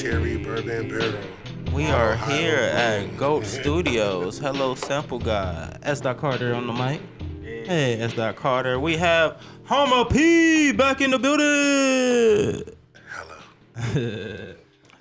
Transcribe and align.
cherry 0.00 0.36
bourbon 0.36 0.88
barrel. 0.88 1.12
We 1.72 1.86
are 1.86 2.14
here 2.14 2.54
at 2.54 3.16
Goat 3.16 3.44
Studios. 3.44 4.38
Hello, 4.38 4.76
Sample 4.76 5.18
Guy. 5.18 5.76
S. 5.82 6.00
Dot 6.00 6.18
Carter 6.18 6.54
on 6.54 6.68
the 6.68 6.72
mic. 6.72 7.00
Hey, 7.42 8.00
S. 8.00 8.14
Dot 8.14 8.36
Carter. 8.36 8.78
We 8.78 8.96
have 8.96 9.42
Homer 9.64 10.04
P 10.08 10.70
back 10.70 11.00
in 11.00 11.10
the 11.10 11.18
building. 11.18 12.76
Hello. 13.08 14.24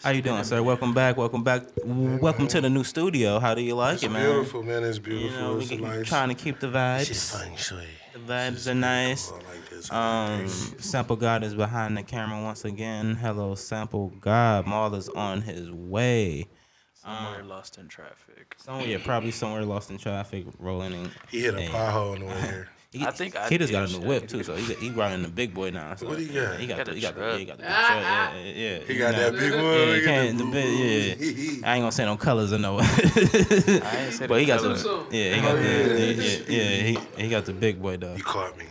How 0.03 0.11
you 0.11 0.21
doing, 0.21 0.43
sir? 0.43 0.61
Welcome 0.63 0.93
back. 0.93 1.17
Welcome 1.17 1.43
back. 1.43 1.63
Welcome 1.83 2.47
to 2.49 2.61
the 2.61 2.69
new 2.69 2.83
studio. 2.83 3.39
How 3.39 3.53
do 3.55 3.61
you 3.61 3.75
like 3.75 3.95
It's 3.95 4.03
it, 4.03 4.11
man? 4.11 4.21
It's 4.21 4.31
beautiful, 4.33 4.63
man. 4.63 4.83
It's 4.83 4.97
You 4.97 5.03
beautiful. 5.03 5.39
know, 5.41 5.55
we 5.55 5.63
it's 5.63 5.71
a 5.71 5.77
nice. 5.77 6.07
trying 6.07 6.29
to 6.29 6.35
keep 6.35 6.59
the 6.59 6.67
vibes. 6.67 7.09
It's 7.09 7.35
vibes. 7.35 7.43
feng 7.43 7.55
shui. 7.57 7.87
The 8.13 8.19
vibes 8.19 8.67
are 8.71 8.75
nice. 8.75 9.31
Like. 9.31 9.43
Um, 9.91 10.47
Sample 10.47 11.15
God 11.15 11.43
is 11.43 11.53
behind 11.53 11.97
the 11.97 12.03
camera 12.03 12.41
once 12.41 12.65
again. 12.65 13.15
Hello, 13.15 13.53
Sample 13.55 14.11
God. 14.19 14.65
Maul 14.65 14.93
is 14.95 15.09
on 15.09 15.41
his 15.41 15.69
way. 15.71 16.47
Somewhere 16.93 17.43
lost 17.43 17.77
in 17.77 17.87
traffic. 17.87 18.55
Somewhere, 18.57 18.87
yeah, 18.87 18.97
probably 19.03 19.31
somewhere 19.31 19.63
lost 19.63 19.91
in 19.91 19.97
traffic, 19.97 20.45
rolling 20.59 20.93
in. 20.93 21.11
he 21.29 21.41
hit 21.41 21.53
a 21.53 21.57
pothole 21.69 22.13
on 22.13 22.19
the 22.19 22.25
way 22.25 22.41
here. 22.41 22.69
He, 22.91 23.05
I 23.05 23.11
think 23.11 23.35
I 23.35 23.49
he 23.49 23.57
just 23.57 23.71
got 23.71 23.83
a 23.83 23.87
did 23.91 24.01
new 24.01 24.07
whip 24.07 24.27
too, 24.29 24.43
so 24.43 24.55
he 24.55 24.73
he 24.75 24.89
riding 24.91 25.21
the 25.21 25.27
big 25.27 25.53
boy 25.53 25.71
now. 25.71 25.93
So 25.95 26.07
What 26.07 26.19
he 26.19 26.27
got? 26.27 26.57
He 26.57 26.67
got, 26.67 26.77
Got 26.77 26.85
the, 26.87 26.93
he 26.93 27.01
got 27.01 27.15
the, 27.15 27.37
he 27.37 27.45
got 27.45 27.57
the 27.57 27.63
big 27.63 27.71
truck. 27.71 27.89
Yeah, 28.01 28.33
yeah, 28.37 28.51
yeah. 28.53 28.79
He 28.79 28.97
got 28.97 29.15
that 29.15 29.33
big 29.33 29.51
one. 29.53 29.63
Yeah, 29.63 29.85
he 29.85 29.91
Look 29.91 30.03
can't. 30.05 30.37
The 30.37 30.45
big, 30.45 31.59
yeah. 31.59 31.67
I 31.69 31.75
ain't 31.75 31.81
gonna 31.83 31.91
say 31.91 32.05
no 32.05 32.15
colors 32.15 32.53
or 32.53 32.59
no. 32.59 32.79
I 32.81 32.81
ain't 32.83 34.13
say 34.13 34.27
but 34.27 34.39
he 34.39 34.45
got 34.45 34.61
the. 34.61 35.05
Yeah, 35.11 35.35
he 35.35 35.41
got 35.41 35.51
Oh, 35.51 35.61
the. 35.61 35.63
yeah. 35.69 36.23
Yeah, 36.23 36.39
yeah, 36.47 36.83
he 36.83 36.99
he 37.23 37.29
got 37.29 37.43
the 37.45 37.53
big 37.53 37.81
boy 37.81 37.97
though. 37.97 38.15
You 38.15 38.23
caught 38.23 38.57
me. 38.57 38.65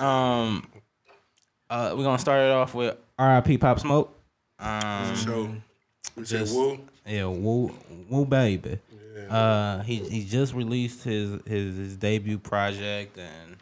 Um, 0.00 0.66
uh, 1.70 1.94
we're 1.96 2.02
gonna 2.04 2.18
start 2.18 2.42
it 2.42 2.50
off 2.50 2.74
with 2.74 2.96
R.I.P. 3.18 3.58
Pop 3.58 3.78
Smoke. 3.80 4.12
Um, 4.58 5.14
So, 5.16 5.54
we 6.16 6.24
said 6.24 6.40
just- 6.40 6.54
woo. 6.54 6.80
yeah, 7.06 7.26
woo, 7.26 7.72
woo, 8.10 8.24
baby. 8.26 8.78
Uh, 9.30 9.82
he 9.82 9.96
he 9.96 10.24
just 10.24 10.54
released 10.54 11.04
his 11.04 11.40
his 11.46 11.76
his 11.76 11.96
debut 11.96 12.38
project, 12.38 13.18
and 13.18 13.56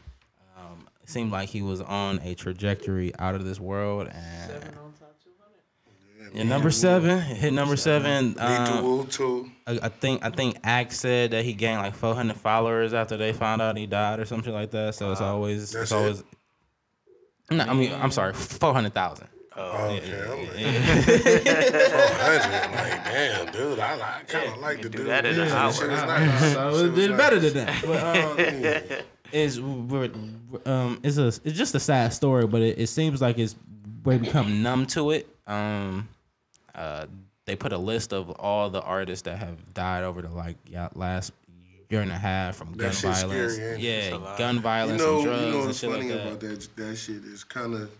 um, 0.56 0.86
it 1.02 1.08
seemed 1.08 1.32
like 1.32 1.48
he 1.48 1.62
was 1.62 1.80
on 1.80 2.20
a 2.22 2.34
trajectory 2.34 3.12
out 3.18 3.34
of 3.34 3.44
this 3.44 3.58
world. 3.60 4.08
And 4.12 4.52
yeah, 6.32 6.42
number 6.42 6.70
seven 6.70 7.20
hit 7.20 7.52
number 7.52 7.76
seven. 7.76 8.34
Um. 8.38 9.06
I, 9.66 9.78
I 9.82 9.88
think 9.88 10.24
I 10.24 10.30
think 10.30 10.58
Axe 10.64 10.98
said 10.98 11.30
that 11.30 11.44
he 11.44 11.52
gained 11.52 11.80
like 11.80 11.94
400 11.94 12.36
followers 12.36 12.92
after 12.92 13.16
they 13.16 13.32
found 13.32 13.62
out 13.62 13.76
he 13.76 13.86
died 13.86 14.18
or 14.18 14.24
something 14.24 14.52
like 14.52 14.70
that. 14.72 14.94
So 14.94 15.12
it's 15.12 15.20
always 15.20 15.70
That's 15.70 15.84
it's 15.84 15.92
always. 15.92 16.24
No, 17.50 17.64
I 17.64 17.74
mean 17.74 17.92
I'm 17.92 18.10
sorry, 18.10 18.32
four 18.32 18.72
hundred 18.72 18.94
thousand. 18.94 19.28
Oh, 19.56 19.86
okay. 19.86 20.22
I'm 20.22 20.40
like, 20.40 20.50
400. 21.04 22.72
Like, 22.72 23.04
damn, 23.04 23.52
dude. 23.52 23.78
I, 23.78 23.94
I 23.94 24.22
kind 24.26 24.52
of 24.52 24.58
like 24.58 24.82
to 24.82 24.88
do 24.88 24.98
dude. 24.98 25.06
that 25.08 25.24
in 25.26 25.38
an 25.38 25.48
Yeah, 25.48 25.54
hour. 25.64 25.72
Shit 25.72 25.90
was 25.90 26.02
nice. 26.02 26.52
So 26.52 26.76
Shit 26.76 26.86
it 26.86 26.94
did 26.94 27.10
nice. 27.10 27.18
better 27.18 27.38
than 27.38 27.54
that. 27.66 27.84
But 27.86 28.98
um, 29.00 29.04
it's 29.32 29.58
we're, 29.60 30.10
um 30.66 31.00
it's 31.02 31.18
a 31.18 31.26
it's 31.28 31.52
just 31.56 31.74
a 31.74 31.80
sad 31.80 32.12
story, 32.12 32.46
but 32.46 32.62
it, 32.62 32.78
it 32.78 32.86
seems 32.88 33.20
like 33.22 33.38
it's 33.38 33.54
we 34.04 34.18
become 34.18 34.62
numb 34.62 34.86
to 34.86 35.10
it. 35.12 35.28
Um, 35.46 36.08
uh, 36.74 37.06
they 37.46 37.54
put 37.56 37.72
a 37.72 37.78
list 37.78 38.12
of 38.12 38.30
all 38.30 38.70
the 38.70 38.80
artists 38.82 39.22
that 39.22 39.38
have 39.38 39.72
died 39.74 40.02
over 40.04 40.20
the 40.22 40.28
like 40.30 40.56
yeah, 40.66 40.88
last 40.94 41.32
year 41.90 42.00
and 42.00 42.10
a 42.10 42.14
half 42.18 42.56
from 42.56 42.68
gun 42.72 42.88
That 42.88 42.94
shit's 42.94 43.22
violence. 43.22 43.54
scary, 43.54 43.78
yeah, 43.78 43.90
It's 43.92 44.14
a 44.14 44.18
lot. 44.18 44.38
gun 44.38 44.54
You 44.56 44.60
violence 44.62 45.02
know, 45.02 45.14
and 45.16 45.24
drugs 45.24 45.40
you 45.42 45.50
know 45.50 45.56
and 45.58 45.66
what's 45.66 45.78
shit 45.78 45.90
funny 45.90 46.08
like 46.10 46.18
that. 46.18 46.26
about 46.26 46.40
that? 46.40 46.68
That 46.76 46.96
shit 46.96 47.24
is 47.24 47.44
kind 47.44 47.74
of, 47.74 47.90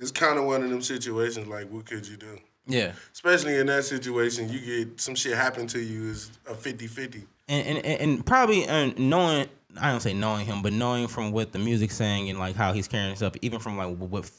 it's 0.00 0.10
kind 0.10 0.38
of 0.38 0.44
one 0.44 0.62
of 0.62 0.70
them 0.70 0.82
situations. 0.82 1.46
Like, 1.46 1.70
what 1.70 1.86
could 1.86 2.06
you 2.06 2.16
do? 2.16 2.38
Yeah. 2.66 2.92
Especially 3.12 3.56
in 3.56 3.66
that 3.66 3.84
situation, 3.84 4.48
you 4.48 4.58
get 4.60 5.00
some 5.00 5.14
shit 5.14 5.34
happen 5.36 5.66
to 5.68 5.78
you 5.80 6.04
is 6.10 6.30
a 6.48 6.54
50-50. 6.54 7.24
and 7.48 7.78
and, 7.78 7.86
and- 7.86 8.26
probably 8.26 8.66
uh, 8.66 8.90
knowing 8.96 9.48
I 9.80 9.90
don't 9.90 10.00
say 10.00 10.14
knowing 10.14 10.46
him, 10.46 10.62
but 10.62 10.72
knowing 10.72 11.08
from 11.08 11.32
what 11.32 11.52
the 11.52 11.58
music's 11.58 11.96
saying 11.96 12.30
and 12.30 12.38
like 12.38 12.54
how 12.56 12.72
he's 12.72 12.88
carrying 12.88 13.08
himself, 13.08 13.34
even 13.42 13.58
from 13.58 13.76
like 13.76 13.96
what 13.96 14.30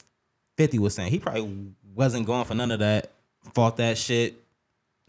Fifty 0.56 0.78
was 0.78 0.94
saying, 0.94 1.10
he 1.10 1.18
probably 1.18 1.72
wasn't 1.94 2.26
going 2.26 2.46
for 2.46 2.54
none 2.54 2.70
of 2.70 2.78
that. 2.78 3.12
Fought 3.54 3.76
that 3.76 3.98
shit. 3.98 4.42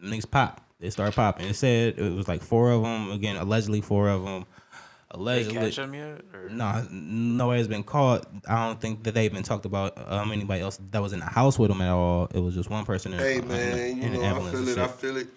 Niggas 0.04 0.30
pop. 0.30 0.62
They 0.80 0.90
start 0.90 1.16
popping. 1.16 1.48
It 1.48 1.56
said 1.56 1.98
it 1.98 2.14
was 2.14 2.28
like 2.28 2.42
four 2.44 2.72
of 2.72 2.84
them. 2.84 3.12
Again, 3.12 3.38
allegedly 3.38 3.80
four 3.82 4.10
of 4.10 4.24
them. 4.26 4.46
They 5.12 5.18
Allegedly, 5.20 5.54
catch 5.54 5.78
him 5.78 5.94
yet? 5.94 6.22
Or? 6.34 6.50
no, 6.50 6.86
nobody's 6.92 7.68
been 7.68 7.84
caught. 7.84 8.28
I 8.48 8.68
don't 8.68 8.80
think 8.82 9.04
that 9.04 9.14
they 9.14 9.26
even 9.26 9.42
talked 9.44 9.66
about 9.66 9.98
um, 10.12 10.32
anybody 10.32 10.62
else 10.62 10.80
that 10.92 11.02
was 11.02 11.14
in 11.14 11.20
the 11.20 11.26
house 11.26 11.58
with 11.58 11.72
him 11.72 11.82
at 11.82 11.92
all. 11.92 12.28
It 12.34 12.40
was 12.40 12.54
just 12.56 12.70
one 12.70 12.84
person. 12.86 13.14
In, 13.14 13.20
Hey 13.20 13.38
in 13.38 13.48
man, 13.48 13.78
in 13.80 13.98
you 14.02 14.10
the 14.10 14.18
know 14.18 14.36
I 14.36 14.52
feel 14.52 14.68
it. 14.68 14.78
I 14.78 14.88
feel 14.88 15.18
it. 15.18 15.28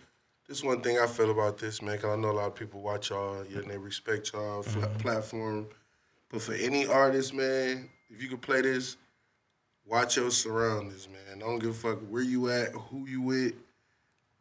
This 0.48 0.64
one 0.64 0.80
thing 0.80 0.98
I 0.98 1.06
feel 1.06 1.30
about 1.30 1.58
this 1.58 1.80
man, 1.82 1.96
cause 1.98 2.10
I 2.10 2.20
know 2.20 2.30
a 2.30 2.32
lot 2.32 2.46
of 2.48 2.56
people 2.56 2.80
watch 2.82 3.10
y'all 3.10 3.42
and 3.42 3.70
they 3.70 3.78
respect 3.78 4.32
y'all 4.32 4.62
fla- 4.62 4.82
Mm-hmm. 4.82 4.98
platform. 4.98 5.66
But 6.30 6.42
for 6.42 6.54
any 6.54 6.86
artist, 6.86 7.32
man, 7.32 7.88
if 8.08 8.20
you 8.20 8.28
could 8.28 8.42
play 8.42 8.62
this, 8.62 8.96
watch 9.86 10.16
your 10.16 10.30
surroundings, 10.32 11.08
man. 11.08 11.38
Don't 11.38 11.60
give 11.60 11.70
a 11.70 11.74
fuck 11.74 11.98
where 12.08 12.22
you 12.22 12.50
at, 12.50 12.72
who 12.72 13.06
you 13.06 13.20
with. 13.22 13.52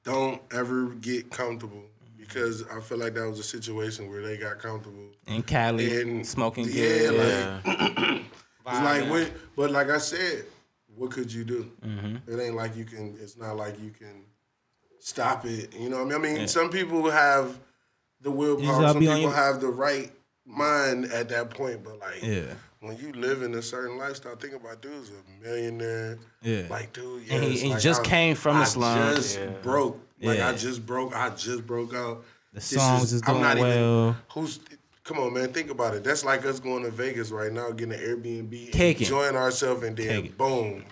Don't 0.04 0.42
ever 0.52 0.88
get 0.96 1.30
comfortable 1.30 1.84
because 2.30 2.64
I 2.68 2.80
feel 2.80 2.98
like 3.00 3.14
that 3.16 3.28
was 3.28 3.40
a 3.40 3.44
situation 3.44 4.10
where 4.10 4.22
they 4.22 4.38
got 4.38 4.60
comfortable. 4.60 5.10
in 5.28 5.42
Cali, 5.44 6.02
And 6.02 6.26
smoking 6.26 6.66
yeah, 6.66 7.10
good. 7.10 7.66
like 7.66 7.66
it's 8.68 8.82
like 8.82 9.04
Vibing. 9.04 9.10
what, 9.10 9.32
but 9.56 9.72
like 9.72 9.90
I 9.90 9.98
said, 9.98 10.46
what 10.96 11.12
could 11.12 11.32
you 11.34 11.44
do? 11.44 11.72
Mm-hmm. 11.86 12.32
It 12.32 12.40
ain't 12.42 12.56
like 12.56 12.76
you 12.76 12.86
can. 12.86 13.18
It's 13.22 13.38
not 13.38 13.56
like 13.58 13.80
you 13.82 13.90
can 13.92 14.24
stop 15.00 15.46
it. 15.46 15.74
You 15.76 15.90
know 15.90 16.04
what 16.04 16.14
I 16.14 16.18
mean? 16.18 16.26
I 16.32 16.34
mean, 16.34 16.42
Yeah. 16.42 16.46
some 16.48 16.70
people 16.70 17.10
have 17.10 17.58
the 18.22 18.32
willpower. 18.32 18.88
Some 18.88 19.00
people 19.00 19.18
your- 19.18 19.34
have 19.34 19.60
the 19.62 19.68
right 19.70 20.12
mind 20.46 21.06
at 21.06 21.30
that 21.30 21.50
point. 21.52 21.84
But 21.84 22.00
like, 22.00 22.22
Yeah. 22.22 22.54
when 22.82 22.98
you 22.98 23.14
live 23.14 23.42
in 23.44 23.54
a 23.56 23.62
certain 23.62 23.98
lifestyle, 23.98 24.36
think 24.36 24.54
about 24.54 24.82
dude's 24.82 25.10
a 25.10 25.44
millionaire. 25.44 26.20
Yeah. 26.42 26.64
Like, 26.70 26.92
dude, 26.94 27.26
yeah, 27.28 27.36
And 27.36 27.44
he- 27.46 27.60
he 27.60 27.70
like 27.74 27.82
just 27.82 28.02
I- 28.02 28.06
came 28.06 28.36
from 28.36 28.60
the 28.60 28.66
slums. 28.66 29.16
Just 29.18 29.40
Yeah. 29.40 29.46
broke. 29.64 30.00
Like 30.22 30.38
Yeah. 30.40 30.50
I 30.50 30.54
just 30.54 30.86
broke. 30.86 31.16
I 31.16 31.30
just 31.32 31.66
broke 31.66 31.94
out. 31.94 32.24
The 32.54 32.60
This 32.60 32.66
songs 32.72 33.14
is, 33.14 33.22
I'm 33.26 33.34
doing 33.36 33.42
not 33.44 33.58
even- 33.58 33.70
well. 33.70 34.18
Who's 34.34 34.60
come 35.04 35.20
on, 35.20 35.34
man? 35.34 35.52
Think 35.54 35.70
about 35.72 35.94
it. 35.96 36.04
That's 36.04 36.24
like 36.26 36.46
us 36.46 36.60
going 36.60 36.84
to 36.84 36.92
Vegas 36.92 37.30
right 37.32 37.52
now, 37.52 37.72
getting 37.72 37.94
an 37.94 38.00
Airbnb, 38.00 38.72
Kicking. 38.72 39.04
enjoying 39.06 39.36
ourselves, 39.36 39.84
and 39.84 39.96
then 39.96 40.24
Kicking. 40.24 40.36
boom. 40.38 40.86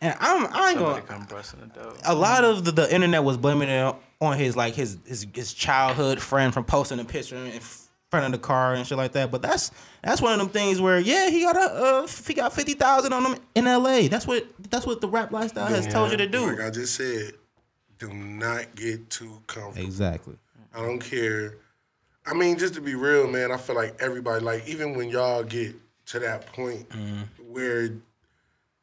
And 0.00 0.14
I'm 0.20 0.46
I 0.52 0.70
ain't 0.70 0.78
Somebody 0.78 1.00
gonna. 1.00 1.02
come 1.02 1.26
busting 1.26 1.60
the 1.60 1.66
door. 1.68 1.94
A 2.04 2.14
lot 2.14 2.44
of 2.44 2.64
the, 2.64 2.72
the 2.72 2.94
internet 2.94 3.24
was 3.24 3.36
blaming 3.38 3.68
it 3.68 3.94
on 4.20 4.36
his 4.36 4.56
like 4.56 4.74
his, 4.74 4.98
his 5.06 5.26
his 5.32 5.54
childhood 5.54 6.20
friend 6.20 6.52
from 6.52 6.64
posting 6.64 6.98
a 7.00 7.04
picture 7.04 7.36
in 7.36 7.60
front 8.10 8.26
of 8.26 8.32
the 8.32 8.38
car 8.38 8.74
and 8.74 8.86
shit 8.86 8.98
like 8.98 9.12
that. 9.12 9.30
But 9.30 9.40
that's 9.40 9.70
that's 10.02 10.20
one 10.20 10.32
of 10.34 10.38
them 10.38 10.48
things 10.50 10.80
where 10.82 10.98
yeah 10.98 11.30
he 11.30 11.42
got 11.42 11.56
a 11.56 11.60
uh, 12.02 12.06
he 12.26 12.34
got 12.34 12.52
fifty 12.52 12.74
thousand 12.74 13.12
on 13.14 13.24
him 13.24 13.38
in 13.54 13.66
L.A. 13.66 14.08
That's 14.08 14.26
what 14.26 14.44
that's 14.70 14.84
what 14.86 15.00
the 15.00 15.08
rap 15.08 15.30
lifestyle 15.32 15.66
has 15.68 15.86
told 15.86 16.10
you 16.10 16.18
to 16.18 16.26
do. 16.26 16.46
Like 16.50 16.60
I 16.60 16.70
just 16.70 16.94
said, 16.94 17.32
do 18.00 18.12
not 18.12 18.74
get 18.74 19.08
too 19.10 19.40
comfortable. 19.46 19.86
Exactly. 19.86 20.34
I 20.74 20.82
don't 20.82 20.98
care. 20.98 21.54
I 22.26 22.34
mean, 22.34 22.58
just 22.58 22.74
to 22.74 22.80
be 22.80 22.94
real, 22.96 23.28
man, 23.28 23.52
I 23.52 23.56
feel 23.56 23.76
like 23.76 23.94
everybody, 24.00 24.44
like 24.44 24.66
even 24.68 24.96
when 24.96 25.08
y'all 25.10 25.44
get 25.44 25.74
to 26.06 26.18
that 26.18 26.46
point 26.46 26.88
Mm-hmm. 26.88 27.22
where 27.52 27.90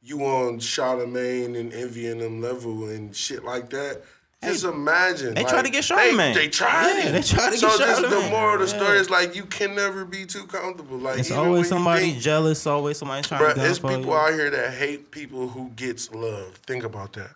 you 0.02 0.24
on 0.24 0.60
Charlamagne 0.60 1.60
and 1.60 1.74
envying 1.74 2.20
them 2.20 2.42
level 2.42 2.88
and 2.88 3.14
shit 3.14 3.44
like 3.44 3.70
that. 3.72 4.04
Just 4.44 4.64
imagine. 4.66 5.34
they 5.34 5.42
like, 5.42 5.52
tried 5.52 5.66
to 5.66 5.72
get 5.72 5.84
Charlamagne. 5.84 6.36
They, 6.36 6.48
tried. 6.48 7.00
Yeah, 7.00 7.08
it. 7.10 7.12
they 7.14 7.22
tried 7.24 7.52
to 7.54 7.58
so 7.58 7.68
get 7.70 7.80
just 7.80 8.02
the 8.04 8.30
moral 8.30 8.62
of 8.62 8.70
the 8.70 8.76
Yeah. 8.76 8.82
story 8.84 8.98
is 9.00 9.10
like 9.10 9.36
you 9.36 9.44
can 9.46 9.74
never 9.76 10.06
be 10.06 10.26
too 10.26 10.46
comfortable. 10.46 10.98
Like 11.00 11.18
It's 11.20 11.32
always 11.32 11.68
somebody 11.68 12.12
think- 12.12 12.22
jealous. 12.22 12.66
Always 12.68 12.98
somebody 12.98 13.24
trying 13.28 13.42
Bruh, 13.42 13.54
to 13.56 13.60
there's 13.60 13.80
people 13.80 14.02
you. 14.06 14.14
out 14.14 14.34
here 14.34 14.52
that 14.52 14.74
hate 14.76 15.10
people 15.10 15.48
who 15.50 15.70
gets 15.76 16.14
love. 16.14 16.54
Think 16.68 16.84
about 16.84 17.14
that. 17.14 17.32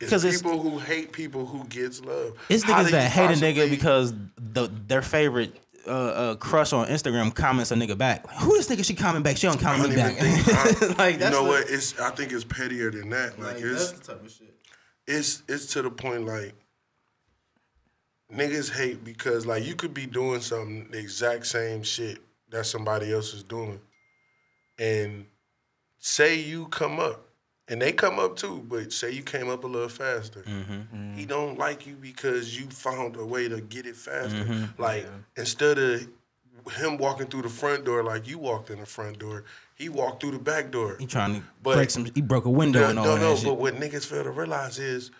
It's 0.00 0.10
'Cause 0.10 0.24
it's- 0.24 0.42
people 0.42 0.60
who 0.60 0.78
hate 0.78 1.12
people 1.12 1.46
who 1.46 1.64
gets 1.68 2.00
love. 2.00 2.36
It's 2.48 2.62
How 2.64 2.82
niggas 2.82 2.90
that 2.90 3.10
hate 3.10 3.30
a 3.30 3.34
nigga 3.40 3.70
because 3.70 4.12
the 4.36 4.68
their 4.86 5.02
favorite 5.02 5.54
uh, 5.86 5.90
uh, 5.90 6.34
crush 6.36 6.72
on 6.72 6.88
Instagram 6.88 7.34
comments 7.34 7.70
a 7.70 7.74
nigga 7.74 7.96
back. 7.96 8.26
Like, 8.26 8.36
Who 8.38 8.56
this 8.56 8.68
nigga? 8.68 8.84
She 8.84 8.94
comment 8.94 9.22
back. 9.22 9.36
She 9.36 9.46
don't 9.46 9.60
comment 9.60 9.90
me 9.90 9.96
back. 9.96 10.16
think. 10.16 10.48
I- 10.48 10.94
like 11.02 11.20
you 11.20 11.30
know 11.30 11.42
what, 11.42 11.64
what? 11.64 11.70
It's 11.70 11.98
I 12.00 12.10
think 12.10 12.32
it's 12.32 12.42
pettier 12.44 12.90
than 12.90 13.10
that. 13.10 13.38
Like, 13.38 13.56
it's 13.58 13.92
the 13.92 14.12
type 14.14 14.24
of 14.24 14.30
shit. 14.30 14.54
it's 15.06 15.42
it's 15.48 15.66
to 15.74 15.82
the 15.82 15.90
point 15.90 16.24
like 16.26 16.54
niggas 18.32 18.70
hate 18.72 19.04
because 19.04 19.46
like 19.46 19.64
you 19.64 19.74
could 19.74 19.94
be 19.94 20.06
doing 20.06 20.40
something 20.40 20.88
the 20.90 20.98
exact 20.98 21.46
same 21.46 21.82
shit 21.82 22.18
that 22.50 22.66
somebody 22.66 23.12
else 23.12 23.34
is 23.34 23.42
doing, 23.42 23.80
and 24.78 25.26
say 25.98 26.36
you 26.40 26.66
come 26.68 26.98
up. 27.00 27.23
And 27.68 27.80
they 27.80 27.92
come 27.92 28.18
up 28.18 28.36
too, 28.36 28.62
but 28.68 28.92
say 28.92 29.10
you 29.12 29.22
came 29.22 29.48
up 29.48 29.64
a 29.64 29.66
little 29.66 29.88
faster. 29.88 30.42
Mm-hmm. 30.42 31.14
He 31.14 31.24
don't 31.24 31.58
like 31.58 31.86
you 31.86 31.94
because 31.94 32.58
you 32.58 32.66
found 32.66 33.16
a 33.16 33.24
way 33.24 33.48
to 33.48 33.60
get 33.62 33.86
it 33.86 33.96
faster. 33.96 34.44
Mhm. 34.44 34.78
Like 34.78 35.06
instead 35.36 35.78
of 35.78 36.06
him 36.76 36.98
walking 36.98 37.26
through 37.26 37.42
the 37.42 37.48
front 37.48 37.84
door 37.84 38.02
like 38.02 38.28
you 38.28 38.38
walked 38.38 38.70
in 38.70 38.80
the 38.80 38.86
front 38.86 39.18
door. 39.18 39.44
He 39.76 39.88
walked 39.88 40.20
through 40.20 40.32
the 40.32 40.38
back 40.38 40.70
door. 40.70 40.96
He 41.00 41.06
trying 41.06 41.34
to 41.40 41.42
But- 41.62 41.74
break 41.76 41.90
some. 41.90 42.04
He 42.14 42.20
broke 42.22 42.44
a 42.44 42.50
window 42.50 42.80
No, 42.80 42.90
and 42.90 42.98
all 42.98 43.04
no, 43.06 43.14
that 43.16 43.20
no. 43.20 43.34
shit. 43.36 43.44
But 43.44 43.54
what 43.54 43.74
niggas 43.74 44.04
fail 44.06 44.24
to 44.24 44.30
realize 44.30 44.78
is 44.78 45.10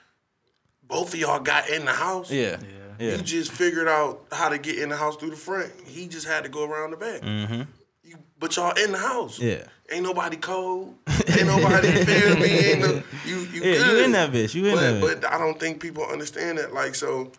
both 0.86 1.12
of 1.14 1.20
y'all 1.20 1.40
got 1.40 1.68
in 1.70 1.84
the 1.86 1.92
house. 1.92 2.30
yeah, 2.30 2.58
Yeah. 2.60 3.06
yeah. 3.06 3.16
You 3.16 3.22
just 3.22 3.52
figured 3.52 3.88
out 3.88 4.26
how 4.32 4.48
to 4.50 4.58
get 4.58 4.78
in 4.78 4.90
the 4.90 4.96
house 4.96 5.16
through 5.16 5.30
the 5.30 5.36
front. 5.36 5.72
He 5.86 6.06
just 6.08 6.26
had 6.26 6.44
to 6.44 6.50
go 6.50 6.64
around 6.64 6.90
the 6.92 6.96
back. 6.98 7.22
Mm-hmm. 7.22 7.62
You, 8.04 8.16
but 8.38 8.54
y'all 8.56 8.72
in 8.78 8.92
the 8.92 8.98
house. 8.98 9.38
Yeah. 9.38 9.64
Ain't 9.90 10.02
nobody 10.02 10.36
cold. 10.36 10.94
Ain't 11.48 11.62
nobody 11.62 12.04
feel 12.04 12.36
me. 12.36 12.44
Ain't 12.46 12.80
no, 12.80 13.02
you 13.24 13.36
you 13.52 13.62
Yeah, 13.62 13.78
good. 13.78 13.86
you 13.98 14.04
in 14.04 14.12
that 14.12 14.32
bitch. 14.32 14.54
You 14.54 14.66
in 14.66 14.74
but, 14.74 14.80
that 14.80 14.94
bitch. 15.02 15.20
But 15.22 15.32
I 15.32 15.38
don't 15.38 15.58
think 15.58 15.80
people 15.80 16.04
understand 16.04 16.58
that. 16.58 16.72
Like, 16.74 16.94
so 16.94 17.32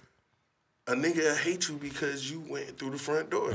a 0.87 0.93
nigga 0.93 1.35
hate 1.37 1.67
you 1.69 1.75
because 1.77 2.29
you 2.29 2.41
went 2.49 2.77
through 2.77 2.91
the 2.91 2.99
front 2.99 3.29
door. 3.29 3.51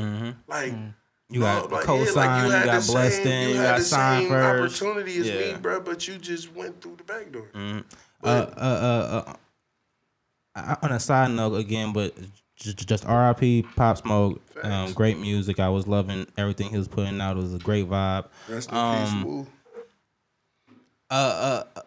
Like, 0.48 0.72
Mm-hmm. 0.72 0.88
You 1.32 1.42
got 1.42 1.70
like, 1.70 1.84
co-sign, 1.84 2.44
you 2.46 2.50
had 2.50 2.64
got 2.64 2.82
the 2.82 2.90
blessed 2.92 3.16
same- 3.22 3.26
in, 3.28 3.48
you 3.50 3.54
had 3.54 3.62
got 3.62 3.78
the 3.78 3.84
signed 3.84 4.22
same 4.24 4.30
first. 4.32 4.82
opportunity 4.82 5.18
as 5.18 5.26
me, 5.28 5.54
bro. 5.62 5.80
But 5.80 6.08
you 6.08 6.18
just 6.18 6.52
went 6.56 6.80
through 6.82 6.96
the 6.96 7.04
back 7.04 7.30
door. 7.30 7.46
uh, 7.54 7.82
But 8.20 8.58
uh, 8.58 8.60
uh, 8.60 9.24
uh, 10.56 10.56
uh, 10.56 10.76
on 10.82 10.90
a 10.90 10.98
side 10.98 11.30
note 11.30 11.54
again, 11.54 11.92
but 11.92 12.16
just, 12.56 12.84
just 12.88 13.06
R.I.P. 13.06 13.62
Pop 13.76 13.98
Smoke. 13.98 14.40
Um, 14.64 14.92
great 14.92 15.18
music. 15.18 15.60
I 15.60 15.68
was 15.68 15.86
loving 15.86 16.26
everything 16.36 16.68
he 16.70 16.76
was 16.76 16.88
putting 16.88 17.20
out. 17.20 17.36
It 17.36 17.42
was 17.44 17.54
a 17.54 17.58
great 17.58 17.88
vibe. 17.88 18.26
rest 18.48 18.70
in 18.72 18.76
um, 18.76 19.04
peace, 19.04 19.24
Woo. 19.24 19.46
Uh, 21.10 21.64
uh, 21.76 21.80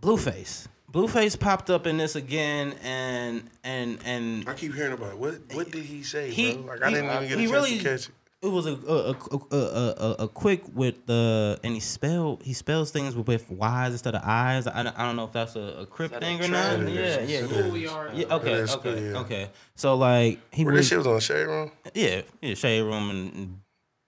Blueface. 0.00 0.66
Blueface 0.92 1.38
popped 1.38 1.68
up 1.68 1.86
in 1.86 1.96
this 1.98 2.16
again, 2.16 2.74
and 2.82 3.50
and 3.64 3.98
and 4.04 4.48
I 4.48 4.54
keep 4.54 4.74
hearing 4.74 4.92
about 4.92 5.12
it. 5.12 5.18
What 5.18 5.34
what 5.52 5.70
did 5.70 5.84
he 5.84 6.02
say, 6.02 6.30
He- 6.30 6.54
bro? 6.56 6.74
Like 6.74 6.82
I 6.82 6.88
he- 6.88 6.94
didn't 6.94 7.10
even 7.10 7.22
get 7.28 7.32
a 7.32 7.36
chance 7.40 7.50
really- 7.52 7.78
to 7.78 7.84
catch 7.84 8.08
it. 8.08 8.14
it 8.42 8.46
was 8.48 8.66
a 8.66 8.74
a, 8.86 9.10
a, 9.12 9.56
a, 9.56 9.56
a, 9.56 10.10
a 10.24 10.28
quick 10.28 10.62
with 10.74 11.04
the 11.06 11.58
and 11.64 11.74
he 11.74 11.80
spelled 11.80 12.42
he 12.44 12.52
spells 12.52 12.90
things 12.92 13.16
with, 13.16 13.26
with 13.26 13.50
Y's 13.50 13.92
instead 13.92 14.14
of 14.14 14.22
I's. 14.24 14.66
I, 14.66 14.82
don't- 14.84 14.98
I 14.98 15.04
don't 15.06 15.16
know 15.16 15.24
if 15.24 15.32
that's 15.32 15.56
a, 15.56 15.60
a 15.80 15.86
crypt 15.86 16.12
that 16.14 16.22
thing 16.22 16.40
a 16.40 16.44
or 16.44 16.48
not. 16.48 16.76
trend? 16.76 16.88
Yeah, 16.90 17.00
It 17.00 17.28
yeah, 17.28 17.36
is. 17.36 17.50
yeah. 17.52 17.58
It 17.58 17.64
Who 17.64 17.72
we 17.72 17.86
are. 17.88 18.10
Yeah, 18.14 18.34
okay, 18.36 18.52
It 18.52 18.58
is, 18.60 18.74
okay, 18.76 19.10
yeah. 19.10 19.18
okay. 19.18 19.50
So 19.74 19.96
like 19.96 20.38
he 20.52 20.64
Where 20.64 20.74
this 20.76 20.88
shit 20.88 20.98
was 20.98 21.06
on 21.06 21.20
Shade 21.20 21.46
Room. 21.46 21.72
yeah, 21.94 22.22
yeah, 22.40 22.54
Shade 22.54 22.82
Room 22.82 23.10
and, 23.10 23.34
and 23.34 23.60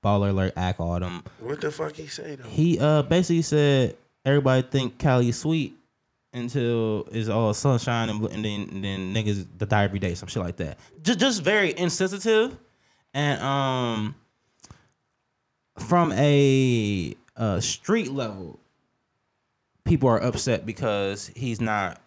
Baller 0.05 0.31
Alert, 0.31 0.53
Act 0.57 0.81
Autumn. 0.81 1.25
What 1.41 1.61
the 1.61 1.71
fuck 1.71 1.95
he 1.95 2.07
say 2.07 2.37
though? 2.37 2.49
He 2.49 2.79
uh 2.79 3.03
basically 3.03 3.43
said 3.43 3.97
everybody 4.25 4.63
think 4.63 4.99
Cali 4.99 5.33
sweet 5.33 5.75
until 6.33 7.09
it's 7.11 7.29
all 7.29 7.55
sunshine 7.55 8.09
and, 8.09 8.25
and 8.27 8.45
then 8.45 8.69
and 8.71 8.85
then 8.85 9.15
niggas 9.15 9.47
the 9.57 9.67
die 9.67 9.85
every 9.85 9.99
day, 9.99 10.15
some 10.15 10.29
shit 10.29 10.43
like 10.43 10.57
that. 10.57 10.79
Just 11.03 11.19
just 11.19 11.43
very 11.43 11.77
insensitive, 11.77 12.57
and 13.15 13.41
um 13.43 14.15
from 15.79 16.13
a 16.13 17.17
uh, 17.37 17.61
street 17.61 18.11
level, 18.11 18.59
people 19.85 20.09
are 20.09 20.23
upset 20.23 20.67
because 20.67 21.29
he's 21.37 21.61
not 21.61 22.01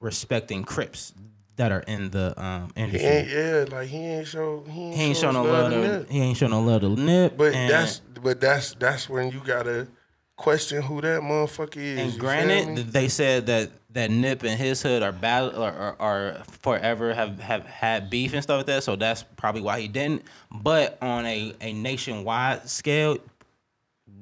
respecting 0.00 0.62
Crips 0.62 1.14
that 1.56 1.70
are 1.72 1.80
in 1.80 2.10
the 2.10 2.34
um 2.42 2.70
He 2.74 2.82
industry. 2.82 3.08
ain't 3.08 3.28
yeah, 3.28 3.64
like 3.76 3.88
he 3.88 3.98
ain't 3.98 4.26
show 4.26 4.64
he 4.68 4.80
ain't, 4.82 4.94
He 4.96 5.02
ain't 5.02 5.16
show 5.16 5.22
show 5.32 5.32
no 5.32 5.42
love. 5.44 5.70
to 5.72 5.78
Nip. 5.78 6.10
he 6.10 6.20
ain't 6.20 6.36
show 6.36 6.46
no 6.48 6.60
love 6.60 6.80
to 6.82 6.88
Nip. 6.90 7.36
But 7.36 7.52
that's 7.52 8.00
but 8.22 8.40
that's 8.40 8.74
that's 8.74 9.08
when 9.08 9.30
you 9.30 9.40
gotta 9.44 9.86
question 10.36 10.82
who 10.82 11.00
that 11.02 11.20
motherfucker 11.22 11.76
is. 11.76 11.98
And 12.12 12.18
granted, 12.18 12.58
feel 12.64 12.68
me? 12.70 12.74
th- 12.76 12.86
they 12.88 13.08
said 13.08 13.46
that 13.46 13.70
that 13.90 14.10
Nip 14.10 14.42
and 14.42 14.58
his 14.58 14.82
hood 14.82 15.02
are 15.02 15.12
bad 15.12 15.54
or 15.54 15.70
are, 15.70 15.96
are 16.00 16.42
forever 16.62 17.12
have, 17.12 17.38
have 17.38 17.66
had 17.66 18.08
beef 18.08 18.32
and 18.32 18.42
stuff 18.42 18.56
like 18.58 18.66
that. 18.66 18.82
So 18.82 18.96
that's 18.96 19.22
probably 19.36 19.60
why 19.60 19.80
he 19.80 19.88
didn't. 19.88 20.22
But 20.50 20.96
on 21.02 21.26
a, 21.26 21.54
a 21.60 21.74
nationwide 21.74 22.66
scale, 22.68 23.18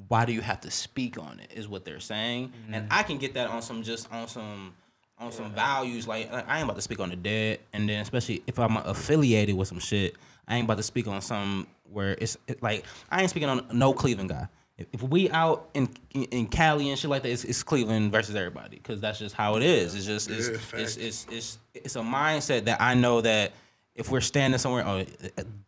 why 0.09 0.25
do 0.25 0.33
you 0.33 0.41
have 0.41 0.61
to 0.62 0.71
speak 0.73 1.19
on 1.19 1.38
it? 1.41 1.53
Is 1.56 1.69
what 1.69 1.85
they're 1.85 2.00
saying. 2.00 2.53
And 2.73 2.88
I 2.91 3.05
can 3.05 3.19
get 3.19 3.35
that 3.35 3.49
on 3.49 3.62
some 3.62 3.85
just 3.85 4.12
on 4.12 4.26
some 4.26 4.75
on 5.21 5.31
some 5.31 5.51
values. 5.53 6.09
Like, 6.09 6.33
like, 6.33 6.49
I 6.49 6.57
ain't 6.57 6.65
about 6.65 6.77
to 6.77 6.83
speak 6.83 6.99
on 7.01 7.11
the 7.11 7.17
dead, 7.17 7.61
and 7.73 7.89
then 7.89 8.01
especially 8.01 8.43
if 8.47 8.59
I'm 8.59 8.77
affiliated 8.79 9.57
with 9.57 9.69
some 9.69 9.79
shit, 9.79 10.17
I 10.49 10.57
ain't 10.57 10.65
about 10.65 10.79
to 10.79 10.83
speak 10.83 11.07
on 11.07 11.21
some 11.21 11.67
where 11.93 12.17
it's 12.21 12.37
it, 12.49 12.63
like 12.63 12.85
I 13.11 13.21
ain't 13.21 13.31
speaking 13.31 13.49
on 13.49 13.67
no 13.73 13.93
Cleveland 13.93 14.31
guy. 14.31 14.49
If, 14.79 14.87
if 14.93 15.03
we 15.03 15.29
out 15.31 15.69
in, 15.75 15.89
in 16.13 16.25
in 16.25 16.47
Cali 16.47 16.89
and 16.89 16.99
shit 16.99 17.11
like 17.11 17.23
that, 17.23 17.31
it's, 17.31 17.45
it's 17.45 17.63
Cleveland 17.63 18.11
versus 18.11 18.35
everybody 18.35 18.77
because 18.79 19.01
that's 19.01 19.19
just 19.19 19.35
how 19.35 19.57
it 19.57 19.63
is. 19.63 19.95
It's 19.95 20.07
just 20.07 20.31
it's, 20.31 20.49
Yeah, 20.49 20.55
it's, 20.55 20.65
facts. 20.65 20.97
it's 20.97 21.27
it's 21.31 21.59
it's 21.75 21.97
a 21.97 22.01
mindset 22.01 22.65
that 22.65 22.81
I 22.81 22.95
know 22.95 23.21
that 23.21 23.53
if 24.00 24.11
we're 24.11 24.23
standing 24.23 24.58
somewhere, 24.58 24.85
oh, 24.87 25.05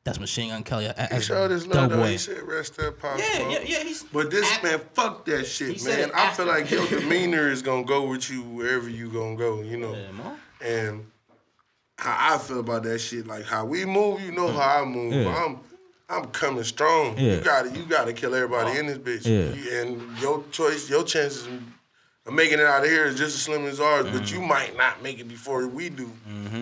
that's 0.04 0.18
Machine 0.18 0.48
Gun 0.48 0.64
Kelly. 0.64 0.90
he 1.12 1.20
showed 1.20 1.50
his 1.50 1.66
love 1.66 1.90
though. 1.90 2.02
He 2.04 2.16
said 2.16 2.42
rest 2.42 2.80
up, 2.80 2.98
Pop 2.98 3.18
Yeah, 3.18 3.24
Smoke." 3.36 3.52
yeah, 3.52 3.58
yeah. 3.64 3.84
He's 3.84 4.02
But 4.04 4.30
this 4.30 4.62
man, 4.62 4.80
fuck 4.94 5.26
that 5.26 5.44
shit, 5.44 5.84
man. 5.84 6.10
I 6.14 6.30
feel 6.32 6.46
like 6.46 6.70
your 6.70 6.86
demeanor 6.88 7.50
is 7.50 7.60
gonna 7.62 7.84
go 7.84 8.08
with 8.08 8.30
you 8.30 8.42
wherever 8.42 8.88
you 8.88 9.10
gonna 9.12 9.36
go, 9.36 9.60
you 9.60 9.76
know. 9.76 9.94
Yeah. 9.94 10.36
And 10.66 11.06
how 11.98 12.34
I 12.34 12.38
feel 12.38 12.60
about 12.60 12.84
that 12.84 12.98
shit, 13.00 13.26
like 13.26 13.44
how 13.44 13.66
we 13.66 13.84
move, 13.84 14.22
you 14.22 14.32
know 14.32 14.48
how 14.48 14.82
I 14.82 14.84
move. 14.86 15.12
Yeah. 15.12 15.44
I'm 15.44 15.60
I'm 16.08 16.24
coming 16.30 16.64
strong. 16.64 17.18
Yeah. 17.18 17.34
You 17.34 17.40
gotta 17.42 17.70
you 17.70 17.84
gotta 17.84 18.14
kill 18.14 18.34
everybody 18.34 18.78
in 18.78 18.86
this 18.86 18.98
bitch. 18.98 19.26
Yeah. 19.26 19.80
And 19.80 20.18
your 20.18 20.42
choice, 20.50 20.88
your 20.88 21.04
chances 21.04 21.46
of 22.26 22.32
making 22.32 22.58
it 22.58 22.66
out 22.66 22.84
of 22.84 22.88
here 22.90 23.04
is 23.04 23.16
just 23.16 23.34
as 23.36 23.42
slim 23.42 23.64
as 23.66 23.80
ours, 23.80 24.04
but 24.04 24.22
Mm-hmm. 24.22 24.34
you 24.34 24.40
might 24.46 24.76
not 24.76 25.02
make 25.02 25.18
it 25.18 25.28
before 25.28 25.66
we 25.66 25.88
do. 25.88 26.10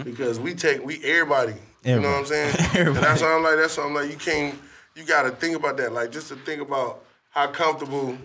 Because 0.04 0.38
we 0.40 0.54
take 0.54 0.84
we 0.84 1.02
everybody. 1.04 1.54
You 1.84 2.00
know 2.00 2.10
what 2.10 2.18
I'm 2.20 2.26
saying? 2.26 2.54
And 2.74 2.96
that's 2.96 3.22
why 3.22 3.34
I'm 3.34 3.42
like, 3.42 3.56
that's 3.56 3.76
why 3.76 3.84
I'm 3.84 3.94
like, 3.94 4.10
you 4.10 4.16
can't 4.16 4.54
you 4.94 5.04
gotta 5.04 5.30
think 5.30 5.56
about 5.56 5.76
that. 5.78 5.92
Like 5.92 6.10
just 6.12 6.28
to 6.28 6.36
think 6.36 6.60
about 6.62 7.04
how 7.30 7.46
comfortable 7.48 8.16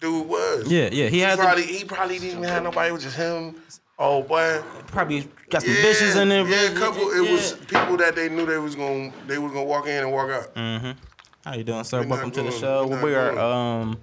dude 0.00 0.26
was. 0.28 0.70
Yeah, 0.70 0.88
yeah. 0.92 1.04
He 1.08 1.16
He 1.16 1.18
had 1.20 1.38
the- 1.38 1.42
probably 1.42 1.64
he 1.64 1.84
probably 1.84 2.18
didn't 2.18 2.38
even 2.38 2.44
have 2.44 2.62
nobody, 2.62 2.88
it 2.90 2.92
was 2.92 3.02
just 3.02 3.16
him. 3.16 3.56
Oh 3.98 4.22
boy. 4.22 4.62
probably 4.86 5.28
got 5.50 5.62
some 5.62 5.70
Yeah, 5.74 5.82
bitches 5.82 6.16
in 6.20 6.28
there. 6.30 6.46
Yeah, 6.48 6.70
a 6.70 6.74
couple. 6.74 7.02
It 7.10 7.24
yeah. 7.26 7.32
was 7.32 7.52
people 7.52 7.98
that 7.98 8.16
they 8.16 8.30
knew 8.30 8.46
they 8.46 8.56
was 8.58 8.74
gonna 8.74 9.12
they 9.26 9.36
was 9.38 9.52
gonna 9.52 9.64
walk 9.64 9.86
in 9.86 10.02
and 10.02 10.12
walk 10.12 10.30
out. 10.30 10.54
Mm. 10.54 10.96
How 11.44 11.54
you 11.54 11.64
doing, 11.64 11.84
sir? 11.84 12.00
We 12.00 12.06
not 12.06 12.10
Welcome 12.16 12.30
to 12.32 12.42
the 12.42 12.50
show. 12.52 12.86
we 13.02 13.14
are 13.14 13.38
um 13.38 13.98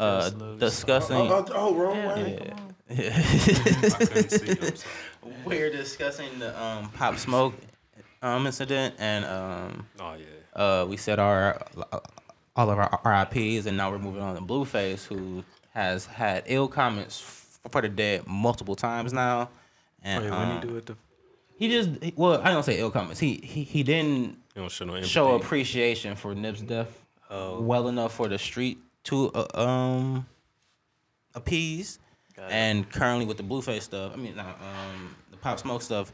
uh 0.00 0.30
discussing. 0.58 1.16
Oh, 1.16 1.44
oh, 1.48 1.52
oh, 1.54 1.74
wrong 1.74 2.04
way. 2.06 2.52
I 2.90 2.94
couldn't 3.98 4.30
see. 4.78 4.86
We're 5.44 5.70
discussing 5.70 6.38
the 6.38 6.60
um 6.60 6.90
Pop 6.90 7.16
Smoke 7.18 7.54
um 8.22 8.46
incident, 8.46 8.94
and 8.98 9.24
um 9.24 9.86
Oh 10.00 10.14
yeah. 10.14 10.60
uh 10.62 10.86
we 10.88 10.96
said 10.96 11.18
our 11.18 11.60
all 12.56 12.70
of 12.70 12.78
our 12.78 13.00
RIPS, 13.04 13.66
and 13.66 13.76
now 13.76 13.90
we're 13.90 13.98
moving 13.98 14.22
on 14.22 14.34
to 14.36 14.40
Blueface, 14.40 15.04
who 15.06 15.44
has 15.72 16.06
had 16.06 16.42
ill 16.46 16.66
comments 16.68 17.20
for 17.70 17.80
the 17.82 17.88
dead 17.88 18.26
multiple 18.26 18.74
times 18.74 19.12
now. 19.12 19.50
And 20.02 20.24
Wait, 20.24 20.30
when 20.30 20.40
um, 20.40 20.54
you 20.62 20.68
do 20.68 20.76
it, 20.76 20.86
the 20.86 20.96
he 21.56 21.68
just 21.68 21.90
he- 22.02 22.14
well, 22.16 22.40
I 22.42 22.50
don't 22.50 22.62
say 22.64 22.78
ill 22.80 22.90
comments. 22.90 23.20
He 23.20 23.34
he 23.44 23.62
he 23.64 23.82
didn't 23.82 24.38
You 24.56 24.68
show 24.70 24.86
no 24.86 25.00
show 25.02 25.34
appreciation 25.34 26.16
for 26.16 26.34
Nip's 26.34 26.62
death 26.62 26.96
Oh. 27.32 27.60
well 27.60 27.86
enough 27.86 28.12
for 28.14 28.26
the 28.26 28.38
street 28.38 28.78
to 29.04 29.30
uh, 29.32 29.46
um 29.60 30.26
appease. 31.34 31.98
And 32.48 32.90
currently 32.90 33.26
with 33.26 33.36
the 33.36 33.42
Blueface 33.42 33.82
stuff, 33.82 34.12
I 34.14 34.16
mean, 34.16 34.34
not, 34.34 34.58
um, 34.62 35.14
the 35.30 35.36
Pop 35.36 35.58
Smoke 35.58 35.82
stuff, 35.82 36.10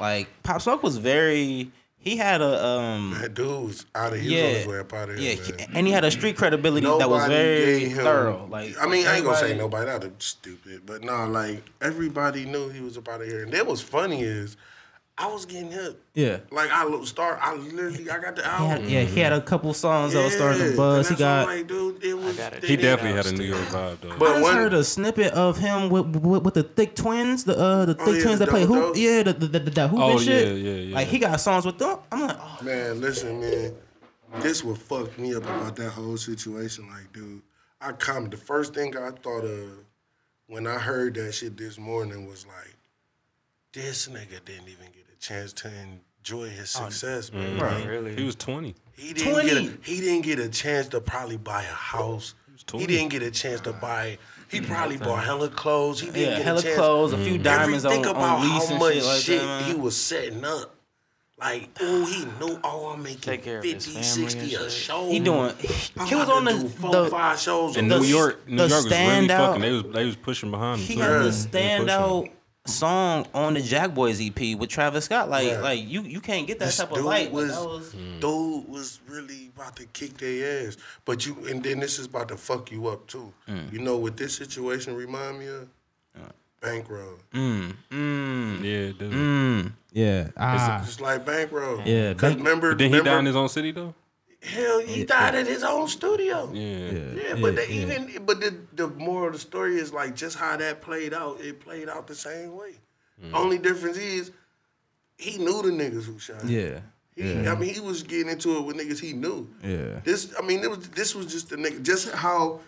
like 0.00 0.26
Pop 0.42 0.62
Smoke 0.62 0.82
was 0.82 0.96
very. 0.96 1.70
He 1.98 2.16
had 2.16 2.40
a 2.40 2.64
um. 2.66 3.14
That 3.20 3.34
dude 3.34 3.66
was 3.66 3.84
out 3.94 4.14
of. 4.14 4.20
He 4.20 4.28
was 4.28 4.32
Yeah, 4.34 4.66
way 4.68 4.78
up 4.78 4.92
out 4.94 5.10
of 5.10 5.18
yeah, 5.18 5.32
here. 5.32 5.44
he- 5.44 5.52
man. 5.52 5.68
and 5.74 5.86
he 5.86 5.92
had 5.92 6.02
a 6.04 6.10
street 6.10 6.36
credibility 6.38 6.86
that 6.86 7.08
was 7.10 7.26
very 7.26 7.88
him- 7.90 7.98
thorough. 8.04 8.46
Like, 8.50 8.74
I 8.80 8.86
mean, 8.86 9.06
I 9.06 9.16
ain't 9.16 9.24
gonna 9.26 9.36
say 9.36 9.52
everybody- 9.52 9.84
nobody. 9.84 10.06
That's 10.08 10.24
stupid, 10.24 10.82
but 10.86 11.02
no, 11.02 11.26
like 11.26 11.62
everybody 11.82 12.46
knew 12.46 12.70
he 12.70 12.80
was 12.80 12.96
up 12.96 13.08
out 13.08 13.20
of 13.20 13.26
here. 13.26 13.42
And 13.42 13.52
that 13.52 13.66
was 13.66 13.82
funny 13.82 14.22
is, 14.22 14.56
I 15.16 15.28
was 15.28 15.46
getting 15.46 15.70
hip. 15.70 16.02
Yeah, 16.14 16.38
Like 16.50 16.70
I 16.72 16.82
lo- 16.84 17.04
start, 17.04 17.38
I 17.40 17.54
literally, 17.54 18.10
I 18.10 18.18
got 18.18 18.34
the 18.34 18.42
he 18.42 18.48
album. 18.48 18.68
had, 18.82 18.90
yeah, 18.90 19.00
he 19.02 19.20
had 19.20 19.32
a 19.32 19.40
couple 19.40 19.72
songs 19.72 20.12
that 20.12 20.24
was 20.24 20.34
starting 20.34 20.60
to 20.72 20.76
buzz. 20.76 21.06
He 21.08 21.14
and 21.14 21.20
that's 21.20 21.46
got. 21.46 21.46
like, 21.46 21.68
dude, 21.68 22.02
it 22.04 22.14
was. 22.14 22.36
got 22.36 22.52
it. 22.54 22.64
He 22.64 22.76
definitely 22.76 23.16
had 23.16 23.26
a 23.26 23.32
New 23.32 23.44
York 23.44 23.62
vibe 23.68 24.00
though. 24.00 24.16
But 24.18 24.28
I 24.28 24.32
just 24.32 24.42
one- 24.42 24.54
heard 24.56 24.74
a 24.74 24.82
snippet 24.82 25.32
of 25.34 25.56
him 25.58 25.88
with 25.88 26.06
with, 26.16 26.42
with 26.42 26.54
the 26.54 26.64
thick 26.64 26.96
twins, 26.96 27.44
the 27.44 27.56
uh 27.56 27.84
the 27.84 27.96
Oh, 28.00 28.04
thick 28.06 28.16
yeah, 28.16 28.22
twins 28.24 28.38
the 28.40 28.46
that 28.46 28.50
play 28.50 28.62
double 28.62 28.74
hoop. 28.74 28.96
Yeah, 28.96 29.22
the 29.22 29.32
the, 29.34 29.46
the, 29.60 29.70
the 29.70 29.88
hoop 29.88 30.00
Oh, 30.00 30.10
and 30.12 30.20
shit. 30.20 30.48
yeah, 30.48 30.54
yeah, 30.70 30.76
yeah. 30.88 30.94
Like 30.96 31.06
he 31.06 31.18
got 31.20 31.40
songs 31.40 31.64
with 31.64 31.78
them. 31.78 31.98
I'm 32.10 32.20
like, 32.26 32.36
oh, 32.40 32.58
Man, 32.64 33.00
listen, 33.00 33.40
man. 33.40 33.72
This 34.40 34.64
what 34.64 34.78
fucked 34.78 35.16
me 35.20 35.32
up 35.36 35.44
about 35.44 35.76
that 35.76 35.90
whole 35.90 36.16
situation. 36.16 36.88
Like, 36.88 37.12
dude, 37.12 37.40
I 37.80 37.92
come. 37.92 38.30
The 38.30 38.36
first 38.36 38.74
thing 38.74 38.96
I 38.96 39.10
thought 39.10 39.44
of 39.44 39.70
when 40.48 40.66
I 40.66 40.76
heard 40.78 41.14
that 41.14 41.32
shit 41.34 41.56
this 41.56 41.78
morning 41.78 42.26
was 42.26 42.44
like, 42.46 42.74
this 43.72 44.08
nigga 44.08 44.44
didn't 44.44 44.68
even 44.68 44.86
get 44.92 45.03
a 45.03 45.03
chance 45.24 45.52
to 45.54 45.70
enjoy 46.20 46.48
his 46.48 46.76
Oh, 46.78 46.88
success, 46.88 47.30
mm. 47.30 47.34
man. 47.34 47.58
Bro, 47.58 47.84
really? 47.86 48.14
he 48.16 48.24
was 48.24 48.34
20. 48.36 48.74
he 48.96 49.12
didn't 49.12 49.32
get 49.46 49.52
20. 49.54 49.66
a, 49.68 49.70
he 49.82 50.00
didn't 50.00 50.22
get 50.22 50.38
a 50.38 50.48
chance 50.48 50.88
to 50.88 51.00
probably 51.00 51.36
buy 51.38 51.62
a 51.62 51.66
house. 51.66 52.34
He, 52.56 52.64
20. 52.66 52.86
didn't 52.86 53.08
get 53.08 53.22
a 53.22 53.30
chance 53.30 53.60
to 53.62 53.72
buy. 53.72 54.18
He 54.50 54.60
probably 54.60 54.96
bought 54.96 55.24
hella 55.24 55.48
clothes. 55.48 56.00
He 56.00 56.06
didn't 56.06 56.20
yeah, 56.20 56.36
get 56.36 56.44
hella 56.44 56.58
a 56.60 56.62
chance. 56.62 56.76
clothes, 56.76 57.12
a 57.12 57.18
few 57.18 57.38
diamonds 57.38 57.84
Every- 57.84 57.98
on, 57.98 58.02
think 58.04 58.16
about 58.16 58.38
on 58.38 58.46
how 58.48 58.66
and 58.70 58.78
much 58.78 58.94
shit 58.94 59.04
like 59.04 59.22
shit 59.22 59.40
that. 59.40 59.62
he 59.64 59.74
was 59.74 59.96
setting 59.96 60.44
up. 60.44 60.70
Like, 61.40 61.68
oh, 61.80 62.06
he 62.06 62.24
knew, 62.46 62.60
oh, 62.62 62.90
I'm 62.94 63.02
making 63.02 63.18
Take 63.20 63.42
50, 63.44 63.80
60 63.80 64.54
a 64.54 64.70
show. 64.70 65.10
He 65.10 65.18
doing. 65.18 65.52
I'm 65.98 66.06
He 66.06 66.14
was 66.14 66.28
on 66.28 66.44
the 66.44 66.68
four, 66.80 66.92
the, 66.92 67.06
five 67.10 67.40
shows 67.40 67.76
In 67.76 67.88
New. 67.88 68.04
York, 68.04 68.46
New 68.48 68.56
York 68.58 68.70
was 68.70 68.84
really 68.84 68.96
standout- 68.96 69.28
fucking. 69.48 69.60
They 69.62 69.72
was 69.72 69.82
they 69.92 70.04
was 70.06 70.16
pushing 70.16 70.52
behind 70.52 70.80
him. 70.80 70.86
He 70.86 70.94
too. 70.94 71.00
got 71.00 71.10
Yeah. 71.10 71.18
the 71.18 71.48
They 71.50 71.60
standout 71.60 72.30
song 72.66 73.26
on 73.34 73.54
the 73.54 73.60
Jack 73.60 73.94
Boys 73.94 74.20
EP 74.20 74.56
with 74.58 74.70
Travis 74.70 75.04
Scott. 75.04 75.28
Like, 75.28 75.46
Yeah. 75.48 75.60
like 75.60 75.86
you 75.86 76.02
you 76.02 76.20
can't 76.20 76.46
get 76.46 76.58
that 76.60 76.66
This 76.66 76.78
type 76.78 76.90
of 76.90 76.96
dude 76.96 77.04
light. 77.06 77.26
but 77.26 77.34
was, 77.34 77.50
that 77.52 77.68
was 77.68 77.92
dude 78.20 78.68
was 78.68 79.00
really 79.08 79.50
about 79.54 79.76
to 79.76 79.84
kick 79.86 80.16
their 80.18 80.66
ass. 80.66 80.76
But 81.04 81.26
you, 81.26 81.36
and 81.48 81.62
then 81.62 81.80
this 81.80 81.98
is 81.98 82.06
about 82.06 82.28
to 82.28 82.36
fuck 82.36 82.72
you 82.72 82.86
up 82.88 83.06
too. 83.06 83.32
Mm. 83.48 83.72
You 83.72 83.80
know 83.80 83.96
what 83.98 84.16
this 84.16 84.34
situation 84.36 84.94
remind 84.96 85.38
me 85.38 85.46
of? 85.48 85.68
Bankroll. 86.60 87.18
mm 87.34 87.74
mm 87.90 88.56
Yeah, 88.62 88.92
dude. 88.98 89.12
mm 89.12 89.72
yeah 89.92 90.28
ah 90.38 90.82
It's 90.82 90.98
like 90.98 91.26
bankroll. 91.26 91.82
Yeah, 91.84 92.14
Cause 92.14 92.30
Bank- 92.30 92.38
remember, 92.38 92.70
But 92.70 92.78
then 92.78 92.88
he 92.88 92.94
remember, 92.96 93.10
died 93.10 93.18
in 93.18 93.26
his 93.26 93.36
own 93.36 93.50
city 93.50 93.70
though. 93.72 93.94
Hell, 94.44 94.80
he 94.80 95.04
died 95.04 95.34
at 95.34 95.46
his 95.46 95.62
own 95.62 95.88
studio. 95.88 96.50
Yeah. 96.52 96.90
yeah, 96.90 97.28
Yeah, 97.28 97.34
but 97.40 97.56
they 97.56 97.68
yeah. 97.68 97.82
even 97.82 98.24
but 98.24 98.40
the 98.40 98.56
the 98.74 98.88
moral 98.88 99.28
of 99.28 99.32
the 99.34 99.38
story 99.38 99.76
is 99.76 99.92
like 99.92 100.14
just 100.14 100.36
how 100.38 100.56
that 100.56 100.82
played 100.82 101.14
out. 101.14 101.40
It 101.40 101.60
played 101.60 101.88
out 101.88 102.06
the 102.06 102.14
same 102.14 102.54
way. 102.54 102.74
Mm. 103.22 103.34
Only 103.34 103.58
difference 103.58 103.96
is 103.96 104.32
he 105.16 105.38
knew 105.38 105.62
the 105.62 105.70
niggas 105.70 106.04
who 106.04 106.18
shot. 106.18 106.42
him. 106.42 106.48
yeah 106.50 106.80
He, 107.14 107.32
yeah 107.32 107.52
I 107.52 107.54
mean, 107.54 107.72
he 107.72 107.80
was 107.80 108.02
getting 108.02 108.28
into 108.30 108.56
it 108.58 108.62
with 108.62 108.76
niggas 108.76 109.00
he 109.00 109.12
knew. 109.12 109.48
yeah 109.62 110.00
This, 110.04 110.34
I 110.38 110.42
mean, 110.42 110.62
it 110.62 110.70
was 110.70 110.88
this 110.90 111.14
was 111.14 111.26
just 111.26 111.50
the 111.50 111.56
nigga, 111.56 111.82
just 111.82 112.10
how 112.12 112.60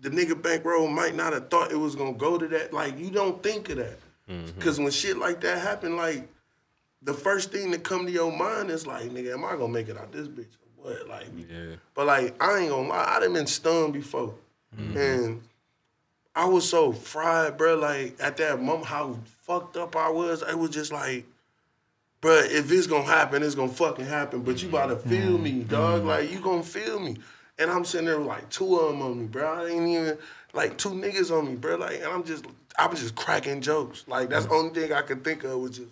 the 0.00 0.10
nigga 0.10 0.40
bankroll 0.40 0.88
might 0.88 1.14
not 1.14 1.32
have 1.32 1.50
thought 1.50 1.72
it 1.72 1.76
was 1.76 1.94
gonna 1.94 2.12
go 2.14 2.38
to 2.38 2.48
that. 2.48 2.72
Like 2.72 2.98
you 2.98 3.10
don't 3.10 3.42
think 3.42 3.68
of 3.70 3.76
that, 3.78 3.98
mm-hmm. 4.28 4.46
because 4.56 4.78
when 4.78 4.90
shit 4.90 5.18
like 5.18 5.40
that 5.42 5.58
happen, 5.58 5.96
like 5.96 6.28
the 7.02 7.14
first 7.14 7.52
thing 7.52 7.70
that 7.70 7.84
come 7.84 8.06
to 8.06 8.12
your 8.12 8.36
mind 8.36 8.70
is 8.70 8.86
like, 8.86 9.10
nigga, 9.10 9.34
am 9.34 9.44
I 9.44 9.52
gonna 9.52 9.68
make 9.68 9.88
it 9.88 9.96
out 9.96 10.12
this 10.12 10.28
bitch 10.28 10.56
what? 10.86 11.08
Like, 11.08 11.26
Yeah. 11.36 11.76
but 11.94 12.06
like 12.06 12.42
I 12.42 12.58
ain't 12.58 12.70
gonna 12.70 12.88
lie, 12.88 13.14
I 13.16 13.20
done 13.20 13.32
been 13.32 13.46
stung 13.46 13.92
before, 13.92 14.34
mm-hmm. 14.76 14.96
and 14.96 15.42
I 16.34 16.46
was 16.46 16.68
so 16.68 16.92
fried, 16.92 17.56
bro. 17.56 17.74
Like 17.76 18.16
at 18.20 18.36
that 18.38 18.60
moment, 18.60 18.86
how 18.86 19.18
fucked 19.42 19.76
up 19.76 19.96
I 19.96 20.08
was, 20.08 20.42
it 20.42 20.58
was 20.58 20.70
just 20.70 20.92
like. 20.92 21.26
bro, 22.20 22.34
if 22.34 22.70
it's 22.72 22.86
gonna 22.86 23.04
happen, 23.04 23.42
it's 23.42 23.54
gonna 23.54 23.68
fucking 23.68 24.06
happen. 24.06 24.40
But 24.42 24.62
you 24.62 24.68
about 24.68 24.86
to 24.86 24.96
feel 24.96 25.34
mm-hmm. 25.34 25.42
me, 25.42 25.52
dog. 25.64 26.00
Mm-hmm. 26.00 26.08
Like 26.08 26.32
you 26.32 26.40
gonna 26.40 26.62
feel 26.62 26.98
me. 26.98 27.16
And 27.58 27.70
I'm 27.70 27.84
sitting 27.84 28.06
there 28.06 28.18
with 28.18 28.26
like 28.26 28.48
two 28.50 28.76
of 28.76 28.92
them 28.92 29.02
on 29.02 29.20
me, 29.20 29.26
bro. 29.26 29.64
I 29.64 29.68
ain't 29.68 29.88
even 29.88 30.18
like 30.52 30.76
two 30.76 30.90
niggas 30.90 31.30
on 31.30 31.46
me, 31.46 31.56
bro. 31.56 31.76
Like, 31.76 31.96
and 31.96 32.06
I'm 32.06 32.24
just, 32.24 32.44
I 32.78 32.86
was 32.86 33.00
just 33.00 33.14
cracking 33.14 33.60
jokes. 33.60 34.04
Like 34.06 34.28
that's 34.28 34.46
mm. 34.46 34.50
the 34.50 34.54
only 34.54 34.80
thing 34.80 34.92
I 34.92 35.02
could 35.02 35.24
think 35.24 35.44
of 35.44 35.58
was 35.58 35.78
just, 35.78 35.88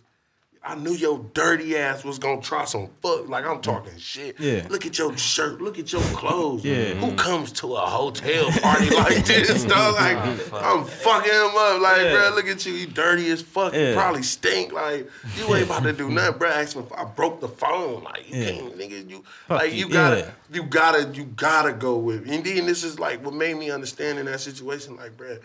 I 0.66 0.76
knew 0.76 0.92
your 0.92 1.18
dirty 1.34 1.76
ass 1.76 2.04
was 2.04 2.18
gonna 2.18 2.40
try 2.40 2.64
some 2.64 2.88
fuck. 3.02 3.28
Like 3.28 3.44
I'm 3.44 3.60
talking 3.60 3.98
shit. 3.98 4.40
Yeah. 4.40 4.66
Look 4.70 4.86
at 4.86 4.96
your 4.96 5.14
shirt. 5.18 5.60
Look 5.60 5.78
at 5.78 5.92
your 5.92 6.00
clothes. 6.02 6.64
Yeah. 6.64 6.94
Who 6.94 7.14
comes 7.16 7.52
to 7.52 7.74
a 7.74 7.80
hotel 7.80 8.50
party 8.62 8.88
like 8.96 9.26
this, 9.26 9.50
mm-hmm. 9.50 9.68
dog? 9.68 9.94
Like 9.96 10.16
mm-hmm. 10.16 10.54
I'm 10.54 10.86
fucking 10.86 11.30
him 11.30 11.50
up. 11.54 11.82
Like, 11.82 12.02
Yeah. 12.02 12.12
bro, 12.12 12.32
look 12.34 12.46
at 12.46 12.64
you. 12.64 12.72
You 12.72 12.86
dirty 12.86 13.28
as 13.30 13.42
fuck. 13.42 13.74
You 13.74 13.92
probably 13.94 14.22
stink. 14.22 14.72
Like 14.72 15.10
you 15.36 15.54
ain't 15.54 15.66
about 15.66 15.82
to 15.82 15.92
do 15.92 16.08
nothing, 16.10 16.38
bro. 16.38 16.48
Ask 16.48 16.76
me 16.76 16.82
if 16.82 16.92
I 16.92 17.04
broke 17.04 17.40
the 17.42 17.48
phone. 17.48 18.02
Like 18.02 18.30
you 18.30 18.40
Yeah. 18.40 18.50
can't, 18.52 18.78
nigga. 18.78 19.10
You 19.10 19.22
Fuck 19.48 19.60
like 19.60 19.74
you, 19.74 19.90
gotta, 19.90 20.18
yeah. 20.20 20.30
you 20.50 20.62
gotta, 20.62 21.10
you 21.12 21.24
gotta 21.24 21.74
go 21.74 21.98
with. 21.98 22.26
And 22.26 22.42
then 22.42 22.64
this 22.64 22.84
is 22.84 22.98
like 22.98 23.22
what 23.22 23.34
made 23.34 23.58
me 23.58 23.70
understand 23.70 24.18
in 24.18 24.24
that 24.26 24.40
situation. 24.40 24.96
Like, 24.96 25.14
bro, 25.18 25.36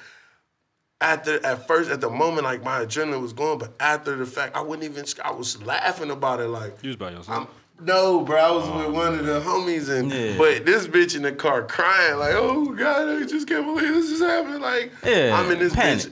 after 1.02 1.44
at 1.46 1.68
first 1.68 1.90
at 1.90 2.02
the 2.02 2.10
moment, 2.10 2.44
like 2.44 2.64
my 2.64 2.84
adrenaline 2.86 3.22
was 3.22 3.34
going, 3.34 3.58
but 3.60 3.72
after 3.80 4.16
the 4.16 4.26
fact, 4.26 4.56
I 4.56 4.62
wouldn't 4.62 4.84
even. 4.90 5.06
I 5.24 5.32
was 5.32 5.62
laughing 5.64 6.12
about 6.12 6.40
it. 6.40 6.48
Like 6.48 6.76
You 6.84 6.90
was 6.90 6.96
by 6.98 7.12
yourself. 7.12 7.30
I'm, 7.30 7.86
no, 7.86 8.22
bro, 8.22 8.38
I 8.38 8.52
was 8.52 8.70
with 8.86 8.94
one 8.94 9.18
of 9.18 9.26
the 9.26 9.40
homies, 9.40 9.90
and 9.90 10.12
Yeah. 10.12 10.38
but 10.38 10.66
this 10.66 10.86
bitch 10.88 11.16
in 11.16 11.22
the 11.22 11.32
car 11.32 11.64
crying 11.64 12.18
like, 12.18 12.34
"Oh 12.36 12.66
God, 12.74 13.08
I 13.22 13.26
just 13.26 13.48
can't 13.48 13.66
believe 13.66 13.94
this 13.94 14.10
is 14.12 14.20
happening." 14.20 14.60
Like, 14.60 14.92
Yeah, 15.06 15.40
I'm 15.40 15.50
in 15.52 15.60
this 15.60 15.74
panic. 15.74 16.04
bitch. 16.06 16.12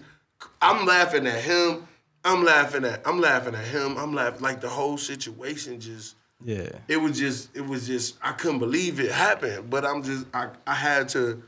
I'm 0.62 0.86
laughing 0.86 1.28
at 1.28 1.42
him. 1.42 1.86
I'm 2.24 2.44
laughing 2.46 2.86
at. 2.86 3.06
I'm 3.06 3.20
laughing 3.20 3.56
at 3.56 3.66
him. 3.66 3.98
I'm 3.98 4.14
laughing 4.14 4.42
like 4.42 4.62
the 4.62 4.70
whole 4.70 4.98
situation 4.98 5.80
just. 5.82 6.16
yeah 6.44 6.70
It 6.88 6.98
was 6.98 7.20
just. 7.20 7.50
It 7.56 7.66
was 7.66 7.86
just. 7.88 8.16
I 8.22 8.32
couldn't 8.32 8.60
believe 8.60 9.02
it 9.02 9.12
happened, 9.12 9.70
but 9.70 9.84
I'm 9.86 10.02
just. 10.04 10.26
I. 10.34 10.48
I 10.66 10.74
had 10.76 11.10
to 11.10 11.44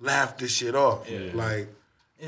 laugh 0.00 0.36
this 0.38 0.50
shit 0.52 0.74
off. 0.74 1.08
Like, 1.34 1.68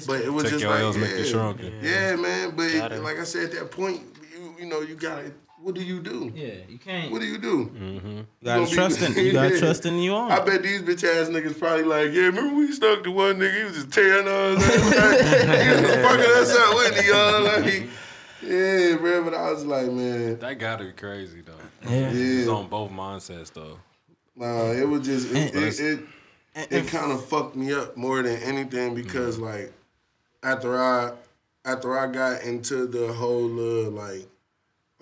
but 0.06 0.20
it 0.22 0.32
was 0.32 0.50
just 0.50 0.64
like, 0.64 0.80
L's, 0.80 0.96
make 0.96 1.10
you 1.10 1.16
yeah. 1.18 1.24
stronger. 1.24 1.70
Yeah, 1.82 2.16
man. 2.16 2.54
But 2.56 2.72
Gotta- 2.72 3.00
like 3.00 3.18
I 3.18 3.24
said, 3.24 3.44
at 3.44 3.52
that 3.52 3.70
point, 3.70 4.02
you 4.32 4.54
you 4.60 4.66
know, 4.66 4.80
you 4.80 4.94
gotta. 4.94 5.32
What 5.62 5.74
do 5.74 5.82
you 5.82 6.00
do? 6.02 6.30
yeah 6.34 6.56
you 6.68 6.76
can't 6.76 7.10
What 7.10 7.22
do 7.22 7.26
you 7.26 7.38
do? 7.38 7.70
Mm-hmm. 7.74 8.08
you 8.10 8.26
gotta 8.44 8.60
gonna 8.60 8.66
be- 8.68 8.74
trust 8.76 9.00
in 9.00 9.14
you 9.24 9.32
gotta 9.40 9.54
Yeah. 9.54 9.60
trust 9.60 9.86
in 9.86 9.98
you 9.98 10.12
own 10.14 10.30
I 10.30 10.40
bet 10.44 10.62
these 10.62 10.82
bitch 10.82 11.04
ass 11.04 11.28
niggas 11.30 11.58
probably 11.58 11.84
like, 11.84 12.12
yeah, 12.12 12.24
remember 12.24 12.54
we 12.56 12.70
stuck 12.70 13.02
to 13.04 13.10
one 13.10 13.36
nigga, 13.38 13.56
he 13.60 13.64
was 13.64 13.74
just 13.76 13.90
tearing 13.90 14.28
us 14.28 14.62
up. 14.62 14.72
he 14.74 15.70
was 15.70 15.80
just 15.80 16.00
fucking 16.00 16.32
us 16.32 16.54
up, 16.54 16.74
wasn't 16.74 16.96
he, 17.00 17.08
y'all? 17.08 17.42
Like, 17.42 17.86
yeah, 18.42 18.96
bro, 18.96 19.24
but 19.24 19.32
I 19.32 19.50
was 19.52 19.64
like, 19.64 19.86
man, 19.90 20.38
that 20.40 20.58
gotta 20.58 20.84
be 20.84 20.92
crazy 20.92 21.40
though. 21.40 21.88
yeah 21.90 22.10
It's 22.12 22.48
on 22.48 22.68
both 22.68 22.90
mindsets 22.90 23.50
though. 23.50 23.78
Nah, 24.36 24.70
it 24.72 24.86
was 24.86 25.06
just, 25.06 25.32
it, 25.34 25.54
And- 25.54 25.64
it, 25.64 26.00
it, 26.56 26.72
it 26.84 26.88
kind 26.88 27.10
of 27.10 27.24
fucked 27.24 27.56
me 27.56 27.72
up 27.72 27.96
more 27.96 28.22
than 28.22 28.36
anything 28.42 28.94
because, 28.94 29.38
like, 29.38 29.72
after 30.44 30.78
I, 30.80 31.12
after 31.64 31.98
I 31.98 32.06
got 32.06 32.42
into 32.42 32.86
the 32.86 33.12
whole, 33.12 33.86
uh, 33.86 33.90
like, 33.90 34.26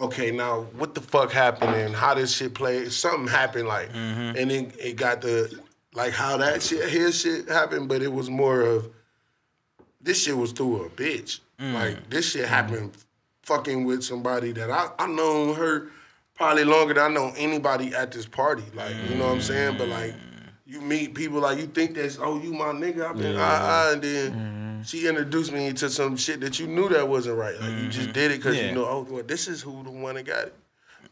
okay, 0.00 0.30
now 0.30 0.62
what 0.76 0.94
the 0.94 1.00
fuck 1.00 1.30
happened 1.32 1.74
and 1.74 1.94
how 1.94 2.14
this 2.14 2.34
shit 2.34 2.54
played? 2.54 2.92
Something 2.92 3.28
happened, 3.28 3.68
like, 3.68 3.90
and 4.36 4.50
then 4.50 4.72
it 4.78 4.96
got 4.96 5.20
the 5.20 5.60
like 5.94 6.12
how 6.12 6.36
that 6.38 6.62
shit, 6.62 6.88
his 6.88 7.20
shit 7.20 7.48
happened, 7.48 7.88
but 7.88 8.00
it 8.02 8.12
was 8.12 8.30
more 8.30 8.62
of 8.62 8.88
this 10.00 10.22
shit 10.22 10.36
was 10.36 10.52
through 10.52 10.86
a 10.86 10.88
bitch. 10.90 11.40
Like 11.74 12.08
this 12.10 12.30
shit 12.32 12.48
happened 12.48 12.92
fucking 13.42 13.84
with 13.84 14.02
somebody 14.02 14.52
that 14.52 14.70
I 14.70 14.88
I 14.98 15.06
known 15.06 15.54
her 15.54 15.88
probably 16.34 16.64
longer 16.64 16.94
than 16.94 17.10
I 17.10 17.14
know 17.14 17.32
anybody 17.36 17.94
at 17.94 18.10
this 18.10 18.26
party. 18.26 18.64
Like 18.74 18.94
you 19.08 19.16
know 19.16 19.26
what 19.26 19.34
I'm 19.34 19.40
saying? 19.42 19.78
But 19.78 19.88
like 19.88 20.14
you 20.66 20.80
meet 20.80 21.14
people 21.14 21.40
like 21.40 21.58
you 21.58 21.66
think 21.66 21.94
that's 21.94 22.18
oh 22.18 22.40
you 22.40 22.52
my 22.52 22.72
nigga 22.72 23.10
I've 23.10 23.18
been 23.18 23.36
ah 23.38 23.58
ah 23.62 23.92
and 23.92 24.02
then 24.02 24.32
she 24.84 25.06
introduced 25.06 25.52
me 25.52 25.72
to 25.74 25.88
some 25.90 26.16
shit 26.16 26.40
that 26.40 26.58
you 26.58 26.66
knew 26.66 26.88
that 26.88 27.08
wasn't 27.08 27.38
right. 27.38 27.58
Like 27.60 27.70
you 27.78 27.88
just 27.88 28.08
mm-hmm. 28.08 28.12
did 28.12 28.30
it 28.32 28.38
because 28.38 28.56
Yeah. 28.56 28.68
you 28.68 28.74
know 28.74 28.86
oh 28.86 29.06
well, 29.08 29.22
this 29.22 29.48
is 29.48 29.62
who 29.62 29.82
the 29.82 29.90
one 29.90 30.14
that 30.16 30.24
got 30.24 30.48
it. 30.48 30.54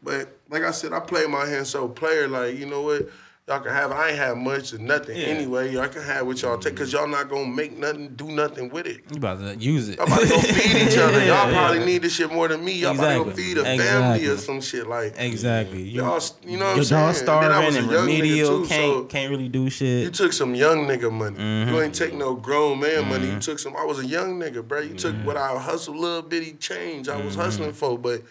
But 0.03 0.35
like 0.49 0.63
I 0.63 0.71
said, 0.71 0.93
I 0.93 0.99
play 0.99 1.25
my 1.27 1.45
hand 1.45 1.67
so 1.67 1.87
player 1.87 2.27
like 2.27 2.57
you 2.57 2.65
know 2.65 2.81
what. 2.81 3.09
Y'all 3.47 3.59
can 3.59 3.71
have. 3.73 3.91
I 3.91 4.09
ain't 4.09 4.17
have 4.19 4.37
much 4.37 4.71
or 4.71 4.77
nothing 4.77 5.17
Yeah. 5.17 5.25
anyway. 5.25 5.73
Y'all 5.73 5.87
can 5.87 6.03
have 6.03 6.27
what 6.27 6.39
y'all 6.41 6.59
take, 6.59 6.75
cause 6.77 6.93
y'all 6.93 7.07
not 7.07 7.27
gonna 7.27 7.47
make 7.47 7.75
nothing, 7.77 8.09
do 8.15 8.25
nothing 8.29 8.69
with 8.69 8.85
it. 8.85 9.01
you 9.09 9.17
about 9.17 9.39
to 9.39 9.55
use 9.57 9.89
it 9.89 9.97
Y'all 9.97 10.05
about 10.05 10.21
to 10.21 10.27
go 10.29 10.39
feed 10.39 10.87
each 10.87 10.97
other. 10.99 11.17
Y'all 11.25 11.25
Yeah, 11.25 11.51
probably 11.51 11.79
yeah. 11.79 11.85
need 11.85 12.01
this 12.03 12.13
shit 12.13 12.31
more 12.31 12.47
than 12.47 12.63
me. 12.63 12.73
Y'all 12.73 12.93
about 12.93 13.09
to 13.09 13.23
go 13.23 13.29
Exactly. 13.31 13.43
feed 13.43 13.57
a 13.57 13.63
family 13.63 14.27
or 14.27 14.31
Exactly. 14.33 14.37
some 14.37 14.61
shit 14.61 14.87
like. 14.87 15.15
exactly 15.17 15.81
you, 15.81 16.01
Y'all, 16.03 16.21
you 16.45 16.57
know 16.57 16.65
what 16.65 16.71
I'm 16.71 16.77
y'all 16.77 16.83
saying? 16.85 17.01
And 17.03 17.15
then 17.15 17.23
starving 17.23 17.77
and 17.77 17.89
remedial 17.91 18.61
too, 18.61 18.67
can't 18.67 18.93
so- 18.93 19.03
can't 19.05 19.31
really 19.31 19.49
do 19.49 19.69
shit. 19.71 20.03
You 20.03 20.11
took 20.11 20.33
some 20.33 20.53
young 20.53 20.85
nigga 20.85 21.11
money. 21.11 21.37
Mm-hmm. 21.37 21.73
You 21.73 21.81
ain't 21.81 21.95
take 21.95 22.13
no 22.13 22.35
grown 22.35 22.79
man 22.79 23.09
money. 23.09 23.27
You 23.31 23.39
took 23.39 23.57
some. 23.57 23.75
I 23.75 23.83
was 23.83 23.97
a 23.99 24.05
young 24.05 24.39
nigga, 24.39 24.65
bro. 24.65 24.81
You 24.81 24.93
took 24.93 25.15
what 25.25 25.35
I 25.35 25.57
hustled, 25.57 25.97
little 25.97 26.21
bitty 26.21 26.53
change. 26.53 27.09
I 27.09 27.15
Mm-hmm. 27.15 27.25
was 27.25 27.35
hustling 27.35 27.73
for, 27.73 27.97
but 27.97 28.21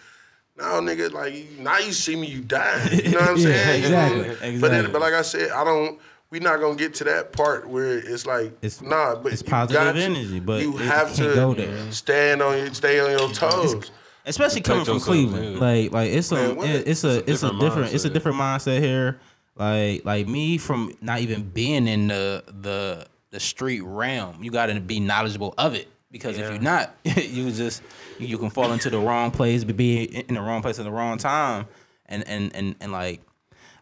now, 0.61 0.79
nigga, 0.79 1.11
like 1.11 1.47
now 1.59 1.77
you 1.79 1.91
see 1.93 2.15
me, 2.15 2.27
you 2.27 2.41
dying. 2.41 2.99
You 3.05 3.11
know 3.11 3.19
what 3.19 3.29
I'm 3.31 3.37
Yeah, 3.37 3.43
saying? 3.43 3.83
You 3.83 3.89
know? 3.89 4.21
exactly, 4.21 4.59
But 4.59 4.71
then, 4.71 4.91
but 4.91 5.01
like 5.01 5.13
I 5.13 5.21
said, 5.23 5.51
I 5.51 5.63
don't. 5.63 5.99
We 6.29 6.39
not 6.39 6.61
gonna 6.61 6.75
get 6.77 6.93
to 6.95 7.03
that 7.05 7.33
part 7.33 7.67
where 7.67 7.97
it's 7.97 8.25
like 8.25 8.53
It's- 8.61 8.81
nah, 8.81 9.15
but 9.15 9.33
it's 9.33 9.41
you 9.41 9.49
positive 9.49 9.83
got 9.83 9.91
to- 9.93 9.99
energy, 9.99 10.39
but 10.39 10.61
you 10.61 10.73
it 10.77 10.81
have 10.85 11.07
can't 11.07 11.17
to 11.17 11.33
go 11.35 11.53
there. 11.53 11.91
stand 11.91 12.41
on 12.41 12.57
your 12.57 12.73
stay 12.73 12.99
on 13.01 13.11
your 13.11 13.29
toes. 13.33 13.91
especially 14.25 14.61
coming 14.61 14.85
from 14.85 15.01
Cleveland. 15.01 15.55
yeah. 15.55 15.59
Like 15.59 15.91
like 15.91 16.11
it's 16.11 16.31
a 16.31 16.35
Man, 16.35 16.55
what? 16.55 16.69
it- 16.69 16.87
it's 16.87 17.03
a 17.03 17.17
it's 17.29 17.43
a 17.43 17.47
different 17.51 17.59
different 17.59 17.93
it's 17.93 18.05
a 18.05 18.09
mindset. 18.09 18.13
different 18.13 18.37
mindset 18.37 18.79
here. 18.79 19.19
Like 19.57 20.05
like 20.05 20.27
me 20.29 20.57
from 20.57 20.93
not 21.01 21.19
even 21.19 21.43
being 21.49 21.85
in 21.87 22.07
the 22.07 22.43
the 22.61 23.07
the 23.31 23.39
street 23.41 23.81
realm, 23.81 24.41
you 24.41 24.51
got 24.51 24.67
to 24.67 24.79
be 24.79 25.01
knowledgeable 25.01 25.53
of 25.57 25.73
it 25.75 25.89
because 26.11 26.37
if 26.37 26.49
you're 26.49 26.59
not, 26.61 26.95
you 27.03 27.51
just 27.51 27.81
you 28.21 28.37
can 28.37 28.49
fall 28.49 28.71
into 28.71 28.89
the 28.89 28.99
wrong 28.99 29.31
place, 29.31 29.63
be 29.63 30.03
in 30.03 30.35
the 30.35 30.41
wrong 30.41 30.61
place 30.61 30.79
at 30.79 30.85
the 30.85 30.91
wrong 30.91 31.17
time, 31.17 31.67
and 32.07 32.27
and 32.27 32.55
and 32.55 32.75
and 32.79 32.91
like. 32.91 33.21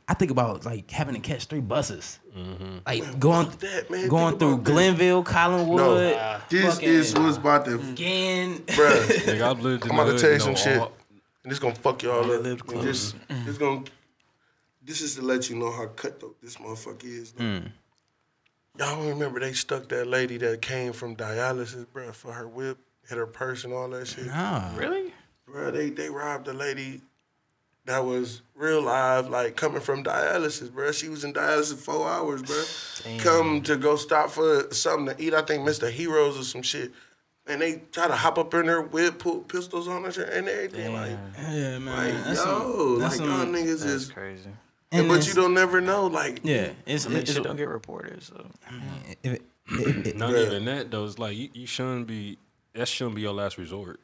I 0.07 0.15
think 0.15 0.31
about 0.31 0.65
like 0.65 0.89
having 0.89 1.13
to 1.13 1.21
catch 1.21 1.45
three 1.45 1.59
buses, 1.59 2.17
mm-hmm. 2.35 2.79
like 2.83 3.19
going 3.19 3.47
that, 3.59 3.91
man. 3.91 4.07
going 4.07 4.29
Think 4.29 4.39
through 4.39 4.53
about 4.53 4.63
that. 4.65 4.71
Glenville, 4.71 5.23
Collinwood. 5.23 5.77
No, 5.77 6.39
this 6.49 6.79
is 6.79 7.13
what's 7.13 7.37
about 7.37 7.65
to, 7.65 7.75
Again, 7.75 8.57
bruh. 8.57 9.05
Nigga, 9.07 9.41
I've 9.41 9.59
lived 9.59 9.85
in 9.85 9.91
I'm 9.91 9.99
about 9.99 10.05
to 10.05 10.11
hood, 10.13 10.21
tell 10.21 10.31
you 10.31 10.39
some 10.39 10.55
shit, 10.55 10.79
all- 10.79 10.93
and 11.43 11.51
it's 11.51 11.59
gonna 11.59 11.75
fuck 11.75 12.01
y'all 12.01 12.23
Only 12.23 12.37
up. 12.37 12.41
lived 12.43 12.61
And 12.61 12.69
close. 12.69 12.85
This, 12.85 13.15
this 13.45 13.57
gonna, 13.59 13.83
this 14.83 15.01
is 15.01 15.13
to 15.13 15.21
let 15.21 15.47
you 15.47 15.55
know 15.57 15.71
how 15.71 15.85
cutthroat 15.85 16.37
this 16.41 16.55
motherfucker 16.55 17.03
is. 17.03 17.33
though. 17.33 17.43
Mm. 17.43 17.71
Y'all 18.79 19.07
remember 19.09 19.39
they 19.39 19.53
stuck 19.53 19.89
that 19.89 20.07
lady 20.07 20.37
that 20.37 20.59
came 20.63 20.91
from 20.91 21.15
dialysis, 21.15 21.85
bruh, 21.85 22.15
for 22.15 22.33
her 22.33 22.47
whip, 22.47 22.79
hit 23.09 23.17
her 23.17 23.25
purse 23.25 23.63
and 23.63 23.73
all 23.73 23.89
that 23.89 24.07
shit. 24.07 24.27
nah, 24.27 24.69
Really? 24.77 25.13
Bruh, 25.49 25.73
they 25.73 25.89
they 25.89 26.09
robbed 26.09 26.47
a 26.47 26.53
lady. 26.53 27.01
that 27.85 28.05
was 28.05 28.43
real 28.55 28.83
live, 28.83 29.29
like 29.29 29.55
coming 29.55 29.81
from 29.81 30.03
dialysis, 30.03 30.71
bro. 30.71 30.91
She 30.91 31.09
was 31.09 31.23
in 31.23 31.33
dialysis 31.33 31.77
four 31.77 32.07
hours, 32.07 32.43
bro. 32.43 32.63
Come 33.17 33.63
to 33.63 33.75
go 33.77 33.95
stop 33.95 34.29
for 34.29 34.71
something 34.71 35.15
to 35.15 35.21
eat. 35.23 35.33
I 35.33 35.41
think 35.41 35.67
Mr. 35.67 35.89
Heroes 35.89 36.39
or 36.39 36.43
some 36.43 36.61
shit. 36.61 36.91
And 37.47 37.59
they 37.61 37.81
try 37.91 38.07
to 38.07 38.13
hop 38.13 38.37
up 38.37 38.53
in 38.53 38.67
her 38.67 38.83
whip, 38.83 39.17
put 39.17 39.47
pistols 39.47 39.87
on 39.87 40.03
her 40.03 40.21
and 40.23 40.47
everything. 40.47 40.93
Like, 40.93 41.17
Yeah, 41.49 41.79
man. 41.79 41.85
like 42.15 42.23
That's 42.25 42.45
yo, 42.45 42.45
some- 42.45 42.99
like 42.99 43.09
that's 43.09 43.19
y'all 43.21 43.45
niggas 43.47 43.65
That's 43.79 43.83
is. 43.85 44.11
crazy. 44.11 44.49
and 44.91 45.07
but 45.07 45.25
you 45.27 45.33
don't 45.33 45.55
never 45.55 45.81
know, 45.81 46.05
like, 46.05 46.41
Yeah, 46.43 46.69
it's, 46.85 47.07
I 47.07 47.09
mean, 47.09 47.17
it's 47.19 47.33
shit 47.33 47.41
don't 47.43 47.55
get 47.55 47.69
reported, 47.69 48.21
so 48.21 48.45
if 49.23 49.33
it- 49.33 49.41
if 49.67 50.05
it- 50.07 50.15
Not 50.17 50.29
Yeah. 50.33 50.43
even 50.45 50.65
that 50.65 50.91
though. 50.91 51.05
It's 51.05 51.17
like 51.17 51.35
you, 51.35 51.49
you 51.53 51.65
shouldn't 51.65 52.05
be. 52.05 52.37
That 52.73 52.87
shouldn't 52.87 53.15
be 53.15 53.21
your 53.21 53.33
last 53.33 53.57
resort. 53.57 53.99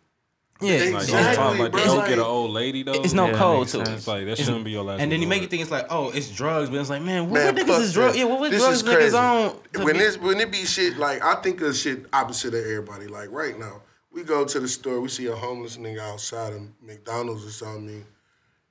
yeah, 0.61 0.71
Like 0.71 1.03
Exactly, 1.03 1.11
don't 1.13 1.35
talk 1.35 1.59
like 1.59 1.71
bro. 1.71 1.81
to 1.81 1.87
go 1.87 1.95
Like- 1.97 2.09
get 2.09 2.17
an 2.17 2.23
old 2.25 2.51
lady 2.51 2.83
though. 2.83 2.93
It's 2.93 3.13
no 3.13 3.27
Yeah, 3.27 3.37
code 3.37 3.59
makes 3.59 3.71
to 3.73 3.81
it. 3.81 3.87
It's 3.89 4.07
like 4.07 4.25
that 4.25 4.31
It's- 4.31 4.45
shouldn't 4.47 4.63
be 4.65 4.71
your 4.71 4.83
last. 4.83 5.01
And 5.01 5.11
then 5.11 5.21
you 5.21 5.27
make 5.27 5.43
it 5.43 5.49
think 5.49 5.61
it's 5.61 5.71
like, 5.71 5.87
oh, 5.89 6.09
it's 6.11 6.29
drugs, 6.29 6.69
but 6.69 6.79
it's 6.79 6.89
like, 6.89 7.01
man, 7.01 7.29
what, 7.29 7.33
Man, 7.33 7.53
what 7.55 7.55
niggas 7.63 7.67
fuck 7.67 7.81
is 7.81 7.93
drugs? 7.93 8.13
that. 8.13 8.19
Yeah, 8.19 8.25
what, 8.25 8.39
what 8.39 8.51
This 8.51 8.61
drugs 8.61 8.83
niggas 8.83 9.19
on? 9.19 9.55
When 9.83 9.93
be- 9.93 9.99
this 9.99 10.17
when 10.17 10.39
it 10.39 10.51
be 10.51 10.65
shit 10.65 10.97
like 10.97 11.23
I 11.23 11.35
think 11.35 11.61
of 11.61 11.75
shit 11.75 12.05
opposite 12.13 12.53
of 12.53 12.61
everybody. 12.65 13.07
Like 13.07 13.31
right 13.31 13.57
now, 13.59 13.81
we 14.11 14.23
go 14.23 14.45
to 14.45 14.59
the 14.61 14.67
store, 14.67 15.01
we 15.01 15.09
see 15.09 15.27
a 15.27 15.35
homeless 15.35 15.75
nigga 15.77 15.99
outside 15.99 16.53
of 16.53 16.61
McDonald's 16.81 17.45
or 17.45 17.51
something. 17.51 18.05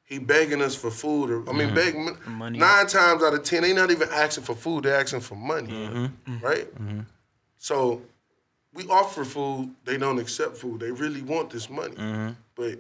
He 0.07 0.19
begging 0.19 0.61
us 0.63 0.75
for 0.75 0.91
food, 0.91 1.31
or 1.31 1.49
I 1.49 1.53
mean, 1.53 1.69
Mm-hmm. 1.69 1.75
begging 1.75 2.19
Money. 2.27 2.59
nine 2.59 2.87
times 2.87 3.23
out 3.23 3.33
of 3.35 3.43
ten, 3.43 3.63
they 3.63 3.73
not 3.73 3.91
even 3.91 4.09
asking 4.11 4.45
for 4.45 4.55
food; 4.55 4.85
they 4.85 4.93
asking 4.93 5.21
for 5.21 5.35
money, 5.35 5.69
Mm-hmm. 5.71 6.39
right? 6.45 6.69
So 7.59 8.03
we 8.75 8.87
offer 8.89 9.25
food, 9.25 9.71
they 9.85 9.97
don't 9.97 10.19
accept 10.19 10.57
food. 10.57 10.81
They 10.81 10.91
really 10.91 11.23
want 11.23 11.51
this 11.51 11.71
money, 11.71 11.95
Mm-hmm. 11.95 12.33
but 12.57 12.79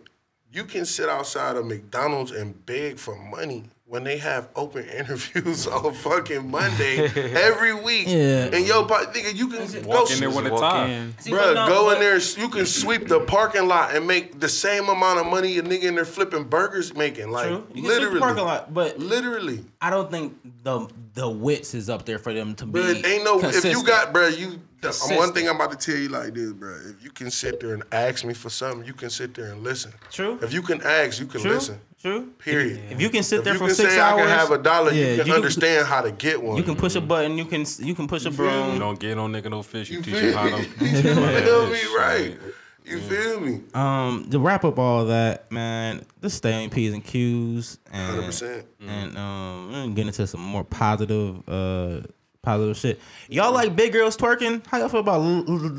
you 0.52 0.64
can 0.64 0.84
sit 0.84 1.08
outside 1.08 1.56
of 1.56 1.66
McDonald's 1.66 2.30
and 2.30 2.64
beg 2.66 2.98
for 2.98 3.16
money 3.16 3.64
when 3.86 4.02
they 4.02 4.16
have 4.18 4.48
open 4.56 4.88
interviews 4.98 5.66
on 5.68 5.92
fucking 5.94 6.50
Monday 6.50 7.06
every 7.36 7.74
week. 7.74 8.06
Yeah. 8.08 8.50
And 8.52 8.66
yo, 8.66 8.84
but 8.84 9.12
nigga, 9.12 9.34
you 9.34 9.48
can 9.48 9.82
go, 9.82 9.88
Walk 9.88 10.10
in 10.10 10.20
there 10.20 10.30
with 10.30 10.46
a 10.46 10.50
walk 10.50 10.60
tie. 10.60 10.86
in. 10.88 11.14
See, 11.18 11.30
bruh, 11.30 11.54
but 11.54 11.54
no, 11.54 11.68
go 11.68 11.90
in 11.90 12.00
there. 12.00 12.18
You 12.18 12.48
can 12.48 12.66
sweep 12.66 13.08
the 13.08 13.20
parking 13.20 13.68
lot 13.68 13.94
and 13.94 14.06
make 14.06 14.40
the 14.40 14.48
same 14.48 14.88
amount 14.88 15.18
of 15.20 15.26
money 15.26 15.58
a 15.58 15.62
nigga 15.62 15.84
in 15.84 15.94
there 15.94 16.04
flipping 16.04 16.44
burgers 16.44 16.94
making. 16.94 17.30
Like 17.30 17.48
True. 17.48 17.66
You 17.74 17.82
can 17.82 17.84
literally, 17.84 18.04
literally 18.04 18.20
parking 18.20 18.44
lot, 18.44 18.74
but 18.74 18.98
literally. 18.98 19.64
I 19.80 19.90
don't 19.90 20.10
think 20.10 20.36
the 20.62 20.88
the 21.14 21.28
wits 21.28 21.74
is 21.74 21.88
up 21.90 22.04
there 22.06 22.18
for 22.18 22.32
them 22.32 22.54
to 22.56 22.66
be. 22.66 22.80
But 22.80 23.06
ain't 23.06 23.24
no 23.24 23.40
if 23.40 23.64
you 23.64 23.84
got, 23.84 24.12
bro, 24.12 24.28
you. 24.28 24.60
The, 24.80 24.90
Consistent. 24.90 25.18
one 25.18 25.32
thing 25.32 25.48
I'm 25.48 25.56
about 25.56 25.70
to 25.70 25.78
tell 25.78 25.98
you 25.98 26.10
like 26.10 26.34
this, 26.34 26.52
bro. 26.52 26.78
If 26.90 27.02
you 27.02 27.10
can 27.10 27.30
sit 27.30 27.58
there 27.58 27.72
and 27.72 27.82
ask 27.90 28.22
me 28.22 28.34
for 28.34 28.50
something, 28.50 28.86
you 28.86 28.92
can 28.92 29.08
sit 29.08 29.32
there 29.32 29.46
and 29.46 29.62
listen. 29.62 29.92
True. 30.10 30.38
If 30.42 30.52
you 30.52 30.60
can 30.60 30.82
ask, 30.82 31.18
you 31.18 31.26
can 31.26 31.40
true, 31.40 31.52
listen. 31.52 31.80
True. 32.04 32.26
Period. 32.38 32.80
If 32.90 33.00
you 33.00 33.08
can 33.10 33.22
sit 33.22 33.38
If 33.38 33.44
there 33.44 33.52
you 33.54 33.58
for 33.58 33.66
can 33.66 33.74
six 33.74 33.94
say 33.94 34.00
hours, 34.00 34.20
I 34.22 34.26
can 34.26 34.38
have 34.38 34.50
a 34.50 34.58
dollar, 34.62 34.92
yeah, 34.92 35.12
you 35.14 35.24
can 35.24 35.32
understand 35.32 35.86
how 35.86 36.02
to 36.02 36.10
get 36.12 36.42
one. 36.42 36.56
You 36.56 36.62
can 36.62 36.76
push 36.76 36.94
a 36.96 37.00
button. 37.00 37.38
You 37.38 37.44
can 37.46 37.64
you 37.78 37.94
can 37.94 38.06
push 38.06 38.24
a 38.26 38.30
broom. 38.30 38.74
You 38.74 38.78
don't 38.78 38.98
get 39.00 39.16
no 39.16 39.26
nigga 39.26 39.50
no 39.50 39.62
fish. 39.62 39.90
You, 39.90 39.98
You 39.98 40.02
teach 40.02 40.14
feel 40.16 40.28
him 40.28 40.34
how 40.34 40.56
me? 40.58 40.64
to. 40.64 40.84
You 40.84 41.02
feel 41.02 41.66
me? 41.66 41.96
Right. 41.96 42.38
shit. 42.42 42.54
You 42.86 43.00
feel 43.00 43.40
me? 43.40 43.60
Um, 43.72 44.28
to 44.30 44.38
wrap 44.38 44.62
up 44.64 44.78
all 44.78 45.06
that, 45.06 45.50
man, 45.50 46.04
let's 46.20 46.34
stay 46.34 46.62
on 46.64 46.68
P's 46.68 46.92
and 46.92 47.02
Q's 47.02 47.78
and 47.90 48.24
100%. 48.24 48.64
and 48.86 49.16
um, 49.16 49.72
we're 49.72 49.94
get 49.94 50.06
into 50.06 50.26
some 50.26 50.42
more 50.42 50.64
positive, 50.64 51.36
uh, 51.48 52.02
positive 52.44 52.76
shit. 52.76 53.00
Y'all 53.28 53.52
like 53.52 53.74
big 53.74 53.92
girls 53.92 54.16
twerking? 54.16 54.64
How 54.66 54.78
y'all 54.78 54.88
feel 54.88 55.00
about 55.00 55.20
L- 55.22 55.38
L- 55.48 55.70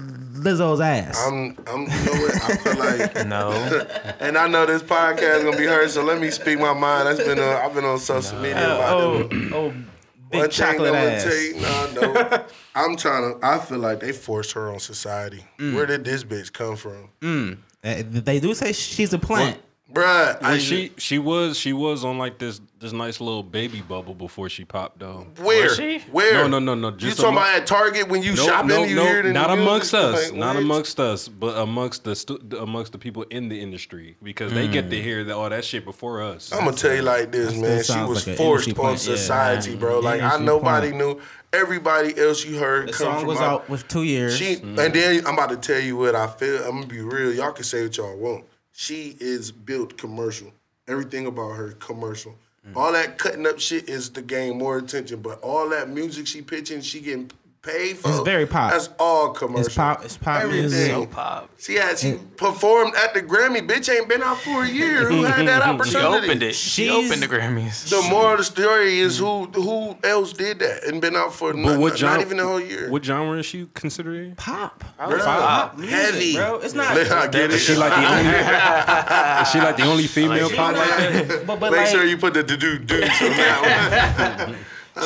Lizzo's 0.41 0.81
ass? 0.81 1.17
I'm, 1.27 1.57
I'm, 1.67 1.81
you 1.81 1.87
know 1.87 2.21
what? 2.21 2.41
I 2.43 2.55
feel 2.57 2.75
like, 2.77 3.27
No, 3.27 3.51
and 4.19 4.37
I 4.37 4.47
know 4.47 4.65
this 4.65 4.83
podcast 4.83 5.43
gonna 5.43 5.57
be 5.57 5.65
heard, 5.65 5.89
so 5.89 6.03
let 6.03 6.19
me 6.19 6.29
speak 6.31 6.59
my 6.59 6.73
mind. 6.73 7.07
That's 7.07 7.19
been, 7.27 7.39
uh, 7.39 7.61
I've 7.63 7.73
been 7.73 7.85
on 7.85 7.99
social 7.99 8.37
media 8.39 8.57
Uh, 8.69 8.75
about 8.75 9.01
oh, 9.01 9.29
oh, 9.53 9.69
big 10.31 10.39
One 10.41 10.49
chocolate 10.49 10.93
ass. 10.95 11.23
tell 11.23 11.93
no, 11.93 12.13
no. 12.13 12.45
I'm 12.75 12.95
trying 12.97 13.39
to. 13.39 13.45
I 13.45 13.59
feel 13.59 13.79
like 13.79 13.99
they 13.99 14.11
forced 14.11 14.51
her 14.53 14.71
on 14.73 14.79
society. 14.79 15.45
Where 15.57 15.85
did 15.85 16.03
this 16.03 16.23
bitch 16.23 16.51
come 16.51 16.75
from, 16.75 17.09
Mm. 17.21 17.57
Uh, 17.83 18.01
They 18.07 18.39
do 18.39 18.53
say 18.55 18.73
she's 18.73 19.13
a 19.13 19.19
plant. 19.19 19.59
Bruh, 19.95 20.37
I, 20.41 20.49
Well, 20.51 20.57
she 20.59 20.91
she 20.97 21.19
was 21.19 21.57
she 21.57 21.71
was 21.71 22.03
on 22.03 22.17
like 22.17 22.37
this 22.37 22.59
this 22.79 22.91
nice 22.91 23.21
little 23.21 23.43
baby 23.43 23.81
bubble 23.81 24.13
before 24.13 24.49
she 24.49 24.65
popped 24.65 24.99
though. 24.99 25.25
Where? 25.41 25.63
Was 25.63 25.77
she? 25.77 25.99
Where? 26.11 26.33
No, 26.33 26.47
no, 26.47 26.59
no, 26.59 26.75
no, 26.75 26.89
You 26.99 27.11
talking 27.11 27.25
among- 27.29 27.37
about 27.37 27.55
at 27.55 27.65
Target 27.65 28.09
when 28.09 28.21
you 28.21 28.35
No, 28.35 28.45
shopping? 28.45 28.67
no, 28.67 28.83
you 28.83 28.95
no, 28.97 29.05
hear 29.05 29.23
not 29.31 29.51
amongst 29.51 29.93
music? 29.93 30.13
us, 30.13 30.31
Like, 30.31 30.37
not 30.37 30.55
amongst 30.57 30.99
us, 30.99 31.29
but 31.29 31.57
amongst 31.57 32.03
the 32.03 32.13
stu- 32.13 32.41
amongst 32.59 32.91
the 32.91 32.97
people 32.97 33.23
in 33.29 33.47
the 33.47 33.59
industry 33.59 34.17
because 34.21 34.51
they 34.51 34.67
get 34.67 34.89
to 34.89 34.97
mm. 34.97 35.01
hear 35.03 35.23
that 35.23 35.33
all 35.33 35.49
that 35.49 35.63
shit 35.63 35.85
before 35.85 36.21
us. 36.21 36.51
I'm 36.51 36.65
gonna 36.65 36.75
tell 36.75 36.93
you 36.93 37.01
like 37.01 37.31
this, 37.31 37.53
That 37.53 37.61
man. 37.61 37.83
She 37.83 37.97
was 38.03 38.27
like 38.27 38.35
forced 38.35 38.67
industry 38.67 38.71
on 38.71 38.75
plant, 38.95 39.07
yeah. 39.07 39.15
society, 39.15 39.75
bro. 39.75 39.99
Like 39.99 40.21
I 40.21 40.37
nobody 40.39 40.91
plant. 40.91 41.17
knew. 41.17 41.21
Everybody 41.53 42.19
else 42.19 42.43
you 42.43 42.57
heard 42.59 42.89
The 42.89 42.91
come 42.91 43.05
song 43.07 43.19
from 43.19 43.27
was 43.29 43.39
out 43.39 43.69
with 43.69 43.87
two 43.87 44.03
years. 44.03 44.35
She 44.35 44.55
and 44.55 44.77
mm. 44.77 44.93
then 44.93 45.25
I'm 45.25 45.35
about 45.35 45.49
to 45.51 45.57
tell 45.57 45.79
you 45.79 45.95
what 45.95 46.13
I 46.13 46.27
feel. 46.27 46.61
I'm 46.65 46.75
gonna 46.81 46.85
be 46.85 46.99
real. 46.99 47.33
Y'all 47.33 47.53
can 47.53 47.63
say 47.63 47.83
what 47.83 47.95
y'all 47.95 48.17
want. 48.17 48.43
She 48.77 49.15
is 49.21 49.51
built 49.53 49.97
commercial. 49.97 50.51
Everything 50.89 51.27
about 51.27 51.51
her 51.51 51.71
commercial. 51.79 52.35
Mm. 52.67 52.75
All 52.75 52.91
that 52.91 53.17
cutting 53.17 53.47
up 53.47 53.57
shit 53.57 53.87
is 53.87 54.09
to 54.09 54.21
gain 54.21 54.57
more 54.57 54.77
attention, 54.77 55.21
but 55.21 55.39
all 55.41 55.69
that 55.69 55.89
music 55.89 56.27
she 56.27 56.41
pitching, 56.41 56.81
she 56.81 56.99
getting 56.99 57.31
paid 57.65 57.97
for. 57.97 58.09
It's 58.09 58.19
very 58.19 58.45
pop. 58.45 58.71
That's 58.71 58.89
all 58.99 59.29
commercial. 59.31 59.65
It's 59.65 59.75
pop- 59.75 60.05
it's 60.05 60.17
pop 60.17 60.45
music. 60.47 60.79
Everything. 60.91 61.09
so 61.09 61.15
pop. 61.15 61.49
She 61.57 61.73
had 61.75 61.97
she 61.97 62.19
performed 62.37 62.93
at 62.95 63.13
the 63.13 63.21
Grammy. 63.21 63.67
Bitch 63.67 63.89
ain't 63.93 64.07
been 64.07 64.21
out 64.21 64.37
for 64.39 64.63
a 64.63 64.67
year. 64.69 65.05
Who 65.09 65.23
had 65.23 65.47
that 65.47 65.61
opportunity? 65.67 65.91
She 65.91 66.25
opened 66.29 66.43
it. 66.43 66.55
She 66.55 66.69
She's- 66.85 66.93
opened 67.05 67.23
the 67.23 67.27
Grammys. 67.27 67.89
The 67.89 68.07
moral 68.09 68.33
of 68.33 68.37
the 68.39 68.43
story 68.43 68.99
is 68.99 69.17
who 69.17 69.45
who 69.45 69.97
else 70.03 70.33
did 70.33 70.59
that 70.59 70.83
and 70.85 71.01
been 71.01 71.15
out 71.15 71.33
for 71.33 71.53
But 71.53 71.59
not, 71.59 71.79
what 71.79 72.01
not 72.01 72.21
even 72.21 72.39
a 72.39 72.43
whole 72.43 72.61
year. 72.61 72.89
What 72.89 73.03
genre 73.03 73.37
is 73.39 73.45
she 73.45 73.67
considering? 73.73 74.35
pop. 74.35 74.83
Bruh, 74.99 75.19
Pop. 75.23 75.77
Music, 75.77 75.95
heavy, 75.95 76.35
bro. 76.35 76.55
It's 76.59 76.73
not. 76.73 76.95
I 76.95 77.27
get 77.27 77.45
it. 77.45 77.51
Is 77.51 77.63
she 77.63 77.75
like 77.75 77.91
the 77.93 78.07
only? 78.07 78.29
is 79.41 79.49
she 79.51 79.59
like 79.59 79.77
the 79.77 79.83
only 79.83 80.07
female 80.07 80.49
pop 80.49 80.75
like 80.75 80.87
that? 80.89 81.43
But, 81.47 81.59
but 81.59 81.71
Make 81.71 81.81
like, 81.81 81.87
sure 81.89 82.05
you 82.05 82.17
put 82.17 82.33
the 82.33 82.43
do 82.43 82.55
do 82.57 82.77
do 82.79 82.95
on 82.95 83.01
that 83.09 84.47
one. 84.47 84.55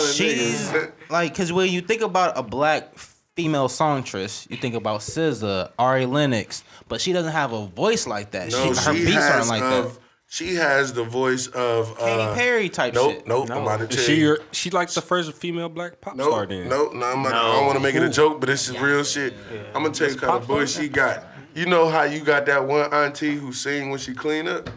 she's 0.13 0.71
like, 1.09 1.35
cause 1.35 1.51
when 1.51 1.69
you 1.71 1.81
think 1.81 2.01
about 2.01 2.37
a 2.37 2.43
black 2.43 2.97
female 3.35 3.69
songstress, 3.69 4.47
you 4.49 4.57
think 4.57 4.75
about 4.75 4.99
SZA, 5.01 5.71
Ari 5.79 6.05
Lennox, 6.05 6.63
but 6.87 6.99
she 7.01 7.13
doesn't 7.13 7.31
have 7.31 7.53
a 7.53 7.67
voice 7.67 8.05
like 8.07 8.31
that. 8.31 8.51
no, 8.51 8.73
she, 8.73 8.79
her 8.81 8.93
she 8.95 9.05
beats 9.05 9.13
has 9.15 9.35
aren't 9.35 9.47
like 9.47 9.61
that. 9.61 9.97
She 10.31 10.53
has 10.55 10.93
the 10.93 11.03
voice 11.03 11.47
of 11.47 11.91
uh, 11.99 12.05
Katy 12.05 12.39
Perry 12.39 12.69
type 12.69 12.93
Nope, 12.93 13.11
shit. 13.13 13.27
nope. 13.27 13.49
No. 13.49 13.55
I'm 13.55 13.61
about 13.63 13.79
to 13.79 13.87
tell 13.87 14.05
she 14.05 14.17
you. 14.17 14.25
your, 14.25 14.39
she 14.51 14.69
like 14.69 14.89
the 14.91 15.01
first 15.01 15.33
female 15.33 15.69
black 15.69 15.99
pop 16.01 16.13
star 16.13 16.29
Nope, 16.41 16.49
then? 16.49 16.69
nope, 16.69 16.93
no, 16.93 17.05
I'm 17.07 17.23
not, 17.23 17.33
I 17.33 17.51
don't 17.55 17.65
want 17.65 17.77
to 17.77 17.83
make 17.83 17.95
it 17.95 18.03
a 18.03 18.09
joke, 18.09 18.39
but 18.39 18.45
this 18.47 18.69
is 18.69 18.79
real 18.79 19.03
shit. 19.03 19.33
I'm 19.73 19.81
gonna 19.81 19.89
tell 19.93 20.07
you 20.09 20.15
kind 20.15 20.33
of 20.33 20.45
voice 20.45 20.77
she 20.77 20.87
got. 20.87 21.25
You 21.55 21.65
know 21.65 21.89
how 21.89 22.03
you 22.03 22.19
got 22.19 22.45
that 22.45 22.63
one 22.67 22.93
auntie 22.93 23.35
who 23.35 23.51
sing 23.51 23.89
when 23.89 23.97
she 23.99 24.13
clean 24.13 24.47
up? 24.47 24.69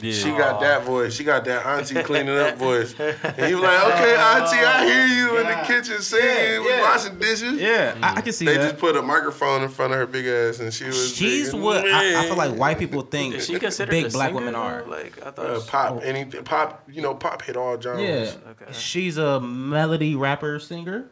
Yeah. 0.00 0.12
She 0.12 0.28
got 0.30 0.60
that 0.60 0.84
voice. 0.84 1.14
She 1.14 1.24
got 1.24 1.44
that 1.46 1.66
auntie 1.66 1.94
cleaning 2.02 2.36
up 2.36 2.56
voice. 2.56 2.94
And 2.98 3.14
was 3.54 3.62
like, 3.62 3.84
okay, 3.94 4.14
auntie, 4.14 4.64
I 4.64 4.84
hear 4.86 5.06
you 5.06 5.38
in 5.38 5.46
the 5.46 5.64
kitchen 5.66 6.00
singing, 6.02 6.64
yeah. 6.68 6.82
washing 6.82 7.18
dishes. 7.18 7.60
Yeah, 7.60 7.96
I, 8.02 8.16
I 8.16 8.20
can 8.20 8.32
see 8.32 8.44
They 8.44 8.54
that. 8.54 8.58
They 8.60 8.68
just 8.68 8.78
put 8.78 8.96
a 8.96 9.02
microphone 9.02 9.62
in 9.62 9.68
front 9.68 9.92
of 9.92 9.98
her 9.98 10.06
big 10.06 10.26
ass, 10.26 10.60
and 10.60 10.72
she 10.72 10.84
was. 10.84 11.14
She's 11.14 11.50
singing, 11.50 11.62
what 11.64 11.84
I, 11.86 12.22
I 12.22 12.26
feel 12.26 12.36
like 12.36 12.54
white 12.56 12.78
people 12.78 13.02
think 13.02 13.40
she 13.40 13.58
considered 13.58 13.90
big 13.90 14.12
black 14.12 14.28
singer, 14.28 14.38
women 14.38 14.54
are. 14.54 14.84
Like 14.84 15.18
I 15.26 15.30
thought. 15.30 15.46
Uh, 15.46 15.60
she- 15.60 15.68
pop 15.70 16.00
anything 16.04 16.44
pop 16.44 16.84
you 16.88 17.02
know 17.02 17.14
pop 17.14 17.42
hit 17.42 17.56
all 17.56 17.80
genres. 17.80 18.36
Yeah, 18.44 18.50
Okay. 18.50 18.72
she's 18.72 19.16
a 19.16 19.40
melody 19.40 20.14
rapper 20.14 20.60
singer. 20.60 21.10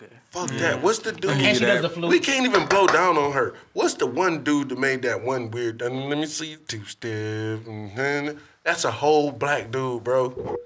Okay. 0.00 0.12
Fuck 0.30 0.50
that. 0.58 0.82
What's 0.82 1.00
the 1.00 1.12
dude? 1.12 1.30
And 1.32 1.56
she 1.56 1.64
that- 1.64 1.74
does 1.74 1.82
the 1.82 1.90
flute. 1.90 2.10
We 2.10 2.20
can't 2.20 2.46
even 2.46 2.66
blow 2.66 2.86
down 2.86 3.16
on 3.16 3.32
her. 3.32 3.54
What's 3.72 3.94
the 3.94 4.06
one 4.06 4.44
dude 4.44 4.68
that 4.68 4.78
made 4.78 5.02
that 5.02 5.22
one 5.24 5.50
weird? 5.50 5.80
Let 5.80 5.92
me 5.92 6.26
see 6.26 6.56
two 6.68 6.84
step. 6.84 7.10
mhm. 7.66 8.38
That's 8.62 8.84
a 8.84 8.90
whole 8.92 9.32
black 9.32 9.70
dude, 9.70 10.04
bro. 10.04 10.56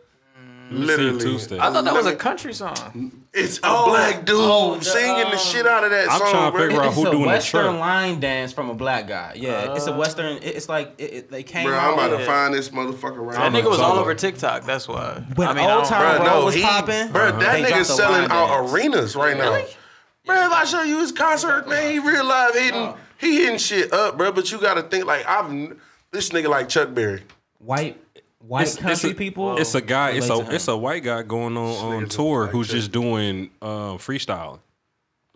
Literally. 0.71 1.35
I 1.59 1.71
thought 1.71 1.85
that 1.85 1.95
was 1.95 2.07
a 2.07 2.17
country 2.17 2.53
song. 2.53 3.22
It's 3.35 3.57
a 3.59 3.61
Oh, 3.65 3.87
black 3.89 4.27
dude 4.27 4.37
oh, 4.39 4.77
the, 4.77 4.85
singing 4.85 5.17
the 5.31 5.33
um, 5.33 5.39
shit 5.39 5.67
out 5.67 5.85
of 5.85 5.91
that 5.91 6.11
I'm 6.11 6.19
song, 6.19 6.31
trying 6.31 6.53
to 6.53 6.59
bro. 6.75 6.81
out 6.81 6.87
It's 6.89 6.97
who 6.97 7.07
a 7.07 7.11
doing 7.13 7.23
the 7.23 7.27
western 7.29 7.79
line 7.79 8.21
dance 8.21 8.53
from 8.53 8.69
a 8.69 8.75
black 8.75 9.07
guy. 9.09 9.33
Yeah, 9.37 9.75
it's 9.75 9.87
a 9.87 9.97
western. 9.97 10.37
it- 10.37 10.45
It's 10.45 10.69
like 10.69 10.93
it, 10.99 11.05
it- 11.15 11.31
they 11.31 11.43
came 11.43 11.67
Bro, 11.67 11.79
I'm 11.79 11.95
about 11.95 12.09
to 12.19 12.27
find 12.27 12.53
this 12.53 12.69
motherfucker 12.69 13.25
right 13.25 13.37
That 13.39 13.53
now. 13.53 13.59
nigga 13.61 13.71
was 13.71 13.79
all 13.81 13.99
over 13.99 14.15
TikTok. 14.15 14.65
That's 14.65 14.87
why. 14.87 15.25
When 15.35 15.49
I 15.49 15.55
mean, 15.55 15.65
Old 15.69 15.85
I 15.85 15.89
Town 15.89 16.17
Bro, 16.19 16.25
Bro 16.27 16.41
no, 16.41 16.45
was 16.45 16.61
popping. 16.61 17.09
bro, 17.13 17.33
that 17.33 17.39
They 17.53 17.61
dropped 17.63 17.75
nigga's 17.75 17.97
selling 17.97 18.31
out 18.31 18.49
dance. 18.49 18.73
arenas 18.73 19.17
right 19.17 19.37
now. 19.39 19.63
Bro, 20.27 20.37
if 20.47 20.53
I 20.53 20.65
show 20.65 20.83
you 20.83 21.01
his 21.01 21.11
concert, 21.11 21.67
man, 21.69 21.91
he 21.91 21.99
real 22.01 22.25
live 22.25 22.55
hitting, 22.55 22.93
he 23.19 23.39
hitting 23.45 23.59
shit 23.59 23.93
up, 23.95 24.19
bro. 24.19 24.31
But 24.33 24.53
you 24.53 24.61
got 24.61 24.75
to 24.75 24.83
think 24.83 25.07
like 25.07 25.27
I've 25.27 25.75
this 26.11 26.29
nigga 26.29 26.49
like 26.49 26.69
Chuck 26.69 26.93
Berry. 26.93 27.23
white 27.61 27.99
white 28.47 28.63
It's, 28.63 28.75
it's 28.75 28.83
country 28.83 29.11
a, 29.11 29.15
people. 29.15 29.57
It's 29.59 29.75
a 29.75 29.79
oh, 29.79 29.81
guy. 29.87 30.11
It's 30.11 30.29
a 30.29 30.55
it's 30.55 30.69
a 30.69 30.77
white 30.77 31.03
guy 31.05 31.23
going 31.23 31.57
on 31.57 31.95
on 31.95 32.09
tour 32.09 32.47
who's 32.47 32.69
just 32.69 32.93
doing 32.93 33.51
um, 33.61 33.99
freestyle. 33.99 34.61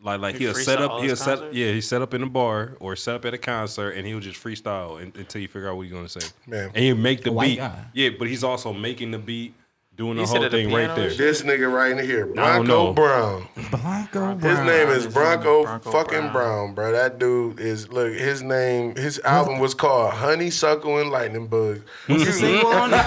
Like 0.03 0.21
like 0.21 0.35
He 0.37 0.45
he'll 0.45 0.55
set 0.55 0.81
up 0.81 1.01
he'll 1.01 1.17
set 1.17 1.39
concerts? 1.39 1.57
yeah 1.57 1.73
he 1.73 1.81
set 1.81 2.03
up 2.03 2.13
in 2.15 2.23
a 2.23 2.29
bar 2.29 2.77
or 2.81 2.95
set 2.97 3.15
up 3.17 3.25
at 3.25 3.33
a 3.35 3.39
concert 3.39 3.93
and 3.93 4.07
he'll 4.07 4.21
just 4.21 4.43
freestyle 4.43 5.01
un- 5.01 5.13
until 5.17 5.41
you 5.41 5.49
figure 5.49 5.69
out 5.71 5.77
what 5.77 5.83
he's 5.85 5.93
gonna 5.93 6.09
say. 6.09 6.27
Man. 6.47 6.71
and 6.75 6.85
he'll 6.85 6.97
make 6.97 7.23
the 7.23 7.33
white 7.33 7.47
beat. 7.47 7.57
guy. 7.59 7.85
Yeah, 7.95 8.11
but 8.19 8.29
he's 8.29 8.45
also 8.45 8.73
making 8.73 9.11
the 9.11 9.19
beat, 9.19 9.55
doing 9.97 10.17
the 10.17 10.23
He 10.23 10.27
sit 10.27 10.37
whole 10.37 10.45
at 10.45 10.51
the 10.51 10.57
thing 10.59 10.73
right 10.73 10.87
piano 10.87 10.95
there. 11.09 11.11
This 11.17 11.43
nigga 11.43 11.73
right 11.73 11.93
in 11.93 11.99
here, 12.05 12.31
I 12.39 12.57
don't. 12.59 12.67
Blanco 12.67 12.93
Brown. 12.93 13.49
Blanco 13.71 14.35
His 14.35 14.41
Brown. 14.41 14.67
name 14.67 14.89
is 14.89 15.05
His 15.05 15.15
Bronco, 15.15 15.53
name 15.55 15.61
is 15.61 15.67
Bronco 15.67 15.91
fucking 15.93 16.19
Brown. 16.19 16.33
Brown. 16.33 16.75
bro. 16.75 16.93
That 16.93 17.19
dude 17.19 17.59
is 17.61 17.89
look. 17.91 18.13
His 18.13 18.43
name, 18.43 18.95
his 18.97 19.19
album 19.21 19.59
was 19.59 19.75
called 19.75 20.13
Honeysuckle 20.15 20.99
and 20.99 21.11
Lightning 21.11 21.47
Bug. 21.47 21.81
What's 22.07 22.25
the 22.27 22.33
single 22.33 22.71
on 22.73 22.93
it? 22.95 23.05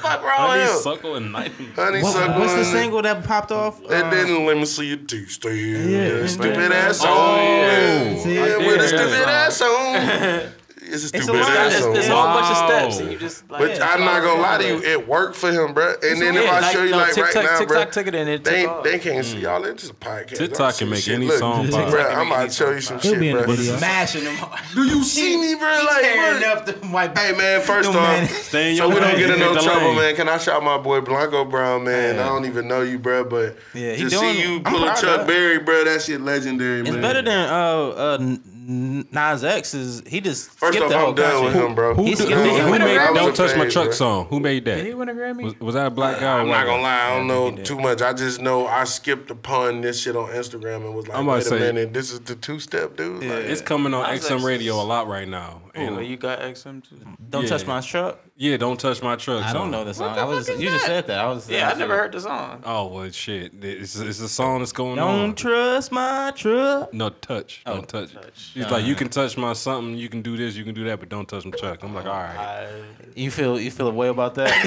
Fuck 0.00 0.22
wrong 0.22 0.50
with 0.50 0.60
him? 0.60 0.66
Honeysuckle 0.68 1.16
and 1.16 1.32
night. 1.32 1.52
Honeysuckle. 1.74 2.28
What, 2.30 2.38
what's 2.40 2.54
the 2.54 2.64
single 2.64 3.02
that 3.02 3.24
popped 3.24 3.52
off? 3.52 3.80
And 3.82 3.92
Uh, 3.92 4.10
then 4.10 4.46
let 4.46 4.56
me 4.56 4.64
see 4.64 4.86
you 4.86 4.96
do 4.96 5.26
still. 5.26 5.52
Yeah. 5.54 6.26
Stupid 6.26 6.72
ass 6.72 6.98
song. 6.98 7.10
Oh, 7.10 7.36
yeah, 7.36 8.16
See? 8.18 8.34
yeah, 8.36 8.42
I 8.42 8.56
with 8.58 8.76
a 8.76 8.78
did 8.78 8.88
stupid 8.88 10.52
hear 10.90 10.98
ass 10.98 11.10
song. 11.10 11.14
It's 11.14 11.14
a 11.14 11.18
a 11.18 11.22
stupid 11.22 11.40
lot. 11.40 11.50
ass 11.56 11.72
It's, 11.74 11.82
song. 11.84 11.96
it's 11.96 12.06
a 12.08 12.14
whole 12.14 12.40
bunch 12.40 12.50
of 12.50 12.56
steps, 12.56 12.98
and 13.00 13.12
you 13.12 13.18
just 13.18 13.50
like. 13.50 13.60
But 13.60 13.82
I'm 13.82 14.00
not 14.00 14.22
gonna 14.22 14.40
lie 14.40 14.58
to 14.58 14.66
you, 14.66 14.82
it 14.82 15.08
worked 15.08 15.36
for 15.36 15.50
him, 15.52 15.72
bro. 15.74 15.94
And 16.02 16.20
then 16.20 16.36
if 16.36 16.50
I 16.50 16.60
like, 16.60 16.72
show 16.72 16.82
you 16.84 16.90
no, 16.90 16.96
like 16.98 17.14
TikTok, 17.14 17.34
right 17.34 17.44
now, 17.44 17.58
TikTok 17.58 17.68
bro, 17.68 17.84
took 17.90 18.06
it 18.06 18.14
and 18.14 18.28
it 18.28 18.44
they 18.44 18.62
took 18.64 18.84
they 18.84 18.98
can't 18.98 19.24
see 19.24 19.40
y'all. 19.40 19.64
It's 19.64 19.82
just 19.82 19.92
a 19.92 19.96
podcast. 19.96 20.36
TikTok 20.36 20.76
can 20.78 20.90
make 20.90 21.02
shit. 21.02 21.14
any 21.16 21.26
Look, 21.26 21.38
song 21.38 21.68
pop. 21.68 21.90
Bro, 21.90 22.00
I'm 22.02 22.18
make 22.18 22.26
about 22.28 22.40
any 22.40 22.48
to 22.48 22.54
show 22.54 22.70
you 22.70 22.80
some 22.80 23.00
shit, 23.00 23.20
be 23.20 23.28
in 23.30 23.36
the 23.36 23.42
bro. 23.44 23.54
Smashing 23.56 24.24
them. 24.24 24.36
Do 24.74 24.84
you 24.84 25.02
see 25.04 25.36
me, 25.40 25.54
bro? 25.54 25.68
Like, 25.86 26.02
tearing 26.02 26.44
up 26.44 26.66
the 26.66 26.72
white. 26.88 27.16
Hey 27.16 27.36
man, 27.36 27.60
first 27.62 27.88
off, 27.90 28.28
so 28.30 28.88
we 28.88 28.94
don't 29.00 29.16
get 29.18 29.30
in 29.30 29.38
no 29.38 29.54
trouble, 29.60 29.94
man. 29.94 30.14
Can 30.16 30.28
I 30.28 30.38
shout 30.38 30.62
my 30.62 30.78
boy 30.78 31.00
Blanco 31.00 31.44
Brown, 31.44 31.84
man? 31.84 32.18
I 32.18 32.26
don't 32.26 32.46
even 32.46 32.68
know 32.68 32.82
you, 32.82 32.98
bro, 32.98 33.24
but 33.24 33.56
Yeah, 33.74 33.96
to 33.96 34.10
see 34.10 34.42
you 34.42 34.60
pull 34.60 34.84
a 34.88 34.94
Chuck. 34.96 35.26
Berry, 35.26 35.58
bro, 35.58 35.84
that 35.84 36.02
shit 36.02 36.20
legendary, 36.20 36.82
man. 36.82 36.94
It's 36.94 37.02
better 37.02 37.22
than 37.22 37.48
uh 37.48 37.88
uh 37.96 38.18
N- 38.20 38.30
N- 38.30 38.42
Nas 38.62 39.42
X 39.42 39.72
is 39.74 40.02
he 40.06 40.20
just 40.20 40.50
First 40.50 40.74
skipped 40.76 40.84
off, 40.84 40.90
the 40.92 40.98
whole 40.98 41.08
I'm 41.08 41.14
done 41.14 41.44
with 41.44 41.54
him, 41.54 41.74
bro. 41.74 41.94
Who, 41.94 42.04
He's 42.04 42.18
who, 42.18 42.26
skipped 42.26 42.42
the 42.42 42.62
who 42.62 42.70
made 42.78 42.78
Don't 43.14 43.30
a 43.30 43.32
Touch 43.32 43.56
My 43.56 43.68
Truck 43.68 43.86
bro. 43.86 43.92
song? 43.92 44.26
Who 44.26 44.38
made 44.40 44.64
that? 44.66 44.76
Did 44.76 44.84
he 44.84 44.90
that? 44.90 44.96
win 44.98 45.08
a 45.08 45.14
Grammy? 45.14 45.44
Was, 45.44 45.60
was 45.60 45.74
that 45.74 45.86
a 45.86 45.90
black 45.90 46.20
guy? 46.20 46.38
or 46.38 46.40
I'm 46.40 46.48
not 46.48 46.66
gonna 46.66 46.82
lie, 46.82 47.06
I 47.06 47.16
don't 47.18 47.28
Yeah, 47.28 47.56
know 47.56 47.64
too 47.64 47.78
much. 47.78 48.02
I 48.02 48.12
just 48.12 48.40
know 48.40 48.66
I 48.66 48.84
skipped 48.84 49.30
upon 49.30 49.80
this 49.80 50.00
shit 50.02 50.14
on 50.14 50.28
Instagram 50.30 50.84
and 50.84 50.94
was 50.94 51.08
like, 51.08 51.16
I'm 51.16 51.24
about 51.26 51.38
wait 51.38 51.46
to 51.46 51.56
a 51.56 51.58
minute, 51.58 51.92
this 51.94 52.12
is 52.12 52.20
the 52.20 52.34
two 52.34 52.60
step, 52.60 52.96
dude. 52.96 53.22
Like, 53.24 53.44
It's 53.44 53.62
coming 53.62 53.94
on 53.94 54.02
Nas 54.12 54.24
XM 54.28 54.34
X 54.36 54.44
radio 54.44 54.74
is- 54.76 54.82
a 54.84 54.86
lot 54.86 55.08
right 55.08 55.28
now. 55.28 55.62
And 55.72 55.96
Oh, 55.96 56.00
you 56.00 56.16
got 56.16 56.40
XM 56.40 56.82
too. 56.86 56.96
Don't 57.30 57.44
Yeah. 57.44 57.48
touch 57.50 57.66
my 57.66 57.80
truck. 57.80 58.18
yeah, 58.36 58.56
don't 58.56 58.78
touch 58.78 59.00
my 59.02 59.14
truck. 59.14 59.44
I 59.44 59.52
don't 59.52 59.70
know 59.70 59.84
the 59.84 59.94
song. 59.94 60.16
the 60.16 60.20
I 60.20 60.24
was 60.24 60.48
fuck 60.48 60.56
is 60.56 60.62
you 60.62 60.68
just 60.68 60.84
said 60.84 61.06
that. 61.06 61.18
I 61.20 61.28
was 61.28 61.48
Yeah, 61.48 61.70
I 61.70 61.74
never 61.78 61.96
heard 61.96 62.10
the 62.12 62.20
song. 62.20 62.60
Oh 62.66 62.86
well, 62.88 63.08
shit. 63.10 63.52
It's 63.62 63.94
it's 63.96 64.18
a 64.20 64.28
song 64.28 64.58
that's 64.58 64.72
going 64.72 64.98
on. 64.98 65.18
Don't 65.18 65.28
on. 65.30 65.34
trust 65.36 65.92
my 65.92 66.32
truck. 66.34 66.92
No 66.92 67.10
touch. 67.10 67.62
Oh, 67.66 67.74
Don't 67.74 67.88
touch. 67.88 68.10
Touch. 68.54 68.62
He's 68.64 68.70
like, 68.72 68.84
you 68.84 68.94
can 68.94 69.08
touch 69.08 69.36
my 69.36 69.52
something, 69.52 69.96
you 69.96 70.08
can 70.08 70.22
do 70.22 70.36
this, 70.36 70.56
you 70.56 70.64
can 70.64 70.74
do 70.74 70.84
that, 70.84 71.00
but 71.00 71.08
don't 71.08 71.28
touch 71.28 71.44
my 71.44 71.52
Chuck. 71.52 71.82
I'm 71.82 71.94
like, 71.94 72.06
all 72.06 72.12
right. 72.12 72.36
I, 72.36 72.68
You 73.14 73.30
feel 73.30 73.58
you 73.60 73.70
feel 73.70 73.88
a 73.88 73.92
way 73.92 74.08
about 74.08 74.34
that? 74.36 74.50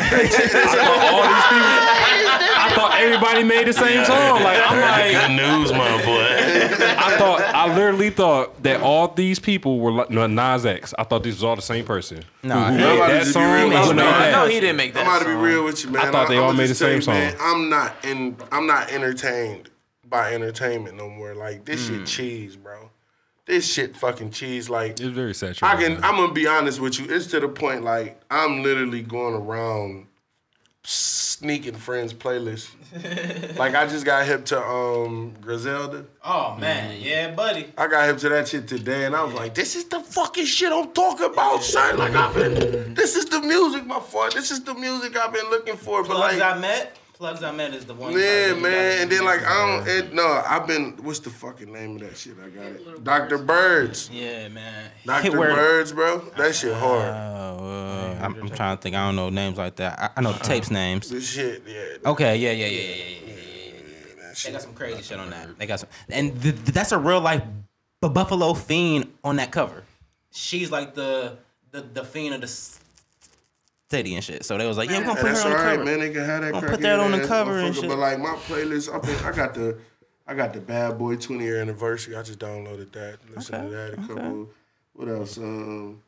All 0.84 1.24
these 1.24 1.46
people. 1.48 2.54
I 2.66 2.72
thought 2.76 2.98
everybody 3.00 3.44
made 3.44 3.68
the 3.68 3.74
same 3.74 4.06
song. 4.06 4.42
Like 4.44 4.60
I'm 4.66 4.80
like, 4.80 5.28
good 5.28 5.36
news, 5.36 5.72
my 5.72 6.04
boy. 6.04 6.96
I 6.98 7.18
thought 7.18 7.42
I 7.42 7.74
literally 7.76 8.10
thought 8.10 8.64
that 8.64 8.82
all 8.82 9.08
these 9.10 9.40
people 9.40 9.80
were 9.80 9.92
like 9.92 10.10
no, 10.10 10.26
Nas 10.28 10.66
X. 10.66 10.94
I 10.98 11.04
thought 11.04 11.24
this 11.24 11.36
was 11.36 11.44
all 11.44 11.56
the 11.56 11.62
same 11.62 11.86
person. 11.86 12.24
No, 12.44 12.56
who, 12.56 12.62
I- 12.62 12.72
who 12.72 12.74
I'm 12.74 12.78
made 12.78 12.96
about 12.96 13.08
to 13.08 13.14
that 13.14 13.26
song? 13.28 13.44
real 13.54 13.62
and 13.64 13.70
with 13.74 13.80
who 13.80 13.88
you, 13.90 13.94
made 13.96 14.04
man. 14.04 14.14
I 14.14 14.20
that? 14.20 14.32
know 14.32 14.48
he 14.48 14.60
didn't 14.60 14.78
make 14.78 14.94
that. 14.94 15.02
I'm 15.02 15.08
about 15.08 15.20
to 15.20 15.26
be 15.26 15.32
song. 15.34 15.42
real 15.42 15.64
with 15.66 15.84
you, 15.84 15.90
man. 15.92 16.08
I 16.08 16.12
thought 16.12 16.28
they 16.30 16.38
I'ma 16.38 16.46
all 16.48 16.54
made 16.54 16.68
the 16.70 16.76
same 16.76 17.02
tell 17.02 17.16
you, 17.16 17.20
man, 17.22 17.38
song. 17.38 17.48
I'm 17.56 17.70
not 17.70 18.06
in. 18.06 18.38
I'm 18.52 18.68
not 18.68 18.92
entertained 18.92 19.70
by 20.10 20.34
entertainment 20.34 20.96
no 20.98 21.10
more. 21.10 21.34
Like 21.36 21.66
this 21.66 21.88
Hmm. 21.88 21.98
shit, 22.00 22.08
cheese, 22.08 22.56
bro. 22.56 22.90
This 23.46 23.72
shit, 23.72 23.98
fucking 23.98 24.32
cheese. 24.32 24.70
Like 24.70 24.92
It's 24.92 25.02
very 25.02 25.34
saturated. 25.34 25.66
I 25.78 25.82
can. 25.82 25.94
man. 25.96 26.04
I'm 26.04 26.16
gonna 26.16 26.34
be 26.34 26.48
honest 26.48 26.80
with 26.80 27.00
you. 27.00 27.08
It's 27.10 27.28
to 27.28 27.40
the 27.40 27.50
point 27.50 27.84
like 27.84 28.22
I'm 28.32 28.64
literally 28.64 29.02
going 29.02 29.36
around 29.36 30.08
sneaking 30.86 31.76
friends' 31.76 32.14
playlists. 32.14 32.70
like 33.58 33.76
I 33.76 33.86
just 33.88 34.06
got 34.06 34.26
hip 34.26 34.46
to 34.46 34.62
um 34.62 35.34
Griselda. 35.42 36.06
Oh 36.24 36.56
man, 36.58 37.00
yeah, 37.02 37.32
buddy. 37.32 37.68
I 37.78 37.88
got 37.88 38.06
hip 38.06 38.18
to 38.20 38.30
that 38.30 38.48
shit 38.48 38.68
today, 38.68 39.06
and 39.06 39.16
I 39.16 39.24
was 39.24 39.34
like, 39.34 39.54
"This 39.54 39.76
is 39.76 39.86
the 39.86 40.00
fucking 40.00 40.46
shit 40.46 40.72
I'm 40.72 40.92
talking 40.92 41.26
about, 41.26 41.64
son." 41.64 41.98
Like 41.98 42.14
I've 42.14 42.34
been. 42.34 42.94
This 42.94 43.16
is 43.16 43.26
the 43.26 43.42
music, 43.42 43.86
my 43.86 44.00
fault. 44.00 44.34
This 44.34 44.52
is 44.52 44.64
the 44.64 44.74
music 44.74 45.18
I've 45.18 45.34
been 45.34 45.50
looking 45.50 45.76
for. 45.76 46.04
But 46.04 46.18
like, 46.18 46.42
I 46.42 46.58
met. 46.60 46.98
Plugs 47.14 47.44
I 47.44 47.52
met 47.52 47.76
is 47.76 47.86
the 47.86 47.94
one. 47.94 48.14
Yeah, 48.14 48.54
man. 48.56 49.04
And 49.04 49.12
then 49.12 49.24
like 49.24 49.46
I 49.46 49.68
don't 49.68 49.88
it, 49.88 50.14
no, 50.14 50.44
I've 50.46 50.66
been 50.66 50.98
what's 51.04 51.20
the 51.20 51.30
fucking 51.30 51.72
name 51.72 51.96
of 51.98 52.02
that 52.02 52.18
shit? 52.18 52.36
I 52.44 52.50
got 52.50 52.66
it. 52.66 53.04
Doctor 53.04 53.38
Birds. 53.38 54.10
Yeah, 54.12 54.48
man. 54.48 54.90
Doctor 55.06 55.32
Birds, 55.32 55.92
bro. 55.92 56.20
That 56.38 56.56
shit 56.56 56.72
uh, 56.72 56.80
hard. 56.80 57.10
Uh, 57.10 58.24
I'm, 58.24 58.36
I'm, 58.42 58.50
trying 58.50 58.78
to 58.78 58.82
think. 58.82 58.96
I 58.96 59.06
don't 59.06 59.16
know 59.16 59.30
names 59.30 59.58
like 59.58 59.76
that. 59.76 60.00
I, 60.00 60.10
I 60.18 60.22
know 60.22 60.32
the 60.32 60.40
uh, 60.40 60.44
tapes 60.44 60.72
names. 60.72 61.10
This 61.10 61.30
shit, 61.30 61.64
yeah. 61.68 62.10
Okay, 62.10 62.36
yeah, 62.38 62.52
yeah, 62.52 62.66
yeah, 62.66 62.80
yeah, 62.80 62.96
yeah. 62.96 63.34
yeah, 64.18 64.34
They 64.44 64.52
got 64.52 64.62
some 64.62 64.74
crazy 64.74 65.04
shit 65.04 65.20
on 65.20 65.30
that. 65.30 65.60
They 65.60 65.68
got 65.68 65.82
some, 65.82 65.90
and 66.10 66.42
th- 66.42 66.56
that's 66.56 66.92
a 66.94 66.98
real 66.98 67.22
life 67.22 67.44
b- 68.02 68.10
Buffalo 68.10 68.54
Fiend 68.54 69.14
on 69.24 69.36
that 69.36 69.52
cover. 69.52 69.84
She's 70.32 70.72
like 70.72 70.96
the 70.96 71.38
the 71.72 71.82
the 71.82 72.04
fiend 72.04 72.34
of 72.34 72.42
the 72.42 72.48
s- 73.94 74.06
and 74.14 74.24
shit. 74.24 74.46
So 74.46 74.58
they 74.58 74.66
was 74.68 74.78
like, 74.78 74.90
yeah, 74.90 75.00
we're 75.00 75.06
gonna 75.06 75.16
Hey, 75.16 75.22
put 75.22 75.28
that's 75.30 75.44
her 75.44 75.50
on 75.50 75.56
all 75.56 75.58
the 75.60 75.64
right, 75.66 75.78
cover. 75.78 75.86
man. 75.86 76.00
They 76.00 76.10
can 76.12 76.26
have 76.26 76.42
that. 76.42 76.52
Gonna 76.54 76.68
put 76.70 76.82
that 76.82 77.00
on 77.00 77.12
the 77.12 77.18
ass 77.22 77.28
cover 77.28 77.60
and 77.60 77.74
motherfucker. 77.76 77.80
shit. 77.82 77.90
But 77.90 77.98
like 78.00 78.20
my 78.20 78.36
playlist, 78.48 78.94
I 78.94 79.00
been, 79.00 79.26
I 79.26 79.32
got 79.32 79.54
the, 79.54 79.78
I 80.28 80.34
got 80.34 80.54
the 80.54 80.60
Bad 80.62 80.98
Boy 80.98 81.16
20 81.16 81.44
year 81.44 81.62
anniversary. 81.62 82.16
I 82.16 82.24
just 82.24 82.40
downloaded 82.40 82.92
that. 82.94 83.18
Listen 83.36 83.56
Okay, 83.56 83.64
to 83.66 83.70
that. 83.72 83.90
A 83.90 83.94
okay. 83.94 84.08
couple. 84.08 84.50
What 84.94 85.08
else? 85.10 85.38
Um, 85.38 86.02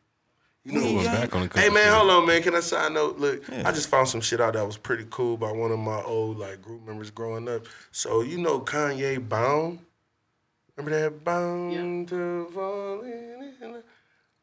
you 0.64 0.72
know 0.74 0.82
Yeah, 0.82 0.96
what? 0.96 1.06
yeah. 1.06 1.12
back 1.22 1.36
on 1.36 1.42
the 1.44 1.48
cover, 1.50 1.62
Hey 1.66 1.70
man, 1.72 1.94
hold 1.94 2.10
on, 2.10 2.26
man. 2.28 2.42
Can 2.42 2.56
I 2.56 2.60
side 2.60 2.92
note? 2.92 3.20
Look, 3.20 3.48
Yeah. 3.50 3.68
I 3.68 3.72
just 3.72 3.88
found 3.90 4.08
some 4.08 4.22
shit 4.22 4.42
out 4.42 4.54
that 4.54 4.66
was 4.66 4.78
pretty 4.78 5.06
cool 5.12 5.38
by 5.38 5.52
one 5.52 5.72
of 5.72 5.78
my 5.80 6.02
old 6.02 6.40
like 6.40 6.62
group 6.62 6.86
members 6.88 7.12
growing 7.12 7.48
up. 7.48 7.66
So 7.92 8.22
you 8.22 8.38
know 8.40 8.60
Kanye 8.60 9.28
Bound. 9.30 9.80
Remember 10.78 11.00
that 11.00 11.24
bound 11.24 12.10
to 12.10 12.50
fall 12.54 13.02
in? 13.02 13.82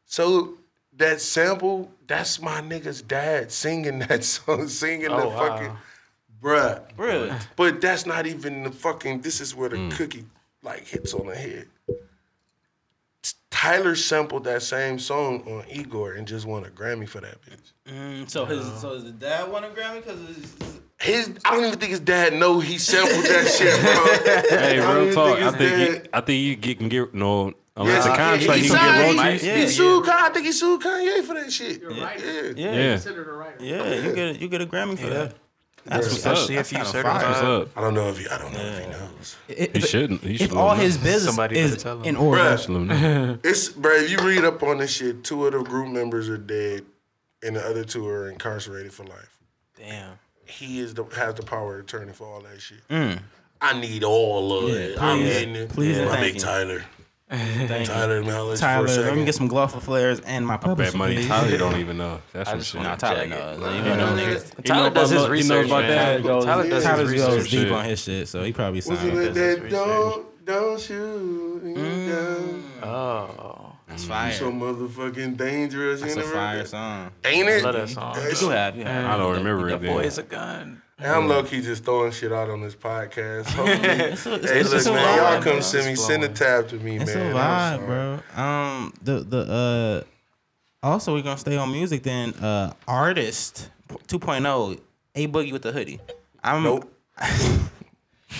So 0.05 0.55
that 0.97 1.21
sample, 1.21 1.91
that's 2.07 2.41
my 2.41 2.61
nigga's 2.61 3.01
dad 3.01 3.51
singing 3.51 3.99
that 3.99 4.23
song, 4.33 4.67
singing 4.67 5.09
Oh, 5.11 5.17
the 5.21 5.27
wow. 5.27 5.37
fucking 5.49 5.77
bruh. 6.41 6.81
Really? 6.97 7.31
But 7.55 7.81
that's 7.81 8.05
not 8.05 8.27
even 8.27 8.63
the 8.63 8.71
fucking. 8.71 9.21
This 9.21 9.41
is 9.41 9.55
where 9.55 9.69
the 9.69 9.77
Mm. 9.77 9.91
cookie 9.91 10.25
like 10.61 10.87
hits 10.87 11.13
on 11.13 11.27
the 11.27 11.35
head. 11.35 11.67
Tyler 13.51 13.95
sampled 13.95 14.43
that 14.43 14.61
same 14.61 14.99
song 14.99 15.41
on 15.47 15.63
Igor 15.69 16.13
and 16.13 16.27
just 16.27 16.45
won 16.45 16.65
a 16.65 16.69
Grammy 16.69 17.07
for 17.07 17.21
that 17.21 17.37
bitch. 17.43 17.71
Mm, 17.93 18.29
so 18.29 18.45
his 18.45 18.65
so 18.81 18.95
his 18.95 19.11
dad 19.13 19.49
won 19.49 19.63
a 19.63 19.69
Grammy 19.69 20.03
because 20.03 20.19
His, 20.99 21.27
his 21.27 21.37
I 21.45 21.51
don't 21.55 21.65
even 21.65 21.79
think 21.79 21.91
his 21.91 21.99
dad 22.01 22.33
know 22.33 22.59
he 22.59 22.77
sampled 22.77 23.23
that 23.25 23.47
shit, 23.47 23.79
bro. 23.81 24.57
Hey, 24.59 24.79
I 24.79 24.93
real 24.93 25.03
even 25.03 25.15
talk. 25.15 25.37
think 25.37 25.47
I 25.47 25.57
think 25.57 26.03
he, 26.03 26.09
I 26.13 26.21
think 26.21 26.27
he 26.29 26.55
get, 26.55 26.77
can 26.79 26.89
get 26.89 27.13
no. 27.13 27.53
Unless 27.75 27.93
Yes, 27.95 28.03
the 28.05 28.11
he- 28.11 28.17
contract, 28.17 28.41
he 28.41 28.45
he, 28.61 28.67
can 28.67 28.77
signed- 28.77 29.15
get 29.17 29.23
royalties. 29.23 29.41
He, 29.41 29.47
Yeah, 29.47 29.55
he 29.57 29.67
sued. 29.67 30.05
yeah. 30.05 30.11
Kanye. 30.13 30.21
I 30.21 30.29
think 30.29 30.45
he 30.45 30.51
sued 30.51 30.81
Kanye 30.81 31.23
for 31.23 31.33
that 31.33 31.51
shit. 31.51 31.81
You're 31.81 31.89
right. 31.91 32.19
Yeah. 32.23 32.41
yeah, 32.55 32.73
Yeah, 32.75 32.91
Considered 32.93 33.27
a 33.27 33.31
writer. 33.33 33.57
yeah, 33.59 33.93
you 33.95 34.13
get 34.13 34.35
a, 34.35 34.39
you 34.39 34.47
get 34.47 34.61
a 34.61 34.65
Grammy 34.67 34.97
for 34.99 35.07
that. 35.07 35.33
That's 35.85 36.05
what's 36.05 36.17
Especially 36.17 36.57
up. 36.57 36.61
if 36.61 36.71
you 36.71 36.85
certified. 36.85 37.03
kinda 37.03 37.27
what's 37.27 37.39
fire. 37.41 37.61
up? 37.63 37.69
I 37.77 37.81
don't 37.81 37.93
know 37.95 38.07
if 38.09 38.17
he. 38.17 38.27
I 38.29 38.37
don't 38.37 38.53
know 38.53 38.59
if 38.61 38.79
he 38.85 38.89
knows. 38.91 39.35
If- 39.49 39.73
He 39.73 39.81
shouldn't. 39.81 40.21
He 40.21 40.35
If 40.35 40.41
should 40.41 40.53
all 40.53 40.75
know. 40.75 40.81
his 40.81 40.97
business 40.97 41.23
Somebody 41.35 41.59
is 41.59 41.75
tell 41.81 41.97
him. 41.97 42.05
in 42.05 42.15
order, 42.15 42.41
Bruh. 42.41 43.39
It's 43.43 43.69
bro. 43.69 43.91
If 43.91 44.09
you 44.11 44.17
read 44.19 44.45
up 44.45 44.61
on 44.63 44.77
this 44.77 44.91
shit, 44.91 45.23
two 45.25 45.45
of 45.47 45.51
the 45.53 45.61
group 45.63 45.89
members 45.89 46.29
are 46.29 46.37
dead, 46.37 46.85
and 47.41 47.55
the 47.57 47.67
other 47.67 47.83
two 47.83 48.07
are 48.07 48.29
incarcerated 48.29 48.93
for 48.93 49.03
life. 49.03 49.37
Damn. 49.77 50.19
He 50.45 50.79
is 50.79 50.93
the 50.93 51.03
has 51.15 51.33
the 51.35 51.43
power 51.43 51.79
of 51.79 51.85
attorney 51.85 52.13
for 52.13 52.27
all 52.27 52.41
that 52.41 52.61
shit. 52.61 52.87
Mm. 52.89 53.19
I 53.59 53.77
need 53.79 54.03
all 54.05 54.53
of 54.57 54.69
Yeah, 54.69 54.75
it. 54.75 55.01
I'm 55.01 55.17
please. 55.19 55.33
getting 55.33 55.55
it. 55.55 55.69
Please 55.69 55.97
and 55.97 56.09
my 56.09 56.19
big. 56.21 56.37
Tyler. 56.37 56.83
thank. 57.67 57.87
Tyler, 57.87 58.21
man, 58.23 58.35
I'll 58.35 58.45
let 58.45 58.51
you 58.53 58.57
Tyler, 58.59 58.87
let 58.87 59.15
me 59.15 59.25
get 59.25 59.35
some 59.35 59.47
glove 59.47 59.71
flares 59.83 60.19
and 60.21 60.45
my 60.45 60.55
Bet 60.57 60.63
publishing, 60.63 60.97
money. 60.97 61.25
Tyler 61.27 61.57
don't 61.57 61.79
even 61.79 61.97
know. 61.97 62.21
That's 62.31 62.49
some 62.49 62.59
just 62.59 62.71
shit. 62.71 62.77
wanna 62.77 62.89
Nah, 62.89 62.95
Tyler 62.95 63.15
check 63.15 63.25
it. 63.25 63.29
knows. 63.29 63.57
You 63.75 63.83
know, 63.83 64.07
niggas. 64.15 64.57
Know 64.57 64.63
Tyler 64.63 64.87
about 64.87 64.93
does 64.93 65.09
his 65.09 65.21
lo- 65.21 65.31
he 65.31 65.39
knows 65.41 65.49
research, 65.49 65.65
about 65.67 65.81
man. 65.83 65.89
that. 65.89 66.23
Goes, 66.23 66.45
Tyler 66.45 66.69
does 66.69 66.83
Tyler 66.83 67.03
goes 67.03 67.11
research. 67.11 67.49
deep 67.51 67.71
on 67.71 67.85
his 67.85 67.99
shit, 68.01 68.27
so 68.27 68.43
he 68.43 68.53
probably 68.53 68.81
What's 68.81 68.99
signed. 68.99 69.09
it 69.17 69.25
like 69.25 69.33
That's 69.33 69.59
that? 69.61 69.69
Don't 69.69 70.45
don't 70.45 70.79
shoot 70.79 71.63
me 71.63 71.73
down. 72.09 72.63
Oh. 72.83 73.69
That's 73.87 74.05
fire. 74.05 74.31
So 74.33 74.51
motherfucking 74.51 75.37
dangerous. 75.37 76.01
That's 76.01 76.15
you 76.15 76.21
a 76.21 76.25
know 76.25 76.31
fire 76.31 76.57
that? 76.59 76.67
song. 76.67 77.11
Ain't 77.25 77.47
it? 77.49 77.63
Love 77.63 77.75
that 77.75 77.89
song. 77.89 78.15
That 78.15 78.29
You 78.29 78.35
shit- 78.35 78.51
have, 78.51 78.75
you 78.77 78.83
have. 78.85 79.05
I 79.11 79.17
don't 79.17 79.37
remember 79.37 79.69
it 79.69 79.79
The 79.79 79.85
it. 79.87 79.89
boy 79.91 79.97
Then. 79.99 80.05
is 80.05 80.17
a 80.17 80.23
gun. 80.23 80.81
Hey, 80.99 81.07
I'm 81.09 81.27
low 81.27 81.43
key 81.43 81.61
just 81.61 81.83
throwing 81.83 82.11
shit 82.11 82.31
out 82.31 82.49
on 82.49 82.61
this 82.61 82.75
podcast. 82.75 83.45
Hopefully- 83.47 83.77
It's 83.81 84.25
a, 84.25 84.33
it's, 84.35 84.49
hey, 84.49 84.59
it's 84.59 84.71
look, 84.85 84.93
man, 84.95 85.05
vibe, 85.05 85.17
y'all 85.33 85.41
bro. 85.41 85.51
come 85.53 85.61
send 85.61 85.85
me, 85.87 85.95
send 85.95 86.23
a 86.23 86.27
flowing. 86.27 86.61
tab 86.61 86.69
to 86.69 86.75
me, 86.77 86.97
It's 86.97 87.13
man. 87.13 87.35
a 87.35 87.37
I'm 87.39 87.79
vibe, 87.79 87.85
bro. 87.85 88.43
Um, 88.43 88.93
the 89.01 89.19
the 89.23 90.03
uh, 90.83 90.87
also 90.87 91.13
we're 91.13 91.21
gonna 91.23 91.37
stay 91.37 91.57
on 91.57 91.71
music. 91.71 92.03
Then 92.03 92.33
uh, 92.35 92.73
artist 92.87 93.69
2.0, 94.07 94.79
a 95.15 95.27
boogie 95.27 95.51
with 95.51 95.63
the 95.63 95.71
hoodie. 95.71 95.99
I'm 96.43 96.63
Nope. 96.63 96.93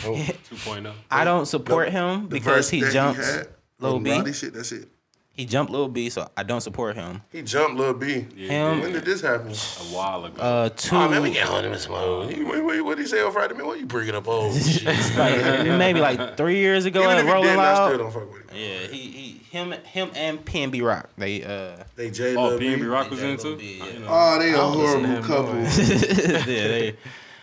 Nope. 0.03 0.17
2.0. 0.17 0.91
I 1.11 1.23
don't 1.23 1.45
support 1.45 1.89
him 1.91 2.25
because 2.27 2.67
he 2.69 2.81
that 2.81 2.91
jumps 2.93 3.35
had, 3.35 3.47
Lil 3.79 3.95
on 3.97 4.03
B. 4.03 4.33
Shit. 4.33 4.53
That's 4.53 4.71
it. 4.71 4.87
He 5.35 5.45
jumped 5.45 5.71
Lil 5.71 5.87
B, 5.87 6.11
so 6.11 6.29
I 6.37 6.43
don't 6.43 6.61
support 6.61 6.95
him. 6.95 7.23
He 7.31 7.41
jumped 7.41 7.75
Lil 7.75 7.95
B. 7.95 8.27
Him, 8.35 8.81
When 8.81 8.91
did 8.93 9.03
this 9.03 9.19
happen? 9.19 9.47
A 9.51 9.53
while 9.95 10.25
ago. 10.25 10.39
uh, 10.39 10.69
two, 10.69 10.95
Oh 10.95 11.09
man, 11.09 11.23
we 11.23 11.31
get 11.31 11.47
on 11.49 11.65
him 11.65 11.71
this 11.71 11.89
mode. 11.89 12.27
Wait, 12.37 12.63
wait, 12.63 12.81
what 12.81 12.97
did 12.97 13.03
he 13.03 13.07
say 13.09 13.19
on 13.23 13.31
Friday? 13.31 13.55
Man, 13.55 13.65
why 13.65 13.73
you 13.75 13.87
bringing 13.87 14.13
up 14.13 14.27
old 14.27 14.55
shit? 14.61 14.85
like, 15.17 15.65
maybe 15.77 15.99
like 15.99 16.37
three 16.37 16.57
years 16.59 16.85
ago 16.85 17.01
Even 17.01 17.17
at 17.17 17.25
he 17.25 17.31
Rolling 17.31 17.47
didn't, 17.49 17.59
I 17.61 17.73
still 17.73 17.85
Loud. 17.89 17.97
don't 17.97 18.11
fuck 18.13 18.31
with 18.31 18.51
him. 18.51 18.57
Yeah, 18.59 18.87
he, 18.87 18.97
he, 19.09 19.31
him, 19.49 19.71
him, 19.71 20.11
and 20.15 20.45
PNB 20.45 20.85
Rock. 20.87 21.09
They, 21.17 21.43
uh, 21.43 21.83
They 21.95 22.11
J 22.11 22.35
oh, 22.35 22.49
Lil 22.49 22.59
B. 22.59 22.65
PNB 22.67 22.91
Rock 22.91 23.09
was 23.09 23.19
They 23.21 23.31
in 23.31 23.37
Lil 23.37 23.43
too. 23.43 23.55
B, 23.57 23.79
I 23.81 23.85
yeah. 23.85 23.91
didn't 23.91 24.01
know. 24.03 24.07
Oh, 24.11 24.39
they 24.39 24.49
a 24.49 24.55
don't 24.55 24.77
listen 24.77 25.01
to 25.01 25.21
horrible 25.23 25.27
couple. 25.27 25.59
yeah, 26.53 26.67
they, 26.67 26.95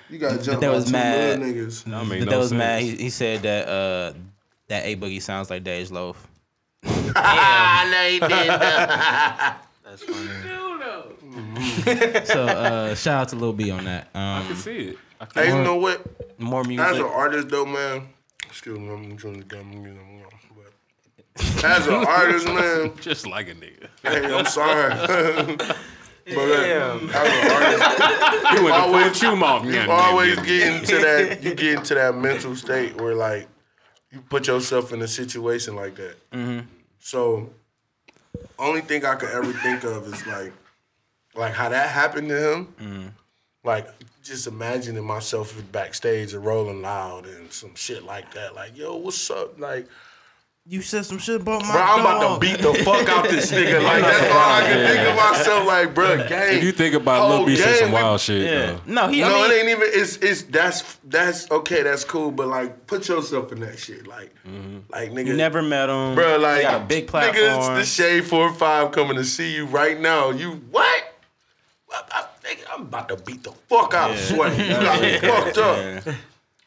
You 0.09 0.19
got 0.19 0.41
jumped 0.43 0.61
That 0.61 0.69
by 0.69 0.75
was 0.77 0.85
two 0.85 0.93
mad. 0.93 1.41
little 1.41 1.55
niggas. 1.55 1.85
That 1.85 2.07
made 2.07 2.23
that 2.29 2.39
was 2.39 2.49
sense. 2.51 2.59
mad. 2.59 2.83
He, 2.83 2.95
he 2.97 3.11
said 3.11 3.43
that 3.43 3.67
uh, 3.69 4.13
that 4.69 4.85
A 4.87 4.95
Boogie 4.95 5.21
sounds 5.21 5.51
like 5.51 5.65
Dej 5.65 5.91
Loaf. 5.91 6.29
Ah, 7.17 7.89
no, 7.91 8.09
he 8.09 8.21
didn't. 8.21 8.61
That's 9.85 10.03
funny. 10.05 10.29
So 12.27 12.45
uh, 12.47 12.95
shout 12.95 13.23
out 13.23 13.29
to 13.31 13.37
Lil 13.37 13.53
B 13.53 13.71
on 13.71 13.85
that. 13.85 14.09
I 14.15 14.43
can 14.43 14.51
Um, 14.53 14.57
see 14.57 14.79
it. 14.89 14.99
I 15.21 15.25
can 15.27 15.43
Hey, 15.45 15.51
you 15.57 15.63
know 15.63 15.77
what? 15.77 16.05
more 16.39 16.65
music. 16.65 16.87
As 16.87 16.97
an 16.99 17.05
artist, 17.05 17.49
though, 17.49 17.67
man. 17.67 18.09
Excuse 18.47 18.79
me, 18.79 18.89
I'm 18.91 19.17
trying 19.17 19.41
to 19.43 19.47
get 19.47 19.65
you 19.65 19.95
know, 19.95 20.29
but 20.57 20.73
as 21.65 21.87
an 21.87 21.95
artist, 21.95 22.47
man. 22.47 22.93
just 23.01 23.27
like 23.27 23.49
a 23.49 23.55
nigga. 23.55 23.89
Hey, 24.03 24.25
I'm 24.35 24.45
sorry. 24.47 24.95
but 25.57 25.77
uh, 26.29 26.33
as 26.33 27.03
an 27.03 27.11
artist, 27.53 28.55
You 28.55 28.65
went 28.65 28.77
Always- 28.77 29.05
full 29.19 29.31
chew 29.31 29.37
mouth. 29.37 29.65
you 29.67 29.81
always 29.91 30.37
get 30.41 30.75
into 30.75 30.97
that. 30.99 31.43
You 31.43 31.55
get 31.55 31.79
into 31.79 31.95
that 31.95 32.15
mental 32.17 32.57
state 32.57 33.01
where 33.01 33.15
like 33.15 33.49
you 34.11 34.21
put 34.23 34.47
yourself 34.49 34.93
in 34.93 35.01
a 35.03 35.09
situation 35.09 35.77
like 35.77 35.95
that. 35.97 36.17
Mm-hmm. 36.33 36.67
So, 37.01 37.51
only 38.59 38.83
thing 38.83 39.05
I 39.05 39.17
could 39.17 39.31
ever 39.31 39.53
think 39.53 39.85
of 39.85 40.07
is 40.07 40.27
like, 40.27 40.53
like 41.35 41.55
how 41.55 41.69
that 41.69 41.89
happened 41.91 42.29
to 42.29 42.53
him. 42.53 42.75
Mm-hmm. 42.81 43.07
Like 43.65 43.89
just 44.23 44.47
imagining 44.47 45.05
myself 45.05 45.61
backstage 45.73 46.33
and 46.35 46.45
rolling 46.45 46.83
loud 46.83 47.27
and 47.27 47.53
some 47.53 47.75
shit 47.75 48.05
like 48.05 48.33
that. 48.35 48.55
Like, 48.55 48.77
yo, 48.77 48.97
what's 48.97 49.31
up? 49.31 49.59
Like, 49.59 49.87
You 50.67 50.83
said 50.83 51.07
some 51.07 51.19
shit 51.19 51.41
about 51.41 51.63
my 51.63 51.73
bro, 51.73 51.81
I'm 51.81 52.01
about 52.01 52.35
to 52.35 52.41
beat 52.41 52.61
the 52.61 52.75
fuck 52.85 53.09
out 53.09 53.29
this 53.29 53.51
nigga. 53.53 53.83
Like 53.83 54.03
that's 54.03 54.31
all 54.31 54.39
I 54.39 54.61
can 54.63 54.87
think 54.87 55.09
of 55.09 55.17
myself. 55.17 55.67
Like, 55.67 55.95
bro, 55.95 56.29
game. 56.29 56.59
If 56.59 56.65
you 56.65 56.73
think 56.73 56.95
about 56.95 57.29
Lil 57.29 57.39
whole 57.39 57.47
B 57.47 57.57
said 57.57 57.79
some 57.79 57.93
wild 57.93 58.21
shit. 58.21 58.43
Yeah. 58.43 58.67
though. 58.67 58.81
No, 58.87 59.09
he. 59.09 59.21
no, 59.23 59.27
I 59.27 59.33
mean, 59.33 59.51
it 59.51 59.55
ain't 59.55 59.69
even. 59.71 59.89
It's 59.93 60.17
it's 60.19 60.43
that's 60.43 60.99
that's 61.05 61.51
okay. 61.51 61.83
That's 61.83 62.05
cool. 62.05 62.31
But 62.31 62.49
like, 62.49 62.87
put 62.87 63.09
yourself 63.09 63.53
in 63.53 63.61
that 63.61 63.79
shit. 63.79 64.07
Like, 64.07 64.35
mm-hmm. 64.47 64.79
like 64.91 65.11
nigga, 65.11 65.29
you 65.29 65.37
never 65.37 65.63
met 65.63 65.89
him. 65.89 66.15
bro. 66.15 66.37
Like, 66.37 66.63
got 66.63 66.83
a 66.83 66.85
big 66.85 67.07
Nigga, 67.07 67.09
platform. 67.09 67.79
it's 67.79 67.97
the 67.97 68.03
Shade 68.03 68.27
Four 68.27 68.53
Five 68.53 68.93
coming 68.93 69.17
to 69.17 69.25
see 69.25 69.55
you 69.55 69.65
right 69.65 69.99
now. 69.99 70.31
You 70.31 70.53
what? 70.71 71.15
What? 71.87 72.09
I, 72.13 72.27
nigga, 72.45 72.65
I'm 72.73 72.83
about 72.83 73.09
to 73.09 73.17
beat 73.17 73.43
the 73.43 73.53
fuck 73.69 73.95
out 73.95 74.11
of 74.11 74.19
Sweat. 74.19 74.57
You 74.59 74.69
got 74.75 75.01
me 75.01 75.19
fucked 75.21 75.59
up. 75.59 76.15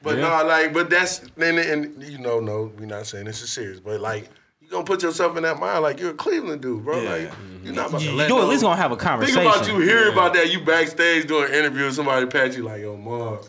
But 0.03 0.17
Yeah. 0.17 0.27
no, 0.27 0.47
like, 0.47 0.73
but 0.73 0.89
that's 0.89 1.21
and, 1.37 1.57
and 1.57 2.03
you 2.03 2.19
know, 2.19 2.39
no, 2.39 2.71
we're 2.77 2.85
not 2.85 3.07
saying 3.07 3.25
this 3.25 3.41
is 3.41 3.51
serious, 3.51 3.79
but 3.79 3.99
like. 3.99 4.29
You 4.61 4.69
gonna 4.69 4.85
put 4.85 5.03
yourself 5.03 5.35
in 5.35 5.43
that 5.43 5.59
mind 5.59 5.83
like 5.83 5.99
you're 5.99 6.11
a 6.11 6.13
Cleveland 6.13 6.61
dude, 6.61 6.85
bro. 6.85 7.01
Yeah. 7.01 7.09
Like 7.09 7.21
mm-hmm. 7.23 7.65
you're 7.65 7.75
not 7.75 7.89
about 7.89 8.01
you, 8.01 8.07
to 8.07 8.13
you 8.13 8.17
let 8.17 8.31
at 8.31 8.47
least 8.47 8.63
gonna 8.63 8.77
have 8.77 8.93
a 8.93 8.95
conversation. 8.95 9.41
Think 9.41 9.55
about 9.55 9.67
you 9.67 9.77
hearing 9.79 10.13
about 10.13 10.33
that. 10.35 10.53
You 10.53 10.61
backstage 10.61 11.27
doing 11.27 11.49
an 11.49 11.53
interview, 11.53 11.91
somebody 11.91 12.25
pat 12.27 12.55
you 12.55 12.63
like, 12.63 12.79
"Yo, 12.79 12.95
ma, 12.95 13.39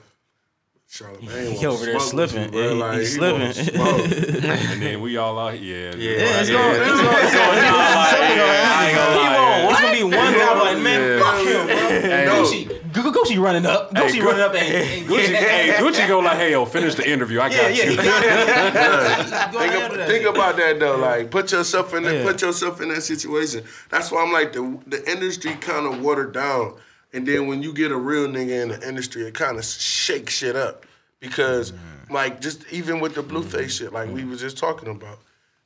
Charlamagne 0.94 1.54
He 1.58 1.66
over 1.66 1.84
there 1.86 1.98
slipping. 1.98 2.44
You, 2.44 2.48
bro. 2.50 2.60
Yeah, 2.62 2.68
he- 2.70 2.74
like, 2.76 2.92
he 2.94 2.98
he 3.00 3.06
slipping. 3.06 4.44
And 4.70 4.80
then 4.82 5.00
we 5.00 5.16
all 5.16 5.36
out 5.40 5.54
here. 5.54 5.90
Yeah. 5.96 5.96
Yeah, 5.96 6.40
it's 6.40 6.50
going. 6.50 6.70
It's 6.70 7.00
going. 7.00 7.16
It's 7.24 7.34
going. 7.34 7.58
I 7.58 8.86
ain't 8.86 8.96
gonna 8.96 9.70
It's 9.72 9.80
gonna 9.80 9.92
be 9.92 10.02
one 10.04 10.32
guy 10.34 10.60
like, 10.60 10.78
man, 10.78 11.00
Yeah. 11.00 11.18
fuck 11.24 11.38
him, 11.44 11.66
bro. 11.66 12.24
No. 12.24 12.44
Gucci, 12.44 12.92
Gu- 12.92 13.12
Gucci 13.12 13.38
running 13.42 13.66
up. 13.66 13.92
Gucci 13.92 14.20
Gu- 14.20 14.26
running 14.26 14.42
up 14.42 14.54
and, 14.54 14.74
and 14.74 15.06
Gucci, 15.08 15.34
hey, 15.34 15.74
Gucci 15.78 16.06
go 16.06 16.20
like, 16.20 16.36
hey, 16.36 16.52
yo, 16.52 16.64
finish 16.64 16.94
the 16.94 17.10
interview. 17.10 17.40
I 17.40 17.48
got 17.48 17.74
yeah, 17.76 17.84
you. 17.90 17.90
yeah. 18.02 19.50
Think, 19.50 19.56
ahead 19.56 19.82
ab- 19.82 19.90
with 19.90 19.98
that 20.00 20.08
think 20.08 20.24
about 20.26 20.56
that 20.58 20.78
though. 20.78 20.96
Like, 20.96 21.30
put 21.32 21.50
yourself 21.50 21.92
in 21.94 22.04
that. 22.04 22.24
Put 22.24 22.40
yourself 22.40 22.80
in 22.80 22.88
that 22.90 23.02
situation. 23.02 23.64
That's 23.90 24.12
why 24.12 24.22
I'm 24.22 24.30
like 24.32 24.52
the 24.52 24.78
the 24.86 25.10
industry 25.10 25.54
kind 25.54 25.86
of 25.92 26.00
watered 26.02 26.32
down, 26.34 26.74
and 27.14 27.26
then 27.26 27.46
when 27.46 27.62
you 27.62 27.72
get 27.72 27.92
a 27.92 27.96
real 27.96 28.26
nigga 28.26 28.62
in 28.62 28.68
the 28.68 28.88
industry, 28.88 29.22
it 29.22 29.34
kind 29.34 29.56
of 29.56 29.64
shakes 29.64 30.34
shit 30.34 30.56
up 30.56 30.84
because, 31.20 31.72
mm. 31.72 32.10
like, 32.10 32.40
just 32.40 32.70
even 32.70 33.00
with 33.00 33.14
the 33.14 33.22
blueface 33.22 33.66
mm. 33.66 33.78
shit, 33.78 33.92
like 33.92 34.10
we 34.10 34.22
mm. 34.22 34.30
was 34.30 34.40
just 34.40 34.58
talking 34.58 34.88
about, 34.88 35.20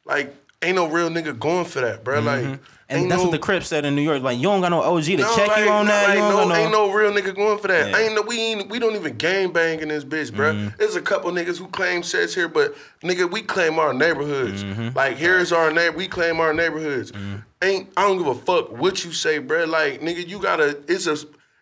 like, 0.04 0.34
ain't 0.62 0.76
no 0.76 0.86
real 0.86 1.08
nigga 1.08 1.38
going 1.38 1.64
for 1.64 1.80
that, 1.80 2.04
bro. 2.04 2.20
Like, 2.20 2.42
mm-hmm. 2.42 2.64
And 2.90 3.10
that's 3.10 3.18
no, 3.18 3.28
what 3.28 3.32
the 3.32 3.38
Crips 3.38 3.66
said 3.66 3.84
in 3.84 3.94
New 3.94 4.02
York. 4.02 4.22
Like, 4.22 4.38
you 4.38 4.44
don't 4.44 4.62
got 4.62 4.70
no 4.70 4.80
OG 4.80 5.04
to 5.04 5.16
No, 5.18 5.36
check 5.36 5.48
like, 5.48 5.64
you 5.64 5.70
on 5.70 5.84
no, 5.84 5.92
that. 5.92 6.08
like, 6.08 6.16
you 6.16 6.24
no, 6.24 6.48
got 6.48 6.56
ain't 6.56 6.72
no 6.72 6.90
real 6.90 7.12
nigga 7.12 7.34
going 7.34 7.58
for 7.58 7.68
that. 7.68 7.90
Yeah. 7.90 7.98
Ain't 7.98 8.14
no, 8.14 8.22
we 8.22 8.40
ain't, 8.40 8.70
we 8.70 8.78
don't 8.78 8.94
even 8.94 9.14
gang 9.18 9.52
bang 9.52 9.80
in 9.80 9.88
this 9.88 10.04
bitch, 10.04 10.34
bro. 10.34 10.54
Mm-hmm. 10.54 10.76
There's 10.78 10.96
a 10.96 11.02
couple 11.02 11.30
niggas 11.30 11.58
who 11.58 11.66
claim 11.68 12.02
sets 12.02 12.34
here, 12.34 12.48
but 12.48 12.74
nigga, 13.02 13.30
we 13.30 13.42
claim 13.42 13.78
our 13.78 13.92
neighborhoods. 13.92 14.64
Mm-hmm. 14.64 14.96
Like 14.96 15.18
here's 15.18 15.52
our 15.52 15.70
neighbor, 15.70 15.98
we 15.98 16.08
claim 16.08 16.40
our 16.40 16.54
neighborhoods. 16.54 17.12
Mm-hmm. 17.12 17.36
Ain't 17.60 17.90
I 17.94 18.08
don't 18.08 18.16
give 18.16 18.26
a 18.26 18.34
fuck 18.34 18.72
what 18.72 19.04
you 19.04 19.12
say, 19.12 19.38
bro. 19.38 19.64
Like 19.64 20.00
nigga, 20.00 20.26
you 20.26 20.38
gotta. 20.38 20.82
It's 20.88 21.06
a 21.06 21.18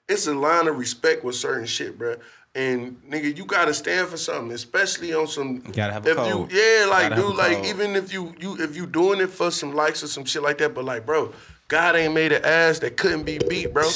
it's 0.09 0.27
a 0.27 0.35
line 0.35 0.69
of 0.69 0.79
respect 0.79 1.25
with 1.25 1.35
certain 1.35 1.66
shit, 1.66 1.99
bro. 1.99 2.16
And 2.55 2.97
nigga, 3.11 3.37
you 3.37 3.45
gotta 3.45 3.75
stand 3.75 4.09
for 4.09 4.16
something, 4.16 4.51
especially 4.53 5.12
on 5.12 5.27
some. 5.27 5.59
gotta 5.59 5.92
have 5.92 6.07
a 6.07 6.11
if 6.11 6.16
code. 6.16 6.51
You, 6.53 6.59
yeah, 6.59 6.87
like 6.87 7.14
dude, 7.14 7.37
like 7.37 7.57
code. 7.59 7.66
even 7.66 7.97
if 7.97 8.12
you 8.12 8.35
you 8.40 8.57
if 8.59 8.75
you 8.77 8.87
doing 8.87 9.21
it 9.21 9.29
for 9.29 9.51
some 9.51 9.75
likes 9.75 10.03
or 10.03 10.07
some 10.07 10.25
shit 10.25 10.42
like 10.42 10.59
that, 10.59 10.75
but 10.75 10.85
like, 10.85 11.05
bro, 11.05 11.33
God 11.69 11.97
ain't 11.97 12.14
made 12.14 12.33
an 12.33 12.45
ass 12.45 12.79
that 12.79 12.97
couldn't 12.97 13.25
be 13.25 13.38
beat, 13.49 13.75
bro. 13.75 13.88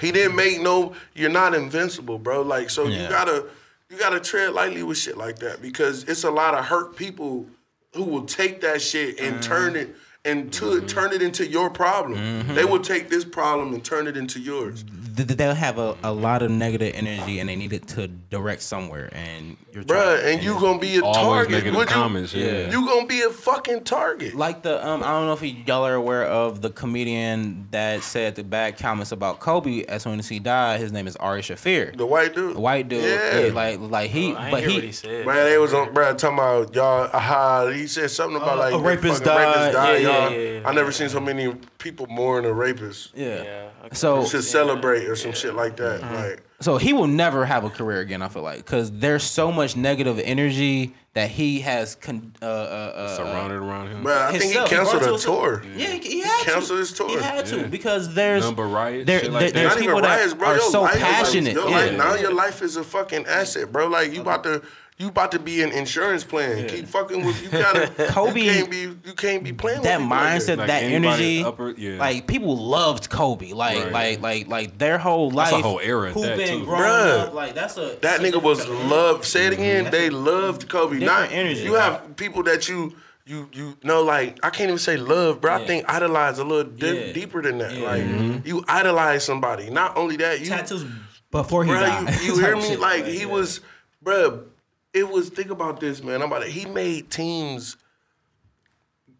He 0.00 0.10
didn't 0.12 0.34
make 0.36 0.60
no. 0.60 0.94
You're 1.14 1.30
not 1.30 1.54
invincible, 1.54 2.18
bro. 2.18 2.42
Like, 2.42 2.70
so 2.70 2.86
Yeah. 2.86 3.04
you 3.04 3.08
gotta 3.08 3.46
you 3.88 3.96
gotta 3.98 4.18
tread 4.20 4.52
lightly 4.52 4.82
with 4.82 4.98
shit 4.98 5.16
like 5.16 5.38
that 5.40 5.62
because 5.62 6.04
it's 6.04 6.24
a 6.24 6.30
lot 6.30 6.54
of 6.54 6.64
hurt 6.64 6.96
people 6.96 7.46
who 7.94 8.04
will 8.04 8.24
take 8.24 8.60
that 8.62 8.80
shit 8.82 9.20
and 9.20 9.34
Mm-hmm. 9.36 9.40
turn 9.42 9.76
it 9.76 9.94
and 10.26 10.52
to 10.52 10.82
turn 10.82 11.12
it 11.12 11.22
into 11.22 11.46
your 11.46 11.70
problem. 11.70 12.46
They 12.54 12.64
will 12.66 12.80
take 12.80 13.08
this 13.08 13.24
problem 13.24 13.72
and 13.72 13.82
turn 13.82 14.06
it 14.06 14.16
into 14.18 14.38
yours. 14.38 14.84
th- 15.16 15.26
th- 15.28 15.38
they'll 15.38 15.54
have 15.54 15.78
a, 15.78 15.96
a 16.02 16.12
lot 16.12 16.42
of 16.42 16.50
negative 16.50 16.92
energy 16.94 17.40
and 17.40 17.48
they 17.48 17.56
need 17.56 17.72
it 17.72 17.86
to 17.88 18.06
direct 18.06 18.60
somewhere 18.62 19.08
and 19.12 19.56
you're 19.72 19.82
Bruh, 19.84 20.20
trying- 20.20 20.34
and 20.34 20.42
you're 20.44 20.60
gonna 20.60 20.78
be 20.78 20.96
a 20.96 21.00
target. 21.00 21.50
negative 21.52 21.74
Would 21.74 21.88
you- 21.88 21.94
comments, 21.94 22.34
yeah. 22.34 22.70
You 22.70 22.86
gonna 22.86 23.06
be 23.06 23.22
a 23.22 23.30
fucking 23.30 23.84
target. 23.84 24.34
like 24.34 24.62
the 24.62 24.86
um 24.86 25.02
I 25.02 25.06
don't 25.06 25.26
know 25.26 25.32
if 25.32 25.42
y'all 25.66 25.86
are 25.86 25.94
aware 25.94 26.24
of 26.26 26.60
the 26.60 26.70
comedian 26.70 27.66
that 27.70 28.02
said 28.02 28.34
the 28.36 28.44
bad 28.44 28.78
comments 28.78 29.12
about 29.12 29.40
Kobe 29.40 29.84
as 29.84 30.02
soon 30.02 30.18
as 30.18 30.28
he 30.28 30.38
died. 30.38 30.80
His 30.80 30.92
name 30.92 31.06
is 31.06 31.16
Ari 31.16 31.42
Shaffir. 31.42 31.96
The 31.96 32.04
white 32.06 32.34
dude. 32.34 32.56
The 32.56 32.60
white 32.60 32.88
dude, 32.88 33.02
Yeah. 33.04 33.40
yeah, 33.46 33.52
like 33.52 33.80
like 33.80 34.10
he, 34.10 34.34
I 34.34 34.42
ain't 34.44 34.50
but 34.50 34.60
hear 34.60 34.68
he, 34.70 34.74
what 34.76 34.84
he 34.84 34.92
said. 34.92 35.26
Man, 35.26 35.44
they 35.46 35.58
was 35.58 35.72
on, 35.74 35.92
bro, 35.94 36.14
talking 36.14 36.38
about 36.38 36.74
y'all. 36.74 37.08
Aha, 37.12 37.68
he 37.72 37.86
said 37.86 38.10
something 38.10 38.36
about 38.36 38.56
Uh, 38.58 38.60
like 38.60 38.74
a 38.74 38.76
the 38.76 38.82
rapist 38.82 39.24
fucking 39.24 39.72
died. 39.72 40.02
Yeah, 40.02 40.09
yeah, 40.10 40.28
yeah, 40.30 40.60
yeah, 40.60 40.68
I 40.68 40.72
never 40.74 40.92
seen 40.92 41.08
so 41.08 41.20
many 41.20 41.54
people 41.78 42.06
mourn 42.08 42.44
a 42.44 42.52
rapist. 42.52 43.12
yeah. 43.14 43.42
Yeah. 43.42 43.68
Okay. 43.86 43.94
So 43.94 44.26
To 44.26 44.42
celebrate 44.42 45.06
or 45.08 45.16
some 45.16 45.32
shit 45.32 45.54
like 45.54 45.76
that. 45.76 46.00
Mm-hmm. 46.02 46.14
Like, 46.14 46.42
so 46.60 46.76
he 46.76 46.92
will 46.92 47.06
never 47.06 47.46
have 47.46 47.64
a 47.64 47.70
career 47.70 48.00
again. 48.00 48.20
I 48.20 48.28
feel 48.28 48.42
like 48.42 48.58
because 48.58 48.90
there's 48.92 49.22
so 49.24 49.50
much 49.50 49.76
negative 49.76 50.18
energy 50.18 50.94
that 51.14 51.30
he 51.30 51.60
has 51.60 51.94
con- 51.96 52.32
uh, 52.42 52.44
uh, 52.44 52.48
uh, 52.48 53.16
Surrounded 53.16 53.56
around 53.56 53.88
him. 53.88 54.02
bro, 54.02 54.12
I 54.16 54.38
think 54.38 54.52
he 54.52 54.64
canceled 54.66 55.02
brought 55.02 55.18
a 55.18 55.22
tour. 55.22 55.62
Yeah, 55.74 55.86
he, 55.88 55.98
he 56.00 56.20
had 56.20 56.42
canceled 56.44 56.76
to. 56.76 56.80
his 56.80 56.92
tour. 56.92 57.08
He 57.08 57.16
had 57.16 57.46
to 57.46 57.56
Yeah. 57.60 57.66
because 57.68 58.12
there's 58.14 58.44
Number 58.44 58.66
riots, 58.68 59.06
there, 59.06 59.20
shit 59.20 59.32
like 59.32 59.46
that. 59.46 59.54
there's 59.54 59.68
Not 59.70 59.78
even 59.82 59.88
people 59.94 60.00
riots, 60.02 60.32
that 60.32 60.38
bro. 60.38 60.48
are 60.48 60.56
Your 60.56 60.70
so 60.70 60.82
life 60.82 60.94
is 60.96 61.00
like- 61.02 61.10
passionate. 61.10 61.54
yeah. 61.56 61.62
life- 61.64 61.96
now 61.96 62.14
your 62.14 62.34
life 62.34 62.60
is 62.62 62.76
a 62.76 62.84
fucking 62.84 63.26
asset, 63.26 63.72
bro. 63.72 63.88
Like 63.88 64.12
you 64.12 64.20
about 64.20 64.44
to. 64.44 64.62
You 65.00 65.08
about 65.08 65.32
to 65.32 65.38
be 65.38 65.62
an 65.62 65.72
insurance 65.72 66.24
plan. 66.24 66.68
Keep 66.68 66.86
fucking 66.86 67.24
with 67.24 67.42
you 67.42 67.48
gotta 67.48 67.86
Kobe- 68.10 68.42
You 68.42 68.52
can't 68.52 68.70
be 68.70 68.80
you 68.80 69.14
can't 69.16 69.42
be 69.42 69.50
playing 69.54 69.80
that 69.80 69.98
with 69.98 70.08
people 70.10 70.16
like 70.18 70.42
mindset, 70.42 70.56
Like 70.58 70.66
that 70.66 70.82
energy, 70.82 71.42
upper- 71.42 71.70
yeah. 71.70 71.98
like 71.98 72.26
people 72.26 72.54
loved 72.54 73.08
Kobe, 73.08 73.52
like 73.54 73.78
Right. 73.84 73.92
like 73.92 74.20
like 74.20 74.48
like 74.48 74.76
their 74.78 74.98
whole 74.98 75.30
life. 75.30 75.46
That's 75.46 75.52
life. 75.52 75.64
a 75.64 75.68
whole 75.68 75.80
era 75.80 76.12
Who 76.12 76.20
that, 76.20 76.36
been 76.36 76.58
too. 76.60 76.64
growing 76.66 76.82
Bruh. 76.82 77.18
up, 77.28 77.32
like 77.32 77.54
that's 77.54 77.78
a 77.78 77.96
That 78.02 78.20
nigga 78.20 78.42
was 78.42 78.58
different- 78.58 78.88
loved. 78.90 79.24
Say 79.24 79.46
it 79.46 79.54
again. 79.54 79.84
That's 79.84 79.96
a 79.96 79.98
They 80.00 80.10
loved 80.10 80.68
Kobe. 80.68 80.98
Not 80.98 81.32
energy. 81.32 81.62
you 81.62 81.74
have 81.74 82.14
people 82.16 82.42
that 82.42 82.68
you 82.68 82.94
you 83.24 83.48
you 83.54 83.78
know 83.82 84.02
like 84.02 84.38
I 84.42 84.50
can't 84.50 84.68
even 84.68 84.78
say 84.78 84.98
love, 84.98 85.40
bro. 85.40 85.54
I 85.54 85.64
think 85.66 85.88
idolize 85.88 86.38
a 86.38 86.44
little 86.44 86.70
di- 86.70 87.06
Yeah. 87.06 87.12
deeper 87.14 87.40
than 87.40 87.56
that. 87.56 87.72
Yeah. 87.74 87.84
Like 87.90 88.02
Mm-hmm. 88.02 88.46
you 88.46 88.64
idolize 88.68 89.24
somebody. 89.24 89.70
Not 89.70 89.96
only 89.96 90.16
that, 90.18 90.40
you 90.40 90.48
tattoos 90.48 90.84
before 91.30 91.64
he 91.64 91.70
bro, 91.70 91.80
died. 91.80 92.20
you, 92.20 92.34
you 92.34 92.38
hear 92.38 92.54
me? 92.62 92.62
shit. 92.62 92.80
Like 92.80 93.06
he 93.06 93.20
yeah. 93.20 93.24
was, 93.26 93.60
bro. 94.02 94.44
It 94.92 95.08
was. 95.08 95.28
Think 95.28 95.50
about 95.50 95.80
this, 95.80 96.02
man. 96.02 96.20
I'm 96.22 96.28
about. 96.32 96.42
To, 96.42 96.48
he 96.48 96.66
made 96.66 97.10
teams 97.10 97.76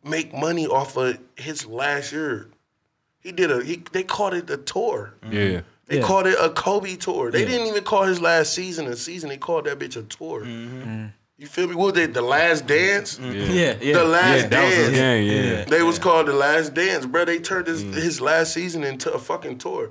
make 0.05 0.33
money 0.35 0.67
off 0.67 0.97
of 0.97 1.19
his 1.37 1.67
last 1.67 2.13
year. 2.13 2.49
He 3.21 3.33
did 3.33 3.51
a. 3.51 3.63
He 3.63 3.83
they 3.93 4.03
called 4.03 4.35
it 4.35 4.47
the 4.47 4.57
tour. 4.57 5.15
Yeah. 5.31 5.61
They 5.87 5.99
Yeah. 5.99 6.03
called 6.07 6.27
it 6.27 6.37
a 6.41 6.51
Kobe 6.51 6.97
tour. 6.97 7.31
They 7.31 7.45
didn't 7.45 7.67
even 7.67 7.83
call 7.85 8.05
his 8.05 8.21
last 8.21 8.53
season 8.55 8.87
a 8.87 8.97
season. 8.97 9.29
They 9.29 9.37
called 9.37 9.65
that 9.67 9.79
bitch 9.79 9.97
a 9.97 10.03
tour. 10.03 10.45
You 10.45 11.47
feel 11.47 11.69
me? 11.69 11.75
What 11.75 11.87
was 11.87 11.95
they? 11.95 12.07
The 12.07 12.21
Last 12.21 12.67
Dance. 12.67 13.19
Yeah, 13.19 13.77
yeah. 13.81 13.95
The 13.95 14.05
Last 14.05 14.43
Yeah, 14.43 14.49
that 14.49 14.65
was 14.67 14.75
his 14.75 14.87
Dance. 14.91 14.97
game. 15.31 15.45
Yeah. 15.57 15.65
They 15.65 15.83
was 15.83 15.99
called 15.99 16.27
the 16.29 16.35
Last 16.35 16.75
Dance, 16.75 17.07
bro. 17.07 17.25
They 17.25 17.39
turned 17.39 17.67
his, 17.67 17.83
Mm. 17.83 17.95
his 17.95 18.21
last 18.21 18.53
season 18.53 18.85
into 18.85 19.11
a 19.11 19.19
fucking 19.19 19.57
tour. 19.59 19.91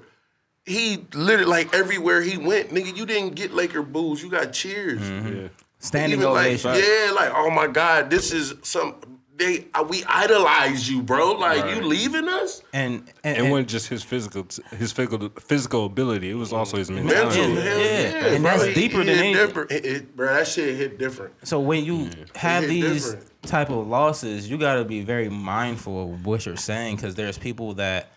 He 0.63 1.05
literally 1.13 1.49
like 1.49 1.73
everywhere 1.73 2.21
he 2.21 2.37
went, 2.37 2.69
nigga. 2.69 2.95
You 2.95 3.05
didn't 3.07 3.33
get 3.33 3.51
Laker 3.51 3.81
boos. 3.81 4.21
You 4.21 4.29
got 4.29 4.53
cheers. 4.53 5.01
Mm-hmm. 5.01 5.47
Yeah. 5.81 5.85
Standing 5.87 6.19
Even 6.19 6.33
like, 6.33 6.47
ovation. 6.65 6.71
yeah, 6.75 7.11
like 7.11 7.31
oh 7.35 7.49
my 7.49 7.67
god, 7.67 8.09
this 8.09 8.31
is 8.33 8.53
some. 8.63 8.95
They 9.37 9.67
uh, 9.73 9.85
we 9.87 10.03
idolize 10.03 10.89
you, 10.89 11.01
bro. 11.01 11.31
Like 11.31 11.73
you 11.73 11.81
leaving 11.81 12.27
us. 12.27 12.61
And 12.73 13.09
and, 13.23 13.37
It 13.37 13.49
wasn't 13.49 13.69
just 13.69 13.87
his 13.87 14.03
physical, 14.03 14.45
his 14.77 14.91
physical, 14.91 15.29
physical 15.39 15.85
ability. 15.85 16.29
It 16.29 16.33
was 16.33 16.51
also 16.51 16.75
his 16.75 16.91
Mental, 16.91 17.05
mentality. 17.07 17.53
Yeah, 17.53 17.63
yeah. 17.63 17.81
yeah, 17.81 18.25
And 18.33 18.43
bro. 18.43 18.57
that's 18.57 18.73
deeper 18.75 18.97
than 18.97 19.07
anything. 19.09 19.33
different. 19.35 19.71
It, 19.71 19.85
it- 19.85 20.15
bro, 20.17 20.33
that 20.33 20.45
shit 20.45 20.75
hit 20.75 20.99
different. 20.99 21.33
So 21.47 21.61
when 21.61 21.85
you 21.85 22.09
have 22.35 22.67
these 22.67 23.05
different. 23.11 23.41
type 23.43 23.69
of 23.69 23.87
losses, 23.87 24.49
you 24.49 24.57
got 24.57 24.75
to 24.75 24.83
be 24.83 24.99
very 25.03 25.29
mindful 25.29 26.11
of 26.15 26.25
what 26.25 26.45
you're 26.45 26.57
saying 26.57 26.97
because 26.97 27.15
there's 27.15 27.37
people 27.37 27.75
that 27.75 28.11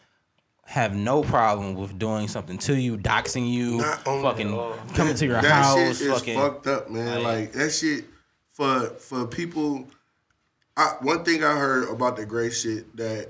have 0.73 0.95
no 0.95 1.23
problem 1.23 1.75
with 1.75 1.99
doing 1.99 2.27
something 2.27 2.57
to 2.57 2.75
you, 2.75 2.97
doxing 2.97 3.47
you, 3.47 3.83
fucking 3.83 4.57
coming 4.95 5.15
to 5.15 5.27
your 5.27 5.43
that 5.43 5.45
house, 5.45 5.77
shit 5.77 6.01
is 6.01 6.11
fucking. 6.11 6.35
fucked 6.35 6.67
up, 6.67 6.91
man. 6.91 7.23
like- 7.23 7.41
Like, 7.41 7.53
that 7.53 7.71
shit 7.73 8.07
for 8.53 8.87
for 8.99 9.27
people. 9.27 9.87
I, 10.75 10.95
one 11.03 11.25
thing 11.25 11.45
I 11.45 11.59
heard 11.59 11.91
about 11.91 12.17
the 12.17 12.25
gray 12.25 12.49
shit 12.49 12.97
that 12.97 13.29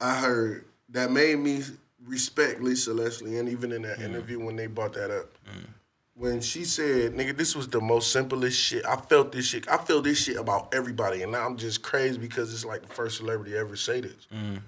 I 0.00 0.14
heard 0.14 0.64
that 0.90 1.10
made 1.10 1.40
me 1.40 1.64
respect 2.04 2.62
Lisa 2.62 2.94
Leslie, 2.94 3.38
and 3.38 3.48
even 3.48 3.72
in 3.72 3.82
that 3.82 3.98
mm. 3.98 4.04
interview 4.04 4.38
when 4.38 4.54
they 4.54 4.68
brought 4.68 4.92
that 4.92 5.10
up, 5.10 5.32
mm. 5.44 5.66
when 6.14 6.40
she 6.40 6.64
said, 6.64 7.14
"Nigga, 7.14 7.36
this 7.36 7.56
was 7.56 7.66
the 7.66 7.80
most 7.80 8.12
simplest 8.12 8.60
shit." 8.60 8.86
I 8.86 8.94
felt 8.94 9.32
this 9.32 9.48
shit. 9.48 9.68
I 9.68 9.78
feel 9.78 10.02
this 10.02 10.22
shit 10.22 10.36
about 10.36 10.72
everybody, 10.72 11.22
and 11.22 11.32
now 11.32 11.46
I'm 11.46 11.56
just 11.56 11.82
crazy 11.82 12.18
because 12.18 12.54
it's 12.54 12.64
like 12.64 12.82
the 12.82 12.94
first 12.94 13.16
celebrity 13.16 13.56
ever 13.56 13.74
say 13.74 14.02
this. 14.02 14.28
Mm. 14.32 14.60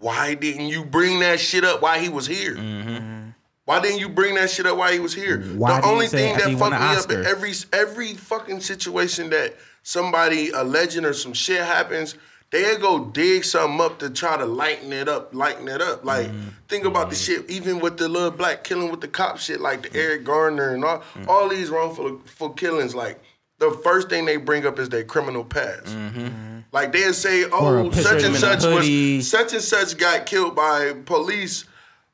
Why 0.00 0.34
didn't 0.34 0.66
you 0.66 0.84
bring 0.84 1.20
that 1.20 1.40
shit 1.40 1.64
up 1.64 1.80
while 1.82 1.98
he 2.00 2.08
was 2.08 2.26
here? 2.26 2.56
Why 3.66 3.80
didn't 3.80 4.00
you 4.00 4.10
bring 4.10 4.34
that 4.34 4.50
shit 4.50 4.66
up 4.66 4.76
while 4.76 4.92
he 4.92 4.98
was 5.00 5.14
here? 5.14 5.40
Why 5.42 5.80
the 5.80 5.86
only 5.86 6.06
thing 6.06 6.34
that 6.36 6.42
fucked 6.58 6.72
me 6.72 6.76
up 6.76 6.98
Oscar? 6.98 7.20
in 7.20 7.26
every 7.26 7.52
every 7.72 8.12
fucking 8.14 8.60
situation 8.60 9.30
that 9.30 9.56
somebody 9.82 10.50
a 10.50 10.62
legend 10.62 11.06
or 11.06 11.14
some 11.14 11.32
shit 11.32 11.62
happens, 11.62 12.16
they 12.50 12.76
go 12.76 13.06
dig 13.06 13.42
something 13.44 13.80
up 13.80 13.98
to 14.00 14.10
try 14.10 14.36
to 14.36 14.44
lighten 14.44 14.92
it 14.92 15.08
up, 15.08 15.34
lighten 15.34 15.66
it 15.68 15.80
up. 15.80 16.04
Like 16.04 16.26
Mm-hmm. 16.26 16.48
think 16.68 16.84
about 16.84 17.08
the 17.08 17.16
shit, 17.16 17.48
even 17.48 17.80
with 17.80 17.96
the 17.96 18.06
little 18.08 18.30
black 18.30 18.64
killing 18.64 18.90
with 18.90 19.00
the 19.00 19.08
cop 19.08 19.38
shit, 19.38 19.60
like 19.60 19.82
the 19.90 19.98
Eric 19.98 20.24
Garner 20.24 20.74
and 20.74 20.84
all 20.84 21.02
all 21.26 21.48
these 21.48 21.70
wrongful 21.70 22.20
for 22.26 22.52
killings. 22.52 22.94
Like 22.94 23.18
the 23.70 23.78
first 23.78 24.08
thing 24.08 24.24
they 24.24 24.36
bring 24.36 24.66
up 24.66 24.78
is 24.78 24.88
their 24.88 25.04
criminal 25.04 25.44
past. 25.44 25.94
Like 26.72 26.92
they'll 26.92 27.12
say, 27.14 27.44
oh, 27.52 27.90
such 27.92 28.12
and 28.14 28.20
him 28.22 28.30
in 28.30 28.36
a 28.36 28.38
such 28.38 28.64
was 28.64 29.28
such 29.28 29.52
and 29.52 29.62
such 29.62 29.96
got 29.96 30.26
killed 30.26 30.56
by 30.56 30.92
police, 31.04 31.64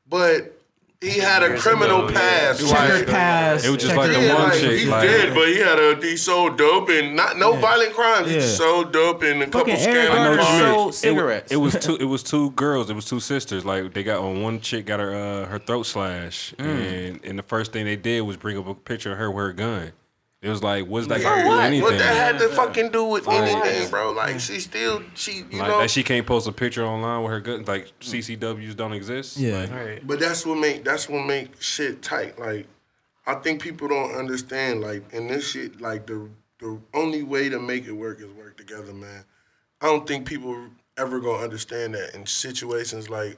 but 0.07 0.57
he 1.01 1.17
had 1.17 1.41
a 1.41 1.57
criminal 1.57 2.05
ago, 2.05 2.13
past. 2.13 2.59
Checkered 2.69 2.99
Like, 2.99 3.07
past. 3.07 3.65
It 3.65 3.69
was 3.71 3.81
just 3.81 3.95
like 3.95 4.11
the 4.11 4.21
yeah, 4.21 4.33
one 4.35 4.43
like, 4.49 4.59
chick, 4.59 4.79
he's 4.81 4.87
like- 4.87 5.01
dead, 5.09 5.33
but 5.33 5.47
he 5.47 5.57
had 5.57 5.79
a 5.79 5.95
he 5.99 6.15
sold 6.15 6.59
dope 6.59 6.89
and 6.89 7.15
not 7.15 7.39
no 7.39 7.53
violent 7.53 7.93
crimes. 7.95 8.27
He 8.27 8.35
Yeah. 8.35 8.41
just 8.41 8.57
sold 8.57 8.93
dope 8.93 9.23
and 9.23 9.41
a 9.41 9.45
couple 9.47 9.61
Fucking 9.61 9.73
Eric 9.77 9.81
scandals. 10.05 10.15
Garner 10.15 10.37
what 10.37 10.53
you 10.53 10.63
mean. 10.63 10.73
sold 10.75 10.89
It- 10.91 10.95
cigarettes. 10.97 11.51
It, 11.51 11.55
was 11.55 11.73
two. 11.79 11.95
It 11.99 12.05
was 12.05 12.21
two 12.21 12.51
girls. 12.51 12.91
It 12.91 12.93
was 12.95 13.05
two 13.05 13.19
sisters. 13.19 13.65
Like 13.65 13.95
they 13.95 14.03
got 14.03 14.19
on 14.19 14.43
one 14.43 14.59
chick 14.61 14.85
got 14.85 14.99
her 14.99 15.11
uh, 15.15 15.45
her 15.47 15.57
throat 15.57 15.87
slashed, 15.87 16.55
Mm. 16.57 16.65
and 16.65 17.25
and 17.25 17.39
the 17.39 17.43
first 17.43 17.71
thing 17.73 17.85
they 17.85 17.95
did 17.95 18.21
was 18.21 18.37
bring 18.37 18.59
up 18.59 18.67
a 18.67 18.75
picture 18.75 19.11
of 19.13 19.17
her 19.17 19.31
with 19.31 19.43
her 19.43 19.53
gun. 19.53 19.91
It 20.41 20.49
was 20.49 20.63
like, 20.63 20.87
what's 20.87 21.05
that 21.07 21.17
For 21.17 21.23
got 21.23 21.35
to 21.35 21.41
do 21.43 21.49
with 21.49 21.57
what? 21.57 21.65
anything? 21.65 21.83
What 21.83 21.97
that 21.99 22.15
had 22.15 22.39
to 22.39 22.49
fucking 22.49 22.89
do 22.89 23.03
with 23.05 23.27
what? 23.27 23.43
anything, 23.43 23.89
bro? 23.91 24.11
Like 24.11 24.39
she 24.39 24.59
still 24.59 25.03
she 25.13 25.43
you 25.51 25.59
like 25.59 25.67
know. 25.67 25.79
that 25.79 25.91
she 25.91 26.01
can't 26.03 26.25
post 26.25 26.47
a 26.47 26.51
picture 26.51 26.83
online 26.83 27.21
with 27.21 27.31
her 27.31 27.39
gun. 27.39 27.63
Like 27.65 27.91
CCWs 27.99 28.75
don't 28.75 28.93
exist. 28.93 29.37
Yeah. 29.37 29.59
Like, 29.59 29.71
Right. 29.71 30.07
But 30.07 30.19
that's 30.19 30.43
what 30.43 30.57
make 30.57 30.83
that's 30.83 31.07
what 31.07 31.25
make 31.27 31.61
shit 31.61 32.01
tight. 32.01 32.39
Like 32.39 32.65
I 33.27 33.35
think 33.35 33.61
people 33.61 33.87
don't 33.87 34.15
understand. 34.15 34.81
Like 34.81 35.13
in 35.13 35.27
this 35.27 35.47
shit, 35.47 35.79
like 35.79 36.07
the 36.07 36.27
the 36.57 36.79
only 36.95 37.21
way 37.21 37.47
to 37.49 37.59
make 37.59 37.85
it 37.85 37.91
work 37.91 38.19
is 38.19 38.31
work 38.31 38.57
together, 38.57 38.93
man. 38.93 39.23
I 39.79 39.85
don't 39.85 40.07
think 40.07 40.25
people 40.25 40.57
ever 40.97 41.19
gonna 41.19 41.43
understand 41.43 41.93
that 41.93 42.15
in 42.15 42.25
situations 42.25 43.09
like 43.11 43.37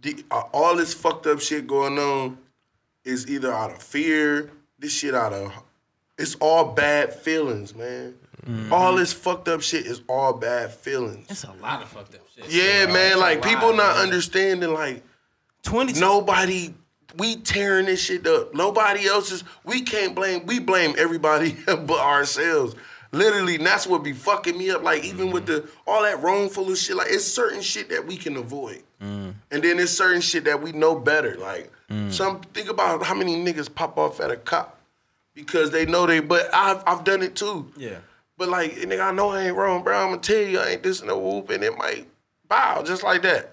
the, 0.00 0.24
uh, 0.30 0.42
all 0.52 0.76
this 0.76 0.94
fucked 0.94 1.26
up 1.26 1.40
shit 1.40 1.66
going 1.66 1.98
on 1.98 2.38
is 3.04 3.28
either 3.28 3.52
out 3.52 3.70
of 3.70 3.82
fear, 3.82 4.50
this 4.78 4.92
shit 4.92 5.14
out 5.14 5.32
of 5.34 5.52
it's 6.18 6.34
all 6.36 6.72
bad 6.72 7.12
feelings, 7.12 7.74
man. 7.74 8.14
All 8.70 8.94
this 8.94 9.12
fucked 9.12 9.48
up 9.48 9.60
shit 9.60 9.86
is 9.86 10.02
all 10.08 10.32
bad 10.32 10.72
feelings. 10.72 11.26
It's 11.28 11.42
a 11.42 11.52
lot 11.60 11.82
of 11.82 11.88
fucked 11.88 12.14
up 12.14 12.20
shit. 12.32 12.48
Yeah, 12.48 12.86
man. 12.92 13.18
Like 13.18 13.38
a 13.38 13.40
lot, 13.40 13.48
people 13.48 13.74
not 13.74 13.96
man. 13.96 14.04
understanding. 14.04 14.72
Like 14.72 15.02
Twenty. 15.62 15.98
nobody 15.98 16.72
we 17.16 17.36
tearing 17.36 17.86
this 17.86 18.00
shit 18.00 18.24
up. 18.26 18.54
Nobody 18.54 19.06
else 19.06 19.32
is 19.32 19.42
we 19.64 19.82
can't 19.82 20.14
blame 20.14 20.46
we 20.46 20.60
blame 20.60 20.94
everybody 20.96 21.56
but 21.66 21.90
ourselves. 21.98 22.76
Literally, 23.10 23.56
and 23.56 23.66
that's 23.66 23.86
what 23.86 24.04
be 24.04 24.12
fucking 24.12 24.56
me 24.56 24.70
up. 24.70 24.82
Like 24.84 25.02
even 25.04 25.32
with 25.32 25.46
the 25.46 25.68
all 25.86 26.02
that 26.02 26.22
wrongful 26.22 26.70
of 26.70 26.78
shit, 26.78 26.96
like 26.96 27.08
it's 27.10 27.24
certain 27.24 27.62
shit 27.62 27.88
that 27.88 28.06
we 28.06 28.16
can 28.16 28.36
avoid. 28.36 28.82
And 29.00 29.34
then 29.50 29.78
it's 29.78 29.92
certain 29.92 30.20
shit 30.20 30.44
that 30.44 30.62
we 30.62 30.72
know 30.72 30.98
better. 30.98 31.36
Like 31.36 31.72
some 32.10 32.40
think 32.54 32.68
about 32.68 33.02
how 33.02 33.14
many 33.14 33.34
niggas 33.36 33.74
pop 33.74 33.98
off 33.98 34.20
at 34.20 34.30
a 34.30 34.36
cop 34.36 34.75
because 35.36 35.70
they 35.70 35.86
know 35.86 36.06
they 36.06 36.18
but 36.18 36.52
I've 36.52 36.82
I've 36.84 37.04
done 37.04 37.22
it 37.22 37.36
too. 37.36 37.70
Yeah. 37.76 37.98
But 38.38 38.48
like, 38.48 38.72
nigga, 38.72 39.00
I 39.00 39.12
know 39.12 39.30
I 39.30 39.42
ain't 39.46 39.56
wrong, 39.56 39.84
bro. 39.84 39.96
I'm 39.96 40.08
gonna 40.10 40.20
tell 40.20 40.36
you, 40.40 40.58
I 40.58 40.70
ain't 40.70 40.82
this 40.82 41.02
no 41.04 41.16
whoop, 41.16 41.50
and 41.50 41.62
it 41.62 41.76
might 41.78 42.08
bow 42.48 42.82
just 42.82 43.04
like 43.04 43.22
that. 43.22 43.52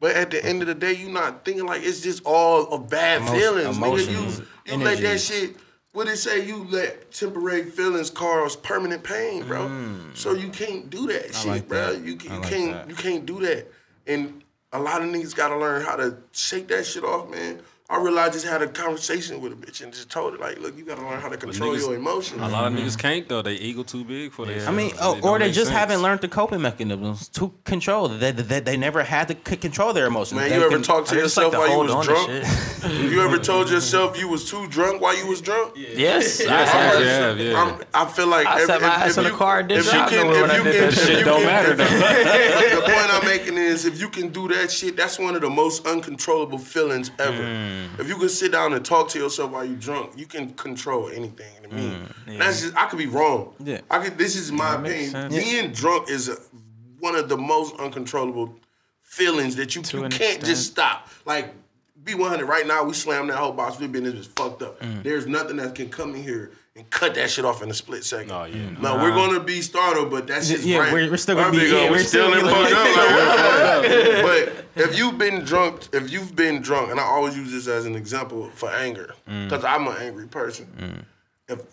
But 0.00 0.16
at 0.16 0.30
the 0.30 0.44
end 0.44 0.60
of 0.62 0.68
the 0.68 0.74
day, 0.74 0.92
you 0.94 1.10
not 1.10 1.44
thinking 1.44 1.66
like 1.66 1.82
it's 1.82 2.00
just 2.00 2.22
all 2.24 2.72
of 2.72 2.88
bad 2.88 3.20
Emotion- 3.22 3.38
feelings, 3.40 3.76
nigga. 3.76 3.86
emotions, 3.86 4.38
You 4.66 4.72
you 4.78 4.84
let 4.84 4.98
that 5.02 5.20
shit. 5.20 5.56
What 5.92 6.08
it 6.08 6.16
say? 6.16 6.44
You 6.44 6.64
let 6.70 7.12
temporary 7.12 7.64
feelings 7.70 8.10
cause 8.10 8.56
permanent 8.56 9.04
pain, 9.04 9.46
bro. 9.46 9.68
Mm. 9.68 10.16
So 10.16 10.32
you 10.32 10.48
can't 10.48 10.90
do 10.90 11.06
that 11.06 11.32
shit, 11.34 11.46
like 11.46 11.68
bro. 11.68 11.92
that. 11.92 12.00
You, 12.02 12.14
you 12.20 12.30
like 12.30 12.42
can't 12.50 12.72
that. 12.72 12.88
you 12.88 12.94
can't 12.96 13.24
do 13.24 13.38
that. 13.40 13.68
And 14.08 14.42
a 14.72 14.80
lot 14.80 15.02
of 15.02 15.08
niggas 15.08 15.36
gotta 15.36 15.56
learn 15.56 15.82
how 15.82 15.94
to 15.94 16.16
shake 16.32 16.66
that 16.68 16.84
shit 16.84 17.04
off, 17.04 17.30
man. 17.30 17.60
I 17.90 17.98
realized 18.00 18.30
I 18.30 18.32
just 18.32 18.46
had 18.46 18.62
a 18.62 18.66
conversation 18.66 19.42
with 19.42 19.52
a 19.52 19.56
bitch 19.56 19.82
and 19.82 19.92
just 19.92 20.08
told 20.10 20.32
her 20.32 20.38
like, 20.38 20.58
look, 20.58 20.74
you 20.74 20.86
gotta 20.86 21.02
learn 21.02 21.20
how 21.20 21.28
to 21.28 21.36
control 21.36 21.74
niggas- 21.74 21.80
your 21.80 21.94
emotions. 21.96 22.40
A 22.40 22.48
lot 22.48 22.64
of 22.66 22.72
mm-hmm. 22.72 22.82
niggas 22.86 22.98
can't 22.98 23.28
though. 23.28 23.42
They 23.42 23.56
ego 23.56 23.82
too 23.82 24.04
big 24.04 24.32
for 24.32 24.46
this. 24.46 24.66
I 24.66 24.72
mean, 24.72 24.92
oh, 25.02 25.20
or 25.22 25.38
they 25.38 25.52
just 25.52 25.70
haven't 25.70 26.00
learned 26.00 26.22
the 26.22 26.28
coping 26.28 26.62
mechanisms 26.62 27.28
to 27.28 27.52
control. 27.64 28.08
They, 28.08 28.30
they, 28.32 28.60
they 28.60 28.78
never 28.78 29.02
had 29.02 29.28
to 29.28 29.36
c- 29.46 29.58
control 29.58 29.92
their 29.92 30.06
emotions. 30.06 30.40
Man, 30.40 30.48
They 30.48 30.56
you 30.56 30.62
ever 30.62 30.76
can- 30.76 30.82
talk 30.82 31.04
to 31.06 31.14
I 31.14 31.20
just 31.20 31.36
like 31.36 31.52
yourself 31.52 31.52
to 31.52 31.58
while 31.58 31.86
you 31.86 31.94
was 31.94 32.06
drunk? 32.06 32.26
to 32.26 32.88
shit. 32.88 33.02
you 33.12 33.20
ever 33.22 33.38
told 33.38 33.68
yourself 33.70 34.18
you 34.18 34.28
was 34.28 34.48
too 34.50 34.66
drunk 34.68 35.02
while 35.02 35.16
you 35.16 35.26
was 35.26 35.42
drunk? 35.42 35.74
yes. 35.76 36.40
Yes, 36.40 36.48
I- 36.48 36.54
I 36.54 36.62
I- 36.62 37.04
have, 37.04 37.38
yeah. 37.38 37.62
I'm, 37.62 37.82
I 37.92 38.10
feel 38.10 38.28
like 38.28 38.46
I 38.46 38.60
if, 38.62 38.66
sat 38.66 38.80
my 38.80 38.86
ass 38.88 39.10
if 39.10 39.18
in 39.18 39.24
the 39.24 39.30
you- 39.30 39.36
car 39.36 39.62
did 39.62 39.80
if 39.80 39.84
you 39.84 39.90
can, 39.92 40.26
nowhere 40.26 40.44
if 40.46 40.56
you 40.56 40.62
can, 40.62 40.80
that 40.80 40.92
shit. 40.94 41.24
don't 41.26 41.44
matter 41.44 41.74
though. 41.74 41.84
the 41.84 42.80
point 42.80 43.10
I'm 43.14 43.24
making 43.26 43.58
is 43.58 43.84
if 43.84 44.00
you 44.00 44.08
can 44.08 44.30
do 44.30 44.48
that 44.48 44.72
shit, 44.72 44.96
that's 44.96 45.18
one 45.18 45.34
of 45.34 45.42
the 45.42 45.50
most 45.50 45.86
uncontrollable 45.86 46.58
feelings 46.58 47.10
ever. 47.18 47.42
Mm. 47.42 47.73
Mm. 47.74 48.00
If 48.00 48.08
you 48.08 48.16
can 48.16 48.28
sit 48.28 48.52
down 48.52 48.72
and 48.72 48.84
talk 48.84 49.08
to 49.10 49.18
yourself 49.18 49.50
while 49.52 49.64
you're 49.64 49.76
drunk, 49.76 50.12
you 50.16 50.26
can 50.26 50.52
control 50.54 51.08
anything. 51.08 51.46
To 51.62 51.68
me, 51.74 51.96
And 52.26 52.40
that's 52.40 52.62
just 52.62 52.76
I 52.76 52.86
could 52.86 52.98
be 52.98 53.06
wrong. 53.06 53.54
Mm. 53.60 53.66
Yeah. 53.68 53.80
I 53.90 53.98
could. 54.04 54.18
This 54.18 54.36
is 54.36 54.50
my 54.52 54.76
makes 54.76 55.10
opinion. 55.10 55.30
sense. 55.32 55.44
Being 55.44 55.72
drunk 55.72 56.10
is 56.10 56.28
a, 56.28 56.36
one 57.00 57.14
of 57.16 57.28
the 57.28 57.36
most 57.36 57.74
uncontrollable 57.80 58.54
feelings 59.02 59.56
that 59.56 59.74
you, 59.74 59.82
you 59.82 60.00
can't 60.08 60.14
extent. 60.14 60.44
just 60.44 60.66
stop. 60.70 61.08
Like 61.24 61.54
be 62.04 62.14
100 62.14 62.44
right 62.46 62.66
now. 62.66 62.84
We 62.84 62.92
slam 62.92 63.26
that 63.28 63.36
whole 63.36 63.52
box. 63.52 63.78
We've 63.78 63.90
been 63.90 64.04
this 64.04 64.14
is 64.14 64.26
fucked 64.26 64.62
up. 64.62 64.80
Mm. 64.80 65.02
There's 65.02 65.26
nothing 65.26 65.56
that 65.56 65.74
can 65.74 65.88
come 65.88 66.14
in 66.14 66.22
here 66.22 66.50
and 66.76 66.88
cut 66.90 67.14
that 67.14 67.30
shit 67.30 67.44
off 67.44 67.62
in 67.62 67.70
a 67.70 67.74
split 67.74 68.04
second. 68.04 68.32
Oh, 68.32 68.44
yeah, 68.44 68.70
No, 68.80 68.96
we're 68.96 69.12
gonna 69.14 69.38
be 69.40 69.62
startled, 69.62 70.10
but 70.10 70.26
that's 70.26 70.48
just 70.48 70.64
Yeah, 70.64 70.78
right. 70.78 70.92
we're- 70.92 71.08
we're 71.08 71.16
still 71.16 71.36
gonna 71.36 71.52
be- 71.52 71.58
big 71.60 71.72
yeah, 71.72 71.84
we're 71.84 71.92
we're 71.92 71.98
still 72.02 72.30
still 72.32 72.34
in 72.34 72.44
gonna 72.44 72.68
fucked 72.68 72.74
up. 72.74 72.96
Like, 72.96 73.08
we're 73.14 74.06
fucked 74.26 74.48
up. 74.48 74.56
But 74.56 74.63
if 74.76 74.98
you've 74.98 75.18
been 75.18 75.44
drunk, 75.44 75.88
if 75.92 76.10
you've 76.10 76.34
been 76.34 76.60
drunk, 76.60 76.90
and 76.90 77.00
I 77.00 77.04
always 77.04 77.36
use 77.36 77.52
this 77.52 77.66
as 77.66 77.86
an 77.86 77.94
example 77.94 78.50
for 78.54 78.70
anger, 78.70 79.14
mm. 79.28 79.48
because 79.48 79.64
I'm 79.64 79.86
an 79.86 79.96
angry 79.98 80.26
person. 80.26 80.66
Mm. 80.78 81.04
If 81.48 81.66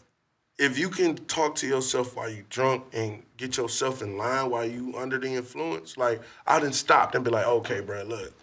if 0.58 0.78
you 0.78 0.90
can 0.90 1.16
talk 1.26 1.56
to 1.56 1.68
yourself 1.68 2.16
while 2.16 2.30
you're 2.30 2.46
drunk 2.50 2.84
and 2.94 3.24
get 3.38 3.58
yourself 3.58 4.02
in 4.02 4.18
line 4.18 4.50
while 4.50 4.66
you 4.66 4.96
under 4.98 5.18
the 5.18 5.34
influence, 5.34 5.98
like 5.98 6.22
I 6.46 6.60
didn't 6.60 6.76
stop 6.76 7.16
and 7.16 7.26
be 7.26 7.32
like, 7.32 7.48
okay, 7.48 7.80
bro, 7.80 8.04
look, 8.04 8.34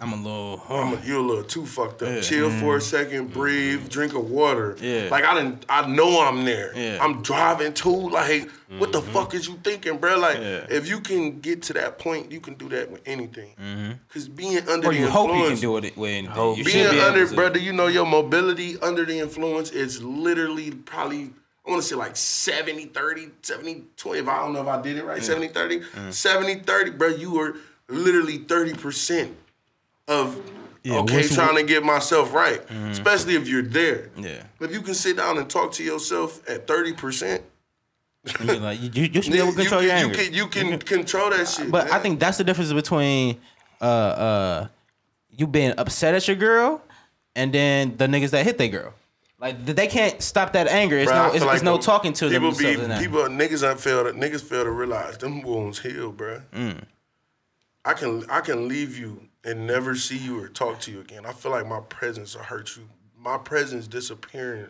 I'm 0.00 0.12
a 0.12 0.16
little. 0.16 0.62
I'm 0.68 0.94
a, 0.94 1.00
you're 1.04 1.18
a 1.18 1.22
little 1.22 1.42
too 1.42 1.66
fucked 1.66 2.02
up. 2.02 2.08
Yeah. 2.08 2.20
Chill 2.20 2.50
for 2.50 2.76
a 2.76 2.78
mm. 2.78 2.82
second, 2.82 3.32
breathe, 3.32 3.88
drink 3.88 4.14
of 4.14 4.30
water. 4.30 4.76
Yeah. 4.80 5.08
Like 5.10 5.24
I 5.24 5.34
didn't, 5.34 5.66
I 5.68 5.88
know 5.88 6.20
I'm 6.20 6.44
there. 6.44 6.72
Yeah. 6.76 6.98
I'm 7.00 7.20
driving 7.22 7.74
too. 7.74 8.08
Like, 8.08 8.48
what 8.78 8.92
the 8.92 9.00
mm-hmm. 9.00 9.12
fuck 9.12 9.34
is 9.34 9.48
you 9.48 9.58
thinking, 9.64 9.98
bro? 9.98 10.16
Like, 10.18 10.38
Yeah. 10.38 10.66
if 10.70 10.88
you 10.88 11.00
can 11.00 11.40
get 11.40 11.62
to 11.62 11.72
that 11.72 11.98
point, 11.98 12.30
you 12.30 12.38
can 12.38 12.54
do 12.54 12.68
that 12.68 12.90
with 12.90 13.02
anything. 13.06 13.54
Mm-hmm. 13.60 13.92
Cause 14.12 14.28
being 14.28 14.58
under 14.68 14.88
or 14.88 14.92
the 14.92 15.00
you 15.00 15.08
hope 15.08 15.34
you 15.34 15.48
can 15.48 15.58
do 15.58 15.76
it 15.78 15.96
with 15.96 16.10
anything. 16.10 16.56
You 16.56 16.64
being 16.64 16.90
be 16.90 17.00
under, 17.00 17.20
able 17.20 17.30
to. 17.30 17.34
brother, 17.34 17.58
you 17.58 17.72
know 17.72 17.88
your 17.88 18.06
mobility 18.06 18.78
under 18.80 19.04
the 19.04 19.18
influence 19.18 19.70
is 19.70 20.02
literally 20.02 20.70
probably. 20.70 21.30
I 21.66 21.70
want 21.70 21.82
to 21.82 21.88
say 21.88 21.96
like 21.96 22.16
70, 22.16 22.86
30, 22.86 23.28
70, 23.42 23.84
20. 23.96 24.20
If 24.20 24.28
I 24.28 24.38
don't 24.38 24.54
know 24.54 24.62
if 24.62 24.68
I 24.68 24.80
did 24.80 24.96
it 24.96 25.04
right, 25.04 25.20
mm. 25.20 25.24
70, 25.24 25.48
30. 25.48 25.80
Mm. 25.80 26.12
70, 26.14 26.60
30, 26.60 26.90
bro, 26.92 27.08
you 27.08 27.32
were 27.32 27.56
literally 27.88 28.38
30% 28.38 29.34
of 30.08 30.40
Yeah, 30.82 30.98
okay, 31.00 31.22
trying 31.28 31.56
to 31.56 31.62
get 31.62 31.84
myself 31.84 32.32
right, 32.32 32.60
especially 32.90 33.34
if 33.34 33.46
you're 33.46 33.62
there. 33.62 34.10
Yeah. 34.16 34.42
If 34.60 34.72
you 34.72 34.80
can 34.80 34.94
sit 34.94 35.16
down 35.16 35.38
and 35.38 35.48
talk 35.48 35.72
to 35.72 35.84
yourself 35.84 36.48
at 36.48 36.66
thirty 36.66 36.92
percent, 36.92 37.42
you're 38.42 38.56
like, 38.56 38.80
you, 38.80 39.04
you 39.04 39.22
should 39.22 39.32
be 39.32 39.38
you, 39.38 39.42
able 39.44 39.52
to 39.52 39.58
control 39.58 39.82
your 39.82 39.90
can, 39.92 40.10
anger. 40.10 40.22
you 40.22 40.46
can 40.46 40.66
you 40.66 40.78
can 40.78 40.78
control 40.80 41.30
that 41.30 41.46
shit. 41.46 41.70
But 41.70 41.92
I 41.92 41.98
think 41.98 42.20
that's 42.20 42.38
the 42.38 42.44
difference 42.44 42.72
between 42.72 43.38
uh 43.80 43.84
uh 43.84 44.68
you 45.30 45.46
being 45.46 45.74
upset 45.78 46.14
at 46.14 46.26
your 46.26 46.36
girl 46.36 46.82
and 47.36 47.52
then 47.52 47.96
the 47.96 48.06
niggas 48.06 48.30
that 48.30 48.44
hit 48.44 48.58
their 48.58 48.68
girl. 48.68 48.94
Like 49.40 49.64
they 49.64 49.86
can't 49.86 50.20
stop 50.20 50.52
that 50.54 50.66
anger. 50.66 50.98
It's 50.98 51.10
I 51.10 51.28
no 51.28 51.34
it's, 51.34 51.44
like 51.44 51.54
it's 51.56 51.64
no 51.64 51.78
talking 51.78 52.12
to 52.14 52.28
people 52.28 52.50
themselves 52.50 52.88
Be, 52.88 53.06
people 53.06 53.20
niggas 53.22 53.60
don't 53.60 53.78
fail 53.78 54.04
to 54.04 54.12
niggas 54.12 54.42
fail 54.42 54.64
to 54.64 54.70
realize 54.70 55.18
them 55.18 55.42
wounds 55.42 55.78
heal, 55.78 56.12
bruh. 56.12 56.42
Mm. 56.52 56.82
I 57.84 57.92
can 57.94 58.28
I 58.28 58.40
can 58.40 58.66
leave 58.66 58.98
you 58.98 59.27
and 59.44 59.66
never 59.66 59.94
see 59.94 60.18
you 60.18 60.42
or 60.42 60.48
talk 60.48 60.80
to 60.80 60.90
you 60.90 61.00
again. 61.00 61.26
I 61.26 61.32
feel 61.32 61.52
like 61.52 61.66
my 61.66 61.80
presence 61.80 62.36
will 62.36 62.42
hurt 62.44 62.76
you. 62.76 62.88
My 63.16 63.38
presence 63.38 63.86
disappearing 63.86 64.68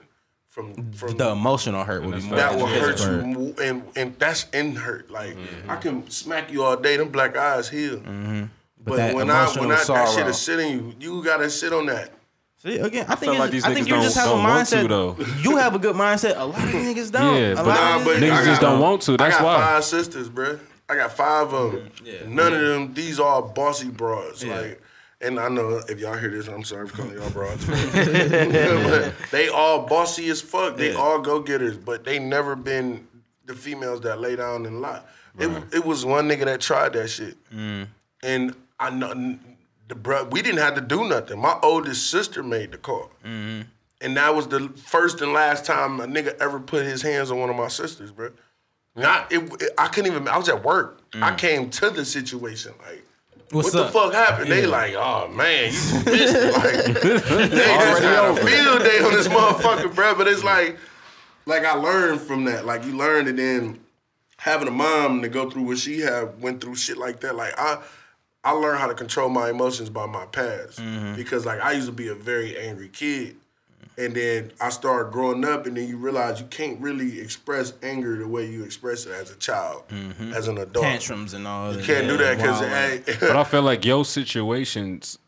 from 0.49 0.93
from 0.93 1.16
the 1.16 1.31
emotional 1.31 1.85
hurt 1.85 2.03
would 2.03 2.16
be 2.16 2.23
more 2.23 2.37
that 2.37 2.57
will 2.57 2.66
hurt 2.66 3.01
you, 3.01 3.27
mo- 3.27 3.55
and 3.62 3.83
and 3.97 4.19
that's 4.19 4.49
in 4.51 4.75
hurt. 4.75 5.11
Like 5.11 5.37
mm-hmm. 5.37 5.71
I 5.71 5.77
can 5.77 6.09
smack 6.11 6.51
you 6.51 6.64
all 6.64 6.77
day, 6.77 6.97
them 6.97 7.11
black 7.11 7.37
eyes 7.37 7.69
heal. 7.69 7.99
Mm-hmm. 7.99 8.45
But, 8.85 8.97
that 8.97 9.14
when 9.14 9.31
I 9.31 9.47
when 9.59 9.71
I, 9.71 9.83
that 9.85 10.14
shit 10.14 10.27
is 10.27 10.39
sitting 10.39 10.73
you, 10.73 10.95
you 10.99 11.25
gotta 11.25 11.51
sit 11.51 11.73
on 11.73 11.87
that. 11.87 12.12
See, 12.59 12.77
again, 12.79 13.07
I 13.09 13.14
think, 13.14 13.39
like 13.39 13.53
these 13.53 13.64
I 13.64 13.73
think 13.73 13.87
you 13.89 13.95
just 13.97 14.16
have 14.16 14.27
a 14.27 14.31
don't 14.31 14.43
to, 14.43 14.49
mindset. 14.49 14.89
though. 14.89 15.16
You 15.43 15.57
have 15.59 15.77
a 15.77 15.79
good 15.79 15.95
mindset. 15.95 16.37
A 16.37 16.45
lot 16.45 16.59
of 16.59 16.71
niggas 16.71 17.12
don't. 17.12 17.37
Yeah, 17.37 17.53
a 17.53 17.57
but- 17.57 17.66
lot 17.66 17.75
Nah, 17.77 17.99
of 17.99 18.05
but 18.05 18.16
niggas 18.16 18.33
I 18.33 18.43
Niggas 18.43 18.45
just 18.47 18.61
don't 18.61 18.81
want 18.81 19.03
to. 19.03 19.16
That's 19.16 19.37
I 19.37 19.39
got 19.39 19.45
why. 19.45 19.61
five 19.61 19.85
sisters, 19.85 20.29
bruh. 20.29 20.59
I 20.89 20.97
got 20.97 21.12
five 21.12 21.53
of 21.53 21.72
them. 21.72 21.91
Yeah. 22.05 22.14
None 22.26 22.55
of 22.55 22.61
them. 22.61 22.95
These 22.95 23.20
are 23.20 23.43
bossy 23.43 23.89
broads. 23.91 24.43
Yeah. 24.43 24.61
Like, 24.61 24.82
and 25.20 25.39
I 25.41 25.49
know 25.49 25.80
if 25.89 25.99
y'all 25.99 26.16
hear 26.16 26.30
this, 26.30 26.47
I'm 26.49 26.64
sorry 26.64 26.86
for 26.89 26.97
calling 26.99 27.14
y'all 27.16 27.30
broads. 27.30 27.66
but 27.66 29.14
they 29.30 29.49
all 29.49 29.86
bossy 29.86 30.28
as 30.30 30.41
fuck. 30.41 30.76
They 30.76 30.95
all 30.95 31.20
go 31.20 31.41
getters, 31.41 31.76
but 31.76 32.05
they 32.05 32.18
never 32.18 32.55
been 32.57 33.07
the 33.45 33.55
females 33.55 34.01
that 34.03 34.20
lay 34.20 34.36
down 34.36 34.64
and 34.66 34.80
lie. 34.80 35.03
It, 35.39 35.51
it 35.72 35.84
was 35.84 36.05
one 36.05 36.28
nigga 36.28 36.45
that 36.47 36.61
tried 36.61 36.95
that 36.95 37.09
shit, 37.09 37.36
Mm. 37.55 37.86
and 38.24 38.57
I 38.80 38.91
know 38.91 39.39
the 39.86 39.95
bro. 39.95 40.24
We 40.24 40.43
didn't 40.43 40.59
have 40.59 40.74
to 40.74 40.80
do 40.80 41.07
nothing. 41.09 41.39
My 41.41 41.57
oldest 41.62 42.11
sister 42.11 42.43
made 42.43 42.72
the 42.72 42.78
call. 42.78 43.11
Mm-hmm. 43.24 43.62
And 44.01 44.16
that 44.16 44.34
was 44.34 44.49
the 44.49 44.68
first 44.76 45.20
and 45.20 45.32
last 45.32 45.64
time 45.64 46.01
a 46.01 46.07
nigga 46.07 46.36
ever 46.41 46.59
put 46.61 46.84
his 46.84 47.03
hands 47.03 47.30
on 47.30 47.39
one 47.39 47.51
of 47.51 47.57
my 47.57 47.68
sisters, 47.68 48.11
bro. 48.12 48.30
Not 48.99 49.32
it, 49.32 49.40
it- 49.62 49.72
I 49.78 49.88
couldn't 49.88 50.11
even. 50.12 50.28
I 50.28 50.36
was 50.36 50.49
at 50.49 50.62
work. 50.64 51.01
I 51.14 51.34
came 51.34 51.70
to 51.70 51.90
the 51.90 52.05
situation 52.05 52.72
like, 52.86 53.05
Mm. 53.49 53.55
What's 53.55 53.72
what 53.72 53.80
up? 53.80 53.86
the 53.86 53.92
fuck 53.99 54.12
happened? 54.12 54.51
They 54.53 54.66
like, 54.66 54.92
oh 54.94 55.26
man, 55.28 55.72
you 55.72 56.05
busy. 56.05 56.51
like, 56.51 56.84
they 57.03 57.16
just 57.16 58.03
had 58.03 58.24
a 58.30 58.36
field 58.36 58.80
day 58.82 58.99
on 59.03 59.11
this 59.12 59.26
motherfucker, 59.26 59.94
bro. 59.94 60.14
But 60.14 60.28
it's 60.28 60.44
like, 60.44 60.76
like 61.46 61.64
I 61.64 61.72
learned 61.72 62.20
from 62.20 62.44
that. 62.44 62.66
Like 62.66 62.84
you 62.84 62.94
learned, 62.94 63.26
and 63.28 63.38
then 63.38 63.80
having 64.36 64.68
a 64.68 64.70
mom 64.70 65.22
to 65.22 65.30
go 65.30 65.49
through 65.49 65.62
what 65.62 65.78
she 65.78 66.01
had 66.01 66.42
went 66.42 66.61
through 66.61 66.74
shit 66.74 66.99
like 66.99 67.20
that. 67.20 67.36
Like 67.36 67.55
I, 67.59 67.78
I 68.44 68.51
learned 68.53 68.80
how 68.80 68.86
to 68.86 68.94
control 68.94 69.30
my 69.30 69.49
emotions 69.49 69.88
by 69.88 70.05
my 70.05 70.26
past 70.26 70.78
because 71.16 71.46
like 71.46 71.61
I 71.61 71.72
used 71.72 71.86
to 71.86 71.92
be 71.92 72.09
a 72.09 72.14
very 72.14 72.59
angry 72.59 72.88
kid. 72.90 73.36
And 73.99 74.14
then 74.14 74.53
I 74.61 74.68
started 74.68 75.12
growing 75.12 75.44
up, 75.44 75.66
and 75.66 75.76
then 75.76 75.88
you 75.88 75.96
realize 75.96 76.38
you 76.40 76.46
can't 76.46 76.80
really 76.80 77.20
express 77.20 77.72
anger 77.82 78.16
the 78.16 78.28
way 78.28 78.46
you 78.49 78.62
express 78.62 79.07
it 79.07 79.12
as 79.12 79.32
a 79.32 79.36
child, 79.36 79.88
mm-hmm. 79.88 80.32
as 80.32 80.46
an 80.46 80.57
adult. 80.59 80.84
tantrums 80.84 81.34
and 81.34 81.49
all. 81.49 81.74
You 81.76 81.82
can't 81.82 82.07
do 82.07 82.16
that 82.16 82.36
because 82.36 83.18
But 83.20 83.34
I 83.36 83.42
feel 83.53 83.62
like 83.62 83.84
your 83.84 84.05
situations, 84.05 85.18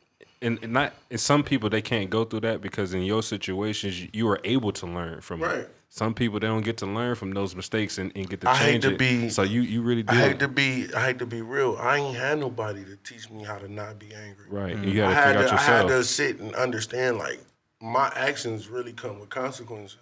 and, 0.40 0.58
and 0.62 0.72
not 0.72 0.94
and 1.10 1.18
some 1.20 1.42
people 1.42 1.68
they 1.68 1.82
can't 1.82 2.10
go 2.10 2.24
through 2.24 2.40
that 2.40 2.60
because 2.60 2.94
in 2.94 3.02
your 3.02 3.22
situations 3.22 4.00
you, 4.00 4.08
you 4.12 4.28
are 4.28 4.40
able 4.44 4.72
to 4.72 4.86
learn 4.86 5.20
from 5.20 5.42
Right. 5.42 5.58
it. 5.58 5.74
Some 5.92 6.14
people 6.14 6.38
they 6.38 6.46
don't 6.46 6.62
get 6.64 6.76
to 6.78 6.86
learn 6.86 7.16
from 7.16 7.32
those 7.32 7.56
mistakes 7.56 7.98
and, 7.98 8.12
and 8.14 8.30
get 8.30 8.40
to 8.42 8.48
I 8.50 8.54
hate 8.54 8.70
change 8.70 8.84
to 8.84 8.92
it. 8.92 8.98
be- 8.98 9.28
so 9.30 9.42
you 9.42 9.62
you 9.62 9.82
really 9.82 10.04
do. 10.04 10.14
I 10.14 10.28
hate 10.28 10.38
to 10.38 10.46
be 10.48 10.86
I 10.94 11.06
hate 11.06 11.18
to 11.18 11.26
be 11.26 11.42
real. 11.42 11.76
I 11.80 11.96
ain't 11.98 12.16
had 12.16 12.38
nobody 12.38 12.84
to 12.84 12.96
teach 13.02 13.28
me 13.30 13.42
how 13.42 13.58
to 13.58 13.68
not 13.70 13.98
be 13.98 14.14
angry. 14.14 14.46
right. 14.48 14.76
And 14.76 14.84
you 14.84 14.94
got 14.94 15.08
I 15.10 15.14
to 15.14 15.14
had 15.16 15.26
figure 15.34 15.48
to, 15.48 15.54
out 15.54 15.58
I 15.60 15.62
had 15.64 15.88
to 15.88 16.04
sit 16.04 16.38
and 16.38 16.54
understand 16.54 17.18
like 17.18 17.40
my 17.80 18.12
actions 18.14 18.68
really 18.68 18.92
come 18.92 19.20
with 19.20 19.30
consequences. 19.30 19.98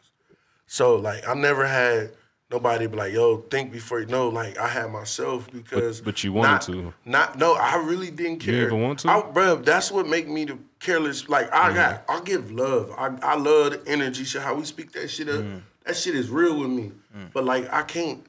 So 0.67 0.97
like 0.97 1.27
I 1.27 1.35
never 1.35 1.67
had 1.67 2.13
nobody 2.51 2.87
be 2.87 2.97
like, 2.97 3.13
yo, 3.13 3.39
think 3.39 3.73
before 3.73 4.01
you 4.01 4.07
know. 4.07 4.29
Like 4.29 4.59
I 4.59 4.69
had 4.69 4.91
myself 4.91 5.51
because 5.51 6.01
but 6.01 6.23
you 6.25 6.33
wanted 6.33 6.51
not, 6.51 6.63
to. 6.63 6.95
Not 7.05 7.39
no, 7.39 7.55
I 7.55 7.77
really 7.77 8.11
didn't 8.11 8.41
care. 8.41 8.55
You 8.55 8.67
even 8.67 8.83
want 8.83 9.01
to? 9.01 9.09
I, 9.09 9.21
bruh, 9.21 9.65
that's 9.65 9.91
what 9.91 10.07
make 10.09 10.29
me 10.29 10.45
the 10.45 10.59
careless. 10.81 11.29
Like 11.29 11.53
I 11.53 11.73
got 11.73 12.07
mm-hmm. 12.07 12.21
I 12.21 12.25
give 12.25 12.51
love. 12.51 12.93
I, 12.97 13.17
I 13.23 13.37
love 13.37 13.73
the 13.73 13.83
energy 13.87 14.25
shit, 14.25 14.43
how 14.43 14.55
we 14.55 14.65
speak 14.65 14.93
that 14.93 15.09
shit 15.09 15.29
up. 15.29 15.41
Mm. 15.41 15.63
That 15.85 15.97
shit 15.97 16.15
is 16.15 16.29
real 16.29 16.59
with 16.59 16.71
me. 16.71 16.93
Mm. 17.17 17.33
But 17.33 17.45
like 17.45 17.73
I 17.73 17.83
can't 17.83 18.25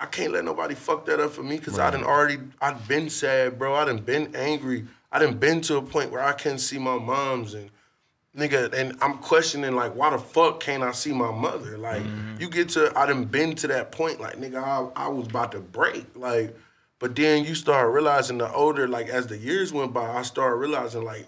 I 0.00 0.06
can't 0.06 0.32
let 0.32 0.44
nobody 0.44 0.74
fuck 0.74 1.06
that 1.06 1.20
up 1.20 1.32
for 1.32 1.42
me 1.42 1.58
because 1.58 1.78
I 1.78 1.90
done 1.90 2.04
already 2.04 2.38
I've 2.60 2.86
been 2.88 3.08
sad, 3.08 3.58
bro. 3.58 3.74
I 3.74 3.84
done 3.84 3.98
been 3.98 4.34
angry. 4.34 4.86
I 5.12 5.20
done 5.20 5.36
been 5.36 5.60
to 5.62 5.76
a 5.76 5.82
point 5.82 6.10
where 6.10 6.22
I 6.22 6.32
can't 6.32 6.60
see 6.60 6.78
my 6.78 6.98
moms 6.98 7.54
and 7.54 7.70
nigga, 8.36 8.72
and 8.72 8.96
I'm 9.00 9.18
questioning 9.18 9.74
like, 9.74 9.94
why 9.94 10.10
the 10.10 10.18
fuck 10.18 10.60
can't 10.60 10.82
I 10.82 10.92
see 10.92 11.12
my 11.12 11.30
mother? 11.30 11.78
Like, 11.78 12.02
mm-hmm. 12.02 12.40
you 12.40 12.48
get 12.48 12.70
to, 12.70 12.92
I 12.96 13.06
done 13.06 13.24
been 13.24 13.54
to 13.56 13.68
that 13.68 13.92
point, 13.92 14.20
like, 14.20 14.36
nigga, 14.36 14.62
I, 14.62 15.04
I 15.04 15.08
was 15.08 15.26
about 15.26 15.52
to 15.52 15.60
break, 15.60 16.04
like, 16.16 16.56
but 16.98 17.14
then 17.14 17.44
you 17.44 17.54
start 17.54 17.92
realizing 17.92 18.38
the 18.38 18.50
older, 18.52 18.88
like, 18.88 19.08
as 19.08 19.26
the 19.26 19.36
years 19.36 19.72
went 19.72 19.92
by, 19.92 20.06
I 20.06 20.22
started 20.22 20.56
realizing 20.56 21.04
like, 21.04 21.26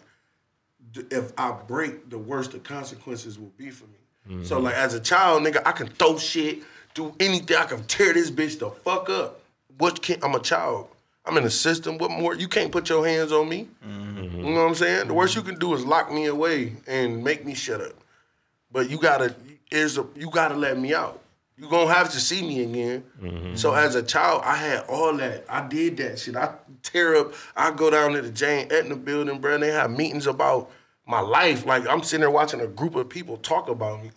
if 1.11 1.33
I 1.37 1.53
break, 1.53 2.09
the 2.09 2.19
worst 2.19 2.53
the 2.53 2.59
consequences 2.59 3.39
will 3.39 3.53
be 3.59 3.71
for 3.71 3.85
me. 3.85 4.45
So 4.45 4.57
mm-hmm. 4.57 4.65
like, 4.65 4.75
as 4.75 4.95
a 4.95 5.01
child, 5.01 5.43
nigga, 5.43 5.63
I 5.67 5.73
can 5.73 5.89
throw 5.89 6.19
shit, 6.19 6.63
do 6.95 7.15
anything, 7.21 7.57
I 7.57 7.65
can 7.65 7.85
tear 7.85 8.15
this 8.15 8.31
bitch 8.31 8.59
the 8.59 8.71
fuck 8.71 9.11
up. 9.11 9.41
What 9.79 10.03
can 10.03 10.19
I'm 10.23 10.35
a 10.35 10.41
child. 10.41 10.89
I'm 11.27 11.37
in 11.37 11.43
the 11.45 11.51
system. 11.51 11.99
What 11.99 12.11
more? 12.11 12.35
You 12.35 12.49
can't 12.49 12.71
put 12.71 12.89
your 12.89 13.07
hands 13.07 13.33
on 13.33 13.49
me. 13.49 13.69
Mm-hmm. 13.87 14.39
You 14.39 14.55
know 14.55 14.63
what 14.63 14.69
I'm 14.69 14.75
saying? 14.75 15.09
The 15.09 15.15
worst 15.15 15.35
you 15.35 15.43
can 15.43 15.59
do 15.59 15.75
is 15.75 15.85
lock 15.85 16.13
me 16.13 16.27
away 16.27 16.77
and 16.87 17.23
make 17.25 17.45
me 17.45 17.55
shut 17.55 17.81
up. 17.81 17.95
But 18.71 18.91
you 18.91 18.99
gotta 18.99 19.35
is 19.71 19.99
you 20.15 20.31
gotta 20.31 20.55
let 20.55 20.79
me 20.79 20.95
out. 20.95 21.21
You 21.59 21.69
gonna 21.69 21.93
have 21.93 22.11
to 22.13 22.21
see 22.21 22.43
me 22.43 22.63
again. 22.63 23.05
Mm-hmm. 23.21 23.57
So 23.57 23.75
as 23.75 23.95
a 23.95 24.03
child, 24.03 24.43
I 24.45 24.57
had 24.57 24.85
all 24.89 25.17
that. 25.17 25.45
I 25.49 25.67
did 25.67 25.97
that 25.97 26.19
shit. 26.19 26.37
I 26.37 26.55
tear 26.83 27.17
up. 27.17 27.35
I 27.57 27.71
go 27.71 27.91
down 27.91 28.13
to 28.13 28.23
the 28.23 28.31
Jane 28.31 28.69
Etna 28.71 28.95
building, 28.95 29.41
bro. 29.41 29.55
And 29.55 29.63
they 29.63 29.71
have 29.71 29.91
meetings 29.91 30.27
about 30.27 30.71
my 31.07 31.21
life. 31.21 31.67
Like 31.67 31.89
I'm 31.89 32.03
sitting 32.03 32.21
there 32.21 32.31
watching 32.31 32.61
a 32.61 32.67
group 32.67 32.95
of 32.95 33.09
people 33.09 33.39
talk 33.39 33.69
about 33.69 34.03
me. 34.03 34.11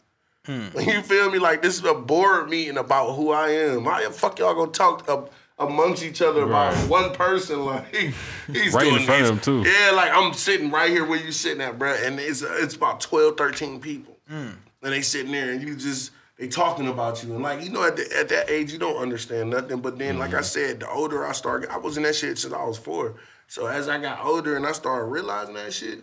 Hmm. 0.45 0.68
You 0.80 1.01
feel 1.01 1.32
me? 1.32 1.39
Like 1.39 1.62
this 1.62 1.80
is 1.80 1.86
a 1.86 1.93
board 1.93 2.49
meeting 2.49 2.78
about 2.78 3.16
who 3.16 3.32
I 3.32 3.49
am. 3.49 3.86
How 3.86 4.03
the 4.03 4.12
fuck 4.12 4.38
y'all 4.38 4.53
gonna 4.53 4.72
talk 4.72 5.10
up 5.10 5.32
amongst 5.60 6.03
each 6.03 6.22
other 6.22 6.43
about 6.43 6.74
Right. 6.74 6.88
one 6.89 7.14
person? 7.14 7.66
Like 7.66 7.93
he's 7.93 8.74
Right 8.74 8.88
in 8.88 8.93
doing 8.93 9.05
front 9.05 9.22
of 9.24 9.28
this. 9.38 9.47
him, 9.47 9.64
too. 9.64 9.70
Yeah, 9.70 9.91
like 9.91 10.12
I'm 10.14 10.34
sitting 10.34 10.72
right 10.72 10.89
here 10.89 11.05
where 11.05 11.20
you 11.24 11.32
sitting 11.32 11.62
at, 11.62 11.78
bro, 11.78 11.93
and 11.93 12.20
it's 12.20 12.41
it's 12.41 12.76
about 12.76 13.01
12, 13.01 13.38
13 13.38 13.80
people, 13.80 14.18
Mm. 14.32 14.55
and 14.84 14.93
they 14.93 15.01
sitting 15.01 15.32
there, 15.32 15.51
and 15.51 15.62
you 15.62 15.76
just 15.76 16.12
they 16.38 16.47
talking 16.47 16.88
about 16.88 17.24
you, 17.24 17.34
and 17.34 17.43
like 17.43 17.62
you 17.64 17.70
know, 17.70 17.84
at, 17.84 17.97
the, 17.97 18.18
at 18.18 18.30
that 18.30 18.49
age, 18.49 18.72
you 18.72 18.80
don't 18.80 18.95
understand 18.97 19.49
nothing. 19.49 19.82
But 19.82 19.97
then, 19.99 20.18
like 20.18 20.34
I 20.34 20.41
said, 20.41 20.80
the 20.80 20.89
older 20.89 21.26
I 21.28 21.34
started, 21.34 21.70
I 21.70 21.78
was 21.78 21.97
in 21.97 22.03
that 22.03 22.16
shit 22.16 22.38
since 22.38 22.53
I 22.53 22.64
was 22.64 22.78
four. 22.78 23.16
So 23.47 23.66
as 23.68 23.89
I 23.89 23.99
got 23.99 24.24
older 24.24 24.55
and 24.55 24.66
I 24.66 24.72
started 24.72 25.05
realizing 25.05 25.55
that 25.55 25.74
shit, 25.74 25.99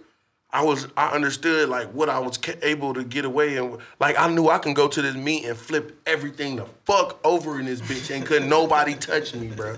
I 0.53 0.63
was 0.63 0.87
I 0.97 1.09
understood 1.11 1.69
like 1.69 1.89
what 1.89 2.09
I 2.09 2.19
was 2.19 2.39
ca- 2.39 2.55
able 2.63 2.95
to 2.95 3.05
get 3.05 3.25
away 3.25 3.57
and 3.57 3.79
like 4.01 4.19
I 4.19 4.29
knew 4.33 4.49
I 4.49 4.59
can 4.59 4.75
go 4.75 4.89
to 4.89 5.03
this 5.03 5.15
meet 5.15 5.45
and 5.45 5.57
flip 5.57 5.99
everything 6.07 6.57
the 6.57 6.67
fuck 6.85 7.19
over 7.25 7.59
in 7.59 7.67
this 7.67 7.81
bitch 7.81 8.15
and 8.15 8.25
couldn't 8.25 8.49
nobody 8.49 8.95
touch 8.95 9.35
me, 9.35 9.49
bro. 9.49 9.77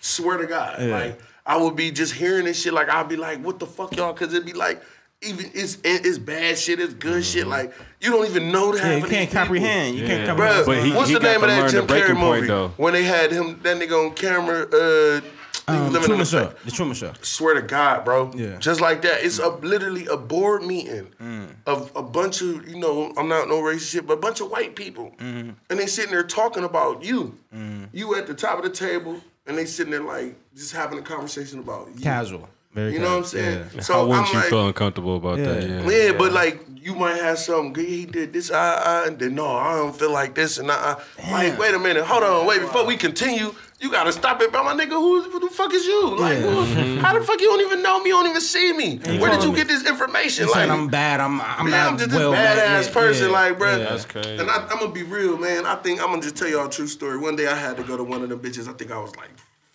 Swear 0.00 0.38
to 0.38 0.46
God, 0.46 0.82
like 0.82 1.20
I 1.46 1.56
would 1.56 1.74
be 1.76 1.90
just 1.90 2.12
hearing 2.14 2.44
this 2.44 2.60
shit, 2.62 2.72
like 2.72 2.88
I'd 2.88 3.08
be 3.08 3.16
like, 3.16 3.40
what 3.42 3.58
the 3.58 3.66
fuck, 3.66 3.96
y'all? 3.96 4.12
Cause 4.12 4.32
it'd 4.32 4.46
be 4.46 4.52
like. 4.52 4.82
Even 5.24 5.52
it's 5.54 5.78
it's 5.84 6.18
bad 6.18 6.58
shit, 6.58 6.80
it's 6.80 6.94
good 6.94 7.24
shit. 7.24 7.46
Like 7.46 7.72
you 8.00 8.10
don't 8.10 8.26
even 8.26 8.50
know 8.50 8.72
that. 8.72 8.80
Mm-hmm. 8.82 8.90
Yeah, 8.90 8.96
you 8.96 9.06
can't 9.06 9.30
comprehend. 9.30 9.96
You 9.96 10.04
can't 10.04 10.26
comprehend. 10.26 10.64
Bruh, 10.64 10.66
But 10.66 10.84
he- 10.84 10.92
what's 10.92 11.10
he 11.10 11.14
the 11.14 11.20
name 11.20 11.40
of 11.40 11.48
that 11.48 11.70
Jim 11.70 11.86
the 11.86 11.94
Carrey 11.94 12.18
movie? 12.18 12.48
though. 12.48 12.72
When 12.76 12.92
they 12.92 13.04
had 13.04 13.30
him, 13.30 13.60
that 13.62 13.76
nigga 13.78 14.04
on 14.04 14.14
camera, 14.16 14.62
uh, 14.62 15.20
He 15.20 15.28
was 15.28 15.32
Um, 15.68 15.92
Truman 15.92 16.18
the 16.18 16.24
Show. 16.24 16.46
fa- 16.48 16.56
The 16.64 16.70
Truman 16.70 16.94
Show. 16.94 17.12
Swear 17.22 17.54
to 17.54 17.62
God, 17.62 18.04
bro. 18.04 18.32
Yeah. 18.34 18.58
Just 18.58 18.80
like 18.80 19.02
that. 19.02 19.24
It's 19.24 19.38
a 19.38 19.48
literally 19.48 20.06
a 20.06 20.16
board 20.16 20.64
meeting 20.64 21.08
mm. 21.20 21.48
of 21.66 21.92
a 21.94 22.02
bunch 22.02 22.42
of, 22.42 22.68
you 22.68 22.78
know, 22.78 23.12
I'm 23.16 23.28
not 23.28 23.48
no 23.48 23.60
racist 23.62 23.90
shit, 23.92 24.06
but 24.06 24.14
a 24.14 24.20
bunch 24.20 24.40
of 24.40 24.50
white 24.50 24.74
people. 24.74 25.12
Mm-hmm. 25.18 25.50
And 25.70 25.78
they 25.78 25.86
sitting 25.86 26.10
there 26.10 26.24
talking 26.24 26.64
about 26.64 27.04
you. 27.04 27.38
Mm-hmm. 27.54 27.84
You 27.92 28.14
at 28.16 28.26
the 28.26 28.34
top 28.34 28.58
of 28.58 28.64
the 28.64 28.70
table, 28.70 29.20
and 29.46 29.56
they 29.56 29.64
sitting 29.64 29.92
there 29.92 30.02
like 30.02 30.34
just 30.56 30.72
having 30.72 30.98
a 30.98 31.02
conversation 31.02 31.60
about 31.60 31.88
you. 31.94 32.00
Casual. 32.00 32.48
Very 32.72 32.94
You 32.94 33.00
know 33.00 33.10
what 33.10 33.18
I'm 33.18 33.24
saying? 33.24 33.66
Yeah. 33.74 33.80
So 33.82 33.92
How 33.94 34.06
wouldn't 34.06 34.28
I'm 34.28 34.32
you 34.32 34.40
like, 34.40 34.48
feel 34.48 34.66
uncomfortable 34.66 35.16
about 35.16 35.38
that? 35.38 35.62
Yeah. 35.68 35.82
Yeah. 35.82 36.06
yeah, 36.06 36.12
but 36.16 36.32
like 36.32 36.64
you 36.74 36.94
might 36.94 37.16
have 37.16 37.38
something. 37.38 37.74
"G, 37.74 37.86
He 37.86 38.06
did 38.06 38.32
this, 38.32 38.50
I, 38.50 38.74
I, 38.74 39.06
and 39.06 39.18
then 39.18 39.34
no, 39.34 39.46
I 39.46 39.76
don't 39.76 39.94
feel 39.94 40.10
like 40.10 40.34
this, 40.34 40.58
and 40.58 40.70
I, 40.70 40.96
like 41.30 41.58
wait 41.58 41.74
a 41.74 41.78
minute, 41.78 42.04
hold 42.04 42.24
on, 42.24 42.46
wait 42.46 42.60
before 42.60 42.86
we 42.86 42.96
continue. 42.96 43.54
You 43.82 43.90
gotta 43.90 44.12
stop 44.12 44.40
it, 44.40 44.52
bro, 44.52 44.62
my 44.62 44.74
nigga. 44.74 44.90
Who, 44.90 45.22
who 45.22 45.40
the 45.40 45.48
fuck 45.48 45.74
is 45.74 45.84
you? 45.84 46.16
Like, 46.16 46.38
Yeah. 46.38 46.42
who, 46.42 46.64
mm-hmm. 46.72 46.98
how 47.00 47.18
the 47.18 47.24
fuck 47.26 47.40
you 47.40 47.48
don't 47.48 47.62
even 47.62 47.82
know 47.82 47.98
me? 48.00 48.10
You 48.10 48.14
don't 48.14 48.28
even 48.28 48.40
see 48.40 48.72
me? 48.72 49.00
you 49.04 49.20
Where 49.20 49.28
did 49.32 49.42
you 49.42 49.50
me- 49.50 49.56
get 49.56 49.66
this 49.66 49.84
information? 49.88 50.46
He 50.46 50.52
Like, 50.52 50.70
I'm 50.70 50.86
bad. 50.86 51.18
I'm 51.18 51.40
I'm 51.40 51.64
man, 51.68 51.70
not 51.72 51.92
I'm 51.94 51.98
just 51.98 52.12
well 52.12 52.32
a 52.32 52.36
badass 52.36 52.86
yeah, 52.86 52.92
person, 52.92 53.26
yeah, 53.26 53.32
like, 53.32 53.58
bro. 53.58 53.72
yeah. 53.72 53.78
That's 53.78 54.04
crazy. 54.04 54.36
And 54.38 54.48
I, 54.48 54.68
I'm 54.70 54.78
gonna 54.78 54.92
be 54.92 55.02
real, 55.02 55.36
man. 55.36 55.66
I 55.66 55.74
think 55.74 56.00
I'm 56.00 56.10
gonna 56.10 56.22
just 56.22 56.36
tell 56.36 56.46
y'all 56.48 56.66
a 56.66 56.70
true 56.70 56.86
story. 56.86 57.18
One 57.18 57.34
day 57.34 57.48
I 57.48 57.56
had 57.56 57.76
to 57.76 57.82
go 57.82 57.96
to 57.96 58.04
one 58.04 58.22
of 58.22 58.28
them 58.28 58.38
bitches. 58.38 58.68
I 58.68 58.72
think 58.74 58.92
I 58.92 58.98
was 58.98 59.16
like 59.16 59.30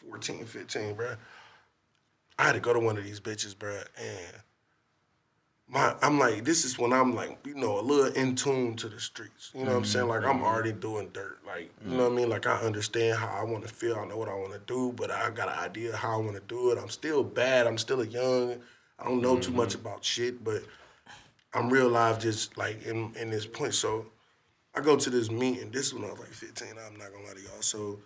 14, 0.10 0.46
15, 0.46 0.94
bro. 0.96 1.16
I 2.40 2.44
had 2.46 2.54
to 2.54 2.62
go 2.62 2.72
to 2.72 2.80
one 2.80 2.98
of 2.98 3.04
these 3.04 3.20
bitches, 3.20 3.60
bro, 3.60 3.76
and 3.98 4.42
my 5.70 5.96
I'm 6.02 6.18
like, 6.18 6.46
this 6.46 6.64
is 6.64 6.80
when 6.80 6.94
I'm 6.94 7.14
like, 7.14 7.40
you 7.46 7.56
know, 7.56 7.80
a 7.80 7.82
little 7.82 8.14
in 8.14 8.36
tune 8.36 8.76
to 8.78 8.88
the 8.88 9.00
streets. 9.00 9.52
You 9.54 9.62
know 9.62 9.66
what 9.66 9.72
I'm 9.72 9.84
mm-hmm. 9.84 9.92
saying? 9.92 10.08
Like 10.08 10.24
I'm 10.24 10.38
mm-hmm. 10.38 10.46
already 10.46 10.72
doing 10.72 11.10
dirt. 11.12 11.40
Like, 11.46 11.72
you 11.86 11.92
know 11.92 12.04
mm. 12.04 12.04
what 12.04 12.12
I 12.12 12.16
mean? 12.16 12.30
Like 12.30 12.48
I 12.48 12.58
understand 12.62 13.18
how 13.18 13.28
I 13.28 13.44
want 13.44 13.68
to 13.68 13.74
feel. 13.74 13.98
I 13.98 14.06
know 14.06 14.18
what 14.18 14.30
I 14.30 14.34
want 14.34 14.54
to 14.54 14.62
do, 14.66 14.94
but 14.96 15.12
I 15.12 15.30
got 15.30 15.50
an 15.50 15.60
idea 15.60 15.96
how 15.96 16.14
I 16.14 16.18
want 16.18 16.36
to 16.36 16.44
do 16.48 16.72
it. 16.72 16.78
I'm 16.78 16.90
still 16.90 17.24
bad. 17.24 17.68
I'm 17.68 17.78
still 17.78 18.02
a 18.02 18.06
young. 18.06 18.58
I 19.00 19.04
don't 19.04 19.22
know 19.22 19.38
too 19.38 19.52
much 19.52 19.70
mm-hmm. 19.70 19.88
about 19.88 20.06
shit, 20.06 20.44
but 20.44 20.64
I'm 21.54 21.70
real 21.70 21.90
live 21.90 22.20
just 22.20 22.58
like 22.58 22.86
in 22.86 23.14
in 23.16 23.30
this 23.30 23.46
point. 23.46 23.74
So 23.74 24.06
I 24.74 24.82
go 24.82 24.96
to 24.96 25.10
this 25.10 25.30
meeting. 25.30 25.72
This 25.72 25.88
is 25.88 25.94
when 25.94 26.06
I 26.06 26.12
was 26.12 26.20
like 26.20 26.30
15. 26.30 26.70
I'm 26.70 26.98
not 26.98 27.12
gonna 27.12 27.26
lie 27.26 27.34
to 27.34 27.42
y'all. 27.42 27.62
So 27.62 28.00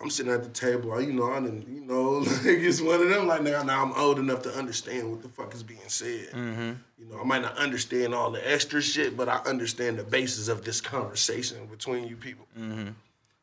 I'm 0.00 0.10
sitting 0.10 0.32
at 0.32 0.44
the 0.44 0.50
table. 0.50 0.92
I- 0.92 1.00
You 1.00 1.12
know, 1.12 1.32
I 1.32 1.40
didn't, 1.40 1.66
you 1.68 1.80
know, 1.80 2.10
like 2.18 2.44
it's 2.44 2.80
one 2.80 3.00
of 3.02 3.08
them. 3.08 3.26
Like 3.26 3.42
now, 3.42 3.62
now 3.62 3.82
I'm 3.84 3.92
old 3.94 4.18
enough 4.18 4.42
to 4.42 4.50
understand 4.54 5.10
what 5.10 5.22
the 5.22 5.28
fuck 5.28 5.54
is 5.54 5.62
being 5.62 5.80
said. 5.88 6.30
Mm-hmm. 6.32 6.72
You 6.98 7.06
know, 7.10 7.20
I 7.20 7.24
might 7.24 7.42
not 7.42 7.56
understand 7.58 8.14
all 8.14 8.30
the 8.30 8.50
extra 8.50 8.80
shit, 8.80 9.16
but 9.16 9.28
I 9.28 9.38
understand 9.46 9.98
the 9.98 10.04
basis 10.04 10.48
of 10.48 10.64
this 10.64 10.80
conversation 10.80 11.66
between 11.66 12.06
you 12.06 12.16
people. 12.16 12.46
Mm-hmm. 12.58 12.88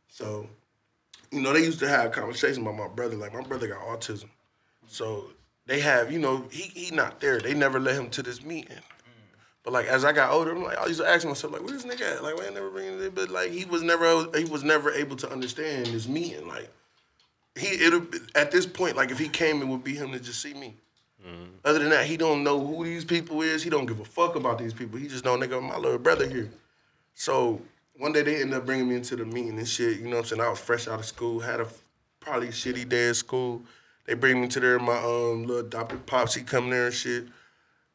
So, 0.10 0.48
you 1.32 1.42
know, 1.42 1.52
they 1.52 1.60
used 1.64 1.80
to 1.80 1.90
have 1.90 2.12
conversations 2.14 2.58
about 2.60 2.76
my 2.76 2.88
brother. 2.88 3.16
Like 3.18 3.34
my 3.34 3.42
brother 3.42 3.68
got 3.68 3.82
autism, 3.82 4.30
so 4.88 5.26
they 5.66 5.82
have, 5.82 6.12
you 6.12 6.20
know, 6.20 6.46
he 6.52 6.64
he 6.64 6.96
not 6.96 7.20
there. 7.20 7.40
They 7.40 7.54
never 7.54 7.80
let 7.80 7.96
him 7.96 8.10
to 8.12 8.24
this 8.24 8.44
meeting. 8.44 8.78
But 9.66 9.74
like 9.74 9.88
as 9.88 10.06
I 10.06 10.14
got 10.14 10.32
older, 10.32 10.52
I'm 10.52 10.64
like 10.64 10.78
I 10.78 10.86
used 10.86 11.02
to 11.02 11.08
ask 11.08 11.28
myself 11.28 11.52
like, 11.52 11.64
where 11.64 11.74
this 11.74 11.84
nigga 11.84 12.18
at? 12.18 12.24
Like, 12.24 12.38
why 12.38 12.46
I 12.46 12.52
never 12.52 12.70
bring 12.70 12.86
it? 12.86 13.16
But 13.16 13.30
like 13.30 13.52
he 13.52 13.66
was 13.66 13.82
never 13.82 14.30
he 14.38 14.46
was 14.46 14.64
never 14.64 14.92
able 14.92 15.16
to 15.18 15.32
understand 15.32 15.88
this 15.88 16.08
meeting. 16.08 16.48
Like 16.48 16.70
he 17.58 17.84
it'll 17.84 18.06
at 18.36 18.52
this 18.52 18.68
point 18.68 18.96
like 18.96 19.10
if 19.10 19.18
he 19.18 19.28
came 19.28 19.62
it 19.62 19.68
would 19.68 19.84
be 19.84 19.96
him 19.96 20.12
to 20.12 20.20
just 20.20 20.42
see 20.42 20.54
me. 20.54 20.76
Other 21.64 21.80
than 21.80 21.90
that, 21.90 22.06
he 22.06 22.18
don't 22.18 22.44
know 22.44 22.64
who 22.64 22.86
these 22.86 23.04
people 23.04 23.42
is. 23.42 23.64
He 23.64 23.72
don't 23.72 23.88
give 23.88 24.00
a 24.00 24.06
fuck 24.06 24.36
about 24.36 24.60
these 24.60 24.74
people. 24.74 25.00
He 25.00 25.08
just 25.08 25.26
know 25.26 25.36
nigga 25.36 25.60
my 25.62 25.78
little 25.78 25.98
brother 25.98 26.30
here. 26.30 26.52
So 27.16 27.60
one 27.98 28.14
day 28.14 28.22
they 28.22 28.42
ended 28.42 28.58
up 28.58 28.68
bringing 28.68 28.88
me 28.88 28.96
into 28.96 29.16
the 29.16 29.26
meeting 29.26 29.58
and 29.58 29.68
shit. 29.68 29.98
You 29.98 30.04
know 30.04 30.18
what 30.18 30.32
I'm 30.32 30.38
saying? 30.38 30.42
I 30.42 30.50
was 30.50 30.60
fresh 30.60 30.88
out 30.88 31.00
of 31.00 31.06
school, 31.06 31.40
had 31.40 31.60
a 31.60 31.68
probably 32.20 32.50
shitty 32.50 32.88
day 32.88 33.10
at 33.10 33.16
school. 33.16 33.64
They 34.06 34.14
bring 34.14 34.40
me 34.40 34.48
to 34.50 34.60
there. 34.60 34.78
My 34.78 34.98
um 34.98 35.48
little 35.48 35.66
adopted 35.66 36.06
pops, 36.06 36.36
he 36.36 36.44
come 36.44 36.70
there 36.70 36.86
and 36.86 36.94
shit. 36.94 37.26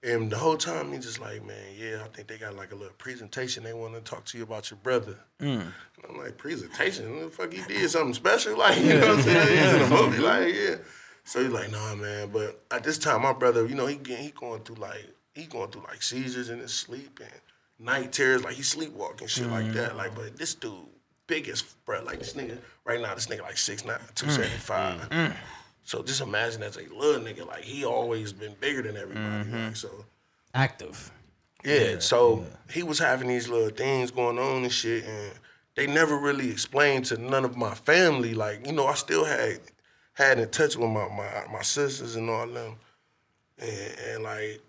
And 0.03 0.31
the 0.31 0.37
whole 0.37 0.57
time 0.57 0.93
he 0.93 0.99
just 0.99 1.21
like, 1.21 1.45
man, 1.45 1.57
yeah, 1.77 2.03
I 2.03 2.09
think 2.09 2.27
they 2.27 2.39
got 2.39 2.57
like 2.57 2.73
a 2.73 2.75
little 2.75 2.95
presentation. 2.95 3.63
They 3.63 3.75
want 3.75 3.95
to 3.95 4.01
talk 4.01 4.25
to 4.27 4.39
you 4.39 4.45
about 4.45 4.71
your 4.71 4.79
brother. 4.83 5.19
Mm. 5.41 5.61
And 5.61 5.73
I'm 6.09 6.17
like, 6.17 6.39
presentation? 6.39 7.15
What 7.17 7.25
the 7.25 7.31
fuck 7.31 7.53
he 7.53 7.63
did 7.63 7.91
something 7.91 8.15
special? 8.15 8.57
Like, 8.59 8.79
you 8.79 8.95
know 8.95 9.01
what 9.01 9.19
I'm 9.19 9.23
saying? 9.23 9.59
He's 9.59 9.75
in 9.75 9.83
a 9.83 10.03
movie, 10.03 10.19
like, 10.23 10.55
yeah. 10.55 10.77
So 11.25 11.43
he's 11.43 11.53
like, 11.53 11.71
nah, 11.71 11.95
man. 11.95 12.31
But 12.33 12.65
at 12.71 12.83
this 12.83 12.97
time, 12.97 13.23
my 13.23 13.35
brother, 13.35 13.67
you 13.67 13.75
know, 13.75 13.87
he 13.87 14.01
he 14.05 14.31
going 14.31 14.63
through 14.63 14.77
like 14.77 15.07
he 15.35 15.45
going 15.45 15.71
through 15.71 15.83
like 15.83 16.03
seizures 16.03 16.49
in 16.49 16.59
his 16.59 16.73
sleep 16.73 17.21
and 17.21 17.41
night 17.79 18.13
terrors, 18.13 18.43
like 18.43 18.55
he 18.55 18.63
sleepwalking 18.63 19.29
shit 19.29 19.49
like 19.49 19.73
that. 19.75 19.97
Like, 19.97 20.13
mm. 20.13 20.17
but 20.17 20.37
this 20.37 20.55
dude, 20.55 20.73
biggest 21.27 21.85
bro, 21.85 22.03
like 22.03 22.19
this 22.19 22.33
nigga 22.33 22.59
right 22.85 23.01
now, 23.01 23.15
this 23.15 23.27
nigga 23.27 23.43
like 23.43 23.57
6'9", 23.57 23.85
275. 24.15 25.11
Mm. 25.11 25.37
So 25.85 26.03
just 26.03 26.21
imagine 26.21 26.63
as 26.63 26.77
a 26.77 26.83
little 26.95 27.21
nigga, 27.23 27.47
like 27.47 27.65
he 27.65 27.85
always 27.85 28.33
been 28.33 28.55
bigger 28.61 28.83
than 28.83 28.97
everybody. 28.97 29.45
Mm-hmm. 29.45 29.67
Like, 29.67 29.77
so 29.77 30.05
Active. 30.55 31.11
yeah, 31.65 31.99
so 31.99 32.45
he 32.71 32.83
was 32.83 32.99
having 32.99 33.29
these 33.29 33.49
little 33.49 33.71
things 33.71 34.11
going 34.11 34.39
on 34.39 34.63
and 34.63 34.73
shit, 34.73 35.05
and 35.05 35.33
they 35.75 35.87
never 35.87 36.19
really 36.19 36.51
explained 36.51 37.07
to 37.07 37.17
none 37.17 37.45
of 37.45 37.57
my 37.57 37.75
family. 37.75 38.35
Like, 38.35 38.67
you 38.67 38.73
know, 38.73 38.87
I 38.87 38.95
still 38.95 39.25
had 39.25 39.61
had 40.15 40.39
in 40.39 40.49
touch 40.51 40.77
with 40.77 40.91
my 40.91 41.09
my, 41.09 41.45
my 41.53 41.63
sisters 41.63 42.17
and 42.17 42.29
all 42.31 42.47
them, 42.47 42.77
and, 43.59 43.99
and 44.09 44.23
like. 44.23 44.61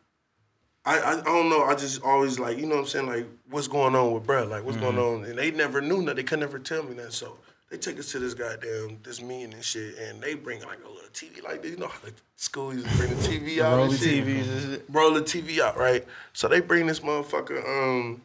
I, 0.84 0.98
I 0.98 1.12
I 1.20 1.24
don't 1.24 1.50
know. 1.50 1.64
I 1.64 1.76
just 1.76 2.02
always 2.02 2.40
like 2.40 2.58
you 2.58 2.66
know 2.66 2.74
what 2.74 2.82
I'm 2.82 2.88
saying 2.88 3.06
like 3.06 3.28
what's 3.52 3.68
going 3.68 3.94
on 3.94 4.14
with 4.14 4.26
bruh 4.26 4.50
like 4.50 4.64
what's 4.64 4.80
going 4.80 4.96
mm-hmm. 4.96 5.24
on 5.24 5.30
and 5.30 5.38
they 5.38 5.52
never 5.52 5.80
knew 5.80 6.04
that 6.06 6.16
they 6.16 6.24
could 6.24 6.40
never 6.40 6.58
tell 6.58 6.82
me 6.82 6.96
that 6.96 7.14
so 7.14 7.38
they 7.72 7.78
take 7.78 7.98
us 7.98 8.12
to 8.12 8.20
this 8.20 8.34
goddamn 8.34 9.00
this 9.02 9.22
meeting 9.22 9.54
and 9.54 9.64
shit 9.64 9.98
and 9.98 10.22
they 10.22 10.36
bring 10.36 10.62
like 10.62 10.80
a 10.86 10.88
little 10.88 11.10
TV 11.14 11.42
like 11.42 11.62
this 11.62 11.72
you 11.72 11.78
know 11.78 11.88
how 11.88 12.00
the 12.04 12.12
school 12.36 12.74
used 12.74 12.88
to 12.88 12.98
bring 12.98 13.10
the 13.10 13.16
TV 13.16 13.60
out 13.60 13.80
and 13.80 13.82
Rolling 13.82 13.98
shit 13.98 14.26
TVs 14.26 14.52
and 14.52 14.62
shit. 14.62 14.86
roll 14.90 15.14
the 15.14 15.22
TV 15.22 15.60
out, 15.60 15.78
right? 15.78 16.06
So 16.34 16.48
they 16.48 16.60
bring 16.60 16.86
this 16.86 17.00
motherfucker, 17.00 17.66
um, 17.66 18.22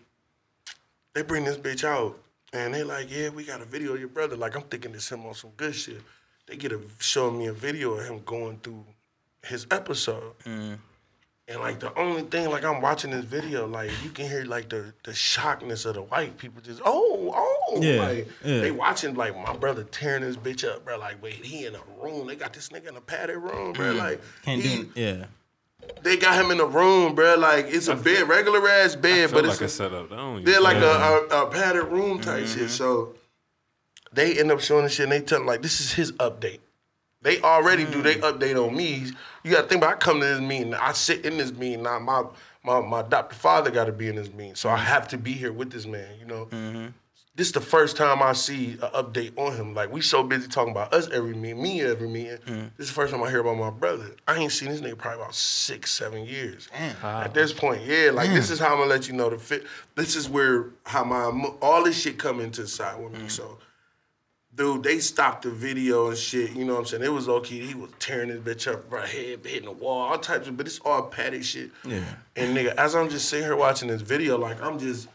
they 1.14 1.22
bring 1.22 1.44
this 1.44 1.57
bitch 1.57 1.84
out, 1.84 2.18
and 2.53 2.74
they 2.74 2.82
like, 2.82 3.11
yeah, 3.11 3.28
we 3.28 3.44
got 3.44 3.61
a 3.62 3.64
video 3.64 3.94
of 3.94 4.01
your 4.01 4.09
brother. 4.09 4.36
Like 4.36 4.57
I'm 4.57 4.62
thinking 4.62 4.94
it's 4.94 5.11
him 5.11 5.24
on 5.26 5.34
some 5.34 5.51
good 5.57 5.74
shit. 5.74 6.03
They 6.47 6.57
get 6.57 6.72
a 6.72 6.80
showing 6.99 7.38
me 7.38 7.47
a 7.47 7.53
video 7.53 7.94
of 7.94 8.05
him 8.05 8.22
going 8.24 8.59
through 8.59 8.84
his 9.44 9.66
episode. 9.70 10.34
And 11.49 11.61
like 11.61 11.78
the 11.78 11.97
only 11.97 12.22
thing, 12.22 12.51
like 12.51 12.64
I'm 12.64 12.80
watching 12.80 13.12
this 13.12 13.24
video, 13.24 13.68
like 13.68 13.90
you 14.03 14.11
can 14.11 14.26
hear 14.28 14.44
like 14.44 14.68
the 14.68 14.92
the 15.05 15.12
shockness 15.12 15.86
of 15.86 15.94
the 15.94 16.03
white 16.03 16.36
people 16.38 16.61
just 16.61 16.82
oh 16.84 17.32
oh 17.36 17.80
Yeah, 17.80 18.01
like 18.05 18.28
yeah. 18.44 18.61
they 18.62 18.72
watching 18.72 19.14
like 19.14 19.36
my 19.36 19.55
brother 19.55 19.84
tearing 19.84 20.22
this 20.22 20.36
bitch 20.36 20.68
up, 20.68 20.84
bro. 20.84 20.99
Like 20.99 21.22
wait, 21.22 21.34
he 21.44 21.66
in 21.66 21.76
a 21.76 21.80
room. 22.03 22.26
They 22.26 22.34
got 22.34 22.53
this 22.53 22.70
nigga 22.70 22.88
in 22.88 22.97
a 22.97 23.01
padded 23.01 23.36
room, 23.38 23.74
bro. 23.74 23.92
Like 23.92 24.20
Can't 24.42 24.61
he, 24.61 24.82
do. 24.82 24.90
Yeah. 24.97 25.24
they 26.03 26.16
got 26.16 26.34
him 26.44 26.51
in 26.51 26.59
a 26.59 26.66
room, 26.66 27.14
bro. 27.14 27.36
Like 27.36 27.66
it's 27.68 27.86
a 27.86 27.94
bed, 27.94 28.28
regular 28.28 28.68
ass 28.68 28.97
bed, 28.97 29.30
Feel 29.30 29.42
but 29.42 29.49
like 29.49 29.61
a 29.61 29.64
it's 29.66 29.74
setup. 29.74 30.11
I 30.11 30.16
don't 30.16 30.44
they're 30.44 30.61
like 30.61 30.78
yeah. 30.78 31.20
a, 31.30 31.36
a, 31.42 31.47
a 31.47 31.51
padded 31.51 31.84
room 31.84 32.18
type 32.20 32.42
Mm-hmm. 32.42 32.59
shit. 32.59 32.70
So 32.70 33.14
they 34.12 34.36
end 34.36 34.51
up 34.51 34.59
showing 34.59 34.82
the 34.82 34.90
shit, 34.90 35.05
and 35.05 35.12
they 35.12 35.20
tell 35.20 35.40
him 35.42 35.47
like 35.47 35.62
this 35.62 35.80
is 35.80 35.92
his 35.92 36.11
update. 36.14 36.59
They 37.22 37.40
already 37.40 37.84
do 37.84 37.99
Mm. 38.01 38.03
they 38.03 38.14
update 38.16 38.57
on 38.68 38.76
me. 38.76 39.07
You 39.47 39.53
got 39.53 39.62
to 39.62 39.68
think 39.68 39.80
about. 39.80 39.94
I 39.94 39.99
come 39.99 40.18
to 40.18 40.26
this 40.26 40.40
meeting, 40.40 40.74
I 40.74 40.90
sit 40.90 41.24
in 41.24 41.36
this 41.36 41.53
meeting. 41.53 41.84
Now 41.84 42.01
my 42.01 42.24
my 42.64 42.80
my 42.80 43.01
adopted 43.01 43.38
father 43.38 43.70
got 43.70 43.84
to 43.84 43.92
be 43.92 44.09
in 44.09 44.16
this 44.16 44.32
meeting, 44.32 44.57
so 44.57 44.68
I 44.68 44.76
have 44.76 45.07
to 45.09 45.18
be 45.18 45.32
here 45.32 45.53
with 45.53 45.70
this 45.70 45.86
man. 45.86 46.09
You 46.18 46.26
know. 46.26 46.47
Mm-hmm. 46.47 46.86
This 47.36 47.49
is 47.49 47.53
the 47.53 47.61
first 47.61 47.99
time 47.99 48.22
I 48.22 48.32
see 48.32 48.72
an 48.72 48.78
update 48.78 49.36
on 49.36 49.55
him. 49.55 49.74
Like 49.74 49.92
we 49.92 50.01
so 50.01 50.22
busy 50.22 50.49
talking 50.49 50.70
about 50.70 50.94
us 50.94 51.09
every 51.11 51.34
meeting, 51.34 51.62
me 51.62 51.82
every 51.82 52.09
meeting. 52.09 52.38
Mm. 52.38 52.70
This 52.78 52.88
is 52.88 52.88
the 52.88 52.94
first 52.94 53.12
time 53.12 53.22
I 53.22 53.28
hear 53.28 53.40
about 53.40 53.59
my 53.59 53.68
brother. 53.68 54.16
I 54.26 54.36
ain't 54.36 54.53
seen 54.53 54.70
this 54.70 54.80
nigga 54.80 54.97
probably 54.97 55.20
about 55.20 55.34
six, 55.34 55.92
seven 55.92 56.24
years. 56.24 56.68
At 57.03 57.34
this 57.34 57.53
point, 57.53 57.82
yeah, 57.84 58.11
like 58.11 58.30
this 58.30 58.51
is 58.51 58.59
how 58.59 58.72
I'm 58.72 58.78
gonna 58.78 58.90
let 58.90 59.07
you 59.07 59.12
know 59.12 59.28
the 59.28 59.38
fit. 59.38 59.64
This 59.94 60.16
is 60.16 60.28
where 60.28 60.70
how 60.86 61.05
my 61.05 61.51
all 61.61 61.84
this 61.84 62.01
shit 62.01 62.18
come 62.18 62.40
into 62.40 62.62
the 62.62 62.68
side 62.68 62.99
with 63.01 63.12
me. 63.12 63.28
So, 63.28 63.59
dude, 64.57 64.82
they 64.82 64.98
stopped 64.98 65.42
the 65.42 65.50
video 65.50 66.09
and 66.09 66.18
shit. 66.18 66.52
You 66.52 66.64
know 66.64 66.72
what 66.74 66.80
I'm 66.80 66.86
saying? 66.86 67.02
It 67.04 67.12
was 67.12 67.28
low 67.28 67.40
key. 67.40 67.61
He 67.61 67.74
was 67.74 67.90
tearing 67.98 68.28
his 68.30 68.40
bitch 68.40 68.70
up, 68.72 68.90
right 68.90 69.09
head 69.09 69.40
hitting 69.44 69.66
the 69.66 69.72
wall, 69.72 70.09
all 70.09 70.18
types 70.18 70.48
of. 70.48 70.57
But 70.57 70.66
it's 70.66 70.80
all 70.84 71.02
padded 71.02 71.44
shit. 71.44 71.70
Yeah. 71.84 72.02
And 72.36 72.57
nigga, 72.57 72.74
as 72.76 72.94
I'm 72.94 73.09
just 73.09 73.28
sitting 73.28 73.44
here 73.46 73.57
watching 73.57 73.88
this 73.88 74.02
video, 74.02 74.38
like 74.38 74.61
I'm 74.62 74.78
just, 74.78 75.09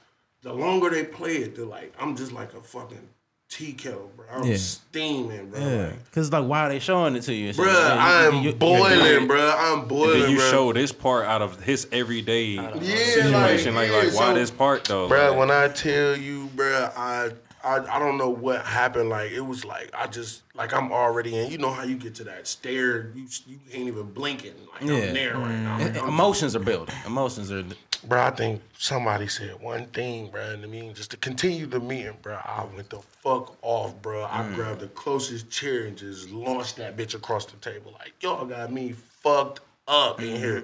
the 0.44 0.54
longer 0.54 0.90
they 0.90 1.04
play 1.04 1.38
it, 1.38 1.56
the 1.56 1.66
like 1.66 1.94
I'm 2.00 2.16
just 2.16 2.32
like 2.32 2.54
a 2.54 2.62
fucking 2.62 3.08
tea 3.50 3.74
kettle, 3.74 4.10
bro. 4.16 4.26
I'm 4.32 4.44
Yeah. 4.46 4.56
steaming, 4.56 5.50
bro. 5.50 5.60
Yeah. 5.60 5.86
Like, 5.88 6.12
Cause 6.14 6.32
like, 6.32 6.46
why 6.48 6.62
are 6.62 6.70
they 6.70 6.80
showing 6.80 7.16
it 7.18 7.22
to 7.24 7.34
you? 7.34 7.48
and 7.48 7.56
shit? 7.58 7.66
Bruh, 7.66 7.74
Yeah, 7.74 8.22
you- 8.24 8.28
I'm 8.30 8.36
you- 8.44 8.50
you- 8.52 8.56
boiling, 8.56 9.28
bro. 9.28 9.54
I'm 9.58 9.80
And 9.80 9.88
boiling, 9.90 10.22
then 10.22 10.32
you 10.32 10.38
bruh. 10.38 10.50
show 10.52 10.72
this 10.72 10.94
part 10.94 11.26
out 11.26 11.42
of 11.42 11.62
his 11.62 11.86
everyday 11.92 12.46
Yeah, 12.46 12.72
situation. 12.80 13.76
Like, 13.76 13.90
like, 13.92 14.04
like, 14.06 14.14
yeah, 14.14 14.20
why 14.20 14.28
so- 14.28 14.34
this 14.36 14.52
part 14.52 14.86
though? 14.86 15.10
Bro, 15.10 15.32
Like, 15.32 15.38
when 15.40 15.52
I 15.52 15.68
tell 15.68 16.16
you, 16.16 16.46
bro, 16.56 16.90
I 16.96 17.32
I, 17.64 17.78
I 17.96 18.00
don't 18.00 18.18
know 18.18 18.30
what 18.30 18.66
happened. 18.66 19.10
Like 19.10 19.32
it 19.32 19.42
was 19.42 19.64
like 19.66 19.90
I 19.94 20.08
just 20.08 20.44
like 20.56 20.74
I'm 20.74 20.92
already 20.92 21.38
in. 21.38 21.52
You 21.52 21.58
know 21.58 21.72
how 21.72 21.84
you 21.84 21.96
get 21.96 22.16
to 22.16 22.24
that 22.26 22.48
stare, 22.48 23.12
you 23.16 23.28
you 23.48 23.60
ain't 23.72 23.88
even 23.88 24.12
blinking. 24.12 24.54
Like 24.74 24.82
Yeah. 24.90 25.08
I'm 25.08 25.14
there 25.14 25.38
right 25.38 25.50
now. 25.60 25.80
Like, 25.80 25.96
I'm- 25.98 26.08
Emotions 26.10 26.56
are 26.56 26.60
building. 26.60 26.96
Emotions 27.06 27.52
are. 27.52 27.64
Bro, 28.04 28.20
I 28.20 28.32
think 28.32 28.64
somebody 28.80 29.28
said 29.28 29.62
one 29.62 29.86
thing, 29.88 30.32
bro, 30.32 30.42
and 30.42 30.64
I 30.64 30.68
mean, 30.68 30.96
just 30.96 31.12
to 31.12 31.18
continue 31.18 31.68
the 31.68 31.80
meeting, 31.80 32.18
bro, 32.24 32.34
I 32.34 32.66
went 32.76 32.90
the 32.90 32.98
fuck 33.22 33.56
off, 33.62 33.94
bro. 34.02 34.24
I 34.24 34.42
Mm. 34.42 34.56
grabbed 34.56 34.80
the 34.80 34.88
closest 34.88 35.52
chair 35.52 35.84
and 35.86 35.96
just 35.96 36.32
launched 36.32 36.78
that 36.78 36.98
bitch 36.98 37.14
across 37.14 37.46
the 37.46 37.58
table. 37.58 37.92
Like, 38.00 38.14
y'all 38.22 38.44
got 38.46 38.72
me 38.74 38.94
fucked 39.22 39.60
up 39.88 40.20
in 40.20 40.36
here. 40.36 40.64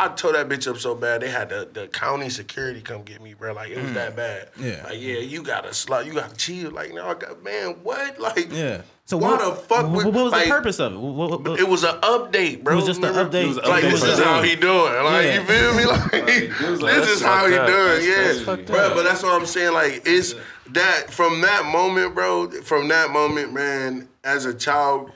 I 0.00 0.08
tore 0.08 0.32
that 0.34 0.48
bitch 0.48 0.70
up 0.70 0.78
so 0.78 0.94
bad 0.94 1.22
they 1.22 1.30
had 1.30 1.48
the, 1.48 1.68
the 1.72 1.88
county 1.88 2.28
security 2.30 2.80
come 2.80 3.02
get 3.02 3.20
me, 3.20 3.34
bro. 3.34 3.52
Like 3.52 3.70
it 3.70 3.82
was 3.82 3.92
that 3.94 4.14
bad. 4.14 4.52
Mm. 4.54 4.64
Yeah. 4.64 4.84
Like, 4.84 5.00
yeah, 5.00 5.18
you 5.18 5.42
gotta 5.42 5.74
slot, 5.74 6.06
you 6.06 6.12
gotta 6.14 6.36
chill. 6.36 6.70
Like, 6.70 6.94
no, 6.94 7.04
I 7.08 7.14
got 7.14 7.42
man, 7.42 7.70
what? 7.82 8.18
Like, 8.20 8.52
Yeah. 8.52 8.82
So 9.06 9.16
why 9.16 9.30
what 9.36 9.40
the 9.44 9.62
fuck? 9.62 9.90
What, 9.90 10.04
what 10.04 10.14
was 10.14 10.32
like, 10.32 10.44
the 10.44 10.50
purpose 10.50 10.78
of 10.80 10.92
it? 10.92 10.98
What, 10.98 11.30
what- 11.30 11.42
what- 11.44 11.58
It 11.58 11.66
was 11.66 11.82
an 11.82 11.96
update, 12.02 12.62
bro. 12.62 12.74
It 12.74 12.76
was 12.76 12.84
just 12.86 13.00
an 13.02 13.08
Remember? 13.08 13.32
update. 13.38 13.42
It 13.44 13.48
was 13.48 13.56
Like 13.56 13.82
update 13.84 13.90
this 13.90 14.02
is 14.04 14.18
how 14.18 14.42
he 14.42 14.54
doing. 14.54 14.92
Like 15.04 15.24
Yeah. 15.24 15.40
you 15.40 15.46
feel 15.46 15.74
me? 15.74 15.84
Like 15.88 16.82
like, 16.82 16.94
this 16.94 17.08
is 17.08 17.22
how 17.22 17.46
he 17.46 17.52
fucked 17.56 17.60
up. 17.62 17.66
doing. 17.66 18.10
That's 18.10 18.38
Yeah, 18.46 18.54
bro. 18.66 18.94
But 18.94 19.02
that's 19.04 19.22
what 19.22 19.32
I'm 19.40 19.46
saying. 19.46 19.72
Like 19.72 20.02
it's 20.04 20.34
that 20.70 21.10
from 21.10 21.40
that 21.40 21.64
moment, 21.64 22.14
bro. 22.14 22.50
From 22.62 22.86
that 22.88 23.10
moment, 23.10 23.52
man. 23.52 24.08
As 24.22 24.44
a 24.44 24.52
child, 24.54 25.10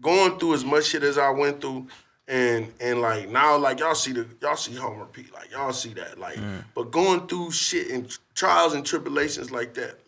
going 0.00 0.38
through 0.38 0.54
as 0.54 0.64
much 0.64 0.84
shit 0.86 1.02
as 1.02 1.18
I 1.18 1.30
went 1.30 1.60
through. 1.60 1.88
And 2.28 2.72
and 2.80 3.00
like 3.00 3.28
now, 3.28 3.56
like 3.56 3.78
y'all 3.78 3.94
see 3.94 4.12
the 4.12 4.26
y'all 4.42 4.56
see 4.56 4.74
Homer 4.74 5.06
P, 5.06 5.26
like 5.32 5.52
y'all 5.52 5.72
see 5.72 5.94
that, 5.94 6.18
like. 6.18 6.36
Mm. 6.36 6.64
But 6.74 6.90
going 6.90 7.26
through 7.28 7.52
shit 7.52 7.90
and 7.90 8.16
trials 8.34 8.74
and 8.74 8.84
tribulations 8.84 9.52
like 9.52 9.74
that, 9.74 10.00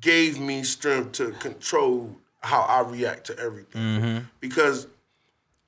gave 0.00 0.40
me 0.40 0.62
strength 0.62 1.12
to 1.12 1.32
control 1.32 2.14
how 2.40 2.62
I 2.62 2.80
react 2.80 3.26
to 3.26 3.38
everything. 3.38 3.82
Mm-hmm. 3.82 4.24
Because 4.40 4.86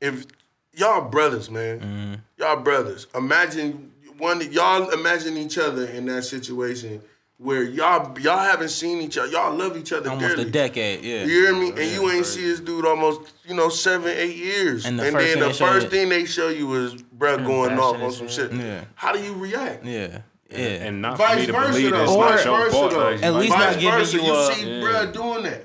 if 0.01 0.27
y'all 0.75 1.09
brothers, 1.09 1.51
man, 1.51 1.81
mm-hmm. 1.81 2.15
y'all 2.39 2.61
brothers, 2.61 3.07
imagine 3.15 3.93
one 4.19 4.41
y'all 4.53 4.91
imagine 4.91 5.37
each 5.37 5.59
other 5.59 5.87
in 5.87 6.07
that 6.07 6.25
situation 6.25 7.03
where 7.39 7.63
y'all 7.63 8.19
y'all 8.19 8.39
haven't 8.39 8.71
seen 8.71 9.01
each 9.03 9.19
other, 9.19 9.29
y'all 9.29 9.55
love 9.55 9.77
each 9.77 9.93
other 9.93 10.11
almost 10.11 10.37
dearly. 10.37 10.49
a 10.49 10.51
decade. 10.53 11.05
Yeah. 11.05 11.25
You 11.25 11.43
hear 11.45 11.55
me? 11.55 11.69
And 11.71 11.93
you 11.93 12.11
ain't 12.11 12.25
see 12.27 12.43
this 12.43 12.61
dude 12.61 12.87
almost, 12.87 13.33
you 13.47 13.55
know, 13.55 13.69
seven, 13.69 14.09
eight 14.17 14.37
years. 14.37 14.87
And 14.87 14.99
And, 15.01 15.09
the 15.15 15.19
first 15.19 15.35
then 15.35 15.49
the 15.49 15.55
first 15.55 15.89
thing 15.89 16.09
they 16.09 16.25
show 16.25 16.49
you 16.49 16.73
is 16.75 16.95
bruh 16.95 17.39
mm, 17.39 17.47
going 17.47 17.79
off 17.79 17.97
on 17.97 18.11
some 18.13 18.29
shit. 18.29 18.51
shit. 18.51 18.61
Yeah. 18.61 18.85
How 18.95 19.13
do 19.13 19.23
you 19.23 19.35
react? 19.35 19.85
Yeah. 19.85 20.23
Yeah. 20.51 20.59
And 20.59 21.03
not 21.03 21.19
Vice 21.19 21.35
for 21.35 21.41
me 21.41 21.47
to 21.47 21.53
versa, 21.53 21.69
believe 21.73 21.91
though. 21.91 22.03
it's 22.05 22.13
Or 22.13 22.25
not 22.31 22.45
your 22.45 22.59
versa, 22.59 22.71
fault. 22.73 22.91
though. 22.93 23.11
like, 23.11 23.23
At 23.23 23.35
least 23.35 23.51
like, 23.51 23.59
not 23.59 23.73
Vice 23.75 23.83
giving 23.83 23.99
versa, 23.99 24.17
you 24.17 24.23
you 24.23 24.53
see 24.55 24.81
Yeah. 24.81 24.87
bruh 24.87 25.13
doing 25.13 25.43
that. 25.45 25.63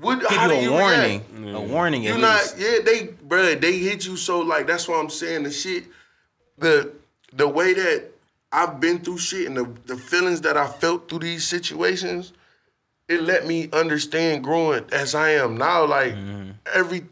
What, 0.00 0.20
Give 0.20 0.28
how 0.30 0.50
you 0.50 0.56
do 0.56 0.62
you 0.62 0.70
warning. 0.72 1.22
react? 1.34 1.56
A 1.56 1.60
warning. 1.60 2.02
You 2.02 2.14
at 2.14 2.20
not, 2.20 2.40
least. 2.42 2.58
yeah, 2.58 2.78
they, 2.84 3.06
bruh, 3.28 3.60
they 3.60 3.78
hit 3.78 4.04
you 4.06 4.16
so 4.16 4.40
like 4.40 4.66
that's 4.66 4.86
why 4.88 4.98
I'm 5.00 5.08
saying. 5.10 5.44
The 5.44 5.50
shit, 5.52 5.84
the 6.58 6.92
the 7.32 7.46
way 7.48 7.72
that 7.74 8.11
I've 8.52 8.80
been 8.80 8.98
through 8.98 9.18
shit 9.18 9.46
and 9.46 9.56
the 9.56 9.64
the 9.86 9.96
feelings 9.96 10.42
that 10.42 10.56
I 10.56 10.66
felt 10.66 11.08
through 11.08 11.20
these 11.20 11.44
situations, 11.44 12.32
it 13.08 13.22
let 13.22 13.46
me 13.46 13.68
understand 13.72 14.44
growing 14.44 14.84
as 14.92 15.14
I 15.14 15.30
am 15.30 15.56
now. 15.56 15.86
Like 15.86 16.12
mm-hmm. 16.12 16.50
every 16.74 17.06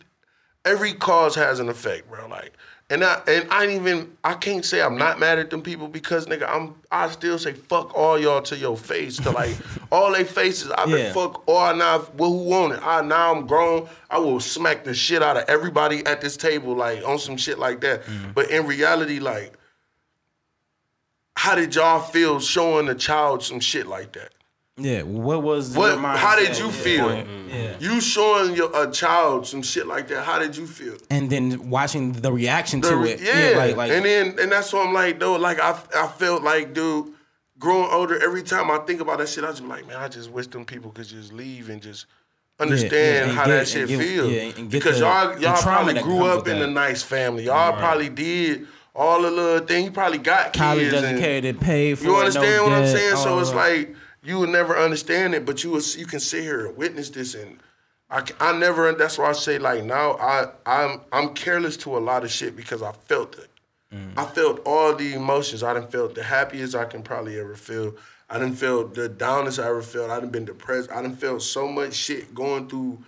every 0.64 0.92
cause 0.92 1.34
has 1.34 1.60
an 1.60 1.68
effect, 1.68 2.10
bro. 2.10 2.28
Like, 2.28 2.52
and 2.90 3.02
I 3.02 3.22
and 3.26 3.48
I 3.50 3.64
ain't 3.64 3.72
even 3.72 4.16
I 4.22 4.34
can't 4.34 4.64
say 4.64 4.82
I'm 4.82 4.98
not 4.98 5.18
mad 5.18 5.38
at 5.38 5.48
them 5.48 5.62
people 5.62 5.88
because 5.88 6.26
nigga, 6.26 6.48
I'm 6.48 6.74
I 6.90 7.08
still 7.10 7.38
say 7.38 7.54
fuck 7.54 7.96
all 7.96 8.18
y'all 8.18 8.42
to 8.42 8.56
your 8.56 8.76
face 8.76 9.16
to 9.18 9.30
like 9.30 9.56
all 9.92 10.12
they 10.12 10.24
faces. 10.24 10.70
I've 10.72 10.88
been 10.88 11.06
Yeah. 11.06 11.12
fuck 11.12 11.42
all 11.46 11.74
now. 11.74 12.06
Well, 12.16 12.30
who 12.30 12.44
want 12.44 12.74
it? 12.74 12.80
I 12.82 13.00
now 13.00 13.34
I'm 13.34 13.46
grown. 13.46 13.88
I 14.10 14.18
will 14.18 14.40
smack 14.40 14.84
the 14.84 14.92
shit 14.92 15.22
out 15.22 15.36
of 15.36 15.44
everybody 15.48 16.04
at 16.04 16.20
this 16.20 16.36
table 16.36 16.74
like 16.74 17.02
on 17.06 17.18
some 17.18 17.36
shit 17.36 17.58
like 17.58 17.80
that. 17.80 18.04
Mm-hmm. 18.04 18.32
But 18.32 18.50
in 18.50 18.66
reality, 18.66 19.20
like, 19.20 19.56
how 21.40 21.54
did 21.54 21.74
y'all 21.74 22.00
feel 22.00 22.38
showing 22.38 22.86
a 22.90 22.94
child 22.94 23.42
some 23.42 23.60
shit 23.60 23.86
like 23.86 24.12
that? 24.12 24.30
Yeah. 24.76 25.02
What 25.04 25.42
was 25.42 25.74
What? 25.74 25.98
How 25.98 26.36
did 26.36 26.58
you 26.58 26.66
Yeah. 26.66 26.70
feel? 26.72 27.14
Yeah. 27.48 27.76
You 27.80 27.98
showing 28.02 28.54
your 28.54 28.70
a 28.74 28.90
child 28.90 29.46
some 29.46 29.62
shit 29.62 29.86
like 29.86 30.08
that? 30.08 30.24
How 30.24 30.38
did 30.38 30.54
you 30.54 30.66
feel? 30.66 30.96
And 31.08 31.30
then 31.30 31.70
watching 31.70 32.12
the 32.12 32.30
reaction 32.30 32.82
The 32.82 32.90
to 32.90 33.04
it. 33.04 33.20
Yeah, 33.22 33.56
like 33.56 33.74
like 33.76 33.90
and 33.90 34.04
then 34.04 34.38
and 34.38 34.52
that's 34.52 34.70
what 34.70 34.86
I'm 34.86 34.92
like, 34.92 35.18
though. 35.18 35.36
Like 35.36 35.58
I, 35.60 35.70
I 35.96 36.08
felt 36.08 36.42
like, 36.42 36.74
dude, 36.74 37.06
growing 37.58 37.88
older. 37.90 38.22
Every 38.22 38.42
time 38.42 38.70
I 38.70 38.76
think 38.86 39.00
about 39.00 39.16
that 39.18 39.28
shit, 39.30 39.42
I 39.42 39.48
just 39.48 39.62
be 39.62 39.68
like, 39.68 39.86
man, 39.88 39.96
I 39.96 40.08
just 40.08 40.30
wish 40.30 40.46
them 40.48 40.66
people 40.66 40.90
could 40.90 41.06
just 41.08 41.32
leave 41.32 41.70
and 41.70 41.80
just 41.80 42.04
understand 42.58 43.30
yeah, 43.30 43.34
how 43.34 43.46
get- 43.46 43.60
that 43.60 43.68
shit 43.68 43.88
feels. 43.88 44.30
yeah, 44.30 44.52
because 44.68 44.98
the- 44.98 45.06
y'all 45.06 45.38
y'all 45.40 45.62
probably 45.62 45.94
grew 46.02 46.24
up 46.26 46.46
in 46.48 46.58
that. 46.58 46.68
a 46.68 46.70
nice 46.70 47.02
family. 47.02 47.44
Y'all 47.44 47.72
probably 47.78 48.10
did 48.10 48.66
all 48.94 49.22
the 49.22 49.30
little 49.30 49.66
thing. 49.66 49.84
You 49.86 49.90
probably 49.90 50.18
got 50.18 50.52
college 50.52 50.90
kids 50.90 50.94
and- 50.94 51.06
educated, 51.06 51.60
paid 51.60 51.98
for. 51.98 52.04
you 52.04 52.16
understand 52.16 52.56
no 52.56 52.64
what 52.64 52.72
I'm 52.72 52.82
debt, 52.82 52.96
saying? 52.96 53.16
So 53.16 53.38
it's 53.38 53.50
that. 53.50 53.56
like 53.56 53.94
you 54.22 54.38
would 54.38 54.50
never 54.50 54.76
understand 54.76 55.34
it, 55.34 55.46
but 55.46 55.64
you 55.64 55.70
was, 55.70 55.96
you 55.96 56.06
can 56.06 56.20
sit 56.20 56.42
here 56.42 56.66
and 56.66 56.76
witness 56.76 57.10
this, 57.10 57.34
and 57.34 57.58
I, 58.10 58.24
I 58.40 58.56
never. 58.58 58.92
That's 58.92 59.18
why 59.18 59.30
I 59.30 59.32
say 59.32 59.58
like 59.58 59.84
now 59.84 60.16
I 60.18 60.46
I'm 60.66 61.00
I'm 61.12 61.34
careless 61.34 61.76
to 61.78 61.96
a 61.96 62.00
lot 62.00 62.24
of 62.24 62.30
shit 62.30 62.56
because 62.56 62.82
I 62.82 62.92
felt 62.92 63.38
it. 63.38 63.48
Mm. 63.94 64.12
I 64.16 64.24
felt 64.24 64.60
all 64.66 64.94
the 64.94 65.14
emotions. 65.14 65.62
I 65.62 65.74
didn't 65.74 65.90
felt 65.90 66.14
the 66.14 66.22
happiest 66.22 66.74
I 66.74 66.84
can 66.84 67.02
probably 67.02 67.38
ever 67.38 67.54
feel. 67.54 67.94
I 68.28 68.38
didn't 68.38 68.54
feel 68.54 68.86
the 68.86 69.08
downest 69.08 69.58
I 69.58 69.66
ever 69.68 69.82
felt. 69.82 70.10
I 70.10 70.20
didn't 70.20 70.32
been 70.32 70.44
depressed. 70.44 70.90
I 70.92 71.02
didn't 71.02 71.16
felt 71.18 71.42
so 71.42 71.66
much 71.66 71.94
shit 71.94 72.32
going 72.34 72.68
through 72.68 73.02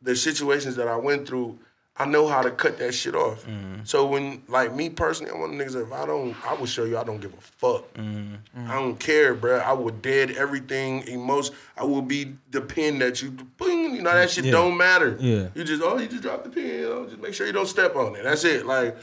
the 0.00 0.16
situations 0.16 0.76
that 0.76 0.88
I 0.88 0.96
went 0.96 1.26
through, 1.26 1.58
I 1.96 2.06
know 2.06 2.26
how 2.26 2.42
to 2.42 2.50
cut 2.50 2.78
that 2.78 2.92
shit 2.92 3.14
off. 3.14 3.46
So 3.84 4.06
when, 4.06 4.42
like 4.48 4.74
me 4.74 4.90
personally, 4.90 5.30
I'm 5.32 5.40
one 5.40 5.52
of 5.52 5.58
the 5.58 5.64
niggas. 5.64 5.86
If 5.86 5.92
I 5.92 6.04
don't, 6.06 6.34
I 6.44 6.54
will 6.54 6.66
show 6.66 6.84
you 6.84 6.98
I 6.98 7.04
don't 7.04 7.20
give 7.20 7.32
a 7.32 7.40
fuck. 7.40 7.84
I 7.96 8.74
don't 8.74 8.98
care, 8.98 9.34
bruh. 9.34 9.62
I 9.62 9.72
would 9.72 10.02
dead 10.02 10.32
everything. 10.32 11.06
Emotion. 11.06 11.54
I 11.76 11.84
will 11.84 12.02
be 12.02 12.34
the 12.50 12.60
pin 12.60 12.98
that 12.98 13.22
you, 13.22 13.30
boing, 13.30 13.94
you 13.94 14.02
know 14.02 14.12
that 14.12 14.30
shit 14.30 14.46
Yeah. 14.46 14.52
don't 14.52 14.76
matter. 14.76 15.16
Yeah. 15.20 15.48
You 15.54 15.62
just 15.62 15.82
oh, 15.82 15.98
you 15.98 16.08
just 16.08 16.22
drop 16.22 16.42
the 16.42 16.50
pin. 16.50 16.66
You 16.66 16.88
know, 16.88 17.06
just 17.06 17.20
make 17.20 17.34
sure 17.34 17.46
you 17.46 17.52
don't 17.52 17.68
step 17.68 17.94
on 17.94 18.16
it. 18.16 18.24
That's 18.24 18.44
it. 18.44 18.66
Like 18.66 18.96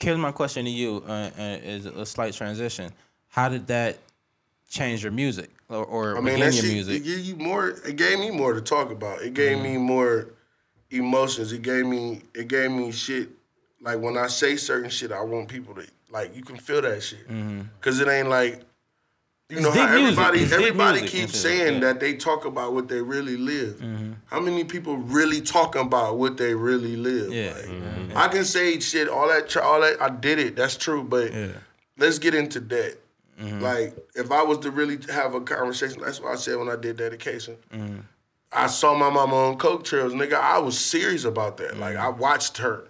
Here's 0.00 0.18
my 0.18 0.32
question 0.32 0.64
to 0.64 0.70
you: 0.70 1.02
uh, 1.06 1.30
uh, 1.38 1.42
is 1.62 1.86
a 1.86 2.04
slight 2.04 2.34
transition. 2.34 2.92
How 3.28 3.48
did 3.48 3.68
that 3.68 3.98
change 4.68 5.02
your 5.02 5.12
music 5.12 5.48
or, 5.68 5.84
or 5.84 6.18
I 6.18 6.20
mean, 6.20 6.40
that 6.40 6.52
your 6.52 6.64
shit 6.64 6.72
music? 6.72 6.96
it 6.96 7.04
gave 7.04 7.20
you 7.20 7.36
more. 7.36 7.68
It 7.68 7.96
gave 7.96 8.18
me 8.18 8.30
more 8.30 8.52
to 8.52 8.60
talk 8.60 8.90
about. 8.90 9.22
It 9.22 9.32
gave 9.32 9.58
me 9.60 9.78
more 9.78 10.28
emotions. 10.92 11.52
It 11.52 11.62
gave 11.62 11.86
me. 11.86 12.22
It 12.34 12.48
gave 12.48 12.70
me 12.70 12.92
shit. 12.92 13.30
Like 13.80 13.98
when 13.98 14.16
I 14.16 14.28
say 14.28 14.56
certain 14.56 14.90
shit, 14.90 15.12
I 15.12 15.20
want 15.22 15.48
people 15.48 15.74
to 15.74 15.86
like. 16.10 16.36
You 16.36 16.42
can 16.42 16.56
feel 16.56 16.82
that 16.82 17.02
shit 17.02 17.26
because 17.80 18.00
it 18.00 18.08
ain't 18.08 18.28
like. 18.28 18.62
You 19.48 19.58
It's 19.58 19.66
know 19.66 19.72
how 19.72 19.94
everybody 19.94 20.44
everybody 20.44 21.00
music 21.00 21.20
keeps 21.20 21.38
saying 21.38 21.74
yeah. 21.74 21.80
that 21.80 22.00
they 22.00 22.14
talk 22.14 22.46
about 22.46 22.72
what 22.72 22.88
they 22.88 23.02
really 23.02 23.36
live. 23.36 23.82
How 24.26 24.40
many 24.40 24.64
people 24.64 24.96
really 24.96 25.42
talking 25.42 25.82
about 25.82 26.16
what 26.16 26.38
they 26.38 26.54
really 26.54 26.96
live? 26.96 27.32
Yeah. 27.32 27.52
Like, 28.08 28.16
I 28.16 28.28
can 28.28 28.44
say 28.44 28.80
shit, 28.80 29.08
all 29.08 29.28
that, 29.28 29.50
tr- 29.50 29.60
all 29.60 29.80
that. 29.82 30.00
I 30.00 30.08
did 30.08 30.38
it. 30.38 30.56
That's 30.56 30.76
true, 30.76 31.02
but 31.02 31.34
Yeah. 31.34 31.48
let's 31.98 32.18
get 32.18 32.34
into 32.34 32.60
that. 32.60 32.96
Like, 33.60 33.94
if 34.14 34.30
I 34.30 34.42
was 34.42 34.58
to 34.58 34.70
really 34.70 34.98
have 35.12 35.34
a 35.34 35.40
conversation, 35.40 36.00
that's 36.02 36.20
what 36.20 36.32
I 36.32 36.36
said 36.36 36.56
when 36.56 36.68
I 36.70 36.76
did 36.76 36.96
dedication. 36.96 37.56
I 38.54 38.66
saw 38.66 38.94
my 38.94 39.10
mama 39.10 39.34
on 39.34 39.58
coke 39.58 39.84
trails, 39.84 40.12
nigga. 40.12 40.34
I 40.34 40.58
was 40.58 40.78
serious 40.78 41.24
about 41.24 41.56
that. 41.58 41.78
Like, 41.78 41.96
mm-hmm. 41.96 42.06
I 42.06 42.08
watched 42.10 42.58
her 42.58 42.88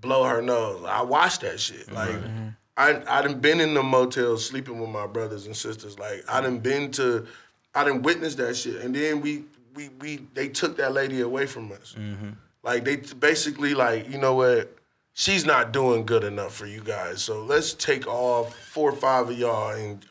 blow 0.00 0.24
her 0.24 0.42
nose. 0.42 0.84
I 0.86 1.02
watched 1.02 1.40
that 1.42 1.60
shit. 1.60 1.90
Like, 1.92 2.10
mm-hmm. 2.10 2.48
I 2.76 3.02
I 3.06 3.22
done 3.22 3.40
been 3.40 3.60
in 3.60 3.74
the 3.74 3.82
motels 3.82 4.44
sleeping 4.44 4.80
with 4.80 4.90
my 4.90 5.06
brothers 5.06 5.46
and 5.46 5.56
sisters. 5.56 5.98
Like, 5.98 6.24
I 6.28 6.40
done 6.40 6.58
been 6.58 6.90
to, 6.92 7.26
I 7.74 7.84
done 7.84 8.02
witnessed 8.02 8.38
that 8.38 8.56
shit. 8.56 8.76
And 8.82 8.94
then 8.94 9.20
we 9.20 9.44
we 9.74 9.88
we 10.00 10.26
they 10.34 10.48
took 10.48 10.76
that 10.76 10.92
lady 10.92 11.20
away 11.20 11.46
from 11.46 11.72
us. 11.72 11.94
Mm-hmm. 11.98 12.30
Like 12.62 12.84
they 12.84 12.96
basically 12.96 13.74
like, 13.74 14.08
you 14.10 14.18
know 14.18 14.34
what? 14.34 14.76
She's 15.12 15.44
not 15.44 15.72
doing 15.72 16.06
good 16.06 16.24
enough 16.24 16.54
for 16.54 16.66
you 16.66 16.80
guys. 16.82 17.22
So 17.22 17.42
let's 17.42 17.74
take 17.74 18.06
all 18.06 18.44
four 18.44 18.90
or 18.90 18.96
five 18.96 19.28
of 19.28 19.38
y'all 19.38 19.70
and 19.70 20.04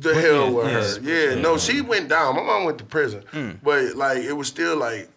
the 0.00 0.14
hell 0.14 0.54
with 0.54 0.66
her. 0.66 1.00
Yeah, 1.00 1.40
no, 1.40 1.58
she 1.58 1.80
went 1.80 2.08
down. 2.08 2.36
My 2.36 2.42
mom 2.42 2.64
went 2.64 2.78
to 2.78 2.84
prison. 2.84 3.24
Hmm. 3.30 3.52
But 3.62 3.96
like 3.96 4.18
it 4.18 4.32
was 4.32 4.48
still 4.48 4.76
like 4.76 5.08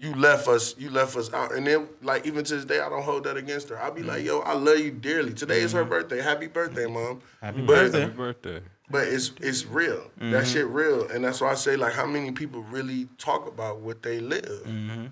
you 0.00 0.14
left 0.14 0.48
us, 0.48 0.76
you 0.78 0.90
left 0.90 1.16
us 1.16 1.32
out. 1.32 1.54
And 1.54 1.66
then 1.66 1.88
like 2.02 2.26
even 2.26 2.44
to 2.44 2.56
this 2.56 2.64
day 2.64 2.80
I 2.80 2.88
don't 2.88 3.02
hold 3.02 3.24
that 3.24 3.36
against 3.36 3.68
her. 3.70 3.80
I'll 3.80 3.92
be 3.92 4.02
like, 4.02 4.20
hmm. 4.20 4.26
yo, 4.26 4.38
I 4.40 4.54
love 4.54 4.78
you 4.78 4.90
dearly. 4.90 5.34
Today 5.34 5.60
is 5.60 5.72
her 5.72 5.84
hmm. 5.84 5.90
birthday. 5.90 6.20
Happy 6.20 6.46
birthday, 6.46 6.86
mom. 6.86 7.20
Happy 7.40 7.60
But- 7.62 7.66
birthday. 7.66 8.00
Happy 8.00 8.12
birthday. 8.14 8.60
But 8.90 9.08
it's 9.08 9.32
it's 9.40 9.66
real. 9.66 10.10
That 10.16 10.24
mm-hmm. 10.24 10.44
shit 10.44 10.66
real. 10.66 11.08
And 11.08 11.22
that's 11.22 11.42
why 11.42 11.50
I 11.50 11.56
say 11.56 11.76
like 11.76 11.92
how 11.92 12.06
many 12.06 12.32
people 12.32 12.62
really 12.62 13.06
talk 13.18 13.46
about 13.46 13.80
what 13.80 14.02
they 14.02 14.18
live. 14.18 14.62
Mm-hmm. 14.64 15.06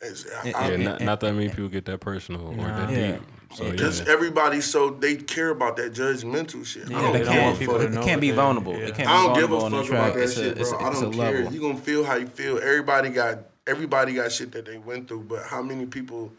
It's- 0.00 0.26
I- 0.44 0.52
I- 0.52 0.70
Yeah, 0.70 0.76
not, 0.76 1.00
not 1.00 1.20
that 1.20 1.32
many 1.32 1.48
people 1.48 1.68
get 1.68 1.86
that 1.86 2.00
personal 2.00 2.48
or 2.48 2.54
that 2.54 2.90
Yeah. 2.90 3.12
deep. 3.12 3.22
So 3.52 3.64
yeah. 3.64 3.72
Because 3.72 4.06
everybody 4.08 4.60
so 4.60 4.90
they 4.90 5.16
care 5.16 5.50
about 5.50 5.76
that 5.78 5.92
judgmental 5.92 6.64
shit. 6.64 6.86
I 6.88 6.92
don't 7.02 7.12
they 7.12 7.18
give 7.20 7.28
don't 7.28 7.42
want 7.44 7.58
people 7.58 7.78
to 7.78 7.88
know 7.90 8.00
It 8.00 8.04
can't 8.04 8.20
be 8.20 8.30
vulnerable. 8.30 8.76
yeah. 8.78 8.86
It 8.86 8.94
can't 8.94 9.08
I 9.08 9.24
don't 9.24 9.34
be 9.34 9.40
give 9.40 9.50
a 9.52 9.58
vulnerable 9.58 9.78
on 9.78 9.84
fuck 9.84 9.90
the 9.90 9.96
about 9.96 10.04
track. 10.04 10.14
that 10.14 10.22
It's 10.22 10.36
a, 10.36 10.42
shit, 10.44 10.54
bro. 10.54 10.62
it's 10.62 10.72
a, 10.72 10.76
I 10.76 10.88
it's 10.90 10.98
a 10.98 11.02
don't 11.02 11.12
care. 11.14 11.32
level. 11.38 11.52
You 11.54 11.60
gonna 11.60 11.76
feel 11.76 12.04
how 12.04 12.14
you 12.16 12.26
feel. 12.26 12.58
Everybody 12.58 13.08
got 13.10 13.38
everybody 13.66 14.14
got 14.14 14.30
shit 14.32 14.52
that 14.52 14.66
they 14.66 14.78
went 14.78 15.08
through, 15.08 15.24
but 15.24 15.42
how 15.44 15.62
many 15.62 15.86
people? 15.86 16.32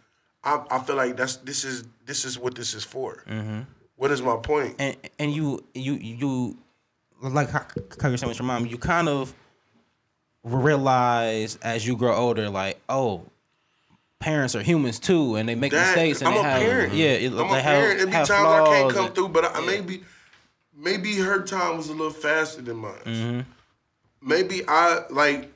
I, 0.43 0.63
I 0.71 0.79
feel 0.79 0.95
like 0.95 1.17
that's 1.17 1.35
this 1.37 1.63
is 1.65 1.83
this 2.05 2.23
is 2.25 2.39
what 2.39 2.55
this 2.55 2.73
is 2.73 2.83
for. 2.83 3.23
Mm-hmm. 3.29 3.61
What 3.97 4.09
is 4.11 4.21
my 4.21 4.37
point? 4.37 4.75
and 4.79 4.95
and 5.19 5.31
you 5.33 5.63
you 5.75 5.93
you 5.95 6.57
like 7.21 7.49
how, 7.49 7.65
how 8.01 8.07
you're 8.07 8.17
saying 8.17 8.29
with 8.29 8.39
your 8.39 8.47
mom, 8.47 8.65
you 8.65 8.77
kind 8.77 9.07
of 9.09 9.33
realize 10.43 11.57
as 11.61 11.85
you 11.85 11.95
grow 11.95 12.15
older, 12.15 12.49
like 12.49 12.79
oh, 12.89 13.23
parents 14.21 14.55
are 14.55 14.61
humans 14.63 14.99
too, 14.99 15.35
and 15.35 15.49
they 15.49 15.55
make 15.55 15.71
That- 15.73 15.95
mistakes 15.95 16.21
and 16.21 16.29
I'm 16.29 16.35
they 16.35 16.39
a 16.39 16.43
have 16.43 16.61
parent. 16.61 16.93
yeah, 16.93 17.05
it, 17.09 17.31
I'm 17.33 17.37
they 17.37 17.43
a 17.43 17.61
have, 17.61 17.63
parent. 17.63 17.97
There 17.97 18.07
be 18.07 18.13
have 18.13 18.27
times 18.27 18.47
I 18.47 18.65
can't 18.65 18.93
come 18.93 19.05
and- 19.07 19.15
through, 19.15 19.27
but 19.29 19.45
I, 19.55 19.65
maybe 19.65 20.03
maybe 20.75 21.15
her 21.17 21.41
time 21.43 21.77
was 21.77 21.89
a 21.89 21.93
little 21.93 22.11
faster 22.13 22.61
than 22.61 22.77
mine. 22.77 22.93
Mm-hmm. 23.05 23.39
Maybe 24.21 24.61
I 24.67 25.01
like 25.09 25.51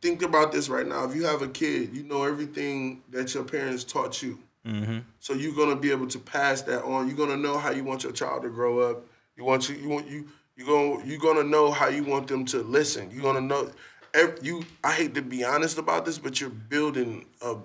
think 0.00 0.22
about 0.22 0.52
this 0.52 0.68
right 0.68 0.86
now. 0.86 1.04
If 1.04 1.14
you 1.14 1.24
have 1.24 1.42
a 1.42 1.48
kid, 1.48 1.94
you 1.94 2.02
know 2.04 2.24
everything 2.24 3.02
that 3.10 3.34
your 3.34 3.44
parents 3.44 3.84
taught 3.84 4.22
you. 4.22 4.38
Mm-hmm. 4.66 4.98
So 5.20 5.32
you're 5.34 5.54
gonna 5.54 5.76
be 5.76 5.90
able 5.90 6.08
to 6.08 6.18
pass 6.18 6.62
that 6.62 6.82
on. 6.84 7.06
You're 7.08 7.16
gonna 7.16 7.36
know 7.36 7.58
how 7.58 7.70
you 7.70 7.84
want 7.84 8.02
your 8.02 8.12
child 8.12 8.42
to 8.42 8.48
grow 8.48 8.80
up. 8.80 9.04
You 9.36 9.44
want 9.44 9.68
you 9.68 9.76
you 9.76 9.88
want 9.88 10.08
you 10.08 10.26
you 10.56 10.64
going 10.66 11.02
you're 11.06 11.18
gonna 11.20 11.44
know 11.44 11.70
how 11.70 11.88
you 11.88 12.02
want 12.04 12.26
them 12.26 12.44
to 12.46 12.58
listen. 12.62 13.10
You're 13.10 13.22
gonna 13.22 13.40
know. 13.40 13.70
ev- 14.14 14.38
You 14.42 14.64
I 14.82 14.92
hate 14.92 15.14
to 15.14 15.22
be 15.22 15.44
honest 15.44 15.78
about 15.78 16.04
this, 16.04 16.18
but 16.18 16.40
you're 16.40 16.50
building 16.50 17.26
a. 17.42 17.56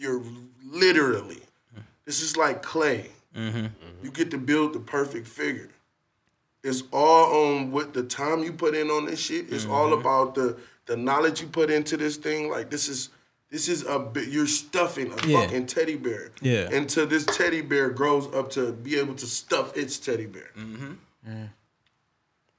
You're 0.00 0.22
literally. 0.64 1.42
This 2.06 2.22
is 2.22 2.36
like 2.36 2.62
clay. 2.62 3.10
You 3.34 4.10
get 4.12 4.30
to 4.30 4.38
build 4.38 4.72
the 4.72 4.80
perfect 4.80 5.28
figure. 5.28 5.68
It's 6.64 6.82
all 6.92 7.44
on 7.46 7.70
what 7.70 7.92
the 7.92 8.02
time 8.02 8.42
you 8.42 8.52
put 8.52 8.74
in 8.74 8.88
on 8.90 9.04
this 9.06 9.20
shit. 9.20 9.52
It's 9.52 9.66
all 9.66 9.92
about 9.92 10.34
the 10.34 10.56
the 10.86 10.96
knowledge 10.96 11.40
you 11.42 11.46
put 11.46 11.70
into 11.70 11.96
this 11.96 12.16
thing. 12.16 12.50
Like 12.50 12.70
this 12.70 12.88
is 12.88 13.10
this 13.50 13.68
is 13.68 13.84
a 13.84 13.98
bit 13.98 14.28
you're 14.28 14.46
stuffing 14.46 15.12
a 15.12 15.26
Yeah. 15.26 15.42
fucking 15.42 15.66
teddy 15.66 15.96
bear. 15.96 16.30
Yeah. 16.40 16.70
Until 16.72 17.06
this 17.06 17.26
teddy 17.26 17.60
bear 17.60 17.90
grows 17.90 18.26
up 18.34 18.50
to 18.52 18.72
be 18.72 18.98
able 18.98 19.14
to 19.16 19.26
stuff 19.26 19.76
its 19.76 19.98
teddy 19.98 20.26
bear. 20.26 20.50
Mm 20.56 20.76
hmm. 20.76 21.44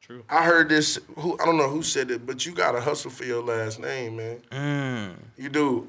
True. 0.01 0.23
I 0.29 0.43
heard 0.45 0.69
this. 0.69 0.99
Who 1.17 1.37
I 1.41 1.45
don't 1.45 1.57
know 1.57 1.69
who 1.69 1.81
said 1.83 2.11
it, 2.11 2.25
but 2.25 2.45
you 2.45 2.53
gotta 2.53 2.81
hustle 2.81 3.11
for 3.11 3.23
your 3.25 3.43
last 3.43 3.79
name, 3.79 4.17
man. 4.17 4.41
Mm. 4.51 5.13
You 5.37 5.49
do. 5.49 5.87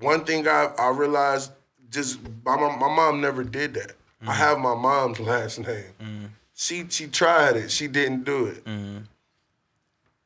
One 0.00 0.24
thing 0.24 0.46
I 0.46 0.72
I 0.78 0.90
realized 0.90 1.52
just 1.90 2.20
my 2.44 2.56
mom, 2.56 2.78
my 2.78 2.88
mom 2.88 3.20
never 3.20 3.44
did 3.44 3.74
that. 3.74 3.92
I 4.22 4.26
mm. 4.26 4.34
have 4.34 4.58
my 4.58 4.74
mom's 4.74 5.20
last 5.20 5.58
name. 5.60 5.84
Mm. 6.00 6.28
She 6.54 6.86
she 6.88 7.06
tried 7.06 7.56
it. 7.56 7.70
She 7.70 7.88
didn't 7.88 8.24
do 8.24 8.46
it. 8.46 8.64
Mm. 8.64 9.04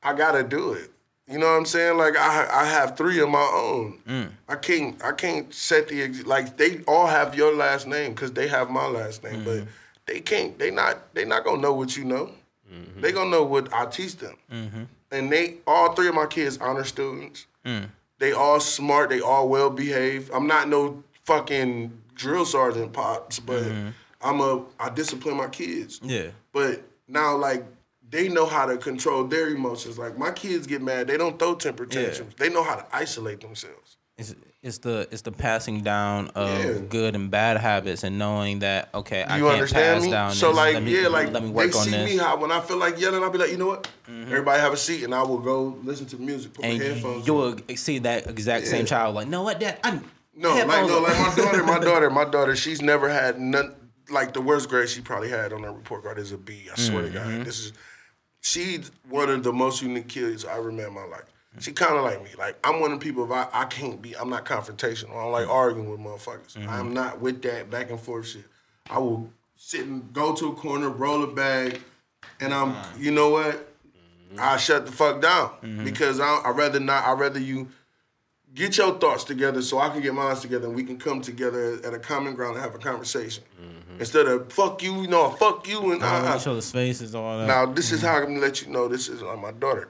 I 0.02 0.14
gotta 0.14 0.42
do 0.42 0.72
it. 0.72 0.90
You 1.28 1.38
know 1.38 1.46
what 1.46 1.56
I'm 1.56 1.64
saying? 1.64 1.96
Like 1.96 2.16
I 2.16 2.48
I 2.50 2.64
have 2.64 2.96
three 2.96 3.20
of 3.20 3.28
my 3.28 3.50
own. 3.54 3.98
I 4.48 4.56
can't 4.56 5.02
I 5.04 5.12
can't 5.12 5.52
set 5.54 5.88
the 5.88 6.08
like 6.24 6.56
they 6.56 6.80
all 6.88 7.06
have 7.06 7.34
your 7.34 7.54
last 7.54 7.86
name 7.86 8.12
because 8.12 8.32
they 8.32 8.48
have 8.48 8.70
my 8.70 8.86
last 8.86 9.22
name, 9.22 9.44
but 9.44 9.58
mm-hmm. 9.58 9.70
they 10.06 10.20
can't. 10.20 10.58
They 10.58 10.70
not 10.70 11.14
they 11.14 11.24
not 11.24 11.44
gonna 11.44 11.62
know 11.62 11.72
what 11.74 11.96
you 11.96 12.04
know. 12.04 12.30
Mm-hmm. 12.72 13.00
They 13.00 13.12
gonna 13.12 13.30
know 13.30 13.44
what 13.44 13.72
I 13.72 13.86
teach 13.86 14.16
them. 14.16 14.36
Mm-hmm. 14.50 14.82
And 15.12 15.30
they 15.30 15.56
all 15.66 15.92
three 15.92 16.08
of 16.08 16.14
my 16.14 16.26
kids 16.26 16.58
honor 16.58 16.84
students. 16.84 17.46
They 18.22 18.30
all 18.30 18.60
smart. 18.60 19.10
They 19.10 19.20
all 19.20 19.48
well 19.48 19.68
behaved. 19.68 20.30
I'm 20.32 20.46
not 20.46 20.68
no 20.68 21.02
fucking 21.24 21.90
drill 22.14 22.46
sergeant 22.46 22.92
pops, 22.92 23.40
but 23.40 23.64
mm-hmm. 23.64 23.88
I'm 24.20 24.40
a 24.40 24.64
I 24.78 24.90
discipline 24.90 25.36
my 25.36 25.48
kids. 25.48 25.98
Yeah. 26.04 26.28
But 26.52 26.84
now, 27.08 27.36
like, 27.36 27.64
they 28.08 28.28
know 28.28 28.46
how 28.46 28.64
to 28.66 28.76
control 28.76 29.24
their 29.24 29.48
emotions. 29.48 29.98
Like, 29.98 30.16
my 30.16 30.30
kids 30.30 30.68
get 30.68 30.82
mad, 30.82 31.08
they 31.08 31.16
don't 31.16 31.36
throw 31.36 31.56
temper 31.56 31.84
Yeah. 31.90 32.06
tantrums. 32.06 32.36
They 32.36 32.48
know 32.48 32.62
how 32.62 32.76
to 32.76 32.86
isolate 32.94 33.40
themselves. 33.40 33.96
It's, 34.16 34.36
it's 34.62 34.78
the 34.78 35.08
it's 35.10 35.22
the 35.22 35.32
passing 35.32 35.80
down 35.82 36.28
of 36.36 36.48
Yeah. 36.48 36.78
good 36.88 37.14
and 37.16 37.30
bad 37.30 37.56
habits 37.56 38.04
and 38.04 38.18
knowing 38.18 38.60
that 38.60 38.90
okay 38.94 39.22
I 39.22 39.26
can't 39.38 39.44
understand 39.44 39.94
pass 39.98 40.04
me? 40.04 40.10
down 40.10 40.30
so, 40.34 40.48
this. 40.48 40.56
like, 40.56 40.74
let 40.74 40.82
me, 40.84 41.02
yeah, 41.02 41.08
like, 41.08 41.32
let 41.32 41.42
me 41.42 41.48
they 41.48 41.54
work 41.54 41.74
on 41.76 41.84
see 41.84 41.90
this. 41.90 42.10
Mm-hmm. 42.10 42.16
me 42.18 42.22
how 42.22 42.36
when 42.36 42.52
I 42.52 42.60
feel 42.60 42.76
like 42.78 43.00
yelling, 43.00 43.22
I'll 43.22 43.30
be 43.30 43.38
like, 43.38 43.50
you 43.50 43.56
know 43.58 43.66
what? 43.66 43.88
Everybody 44.08 44.60
have 44.60 44.72
a 44.72 44.76
seat, 44.76 45.02
and 45.04 45.14
I 45.14 45.22
will 45.22 45.38
go 45.38 45.76
listen 45.82 46.06
to 46.06 46.16
music, 46.16 46.52
put 46.54 46.64
my 46.64 46.70
and 46.70 46.82
headphones 46.82 47.26
You 47.26 47.34
will 47.34 47.56
see 47.74 47.98
that 48.00 48.26
exact 48.28 48.66
same 48.68 48.86
child 48.86 49.14
like, 49.16 49.26
no 49.28 49.42
what 49.42 49.58
that 49.60 49.80
I'm. 49.84 50.04
No, 50.34 50.54
like 50.54 50.86
no, 50.86 50.98
like 51.00 51.18
my 51.18 51.34
daughter, 51.34 51.62
my 51.64 51.78
daughter, 51.84 52.10
my 52.10 52.24
daughter. 52.24 52.56
She's 52.56 52.80
never 52.80 53.08
had 53.08 53.38
none. 53.40 53.74
Like 54.10 54.32
the 54.32 54.40
worst 54.40 54.68
grade 54.68 54.88
she 54.88 55.00
probably 55.00 55.28
had 55.28 55.52
on 55.52 55.62
her 55.62 55.72
report 55.72 56.04
card 56.04 56.18
is 56.18 56.32
a 56.32 56.38
B. 56.38 56.68
I 56.72 56.78
swear 56.78 57.02
to 57.02 57.08
Mm-hmm. 57.08 57.36
God, 57.38 57.46
this 57.46 57.58
is. 57.60 57.72
She's 58.40 58.90
one 59.08 59.28
of 59.30 59.42
the 59.42 59.52
most 59.52 59.82
unique 59.82 60.08
kids 60.08 60.44
I 60.44 60.56
ever 60.58 60.72
met 60.72 60.88
in 60.88 60.94
my 60.94 61.04
life. 61.04 61.31
She 61.60 61.72
kind 61.72 61.96
of 61.96 62.04
like 62.04 62.22
me. 62.22 62.30
Like 62.38 62.56
I'm 62.66 62.80
one 62.80 62.92
of 62.92 62.98
the 63.00 63.04
people. 63.04 63.24
If 63.24 63.30
I, 63.30 63.46
I 63.52 63.64
can't 63.66 64.00
be, 64.00 64.16
I'm 64.16 64.30
not 64.30 64.44
confrontational. 64.46 65.10
I 65.10 65.22
don't 65.24 65.32
like 65.32 65.48
arguing 65.48 65.90
with 65.90 66.00
motherfuckers. 66.00 66.56
Mm-hmm. 66.56 66.68
I'm 66.68 66.94
not 66.94 67.20
with 67.20 67.42
that 67.42 67.70
back 67.70 67.90
and 67.90 68.00
forth 68.00 68.28
shit. 68.28 68.44
I 68.88 68.98
will 68.98 69.30
sit 69.56 69.84
and 69.86 70.12
go 70.12 70.34
to 70.34 70.48
a 70.48 70.54
corner, 70.54 70.88
roll 70.88 71.22
a 71.22 71.26
bag, 71.26 71.80
and 72.40 72.54
I'm. 72.54 72.74
You 72.98 73.10
know 73.10 73.30
what? 73.30 73.68
I 74.38 74.56
shut 74.56 74.86
the 74.86 74.92
fuck 74.92 75.20
down 75.20 75.50
Mm-hmm. 75.62 75.84
because 75.84 76.20
I 76.20 76.26
I 76.44 76.50
rather 76.50 76.80
not. 76.80 77.06
I 77.06 77.12
rather 77.12 77.38
you 77.38 77.68
get 78.54 78.76
your 78.78 78.98
thoughts 78.98 79.24
together 79.24 79.60
so 79.62 79.78
I 79.78 79.88
can 79.90 80.00
get 80.00 80.14
mine 80.14 80.36
together 80.36 80.66
and 80.66 80.74
we 80.76 80.84
can 80.84 80.98
come 80.98 81.20
together 81.22 81.80
at 81.84 81.92
a 81.94 81.98
common 81.98 82.34
ground 82.34 82.54
and 82.56 82.62
have 82.64 82.74
a 82.74 82.78
conversation. 82.78 83.44
Instead 83.98 84.26
of 84.26 84.50
fuck 84.52 84.82
you, 84.82 85.02
you 85.02 85.06
know, 85.06 85.30
fuck 85.30 85.68
you 85.68 85.92
and 85.92 86.02
Oh, 86.02 86.06
uh, 86.06 86.36
each 86.38 86.46
other's 86.46 86.70
faces, 86.72 87.14
all 87.14 87.38
that. 87.38 87.46
now 87.46 87.66
this 87.66 87.92
is 87.92 88.00
how 88.00 88.14
I'm 88.16 88.24
gonna 88.24 88.40
let 88.40 88.62
you 88.62 88.68
know 88.72 88.88
this 88.88 89.08
is 89.08 89.22
uh, 89.22 89.36
my 89.36 89.52
daughter. 89.52 89.88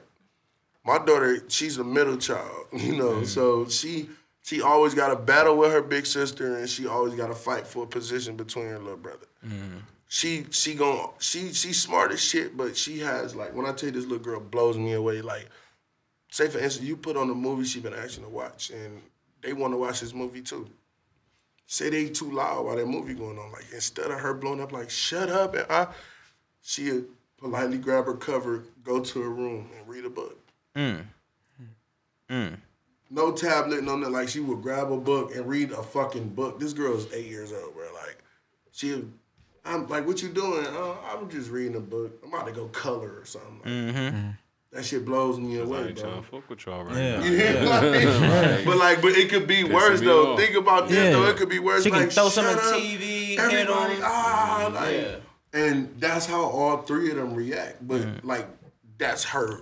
My 0.84 0.98
daughter, 0.98 1.42
she's 1.48 1.78
a 1.78 1.84
middle 1.84 2.16
child, 2.16 2.66
you 2.72 2.96
know, 2.96 3.24
so 3.24 3.64
mm. 3.64 3.80
she 3.80 4.08
she 4.42 4.60
always 4.60 4.94
got 4.94 5.12
a 5.12 5.16
battle 5.16 5.56
with 5.56 5.72
her 5.72 5.82
big 5.82 6.04
sister 6.04 6.56
and 6.56 6.68
she 6.68 6.86
always 6.86 7.14
got 7.14 7.28
to 7.28 7.34
fight 7.34 7.66
for 7.66 7.84
a 7.84 7.86
position 7.86 8.36
between 8.36 8.66
her 8.66 8.78
little 8.78 8.96
brother. 8.96 9.26
Mm-hmm. 9.46 9.78
She 10.08 10.46
she 10.50 10.74
gon' 10.74 11.10
she 11.20 11.52
she's 11.52 11.80
smart 11.80 12.12
as 12.12 12.20
shit, 12.20 12.56
but 12.56 12.76
she 12.76 12.98
has 12.98 13.34
like 13.34 13.54
when 13.54 13.66
I 13.66 13.72
tell 13.72 13.88
you 13.88 13.94
this 13.94 14.04
little 14.04 14.18
girl 14.18 14.40
blows 14.40 14.76
me 14.76 14.92
away. 14.92 15.22
Like, 15.22 15.48
say 16.30 16.48
for 16.48 16.58
instance, 16.58 16.86
you 16.86 16.96
put 16.96 17.16
on 17.16 17.30
a 17.30 17.34
movie 17.34 17.64
she 17.64 17.80
been 17.80 17.94
asking 17.94 18.24
to 18.24 18.30
watch, 18.30 18.70
and 18.70 19.00
they 19.40 19.54
want 19.54 19.72
to 19.72 19.78
watch 19.78 20.00
this 20.00 20.12
movie 20.12 20.42
too. 20.42 20.68
Say 21.66 21.88
they 21.88 22.10
too 22.10 22.30
loud 22.30 22.66
while 22.66 22.76
that 22.76 22.86
movie 22.86 23.14
going 23.14 23.38
on. 23.38 23.52
Like 23.52 23.64
instead 23.72 24.10
of 24.10 24.20
her 24.20 24.34
blowing 24.34 24.60
up, 24.60 24.72
like 24.72 24.90
shut 24.90 25.30
up, 25.30 25.54
and 25.54 25.66
I, 25.70 25.86
she'd 26.60 27.04
politely 27.38 27.78
grab 27.78 28.04
her 28.04 28.14
cover, 28.14 28.64
go 28.84 29.00
to 29.00 29.22
her 29.22 29.30
room, 29.30 29.70
and 29.78 29.88
read 29.88 30.04
a 30.04 30.10
book. 30.10 30.41
No 33.10 33.32
tablet, 33.32 33.84
no 33.84 33.96
nothing. 33.96 34.12
Like 34.14 34.28
she 34.28 34.40
would 34.40 34.62
grab 34.62 34.90
a 34.90 34.96
book 34.96 35.34
and 35.34 35.46
read 35.46 35.70
a 35.72 35.82
fucking 35.82 36.30
book. 36.30 36.58
This 36.58 36.72
girl 36.72 36.96
is 36.96 37.12
eight 37.12 37.26
years 37.26 37.52
old, 37.52 37.74
bro. 37.74 37.84
Like 37.94 38.18
she, 38.72 39.04
I'm 39.64 39.86
like, 39.88 40.06
what 40.06 40.22
you 40.22 40.28
doing? 40.30 40.64
Oh, 40.70 40.98
I'm 41.06 41.28
just 41.28 41.50
reading 41.50 41.76
a 41.76 41.80
book. 41.80 42.18
I'm 42.24 42.32
about 42.32 42.46
to 42.46 42.52
go 42.52 42.66
color 42.68 43.18
or 43.20 43.24
something. 43.26 43.94
Like, 43.94 44.14
That 44.72 44.84
shit 44.86 45.04
blows 45.04 45.38
me 45.38 45.58
away, 45.58 45.88
ain't 45.88 45.98
trying 45.98 46.12
bro. 46.12 46.22
to 46.22 46.26
fuck 46.40 46.48
with 46.50 46.64
y'all 46.64 46.84
right 46.84 46.96
Yeah. 46.96 47.18
now. 47.18 47.82
Yeah, 47.82 48.46
like, 48.56 48.64
but 48.64 48.76
like, 48.78 49.02
but 49.02 49.12
it 49.12 49.28
could 49.28 49.46
be 49.46 49.62
worse 49.64 50.00
though. 50.00 50.32
off. 50.32 50.38
Think 50.40 50.56
about 50.56 50.88
this 50.88 50.96
Yeah. 50.96 51.10
though. 51.10 51.26
It 51.28 51.36
could 51.36 51.50
be 51.50 51.58
worse. 51.58 51.84
She 51.84 51.90
can 51.90 52.00
like, 52.00 52.12
throw 52.12 52.30
some 52.30 52.44
shut 52.46 52.58
on 52.58 52.74
up. 52.74 52.80
TV, 52.80 53.26
hit 53.36 53.38
Everybody, 53.38 53.94
'em. 53.96 54.00
ah, 54.04 54.70
like, 54.74 54.92
Yeah. 54.96 55.16
and 55.52 55.94
that's 56.00 56.24
how 56.24 56.42
all 56.42 56.78
three 56.78 57.10
of 57.10 57.16
them 57.16 57.34
react. 57.34 57.86
But 57.86 58.00
Mm. 58.00 58.24
like, 58.24 58.48
that's 58.96 59.22
her 59.24 59.60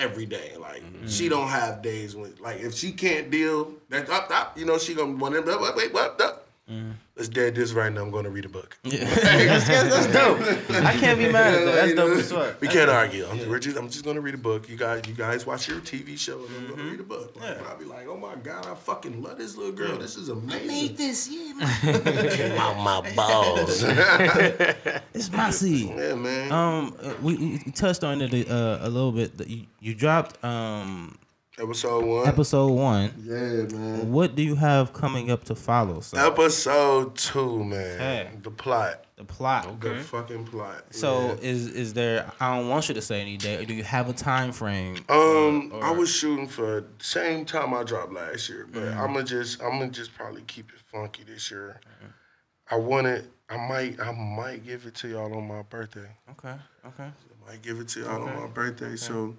every 0.00 0.26
day. 0.26 0.52
Like, 0.58 0.82
Mm-hmm. 0.82 1.06
she 1.08 1.28
don't 1.28 1.48
have 1.48 1.82
days 1.82 2.16
when, 2.16 2.34
like, 2.40 2.60
if 2.60 2.74
she 2.74 2.90
can't 2.92 3.30
deal, 3.30 3.72
that's 3.88 4.10
up, 4.10 4.30
up. 4.30 4.58
You 4.58 4.64
know, 4.64 4.78
she 4.78 4.94
gonna 4.94 5.14
want 5.14 5.34
to 5.34 5.42
wait, 5.42 5.76
wait, 5.76 5.92
what. 5.92 6.46
Mm. 6.70 6.92
Let's 7.16 7.28
dead 7.28 7.56
this 7.56 7.72
right 7.72 7.92
now. 7.92 8.02
I'm 8.02 8.10
gonna 8.12 8.30
read 8.30 8.44
a 8.44 8.48
book. 8.48 8.78
Yeah. 8.84 9.04
that's, 9.04 9.66
that's, 9.66 10.06
that's 10.06 10.06
dope. 10.06 10.40
I 10.84 10.92
can't 10.92 11.18
be 11.18 11.30
mad 11.30 11.52
at 11.52 11.64
that. 11.64 11.74
That's 11.74 11.88
You 11.88 11.96
dope 11.96 12.18
as 12.18 12.30
fuck. 12.30 12.60
We 12.60 12.68
can't 12.68 12.88
argue. 12.88 13.26
I'm, 13.26 13.48
we're 13.48 13.58
just, 13.58 13.76
I'm 13.76 13.88
just 13.90 14.04
gonna 14.04 14.20
read 14.20 14.34
a 14.34 14.38
book. 14.38 14.68
You 14.68 14.76
guys, 14.76 15.02
you 15.08 15.14
guys 15.14 15.44
watch 15.44 15.68
your 15.68 15.80
TV 15.80 16.16
show, 16.16 16.44
and 16.44 16.56
I'm 16.56 16.68
gonna 16.76 16.90
read 16.90 17.00
a 17.00 17.02
book. 17.02 17.34
Like, 17.40 17.58
And 17.58 17.66
I'll 17.66 17.76
be 17.76 17.84
like, 17.84 18.06
oh 18.06 18.16
my 18.16 18.36
god, 18.36 18.66
I 18.66 18.74
fucking 18.76 19.20
love 19.20 19.36
this 19.36 19.56
little 19.56 19.72
girl. 19.72 19.98
This 19.98 20.16
is 20.16 20.28
amazing. 20.28 20.94
this, 20.94 21.28
yeah. 21.28 22.30
Came 22.36 22.52
out 22.58 22.76
my 22.78 23.12
balls. 23.16 23.82
It's 25.12 25.30
my 25.32 25.50
seed. 25.50 25.88
yeah, 25.88 26.14
man. 26.14 26.52
Um, 26.52 26.96
uh, 27.02 27.14
we, 27.20 27.36
we 27.36 27.58
touched 27.72 28.04
on 28.04 28.22
it 28.22 28.48
uh, 28.48 28.78
a 28.80 28.88
little 28.88 29.12
bit. 29.12 29.32
You, 29.46 29.66
you 29.80 29.94
dropped 29.94 30.42
um 30.44 31.18
Episode 31.60 32.04
one. 32.06 32.26
episode 32.26 32.68
one. 32.72 33.12
yeah, 33.22 33.76
man. 33.76 34.10
What 34.10 34.34
do 34.34 34.42
you 34.42 34.54
have 34.54 34.92
coming 34.94 35.30
up 35.30 35.44
to 35.44 35.54
follow? 35.54 36.00
So 36.00 36.16
Episode 36.16 37.14
two, 37.16 37.62
man. 37.64 37.98
Hey. 37.98 38.30
The 38.42 38.50
plot. 38.50 39.04
the 39.16 39.24
plot. 39.24 39.78
The 39.80 39.96
fucking 39.96 40.46
plot. 40.46 40.84
So 40.90 41.26
yeah. 41.26 41.48
is 41.50 41.66
is 41.68 41.92
there? 41.92 42.32
I 42.40 42.56
don't 42.56 42.68
want 42.70 42.88
you 42.88 42.94
to 42.94 43.02
say 43.02 43.20
any 43.20 43.36
date. 43.36 43.68
Do 43.68 43.74
you 43.74 43.82
have 43.84 44.08
a 44.08 44.14
time 44.14 44.52
frame? 44.52 44.96
Um, 45.10 45.70
or- 45.74 45.84
I 45.84 45.90
was 45.90 46.08
shooting 46.08 46.46
for 46.48 46.80
the 46.80 47.04
same 47.04 47.44
time 47.44 47.74
I 47.74 47.82
dropped 47.82 48.12
last 48.12 48.48
year, 48.48 48.66
but 48.72 48.80
Mm-hmm. 48.82 48.98
I'm 49.00 49.12
gonna 49.12 49.24
just 49.24 49.62
I'm 49.62 49.78
gonna 49.78 49.90
just 49.90 50.14
probably 50.14 50.42
keep 50.46 50.70
it 50.70 50.80
funky 50.90 51.24
this 51.24 51.50
year. 51.50 51.80
I 52.70 52.76
wanted. 52.76 53.28
I 53.50 53.56
might. 53.68 54.00
I 54.00 54.12
might 54.12 54.64
give 54.64 54.86
it 54.86 54.94
to 54.96 55.08
y'all 55.08 55.34
on 55.36 55.46
my 55.46 55.62
birthday. 55.62 56.08
Okay. 56.30 56.54
Okay. 56.86 57.02
I 57.10 57.50
might 57.50 57.60
give 57.62 57.80
it 57.80 57.88
to 57.88 58.00
y'all 58.00 58.22
on 58.22 58.34
my 58.40 58.46
birthday. 58.46 58.96
So 58.96 59.36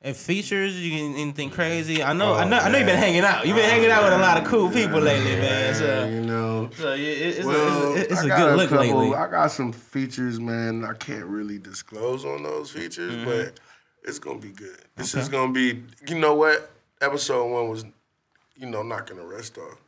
And 0.00 0.16
features, 0.16 0.78
you 0.80 0.96
can 0.96 1.16
anything 1.16 1.50
crazy? 1.50 2.04
I 2.04 2.12
know, 2.12 2.34
I 2.34 2.44
know, 2.48 2.58
I 2.58 2.68
know. 2.70 2.78
You've 2.78 2.86
been 2.86 2.96
hanging 2.98 3.22
out. 3.22 3.44
You've 3.44 3.56
been 3.56 3.68
hanging 3.68 3.90
out 3.90 4.04
with 4.04 4.12
a 4.12 4.18
lot 4.18 4.38
of 4.40 4.44
cool 4.44 4.70
people 4.70 5.00
lately, 5.00 5.32
man. 5.36 5.74
So, 5.74 6.06
you 6.06 6.20
know. 6.20 6.70
so 6.76 6.94
yeah, 6.94 7.08
it- 7.08 7.38
it's 7.38 7.46
Well, 7.46 7.92
a, 7.94 7.94
it's 7.96 8.10
a, 8.10 8.12
it's 8.12 8.22
a 8.22 8.28
good 8.28 8.56
look 8.56 8.68
couple, 8.70 8.84
lately. 8.86 9.14
I 9.16 9.28
got 9.28 9.48
some 9.50 9.72
features, 9.72 10.38
man. 10.38 10.84
I 10.84 10.92
can't 10.94 11.24
really 11.24 11.58
disclose 11.58 12.24
on 12.24 12.44
those 12.44 12.70
features, 12.70 13.12
Mm-hmm. 13.12 13.24
but 13.24 13.58
it's 14.04 14.20
gonna 14.20 14.38
be 14.38 14.50
good. 14.52 14.78
This 14.94 15.14
is 15.16 15.28
gonna 15.28 15.52
be. 15.52 15.82
You 16.06 16.18
know 16.18 16.34
what? 16.34 16.70
Episode 17.00 17.46
one 17.52 17.68
was, 17.68 17.84
you 18.56 18.66
know, 18.66 18.82
knocking 18.84 19.16
the 19.16 19.24
rest 19.26 19.58
off. 19.58 19.78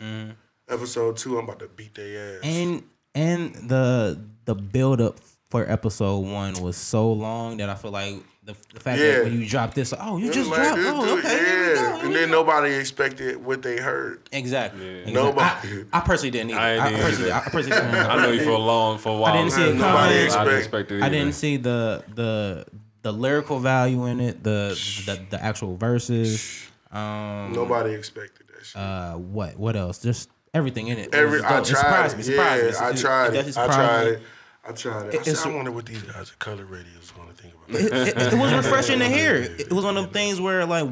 Episode 0.68 1.16
two, 1.18 1.38
I'm 1.38 1.44
about 1.44 1.60
to 1.60 1.68
beat 1.68 1.94
their 1.94 2.34
ass. 2.36 2.40
And 2.42 2.82
and 3.14 3.54
the 3.54 4.20
the 4.44 4.56
build 4.56 5.00
up 5.00 5.18
for 5.50 5.68
episode 5.70 6.18
one 6.18 6.54
was 6.54 6.76
so 6.76 7.12
long 7.12 7.56
that 7.58 7.68
I 7.68 7.74
feel 7.76 7.90
like 7.92 8.16
the, 8.52 8.74
the 8.74 8.80
fact 8.80 9.00
Yeah. 9.00 9.12
that 9.12 9.24
when 9.24 9.40
you 9.40 9.48
drop 9.48 9.74
this, 9.74 9.92
oh, 9.98 10.16
you 10.18 10.32
just 10.32 10.50
Like, 10.50 10.60
dropped. 10.62 10.80
Oh, 10.84 11.04
dude- 11.16 11.24
okay. 11.24 11.38
here 11.38 11.68
we 11.70 11.74
go, 11.76 11.80
yeah, 11.82 12.04
and 12.06 12.14
then 12.14 12.30
nobody 12.30 12.74
expected 12.74 13.44
what 13.44 13.62
they 13.62 13.76
heard. 13.78 14.22
Exactly. 14.32 14.84
Yeah. 14.84 14.90
exactly. 15.02 15.12
Nobody. 15.14 15.84
I, 15.92 15.98
I 15.98 16.00
personally 16.00 16.30
didn't 16.30 16.52
either. 16.52 16.80
I 16.82 16.86
I, 16.86 16.90
didn't 16.90 17.04
personally, 17.04 17.30
either. 17.30 17.40
I 17.46 17.50
personally 17.50 17.80
didn't. 17.80 17.94
I 18.10 18.16
know 18.22 18.30
you 18.32 18.42
for 18.44 18.50
a 18.50 18.58
long 18.58 18.98
for 18.98 19.16
a 19.16 19.18
while. 19.18 19.32
I 19.32 19.36
didn't 19.38 19.52
see 19.52 19.62
it 19.62 19.74
Nobody 19.74 19.80
coming. 19.80 20.02
I 20.18 20.22
expect- 20.24 20.44
didn't 20.46 20.58
expect 20.58 20.92
it. 20.92 21.02
I 21.02 21.08
didn't 21.08 21.32
see 21.34 21.56
the 21.56 22.04
the 22.14 22.66
the 23.02 23.12
lyrical 23.12 23.58
value 23.60 24.06
in 24.06 24.20
it, 24.20 24.42
the 24.42 24.78
the, 25.06 25.20
the 25.30 25.42
actual 25.42 25.76
verses. 25.76 26.66
Um, 26.92 27.52
Nobody 27.52 27.94
expected 27.94 28.46
that 28.48 28.66
shit. 28.66 28.76
uh, 28.80 29.14
what 29.14 29.56
what 29.56 29.76
else? 29.76 29.98
Just 30.00 30.28
everything 30.52 30.88
in 30.88 30.98
it. 30.98 31.06
It 31.08 31.14
Every 31.14 31.40
was 31.40 31.44
I 31.44 31.48
dope. 31.58 31.66
It 31.66 31.68
tried 31.70 31.80
surprised 31.80 32.14
it. 32.14 32.16
me. 32.18 32.22
Surprised 32.24 32.64
me. 32.64 32.70
Yeah, 32.72 32.88
I 32.88 32.92
tried 32.94 33.34
it 33.34 33.46
it. 33.46 33.56
I 33.58 33.66
tried 33.66 34.06
it. 34.08 34.22
I 34.62 34.72
tried 34.72 35.06
it. 35.06 35.14
I, 35.14 35.16
It's- 35.20 35.40
said, 35.40 35.52
I 35.52 35.54
wonder 35.54 35.70
what 35.70 35.86
these 35.86 36.02
guys 36.02 36.30
at 36.32 36.38
Color 36.38 36.64
Radio 36.64 36.98
is 37.00 37.10
going 37.12 37.28
to 37.28 37.29
think 37.29 37.29
about. 37.29 37.29
It, 37.74 37.92
it. 37.92 38.08
it- 38.18 38.32
it 38.32 38.38
was 38.38 38.52
refreshing 38.52 38.98
to 39.00 39.08
hear. 39.08 39.34
It 39.36 39.72
was 39.72 39.84
one 39.84 39.96
of 39.96 40.04
them 40.04 40.12
things 40.12 40.40
where 40.40 40.64
like 40.66 40.88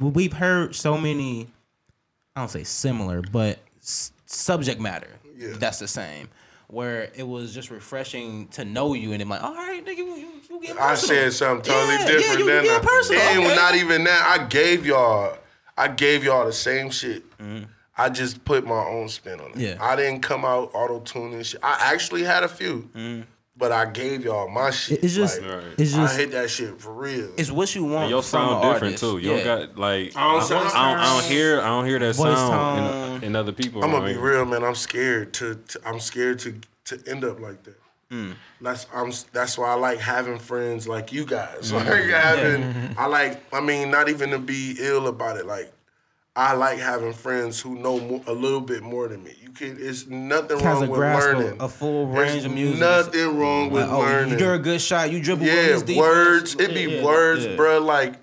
we've 0.00 0.32
heard 0.32 0.74
so 0.74 0.96
many. 0.98 1.48
I 2.36 2.40
don't 2.42 2.48
say 2.50 2.64
similar, 2.64 3.22
but 3.22 3.58
s- 3.82 4.12
subject 4.26 4.80
matter 4.80 5.10
Yeah. 5.36 5.54
that's 5.58 5.78
the 5.78 5.88
same. 5.88 6.28
Where 6.68 7.10
it 7.16 7.26
was 7.26 7.52
just 7.52 7.70
refreshing 7.70 8.46
to 8.48 8.64
know 8.64 8.94
you, 8.94 9.10
and 9.12 9.20
then 9.20 9.28
like, 9.28 9.42
all 9.42 9.54
right, 9.54 9.84
nigga, 9.84 9.96
you, 9.96 10.14
you, 10.14 10.28
you 10.48 10.60
get 10.62 10.78
I 10.80 10.94
said 10.94 11.32
something 11.32 11.64
totally 11.72 11.94
Yeah, 11.96 12.06
different 12.06 12.24
yeah, 12.24 12.38
you, 12.38 12.44
than 12.46 12.64
you 12.64 12.70
get 12.70 12.82
that. 12.82 12.88
personal. 12.88 13.22
And 13.22 13.38
okay. 13.44 13.56
not 13.56 13.74
even 13.74 14.04
that, 14.04 14.38
I 14.40 14.46
gave 14.46 14.86
y'all, 14.86 15.36
I 15.76 15.88
gave 15.88 16.22
y'all 16.22 16.46
the 16.46 16.52
same 16.52 16.90
shit. 16.90 17.24
I 17.98 18.08
just 18.08 18.44
put 18.44 18.64
my 18.64 18.84
own 18.86 19.08
spin 19.08 19.40
on 19.40 19.46
it. 19.46 19.52
Mm-hmm. 19.54 19.60
Yeah. 19.60 19.76
I 19.80 19.96
didn't 19.96 20.20
come 20.20 20.44
out 20.44 20.70
auto 20.72 21.00
tuning 21.00 21.42
shit. 21.42 21.60
I 21.64 21.90
actually 21.92 22.22
had 22.22 22.44
a 22.44 22.48
few, 22.48 22.88
but 23.60 23.70
I 23.70 23.84
gave 23.84 24.24
y'all 24.24 24.48
my 24.48 24.70
shit. 24.70 25.04
It's 25.04 25.14
just, 25.14 25.40
Like, 25.42 25.50
Right. 25.52 25.64
it's 25.78 25.94
I 25.94 25.98
just, 25.98 26.16
hit 26.18 26.30
that 26.32 26.50
shit 26.50 26.80
for 26.80 26.92
real. 26.92 27.28
it's 27.36 27.50
what 27.52 27.72
you 27.74 27.84
want. 27.84 28.04
And 28.04 28.10
your 28.10 28.22
sound 28.22 28.62
different 28.62 28.94
artist. 28.94 29.02
too. 29.04 29.18
You 29.18 29.36
Yeah. 29.36 29.44
got 29.44 29.78
like 29.78 30.16
I 30.16 30.32
don't 30.32 30.42
I, 30.42 30.48
don't, 30.48 30.52
I, 30.76 30.90
don't, 30.92 30.98
I 31.00 31.04
don't 31.20 31.24
hear 31.30 31.60
I 31.60 31.66
don't 31.66 31.86
hear 31.86 31.98
that 32.00 32.16
Voice 32.16 32.36
sound 32.38 33.22
in, 33.22 33.28
in 33.28 33.36
other 33.36 33.52
people. 33.52 33.84
I'm 33.84 33.90
gonna 33.92 34.06
be 34.06 34.16
real, 34.16 34.44
man. 34.46 34.64
I'm 34.64 34.74
scared 34.74 35.32
to, 35.34 35.54
to 35.68 35.80
I'm 35.86 36.00
scared 36.00 36.38
to 36.40 36.54
to 36.86 37.00
end 37.06 37.22
up 37.24 37.38
like 37.38 37.62
that. 37.64 37.76
Mm. 38.10 38.34
That's 38.60 38.86
I'm 38.92 39.12
that's 39.32 39.56
why 39.56 39.68
I 39.68 39.74
like 39.74 39.98
having 40.00 40.38
friends 40.38 40.88
like 40.88 41.12
you 41.12 41.24
guys. 41.24 41.70
Mm. 41.70 41.84
Like 41.86 42.04
having 42.10 42.94
I 42.98 43.06
like 43.06 43.40
I 43.54 43.60
mean 43.60 43.90
not 43.90 44.08
even 44.08 44.30
to 44.30 44.38
be 44.38 44.74
ill 44.80 45.06
about 45.06 45.36
it. 45.36 45.46
Like 45.46 45.70
I 46.34 46.54
like 46.54 46.78
having 46.78 47.12
friends 47.12 47.60
who 47.60 47.74
know 47.76 48.00
more, 48.00 48.22
a 48.26 48.32
little 48.32 48.60
bit 48.62 48.82
more 48.82 49.06
than 49.08 49.22
me. 49.22 49.34
You 49.50 49.74
can 49.74 49.76
it's 49.80 50.06
nothing 50.06 50.58
wrong 50.58 50.76
a 50.76 50.80
with 50.90 50.90
grasp 50.98 51.26
learning. 51.26 51.52
of 51.54 51.60
a 51.60 51.68
full 51.68 52.12
There's 52.12 52.32
range 52.32 52.44
of 52.44 52.52
music. 52.52 52.80
Nothing 52.80 53.38
wrong 53.38 53.70
with 53.70 53.82
Like, 53.84 53.92
oh, 53.92 53.98
learning. 54.00 54.38
you're 54.38 54.54
a 54.54 54.58
good 54.58 54.80
shot. 54.80 55.10
You 55.10 55.20
dribble. 55.22 55.44
with 55.44 55.52
Yeah, 55.54 55.62
this 55.66 55.82
defense. 55.82 55.98
words. 55.98 56.54
It 56.54 56.74
be 56.74 56.82
Yeah, 56.96 57.04
words, 57.04 57.44
yeah. 57.46 57.56
bruh. 57.56 57.84
Like 57.84 58.14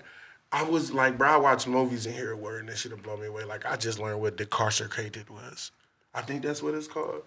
I 0.52 0.62
was 0.62 0.92
like, 0.92 1.18
bro, 1.18 1.28
I 1.28 1.36
watch 1.36 1.66
movies 1.66 2.06
and 2.06 2.14
hear 2.14 2.32
a 2.32 2.36
word 2.36 2.60
and 2.60 2.68
that 2.68 2.78
have 2.92 3.02
blown 3.02 3.20
me 3.20 3.26
away. 3.26 3.44
Like 3.44 3.66
I 3.66 3.76
just 3.76 3.98
learned 3.98 4.20
what 4.20 4.36
decarcerated 4.36 5.28
was. 5.28 5.70
I 6.14 6.22
think 6.22 6.42
that's 6.42 6.62
what 6.62 6.74
it's 6.74 6.86
called. 6.88 7.22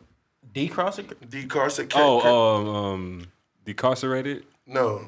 Decrossing. 0.53 1.05
Decarcerated. 1.29 1.91
Oh, 1.95 2.55
um, 2.59 2.67
um, 2.67 3.27
decarcerated. 3.65 4.43
no. 4.65 5.05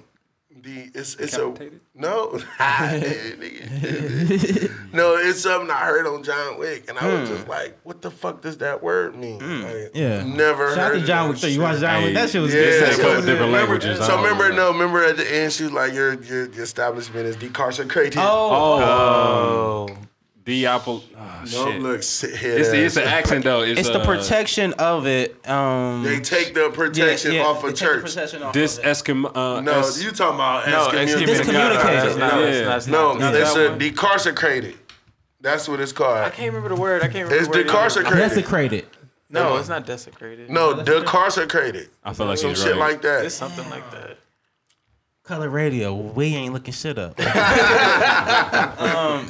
The 0.61 0.91
it's 0.93 1.15
it's 1.15 1.35
a 1.35 1.51
no. 1.95 2.39
No, 4.93 5.15
it's 5.15 5.41
something 5.41 5.71
I 5.71 5.85
heard 5.85 6.05
on 6.05 6.21
John 6.23 6.59
Wick, 6.59 6.87
and 6.87 6.99
I 6.99 7.07
was 7.07 7.27
hmm. 7.27 7.35
just 7.35 7.47
like, 7.47 7.75
"What 7.83 8.01
the 8.03 8.11
fuck 8.11 8.41
does 8.41 8.59
that 8.59 8.83
word 8.83 9.15
mean?" 9.15 9.39
Hmm. 9.39 9.61
Like, 9.63 9.91
Yeah. 9.95 10.21
never 10.23 10.69
Shout 10.69 10.77
out 10.77 10.91
heard 10.91 10.99
to 11.01 11.07
John 11.07 11.27
that 11.27 11.33
Wick 11.33 11.39
3. 11.39 11.49
You 11.49 11.55
shit. 11.55 11.63
watch 11.63 11.79
John 11.79 12.03
Wick? 12.03 12.13
That 12.13 12.29
shit 12.29 12.41
was 12.43 12.53
Yeah, 12.53 12.61
good. 12.61 12.73
Say 12.73 12.77
a 12.93 12.97
That 12.97 13.01
couple 13.03 13.25
different 13.25 13.51
languages. 13.53 13.99
I 13.99 14.05
So 14.07 14.15
remember, 14.17 14.49
know. 14.49 14.55
no, 14.55 14.71
remember 14.73 15.03
at 15.03 15.17
the 15.17 15.35
end, 15.35 15.51
she 15.51 15.63
was 15.63 15.71
like, 15.73 15.93
"Your 15.93 16.13
your, 16.21 16.45
your 16.51 16.63
establishment 16.63 17.25
is 17.25 17.35
decarcerated." 17.37 18.17
Oh, 18.17 18.49
Oh, 18.51 18.73
um, 18.75 18.83
Oh, 18.85 19.87
the 20.45 20.65
apple. 20.65 21.03
Oh, 21.17 21.39
no, 21.41 21.45
shit. 21.45 21.81
look, 21.81 22.03
sit. 22.03 22.31
It's 22.43 22.69
it's 22.69 22.97
an 22.97 23.03
accent 23.03 23.43
though. 23.43 23.61
It's, 23.61 23.79
it's 23.81 23.89
the 23.89 23.99
uh, 24.01 24.05
protection 24.05 24.73
of 24.73 25.07
it. 25.07 25.47
Um, 25.49 26.03
They 26.03 26.19
take 26.19 26.53
the 26.53 26.69
protection 26.69 27.31
yeah, 27.33 27.41
yeah, 27.41 27.45
off 27.47 27.61
they 27.61 27.69
of 27.69 27.75
church. 27.75 28.03
protection 28.03 28.43
off 28.43 28.53
This 28.53 28.77
of. 28.77 28.83
Eskimo. 28.83 29.31
Uh, 29.35 29.61
No, 29.61 29.79
es- 29.79 30.03
you 30.03 30.11
talking 30.11 30.35
about 30.35 30.67
no, 30.67 30.87
excommunicated. 30.97 31.39
Excommunicated. 31.39 32.05
It's 32.09 32.17
not, 32.17 32.41
it's 32.43 32.57
Yeah. 32.57 32.75
it's 32.75 32.87
No, 32.87 33.13
not, 33.13 33.35
it's 33.35 33.55
a 33.55 33.69
decarcerated. 33.77 34.75
That's 35.41 35.67
what 35.67 35.79
it's 35.79 35.91
called. 35.91 36.17
I 36.17 36.29
can't 36.29 36.53
remember 36.53 36.73
the 36.75 36.81
word. 36.81 37.01
I 37.03 37.07
can't 37.07 37.29
remember 37.29 37.35
It's 37.35 37.47
the 37.47 37.57
word 37.59 37.67
decarcerated. 37.67 38.15
desecrated. 38.15 38.85
No, 39.29 39.57
it's 39.57 39.67
not 39.69 39.85
desecrated. 39.85 40.49
No, 40.49 40.75
decarcerated. 40.75 41.87
I 42.03 42.13
feel 42.13 42.27
like 42.27 42.37
Some 42.37 42.49
he's 42.51 42.61
shit 42.61 42.71
right. 42.73 42.91
like 42.91 43.01
that. 43.01 43.25
it's 43.25 43.35
something 43.35 43.67
like 43.69 43.89
that. 43.91 44.17
Color 45.23 45.49
radio. 45.49 45.95
We 45.95 46.35
ain't 46.35 46.53
looking 46.53 46.73
shit 46.73 46.97
up. 46.97 47.17
um, 47.19 47.25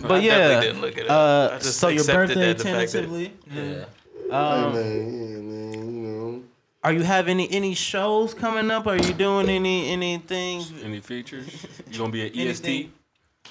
but 0.02 0.12
I 0.12 0.20
yeah. 0.20 0.60
didn't 0.62 0.82
look 0.82 0.98
it 0.98 1.08
up. 1.08 1.12
Uh, 1.52 1.56
I 1.56 1.60
just 1.60 1.78
so 1.80 1.88
your 1.90 2.02
accepted 2.02 2.36
birthday 2.36 2.48
that 2.54 2.58
the 2.58 2.64
fact 2.64 2.92
that- 2.94 3.02
tentatively. 3.02 3.34
Yeah. 3.54 3.86
Hey, 4.24 4.30
Um, 4.32 4.74
man, 4.74 5.14
yeah, 5.14 5.38
man, 5.38 5.74
you 5.74 6.02
know. 6.02 6.44
are 6.84 6.92
you 6.94 7.04
having 7.04 7.40
any 7.40 7.52
any 7.52 7.76
shows 7.76 8.34
coming 8.34 8.72
up? 8.72 8.88
Are 8.88 8.96
you 8.96 9.14
doing 9.14 9.50
any 9.50 9.90
anything 9.92 10.64
Any 10.84 11.00
features? 11.00 11.68
You 11.92 12.00
gonna 12.00 12.12
be 12.12 12.26
at 12.26 12.36
EST? 12.36 12.66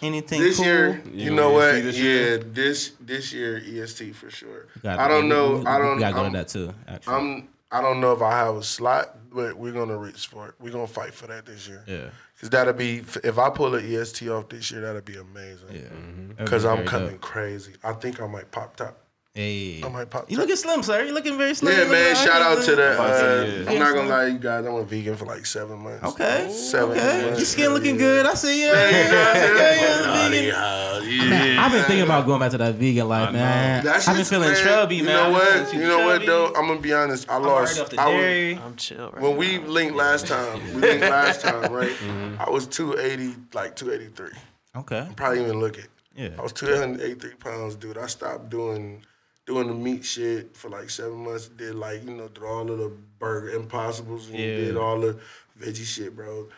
Anything? 0.03 0.41
anything 0.41 0.41
This 0.41 0.57
cool? 0.57 0.65
year, 0.67 1.03
You 1.13 1.25
you 1.27 1.31
know 1.31 1.51
know 1.53 1.61
EST 1.61 1.75
what? 1.77 1.83
this 1.85 1.99
yeah, 1.99 2.05
year? 2.05 2.39
this 2.39 2.93
this 3.01 3.33
year 3.33 3.63
EST 3.65 4.13
for 4.17 4.31
sure. 4.31 4.67
Gotta- 4.83 5.01
I 5.01 5.07
don't 5.07 5.29
know. 5.29 5.59
we- 5.59 5.67
I 5.67 5.79
don't. 5.79 6.01
gotta 6.01 6.15
go 6.15 6.25
I'm, 6.25 6.33
to 6.33 6.39
that 6.39 6.49
too. 6.49 6.75
Actually. 6.89 7.15
I'm. 7.15 7.49
I 7.71 7.81
don't 7.81 8.01
know 8.01 8.13
if 8.13 8.21
I 8.21 8.33
have 8.33 8.57
a 8.57 8.63
slot, 8.65 9.17
but 9.31 9.57
we're 9.57 9.73
gonna 9.73 9.97
reach 9.97 10.27
for 10.27 10.49
it. 10.49 10.55
We're 10.59 10.73
gonna 10.73 10.87
fight 10.89 11.15
for 11.15 11.27
that 11.29 11.47
this 11.47 11.69
year. 11.69 11.85
yeah. 11.87 12.11
Cause 12.43 12.51
that'll 12.51 12.73
be 12.73 13.05
if 13.23 13.39
I 13.39 13.51
pull 13.51 13.77
an 13.77 13.87
EST 13.87 14.29
off 14.29 14.49
this 14.49 14.73
year, 14.73 14.81
that'll 14.81 15.01
be 15.01 15.17
amazing. 15.17 15.69
Yeah. 15.71 15.81
Mm-hmm. 15.83 16.45
Cause 16.45 16.65
be 16.65 16.71
I'm 16.71 16.85
coming 16.85 17.11
dope. 17.11 17.21
crazy. 17.21 17.75
I 17.85 17.93
think 17.93 18.21
I 18.21 18.27
might 18.27 18.51
pop 18.51 18.75
top. 18.75 18.99
Hey. 19.35 19.81
I 19.83 19.89
might 19.89 20.11
pop 20.11 20.31
You 20.31 20.37
top. 20.37 20.43
looking 20.43 20.57
slim, 20.57 20.83
sir. 20.83 21.05
You 21.05 21.15
looking 21.15 21.39
very 21.39 21.55
slim. 21.55 21.73
Yeah, 21.73 21.85
man. 21.91 22.11
looking- 22.11 22.27
Shout 22.27 22.43
out 22.43 22.63
to 22.65 22.77
the. 22.77 23.01
Uh, 23.01 23.45
yeah. 23.65 23.71
I'm 23.71 23.79
not 23.79 23.95
gonna 23.95 24.09
lie, 24.11 24.27
you 24.27 24.39
guys. 24.39 24.67
I 24.67 24.69
went 24.69 24.87
vegan 24.91 25.17
for 25.17 25.25
like 25.25 25.47
seven 25.47 25.79
months. 25.79 26.05
Okay. 26.05 26.53
Seven 26.53 26.99
okay. 26.99 27.23
months. 27.25 27.39
Your 27.39 27.47
skin 27.47 27.73
looking 27.73 27.95
Yeah. 27.95 28.01
good. 28.01 28.27
I 28.27 28.35
see 28.35 28.61
you. 28.61 28.67
Yeah, 28.67 28.91
yeah, 28.91 29.11
yeah, 29.11 29.75
yeah, 29.81 30.29
vegan. 30.29 31.31
Man, 31.31 31.59
I've 31.59 31.73
been 31.73 31.85
thinking 31.85 32.05
about 32.05 32.27
going 32.27 32.41
back 32.41 32.51
to 32.51 32.59
that 32.59 32.75
vegan 32.75 33.09
life, 33.09 33.33
man. 33.33 33.83
That 33.85 33.97
I've 33.97 34.05
been 34.07 34.17
shit's- 34.17 34.29
feeling 34.29 34.53
man, 34.53 34.63
chubby, 34.65 34.97
you 34.97 35.05
man. 35.05 35.15
know 35.15 35.39
what? 35.39 35.73
You 35.73 35.81
know 35.81 36.05
what 36.07 36.27
though? 36.27 36.49
I'm 36.49 36.67
gonna 36.69 36.81
be 36.81 36.93
honest. 36.93 37.31
I 37.31 37.37
I'm 37.37 37.43
already 37.47 37.79
lost. 37.79 37.99
I 37.99 38.09
was, 38.55 38.59
I'm 38.67 38.77
chill 38.77 39.11
right 39.13 39.23
when 39.23 39.33
now. 39.33 39.39
we 39.39 39.59
linked 39.61 39.95
last 39.97 40.27
time, 40.27 40.63
we 40.75 40.81
linked 40.83 41.01
last 41.05 41.41
time, 41.47 41.73
right? 41.73 41.89
Mm-hmm. 41.91 42.37
I 42.39 42.51
was 42.51 42.67
280, 42.67 43.35
like 43.55 43.77
283. 43.77 44.29
Okay. 44.77 44.99
I'm 44.99 45.15
Probably 45.15 45.41
even 45.41 45.59
look 45.59 45.79
it. 45.79 45.89
Yeah. 46.15 46.29
I 46.39 46.43
was 46.43 46.53
283 46.53 47.35
pounds, 47.37 47.77
dude. 47.77 47.97
I 47.97 48.07
stopped 48.07 48.51
doing 48.51 49.03
doing 49.47 49.67
the 49.69 49.75
meat 49.75 50.05
shit 50.05 50.57
for 50.57 50.69
like 50.71 50.91
seven 50.91 51.25
months. 51.25 51.49
Did 51.49 51.75
like 51.75 52.05
you 52.05 52.11
know 52.15 52.29
did 52.29 52.43
all 52.43 52.71
of 52.71 52.79
the 52.79 52.93
burger 53.19 53.51
impossibles 53.51 54.29
and 54.29 54.39
Yeah. 54.39 54.57
did 54.57 54.77
all 54.77 55.01
the 55.01 55.19
veggie 55.61 55.85
shit, 55.85 56.15
bro. 56.17 56.49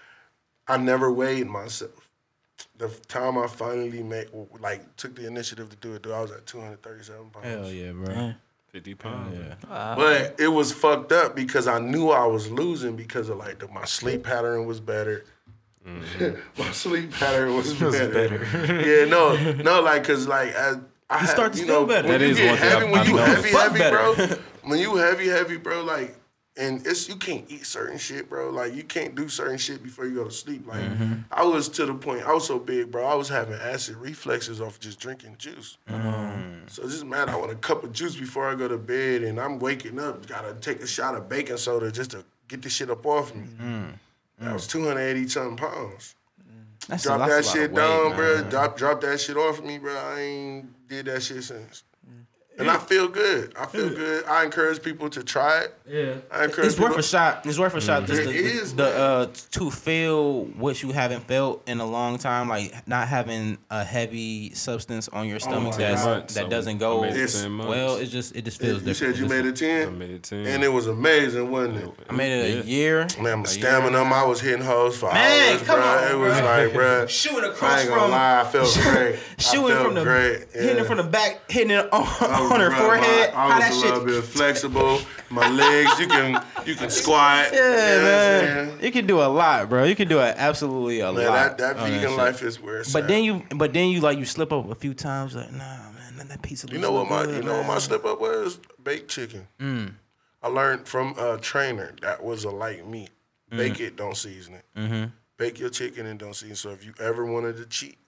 I 0.67 0.77
never 0.77 1.13
weighed 1.13 1.47
myself. 1.47 2.09
The 2.79 2.89
time 3.09 3.37
I 3.37 3.47
finally 3.47 4.03
made 4.03 4.29
like 4.61 4.97
took 4.97 5.15
the 5.17 5.27
initiative 5.27 5.71
to 5.71 5.77
do 5.77 5.95
it, 5.95 6.03
dude, 6.03 6.13
I 6.13 6.21
was 6.23 6.31
at 6.31 6.47
237 6.47 7.31
pounds. 7.31 7.47
Hell 7.47 7.71
yeah, 7.71 7.93
bro. 7.93 8.35
Fifty 8.69 8.95
pounds. 8.95 9.39
Yeah. 9.39 9.55
Wow. 9.71 9.95
But 9.97 10.35
it 10.39 10.49
was 10.49 10.73
fucked 10.73 11.13
up 11.13 11.37
because 11.37 11.69
I 11.69 11.79
knew 11.79 12.11
I 12.11 12.27
was 12.27 12.51
losing 12.51 12.97
because 12.97 13.29
of 13.29 13.37
like 13.39 13.61
the, 13.61 13.69
my 13.69 13.85
sleep 13.85 14.25
pattern 14.25 14.67
was 14.67 14.81
better. 14.81 15.25
Mm. 15.87 16.41
my 16.59 16.71
sleep 16.73 17.13
pattern 17.13 17.55
was, 17.55 17.73
better. 17.81 18.45
yeah, 18.85 19.05
no, 19.05 19.37
no, 19.63 19.81
like 19.83 20.03
cause 20.05 20.27
like 20.27 20.57
I, 20.57 20.75
I 21.15 21.21
You 21.23 21.27
start 21.29 21.53
to 21.55 21.59
you 21.61 21.67
feel 21.67 21.81
know, 21.83 21.87
better. 21.87 22.09
That 22.09 22.23
is 22.23 22.37
That 22.37 22.43
you 22.45 22.49
one 22.51 22.59
thing 22.59 22.69
heavy, 22.69 22.85
I've- 22.85 22.93
when 22.93 23.07
you 23.07 23.17
heavy, 23.17 23.51
heavy, 23.51 23.91
bro. 23.91 24.37
When 24.65 24.79
you 24.81 24.97
heavy, 24.97 25.29
heavy, 25.29 25.57
bro, 25.57 25.83
like. 25.83 26.17
And 26.57 26.87
it's 26.87 27.09
you 27.09 27.17
can't 27.17 27.45
eat 27.51 27.67
certain 27.67 27.99
shit, 27.99 28.29
bro. 28.29 28.49
Like 28.51 28.75
you 28.77 28.85
can't 28.85 29.17
do 29.17 29.29
certain 29.29 29.59
shit 29.59 29.83
before 29.83 30.07
you 30.07 30.15
go 30.15 30.23
to 30.23 30.31
sleep. 30.31 30.65
Like 30.69 30.83
Mm-hmm. 30.83 31.13
I 31.33 31.43
was 31.43 31.69
to 31.71 31.85
the 31.85 31.95
point. 31.95 32.23
I 32.23 32.33
was 32.33 32.47
so 32.47 32.61
big, 32.61 32.93
bro. 32.93 33.05
I 33.05 33.17
was 33.17 33.29
having 33.29 33.55
acid 33.55 33.97
reflexes 33.97 34.61
off 34.61 34.79
just 34.79 35.01
drinking 35.01 35.35
juice. 35.37 35.79
Mm. 35.91 36.71
So 36.71 36.85
it's 36.85 36.93
just 36.93 37.07
mad. 37.07 37.29
I 37.29 37.35
want 37.35 37.51
a 37.51 37.57
cup 37.57 37.83
of 37.83 37.93
juice 37.93 38.15
before 38.15 38.49
I 38.49 38.55
go 38.55 38.69
to 38.69 38.79
bed, 38.79 39.23
and 39.25 39.41
I'm 39.41 39.59
waking 39.59 39.99
up. 39.99 40.29
Gotta 40.29 40.55
take 40.55 40.81
a 40.81 40.87
shot 40.87 41.17
of 41.17 41.29
baking 41.29 41.57
soda 41.57 41.91
just 41.91 42.13
to 42.13 42.25
get 42.47 42.63
this 42.63 42.73
shit 42.73 42.89
up 42.89 43.05
off 43.05 43.35
me. 43.35 43.49
That 44.39 44.53
was 44.53 44.69
280 44.69 45.29
something 45.29 45.57
pounds. 45.57 46.15
That's 46.89 47.03
Drop 47.05 47.21
lot- 47.21 47.29
that 47.31 47.41
a 47.41 47.43
shit 47.43 47.71
weight, 47.73 47.77
down, 47.77 48.09
man. 48.11 48.17
bro. 48.17 48.51
Drop, 48.51 48.77
drop 48.77 49.01
that 49.03 49.21
shit 49.21 49.37
off 49.37 49.63
me, 49.63 49.79
bro. 49.79 49.95
I 49.97 50.21
ain't 50.21 50.89
did 50.89 51.07
that 51.07 51.23
shit 51.23 51.43
since. 51.45 51.83
And 52.59 52.71
I 52.71 52.79
feel 52.79 53.09
good. 53.09 53.53
I 53.59 53.67
feel 53.67 53.89
good. 53.89 54.25
I 54.27 54.45
encourage 54.45 54.81
people 54.83 55.11
to 55.11 55.25
try 55.25 55.61
it. 55.63 55.75
Yeah, 55.87 56.15
I 56.31 56.45
encourage 56.45 56.69
it's 56.69 56.79
worth 56.79 56.93
people- 56.93 57.01
a 57.01 57.03
shot. 57.03 57.45
It's 57.45 57.59
worth 57.59 57.75
a 57.75 57.81
shot. 57.81 58.07
Just 58.07 58.23
It 58.23 58.25
the, 58.25 58.31
is, 58.33 58.75
the 58.75 58.85
man. 58.85 58.93
uh 59.01 59.27
to 59.51 59.71
feel 59.71 60.45
what 60.57 60.83
you 60.83 60.93
haven't 60.93 61.29
felt 61.29 61.69
in 61.69 61.79
a 61.79 61.85
long 61.85 62.17
time, 62.17 62.49
like 62.49 62.73
not 62.89 63.07
having 63.07 63.59
a 63.71 63.85
heavy 63.85 64.55
substance 64.55 65.09
on 65.09 65.29
your 65.29 65.39
stomach 65.41 65.73
my 65.73 65.77
that's, 65.77 66.03
God. 66.03 66.23
that 66.23 66.31
So, 66.31 66.49
doesn't 66.49 66.79
go 66.79 67.05
It's- 67.05 67.47
well. 67.47 67.97
It 67.97 68.07
just 68.07 68.35
it 68.35 68.47
just 68.47 68.61
feels 68.63 68.83
different. 68.83 68.87
You 68.87 68.95
different. 68.95 68.97
said 68.97 69.23
you 69.23 69.29
made 69.29 69.51
just- 69.51 69.63
it 69.63 69.83
I 69.83 69.85
10? 69.85 69.99
made 69.99 70.11
it 70.11 70.23
10. 70.23 70.47
And 70.47 70.65
it 70.65 70.73
was 70.73 70.87
amazing, 70.87 71.51
wasn't 71.51 71.77
it? 71.77 71.91
I 72.09 72.13
made 72.15 72.33
it 72.33 72.65
a 72.65 72.67
year. 72.67 73.07
Man, 73.21 73.41
my 73.41 73.45
stamina. 73.45 73.99
I 74.05 74.25
was 74.25 74.41
hitting 74.41 74.63
hoes 74.65 74.97
for 74.97 75.13
Man, 75.13 75.53
hours, 75.53 75.63
come 75.65 75.81
bro. 75.81 75.87
on, 75.87 76.11
it 76.11 76.17
was 76.17 76.39
bro. 76.41 76.47
like, 76.47 76.73
bro. 76.73 77.07
Shooting 77.09 77.45
I 77.45 77.49
across 77.49 77.81
ain't 77.81 77.89
gonna 77.91 78.01
from 78.01 78.11
lie, 78.11 78.41
I 78.41 78.45
felt 78.45 78.75
great. 78.83 79.19
shooting 79.39 79.65
I 79.67 79.69
felt 79.69 79.85
from 79.85 79.95
the 79.97 80.03
great. 80.05 80.39
hitting 80.55 80.77
yeah. 80.77 80.83
it 80.83 80.87
from 80.87 80.97
the 80.97 81.03
back, 81.05 81.51
hitting 81.51 81.73
it 81.73 81.93
on, 81.93 82.03
I 82.03 82.41
was- 82.41 82.53
on 82.53 82.61
her 82.61 82.71
bro, 82.71 82.79
forehead. 82.79 83.35
my- 83.35 83.39
I 83.39 83.49
How 83.51 83.57
was 83.59 83.59
that 83.65 83.71
a 83.71 83.75
shit 83.75 83.85
little 83.93 84.05
bit 84.07 84.25
flexible. 84.25 85.01
My 85.31 85.49
legs, 85.49 85.74
you 85.83 86.07
can 86.07 86.45
you 86.67 86.75
can 86.75 86.91
squat. 86.91 87.49
Yeah, 87.53 87.59
You 87.59 87.61
know 87.61 88.05
what 88.05 88.69
I'm 88.69 88.69
man. 88.77 88.79
You 88.85 88.91
can 88.93 89.07
do 89.07 89.21
a 89.21 89.29
lot, 89.29 89.69
bro. 89.69 89.85
You 89.85 89.95
can 89.97 90.09
do 90.09 90.19
a, 90.19 90.29
absolutely 90.37 91.01
a 91.01 91.13
Man, 91.13 91.27
lot. 91.27 91.59
that, 91.59 91.59
that 91.59 91.77
on 91.79 91.91
vegan 91.91 92.09
shit. 92.11 92.19
life 92.19 92.43
is 92.43 92.61
where 92.61 92.81
it's 92.81 92.93
But 92.93 93.03
at. 93.05 93.09
then 93.09 93.25
you, 93.25 93.43
but 93.57 93.73
then 93.73 93.89
you 93.89 94.01
like 94.01 94.19
you 94.19 94.25
slip 94.25 94.53
up 94.53 94.71
a 94.71 94.75
few 94.75 94.95
times. 94.95 95.35
Like, 95.35 95.51
nah, 95.53 95.59
man, 95.59 96.17
that- 96.19 96.29
that 96.29 96.43
pizza. 96.43 96.67
You 96.71 96.79
know 96.79 96.93
what 96.93 97.09
my 97.11 97.25
you 97.25 97.43
know 97.43 97.59
what 97.59 97.67
my 97.67 97.79
slip 97.79 98.05
up 98.05 98.21
was? 98.21 98.59
Baked 98.83 99.09
chicken. 99.11 99.47
Mm. 99.61 99.95
I 100.43 100.49
learned 100.49 100.87
from 100.87 101.15
a 101.19 101.39
trainer 101.39 101.95
that 102.03 102.23
was 102.23 102.45
a 102.45 102.51
light 102.51 102.87
meat. 102.89 103.11
Mm. 103.53 103.57
Bake 103.59 103.81
it, 103.81 103.97
don't 103.97 104.17
season 104.17 104.55
it. 104.55 104.65
Mm-hmm. 104.77 105.05
Bake 105.37 105.59
your 105.59 105.71
chicken 105.71 106.07
and 106.07 106.19
don't 106.19 106.35
season. 106.35 106.57
So 106.57 106.71
if 106.71 106.85
you 106.85 106.93
ever 107.01 107.25
wanted 107.27 107.57
to 107.59 107.67
cheat, 107.67 107.99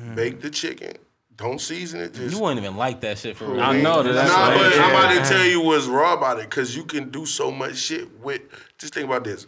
Mm. 0.00 0.14
bake 0.14 0.40
the 0.40 0.50
chicken, 0.50 0.92
don't 1.38 1.60
season 1.60 2.00
it. 2.00 2.12
Just 2.12 2.34
You 2.36 2.42
wouldn't 2.42 2.60
even 2.62 2.76
like 2.76 3.00
that 3.00 3.16
shit 3.16 3.36
for 3.36 3.46
real. 3.46 3.60
I 3.62 3.80
know 3.80 4.02
that 4.02 4.12
that's 4.12 4.30
nah, 4.30 4.48
what 4.48 4.58
but 4.58 4.72
it 4.72 4.80
I'm 4.80 4.90
about 4.90 5.24
to 5.24 5.30
tell 5.34 5.44
you 5.46 5.60
what's 5.62 5.86
raw 5.86 6.12
about 6.14 6.40
it, 6.40 6.50
cause 6.50 6.76
you 6.76 6.84
can 6.84 7.10
do 7.10 7.24
so 7.24 7.50
much 7.50 7.76
shit 7.76 8.20
with. 8.20 8.42
Just 8.76 8.92
think 8.92 9.06
about 9.06 9.24
this: 9.24 9.46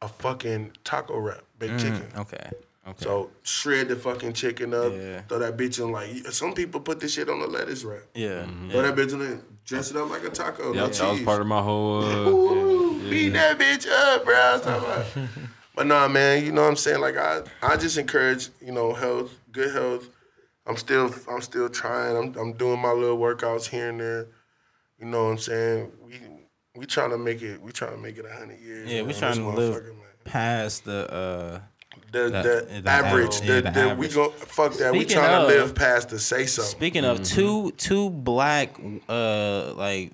a 0.00 0.08
fucking 0.08 0.72
taco 0.84 1.18
wrap, 1.18 1.42
baked 1.58 1.80
chicken. 1.80 2.06
Okay. 2.16 2.50
Okay. 2.86 3.04
So 3.04 3.30
shred 3.44 3.88
the 3.88 3.96
fucking 3.96 4.32
chicken 4.32 4.74
up, 4.74 4.92
Yeah. 4.92 5.22
throw 5.22 5.38
that 5.38 5.56
bitch 5.56 5.78
in 5.82 5.90
like 5.92 6.10
some 6.32 6.52
people 6.52 6.80
put 6.80 6.98
this 7.00 7.14
shit 7.14 7.28
on 7.30 7.38
the 7.40 7.46
lettuce 7.46 7.84
wrap. 7.84 8.02
yeah. 8.14 8.44
Throw 8.70 8.82
that 8.82 8.94
bitch 8.96 9.12
in 9.12 9.20
there, 9.20 9.40
dress 9.64 9.90
it 9.90 9.96
up 9.96 10.10
like 10.10 10.24
a 10.24 10.30
taco. 10.30 10.72
no 10.72 10.84
Yep, 10.86 10.92
that 10.94 11.08
was 11.08 11.18
cheese. 11.18 11.24
part 11.24 11.40
of 11.40 11.46
my 11.46 11.62
whole. 11.62 12.02
Uh, 12.02 12.28
Ooh, 12.28 13.08
beat 13.08 13.30
that 13.30 13.58
bitch 13.58 13.88
up, 13.88 14.24
bro. 14.24 14.34
I 14.34 14.52
was 14.54 14.62
talking 14.62 14.84
about. 14.84 15.28
but 15.76 15.86
nah, 15.86 16.08
man, 16.08 16.44
you 16.44 16.50
know 16.52 16.62
what 16.62 16.68
I'm 16.68 16.76
saying? 16.76 17.00
Like 17.00 17.16
I, 17.16 17.42
I 17.62 17.76
just 17.76 17.96
encourage, 17.98 18.48
you 18.60 18.72
know, 18.72 18.92
health, 18.92 19.30
good 19.52 19.72
health. 19.72 20.08
I'm 20.66 20.76
still, 20.76 21.12
I'm 21.28 21.40
still 21.40 21.68
trying. 21.68 22.16
I'm, 22.16 22.36
I'm 22.38 22.52
doing 22.54 22.80
my 22.80 22.92
little 22.92 23.18
workouts 23.18 23.66
here 23.68 23.88
and 23.90 24.00
there. 24.00 24.28
You 25.00 25.06
know 25.06 25.24
what 25.24 25.30
I'm 25.32 25.38
saying? 25.38 25.92
We, 26.04 26.20
we 26.76 26.86
trying 26.86 27.10
to 27.10 27.18
make 27.18 27.42
it. 27.42 27.60
We 27.60 27.72
trying 27.72 27.92
to 27.92 27.98
make 27.98 28.16
it 28.18 28.24
a 28.24 28.32
hundred 28.32 28.60
years. 28.60 28.88
Yeah, 28.90 29.00
we 29.02 29.08
man. 29.08 29.16
trying 29.18 29.30
This 29.32 29.38
to 29.38 29.48
live 29.60 29.84
man. 29.84 29.94
past 30.24 30.84
the. 30.84 31.12
uh 31.12 31.60
The, 32.12 32.28
that- 32.30 32.42
the 32.44 32.80
the 32.82 32.90
average, 32.90 33.36
average. 33.36 33.40
the, 33.40 33.46
Yeah, 33.46 33.60
the 33.60 33.70
the, 33.70 33.80
we 33.80 33.90
average. 34.06 34.14
go 34.14 34.28
fuck 34.30 34.72
that. 34.74 34.92
we 34.92 35.00
Speaking 35.00 35.16
trying 35.16 35.42
of- 35.42 35.50
to 35.50 35.56
live 35.56 35.74
past 35.74 36.10
the 36.10 36.18
say 36.20 36.46
so. 36.46 36.62
Speaking 36.62 37.04
of 37.04 37.22
two 37.24 37.72
two 37.72 38.10
black 38.10 38.76
uh 39.08 39.74
like 39.74 40.12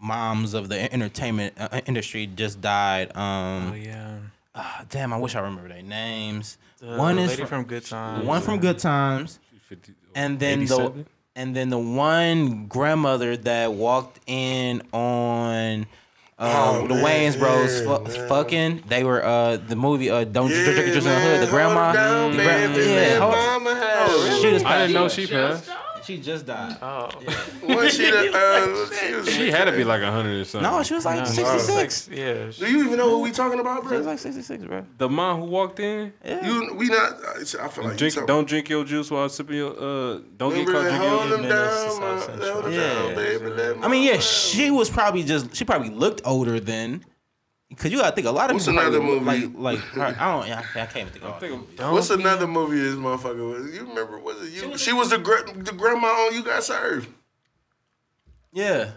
moms 0.00 0.52
of 0.54 0.68
the 0.68 0.92
entertainment 0.92 1.54
uh, 1.58 1.80
industry 1.86 2.26
just 2.26 2.60
died. 2.60 3.16
Um, 3.16 3.70
Oh 3.70 3.74
yeah. 3.74 4.18
ah, 4.54 4.84
damn, 4.90 5.12
I 5.12 5.16
wish 5.18 5.34
I 5.36 5.40
remember 5.40 5.68
their 5.68 5.82
names. 5.82 6.58
The 6.80 6.96
one 6.96 7.18
is 7.18 7.30
lady 7.30 7.42
from, 7.42 7.62
from 7.62 7.64
Good 7.64 7.84
Times. 7.86 8.26
one 8.26 8.42
from 8.42 8.58
Good 8.58 8.78
Times, 8.78 9.38
50, 9.68 9.92
and 10.14 10.38
then 10.38 10.60
87? 10.62 10.92
the 10.92 11.04
and 11.40 11.54
then 11.54 11.68
the 11.70 11.78
one 11.78 12.66
grandmother 12.66 13.36
that 13.36 13.72
walked 13.72 14.20
in 14.26 14.82
on. 14.92 15.86
Uh, 16.38 16.80
Oh, 16.82 16.86
the 16.86 16.94
man, 16.94 17.02
Wayans 17.32 17.38
Bros 17.38 17.80
yeah, 17.80 17.96
fu- 17.96 18.28
fucking. 18.28 18.82
They 18.88 19.04
were 19.04 19.24
uh 19.24 19.56
the 19.56 19.74
movie 19.76 20.10
uh 20.10 20.24
Don't 20.24 20.50
Yeah, 20.50 20.64
Drink 20.64 20.76
Your 20.88 20.96
in 20.98 21.04
the 21.04 21.18
Hood. 21.20 21.40
The 21.40 21.46
grandma. 21.50 21.92
down, 21.94 22.36
the 22.36 22.42
gra- 22.42 22.52
baby, 22.52 22.90
yeah, 22.90 22.94
let 22.96 23.20
hold- 23.22 23.32
mama 23.32 23.74
have 23.74 24.10
it. 24.10 24.36
she 24.42 24.50
just 24.50 24.66
I 24.66 24.78
didn't 24.86 24.94
know 24.94 25.08
she 25.08 25.26
passed. 25.26 25.70
She 26.06 26.18
just 26.18 26.46
died. 26.46 26.76
Oh. 26.80 27.08
Wasn't 27.64 27.92
she 27.92 28.10
the, 28.10 28.30
uh, 28.32 28.94
she, 29.00 29.14
was, 29.14 29.28
She 29.34 29.50
had 29.50 29.64
to 29.64 29.72
be 29.72 29.82
like 29.84 30.02
100 30.02 30.40
or 30.40 30.44
something. 30.44 30.70
No, 30.70 30.82
she 30.82 30.94
was 30.94 31.04
like 31.04 31.18
No, 31.18 31.24
sixty 31.24 31.58
six. 31.58 32.08
Yeah. 32.12 32.50
Do 32.56 32.70
you 32.70 32.84
even 32.84 32.96
know 32.98 33.10
who 33.10 33.20
we 33.22 33.32
talking 33.32 33.58
about, 33.58 33.82
She 33.82 33.88
bro? 33.88 33.98
was 33.98 34.06
like 34.06 34.18
sixty 34.18 34.42
six, 34.42 34.62
bro. 34.64 34.84
the 34.98 35.08
mom 35.08 35.40
who 35.40 35.46
walked 35.46 35.80
in. 35.80 36.12
Yeah. 36.24 36.46
You, 36.46 36.74
we 36.74 36.86
not. 36.88 37.14
I 37.24 37.44
feel 37.44 37.84
like 37.84 37.92
you 37.92 37.98
Drink, 37.98 38.14
talking- 38.14 38.26
don't 38.26 38.46
drink 38.48 38.68
your 38.68 38.84
juice 38.84 39.10
while 39.10 39.28
sipping 39.28 39.56
your. 39.56 39.72
Uh, 39.72 40.20
don't 40.36 40.54
get 40.54 40.66
caught 40.66 40.84
that? 40.84 40.90
drinking 40.90 41.02
your 41.02 41.10
Hold 41.10 41.22
juice. 41.22 41.30
them 41.30 41.42
down, 41.42 42.00
man. 42.00 42.18
Hold 42.52 42.64
them 42.64 42.72
Central. 42.72 42.72
down, 42.72 43.14
baby. 43.14 43.80
I 43.84 43.88
mean, 43.88 44.02
yeah, 44.04 44.18
she 44.18 44.70
was 44.70 44.88
probably 44.90 45.24
just 45.24 45.54
she 45.56 45.64
probably 45.64 45.90
looked 45.90 46.20
older 46.24 46.60
then. 46.60 47.04
Cause 47.76 47.90
you 47.90 47.98
gotta 47.98 48.14
think 48.14 48.28
a 48.28 48.30
lot 48.30 48.48
of 48.50 48.54
What's 48.54 48.66
people 48.66 48.78
another 48.80 49.00
probably 49.00 49.40
movie? 49.40 49.56
like 49.58 49.96
like 49.96 50.20
I 50.20 50.32
don't 50.32 50.46
yeah, 50.46 50.60
I 50.76 50.86
can't 50.86 51.08
even 51.08 51.12
think 51.12 51.24
of 51.24 51.42
it. 51.42 51.80
have- 51.80 51.92
What's 51.92 52.10
another 52.10 52.46
movie 52.46 52.78
this 52.78 52.94
motherfucker 52.94 53.50
was? 53.50 53.74
You 53.74 53.86
remember? 53.86 54.18
Was 54.20 54.40
it 54.40 54.52
you? 54.52 54.78
She 54.78 54.92
was 54.92 55.10
the 55.10 55.18
gra- 55.18 55.52
the 55.52 55.72
grandma 55.72 56.06
on 56.06 56.34
You 56.34 56.44
Got 56.44 56.62
Served. 56.62 57.08
Yeah. 58.52 58.92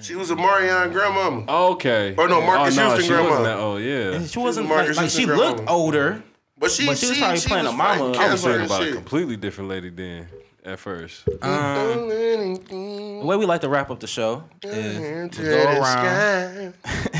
She 0.00 0.14
was 0.14 0.30
a 0.30 0.36
Marion 0.36 0.92
grandmama. 0.92 1.44
Okay. 1.72 2.14
Or 2.18 2.28
no, 2.28 2.40
Marques 2.42 2.76
oh, 2.76 2.80
no, 2.80 2.88
Houston 2.88 3.02
she 3.02 3.08
grandma. 3.08 3.28
wasn't 3.30 3.44
that 3.46 3.58
old, 3.58 3.80
yeah. 3.82 4.12
And 4.12 4.28
she 4.28 4.38
wasn't 4.38 4.68
Marques 4.68 4.88
like, 4.96 5.04
like 5.04 5.10
she 5.10 5.18
Houston 5.24 5.36
looked 5.38 5.70
older. 5.70 6.22
But 6.58 6.70
she, 6.70 6.86
But 6.86 6.98
she 6.98 7.08
was 7.10 7.18
probably 7.18 7.38
she 7.38 7.48
playing 7.48 7.64
was 7.64 7.74
a 7.74 7.76
mama. 7.76 8.04
I 8.18 8.32
was 8.32 8.44
I 8.44 8.48
thinking 8.48 8.60
and 8.62 8.64
about 8.70 8.82
a 8.88 8.92
completely 8.92 9.36
different 9.36 9.70
lady 9.70 9.90
then, 9.90 10.26
at 10.64 10.78
first. 10.78 11.26
Um, 11.42 12.08
the 12.08 13.22
way 13.24 13.36
we 13.36 13.46
like 13.46 13.60
to 13.62 13.68
wrap 13.68 13.90
up 13.90 14.00
the 14.00 14.06
show 14.06 14.44
is 14.62 14.96
Into 14.96 15.42
we 15.42 15.48
go 15.48 15.64
around 15.80 15.82
sky. 15.82 16.72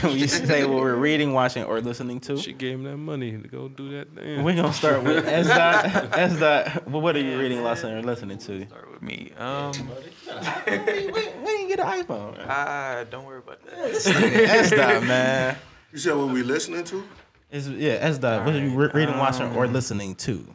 and 0.02 0.12
we 0.12 0.26
say 0.26 0.64
what 0.64 0.78
we're 0.80 0.94
reading, 0.96 1.32
watching, 1.32 1.64
or 1.64 1.80
listening 1.80 2.20
to. 2.20 2.36
She 2.36 2.52
gave 2.52 2.74
him 2.74 2.84
that 2.84 2.96
money 2.96 3.32
to 3.32 3.48
go 3.48 3.68
do 3.68 3.90
that 3.98 4.14
thing. 4.14 4.42
We're 4.44 4.56
gonna 4.56 4.72
start 4.72 5.02
with 5.02 5.26
S 5.26 5.46
dot 5.48 6.18
S 6.18 6.38
dot. 6.38 6.88
Well, 6.88 7.00
what 7.00 7.16
are 7.16 7.20
you 7.20 7.38
reading, 7.38 7.62
listening, 7.62 7.94
or 7.96 8.02
listening 8.02 8.38
to? 8.38 8.66
Start 8.66 8.90
with 8.92 9.02
me. 9.02 9.32
Um, 9.38 9.72
When 10.66 11.24
when 11.42 11.60
you 11.60 11.68
get 11.68 11.80
an 11.80 11.86
iPhone? 12.04 12.44
ah, 12.48 13.04
don't 13.10 13.24
worry 13.24 13.38
about 13.38 13.62
that. 13.64 13.78
S 14.06 14.70
dot 14.70 15.02
man. 15.04 15.56
You 15.92 15.98
said 15.98 16.14
what 16.16 16.28
we 16.28 16.42
listening 16.42 16.84
to? 16.84 17.02
It's, 17.50 17.66
yeah, 17.66 17.92
S 18.00 18.18
dot. 18.18 18.44
What 18.44 18.54
are 18.54 18.58
you 18.58 18.74
re- 18.76 18.90
reading, 18.92 19.16
watching, 19.16 19.50
or 19.56 19.66
listening 19.66 20.14
to? 20.16 20.46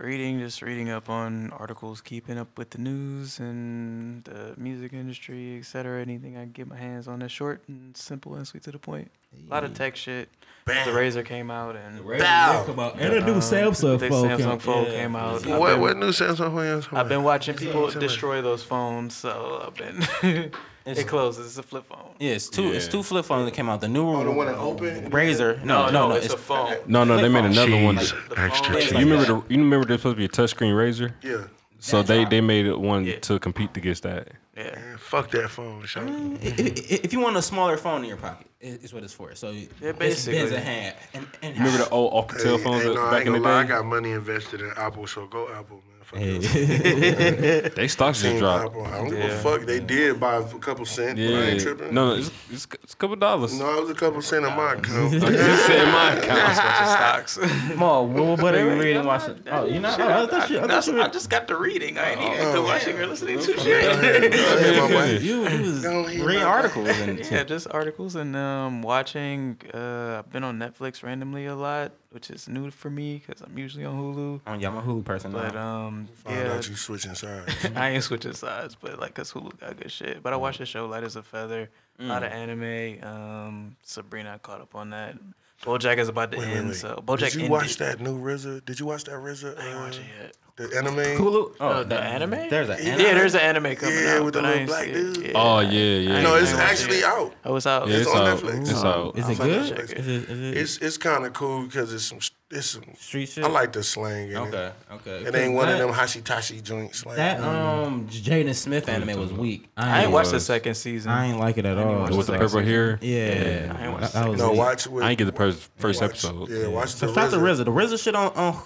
Reading, 0.00 0.38
just 0.38 0.62
reading 0.62 0.90
up 0.90 1.10
on 1.10 1.50
articles, 1.50 2.00
keeping 2.00 2.38
up 2.38 2.56
with 2.56 2.70
the 2.70 2.78
news 2.78 3.40
and 3.40 4.22
the 4.22 4.54
music 4.56 4.92
industry, 4.92 5.58
etc. 5.58 6.00
Anything 6.00 6.36
I 6.36 6.42
can 6.42 6.52
get 6.52 6.68
my 6.68 6.76
hands 6.76 7.08
on 7.08 7.18
that's 7.18 7.32
short 7.32 7.62
and 7.66 7.96
simple 7.96 8.36
and 8.36 8.46
sweet 8.46 8.62
to 8.62 8.70
the 8.70 8.78
point. 8.78 9.10
A 9.48 9.50
lot 9.50 9.64
of 9.64 9.74
tech 9.74 9.96
shit. 9.96 10.28
The 10.66 10.72
Razr 10.72 11.24
came 11.24 11.50
out 11.50 11.74
and 11.74 12.06
Bow. 12.06 12.92
And 12.96 13.12
a 13.14 13.20
new 13.24 13.32
uh, 13.34 13.40
Samsung 13.40 13.98
the 13.98 14.08
phone. 14.08 14.28
Samsung 14.28 14.38
came- 14.50 14.58
phone 14.60 14.84
yeah. 14.84 14.90
came 15.02 15.16
out. 15.16 15.44
I've 15.46 15.58
What 15.58 15.70
been- 15.72 15.80
what 15.80 15.96
new 15.96 16.10
Samsung 16.10 16.84
phone? 16.84 16.96
I've 16.98 17.08
been 17.08 17.24
watching 17.24 17.56
people 17.56 17.88
destroy 17.90 18.40
those 18.40 18.62
phones, 18.62 19.16
so 19.16 19.64
I've 19.66 19.74
been. 20.22 20.52
It's- 20.90 21.04
it 21.04 21.08
closes. 21.08 21.46
It's 21.46 21.58
a 21.58 21.62
flip 21.62 21.84
phone. 21.86 22.14
Yeah, 22.18 22.32
it's 22.32 22.48
two. 22.48 22.72
It's 22.72 22.88
two 22.88 23.02
flip 23.02 23.24
phones 23.24 23.44
that 23.46 23.54
came 23.54 23.68
out. 23.68 23.80
The 23.80 23.88
new 23.88 24.06
one. 24.06 24.22
Oh, 24.22 24.24
the 24.24 24.32
one 24.32 24.46
that 24.46 24.56
open? 24.56 25.10
Razr. 25.10 25.62
No, 25.64 25.90
no, 25.90 26.08
no. 26.08 26.14
it's, 26.16 26.26
it's, 26.26 26.34
a 26.34 26.38
phone. 26.38 26.76
No, 26.86 27.04
no, 27.04 27.16
they 27.20 27.28
made 27.28 27.44
another 27.44 27.82
one. 27.82 27.96
Jeez. 27.96 28.28
The 28.30 28.40
Extra 28.40 28.72
phone- 28.72 28.82
cheese. 28.82 28.92
You 28.92 28.98
remember 28.98 29.24
the? 29.24 29.34
You 29.54 29.58
remember 29.62 29.86
there's 29.86 30.00
supposed 30.00 30.16
to 30.16 30.18
be 30.18 30.24
a 30.24 30.28
touchscreen 30.28 30.76
razor? 30.76 31.14
Yeah. 31.22 31.44
So 31.80 32.02
they 32.02 32.24
they 32.24 32.40
made 32.40 32.66
it 32.66 32.78
one 32.78 33.04
Yeah. 33.04 33.18
to 33.20 33.38
compete 33.38 33.76
against 33.76 34.02
that. 34.02 34.28
Yeah. 34.56 34.74
Man, 34.74 34.96
fuck 34.98 35.30
that 35.30 35.48
phone, 35.50 35.84
Sean. 35.86 36.36
Mm, 36.38 36.44
i- 36.44 36.62
i- 36.94 37.00
if 37.04 37.12
you 37.12 37.20
want 37.20 37.36
a 37.36 37.42
smaller 37.42 37.76
phone 37.76 38.02
in 38.02 38.08
your 38.08 38.16
pocket, 38.16 38.48
i- 38.60 38.66
is 38.66 38.92
what 38.92 39.04
it's 39.04 39.12
for. 39.12 39.32
So 39.36 39.50
Yeah, 39.50 39.66
it's 39.80 39.98
basically. 39.98 40.40
bins 40.40 40.50
a 40.50 40.58
hand. 40.58 40.96
And, 41.14 41.26
and 41.42 41.56
Remember 41.56 41.78
the 41.84 41.88
old 41.90 42.12
Alcatel 42.28 42.56
Hey, 42.56 42.64
phones 42.64 42.82
hey, 42.82 42.88
that 42.88 42.94
no, 42.96 43.02
I 43.06 43.10
back 43.12 43.18
ain't 43.20 43.26
in 43.28 43.32
the 43.34 43.38
gonna 43.38 43.54
lie. 43.54 43.60
I 43.60 43.64
got 43.64 43.84
money 43.84 44.10
invested 44.10 44.60
in 44.60 44.72
Apple, 44.76 45.06
so 45.06 45.26
go 45.28 45.48
Apple, 45.54 45.80
man. 46.14 46.42
Hey. 46.42 47.70
They 47.74 47.88
stocks 47.88 48.22
just 48.22 48.38
dropped. 48.38 48.66
Apple. 48.66 48.86
I 48.86 48.90
don't 48.98 49.10
give 49.10 49.18
a 49.18 49.26
Yeah. 49.28 49.38
fuck. 49.40 49.62
They 49.62 49.80
did 49.80 50.18
buy 50.18 50.36
a 50.36 50.42
couple 50.58 50.84
cents, 50.84 51.14
but 51.14 51.20
I 51.20 51.30
Yeah. 51.30 51.44
ain't 51.50 51.60
tripping. 51.60 51.94
No, 51.94 52.08
no, 52.10 52.14
it's, 52.16 52.30
it's, 52.50 52.66
it's 52.82 52.92
a 52.94 52.96
couple 52.96 53.16
dollars. 53.16 53.58
No, 53.58 53.76
it 53.78 53.80
was 53.82 53.90
a 53.90 53.94
couple 53.94 54.22
cent 54.22 54.44
in 54.46 54.56
my 54.56 54.72
account. 54.74 55.12
Just 55.20 55.66
say 55.66 55.84
my 55.84 56.12
account. 56.12 56.54
Stocks. 56.88 57.38
Mo, 57.76 58.02
what, 58.02 58.42
what 58.42 58.54
are 58.54 58.64
you 58.74 58.80
reading, 58.80 59.04
watching? 59.04 59.40
Oh, 59.50 59.66
you 59.66 59.80
know, 59.80 59.94
oh, 59.98 60.24
I 60.24 60.26
thought 60.26 60.50
you, 60.50 60.60
I 60.60 60.66
thought 60.66 60.86
you, 60.86 61.02
I 61.02 61.08
just 61.08 61.30
got 61.30 61.46
the 61.46 61.56
reading. 61.56 61.98
I 61.98 62.12
ain't 62.12 62.20
even 62.20 62.56
Oh. 62.56 62.62
watching 62.62 62.98
or 62.98 63.06
listening 63.06 63.38
to 63.38 63.58
shit. 63.58 63.84
ahead, 63.84 64.32
go 64.32 64.38
ahead, 64.38 64.82
my 64.82 64.88
boy. 64.88 65.18
you, 65.18 65.48
you 65.48 65.62
was 65.62 65.86
reading 65.86 66.42
articles 66.42 66.88
and 66.88 67.18
Yeah, 67.30 67.44
just 67.44 67.66
articles 67.70 68.14
and 68.16 68.34
um, 68.36 68.82
watching. 68.82 69.58
Uh, 69.72 70.18
I've 70.24 70.32
been 70.32 70.44
on 70.44 70.58
Netflix 70.58 71.02
randomly 71.02 71.46
a 71.46 71.54
lot, 71.56 71.92
which 72.10 72.30
is 72.30 72.48
new 72.48 72.70
for 72.70 72.90
me 72.90 73.22
because 73.26 73.42
I'm 73.42 73.56
usually 73.58 73.84
on 73.84 73.94
Hulu. 73.96 74.40
Oh, 74.46 74.54
yeah, 74.54 74.68
I'm 74.68 74.76
a 74.76 74.82
Hulu 74.82 75.04
person. 75.04 75.32
But 75.32 75.54
um, 75.56 76.08
Um, 76.26 76.34
yeah, 76.34 76.54
out 76.54 76.68
you 76.68 76.74
switching 76.76 77.14
sides. 77.14 77.52
I 77.76 77.90
ain't 77.90 78.04
switching 78.04 78.32
sides, 78.32 78.74
but 78.80 78.98
like, 78.98 79.14
cause 79.14 79.32
Hulu 79.32 79.58
got 79.60 79.76
good 79.76 79.90
shit. 79.92 80.22
But 80.22 80.32
I 80.32 80.36
watched 80.36 80.58
the 80.58 80.66
show 80.66 80.86
Light 80.86 81.04
as 81.04 81.16
a 81.16 81.22
Feather, 81.22 81.70
a 81.98 82.04
lot 82.04 82.22
of 82.22 82.32
anime. 82.32 83.02
Um, 83.04 83.76
Sabrina, 83.82 84.32
I 84.34 84.38
caught 84.38 84.60
up 84.60 84.74
on 84.74 84.90
that. 84.90 85.16
BoJack 85.64 85.98
is 85.98 86.08
about 86.08 86.30
to 86.32 86.38
Wait, 86.38 86.46
wait, 86.46 86.56
end, 86.56 86.68
wait. 86.68 86.76
so 86.76 87.02
BoJack 87.04 87.18
Did 87.18 87.34
you 87.34 87.40
ended. 87.40 87.50
watch 87.50 87.76
that 87.78 88.00
new 88.00 88.18
RZA? 88.20 88.64
Did 88.64 88.78
you 88.78 88.86
watch 88.86 89.04
that 89.04 89.14
RZA? 89.14 89.58
I 89.58 89.66
ain't 89.66 89.76
uh, 89.76 89.80
watch 89.80 89.96
it 89.98 90.04
yet. 90.22 90.36
The 90.58 90.76
anime. 90.76 90.96
Hulu. 90.96 91.54
Oh, 91.60 91.84
the 91.84 92.00
anime? 92.00 92.48
There's 92.50 92.68
an 92.68 92.78
Yeah, 92.82 92.90
anime. 92.94 93.06
Yeah, 93.06 93.14
there's 93.14 93.34
an 93.34 93.40
anime 93.42 93.76
coming 93.76 93.94
Yeah, 93.96 94.14
out. 94.16 94.24
with 94.24 94.34
the 94.34 94.42
little 94.42 94.66
black 94.66 94.84
see 94.86 94.90
it. 94.90 95.14
dude. 95.14 95.32
Oh 95.36 95.60
yeah, 95.60 95.70
yeah. 95.70 96.20
No, 96.22 96.34
it's 96.34 96.50
ain't 96.50 96.58
it 96.58 96.62
actually 96.64 97.04
out. 97.04 97.32
Oh, 97.44 97.54
it's 97.54 97.66
out. 97.66 97.86
Yeah, 97.86 97.94
It's 97.98 98.06
it's 98.08 98.16
on 98.16 98.26
out. 98.26 98.38
Netflix. 98.40 98.60
It's 98.62 98.84
out. 98.84 99.18
Is 99.18 99.24
I'm 99.24 99.30
it 99.30 99.38
good? 99.38 99.68
check 99.76 99.78
it. 99.90 99.98
Is 99.98 100.08
it, 100.08 100.28
is 100.30 100.40
it 100.40 100.56
It's 100.58 100.78
it's 100.78 100.98
kind 100.98 101.24
of 101.24 101.32
cool 101.32 101.62
because 101.66 101.92
it's 101.94 102.04
some 102.04 102.18
it's 102.50 102.66
some. 102.66 102.82
street 102.98 103.28
shit? 103.28 103.44
I 103.44 103.48
like 103.48 103.72
the 103.72 103.84
slang 103.84 104.30
in 104.32 104.36
it. 104.36 104.40
Okay, 104.40 104.72
okay. 104.94 105.28
It 105.28 105.34
ain't 105.36 105.54
one 105.54 105.68
of 105.68 105.78
That- 105.78 105.86
them 105.86 105.94
Hashitashi 105.94 106.60
joints. 106.62 107.06
Like 107.06 107.16
That 107.16 107.40
um 107.40 108.08
Jaden 108.08 108.52
Smith 108.56 108.88
anime 108.88 109.16
was 109.20 109.32
weak. 109.32 109.68
I 109.76 110.02
ain't 110.02 110.10
watched 110.10 110.32
the 110.32 110.40
second 110.40 110.74
season. 110.74 111.12
I 111.12 111.26
ain't 111.28 111.38
like 111.38 111.58
it 111.58 111.66
at 111.66 111.78
all. 111.78 112.02
With 112.02 112.16
the 112.16 112.22
Second 112.24 112.40
purple 112.40 112.60
hair. 112.62 112.98
Yeah, 113.00 113.76
I 113.78 113.84
ain't 113.84 113.92
watched 113.92 114.12
that, 114.12 114.28
was 114.28 114.38
no, 114.40 114.50
watch 114.50 114.88
with. 114.88 115.04
I 115.04 115.10
ain't 115.10 115.18
get 115.18 115.26
the 115.26 115.32
first 115.32 115.70
first 115.76 116.00
watch- 116.00 116.10
episode. 116.10 116.48
Yeah, 116.50 116.66
watch 116.66 116.94
the. 116.94 117.06
So 117.06 117.14
shout 117.14 117.24
out 117.26 117.30
to 117.30 117.36
RZA. 117.36 117.60
RZA. 117.60 117.64
The 117.66 117.70
RZA 117.70 118.02
shit 118.02 118.14
on 118.16 118.56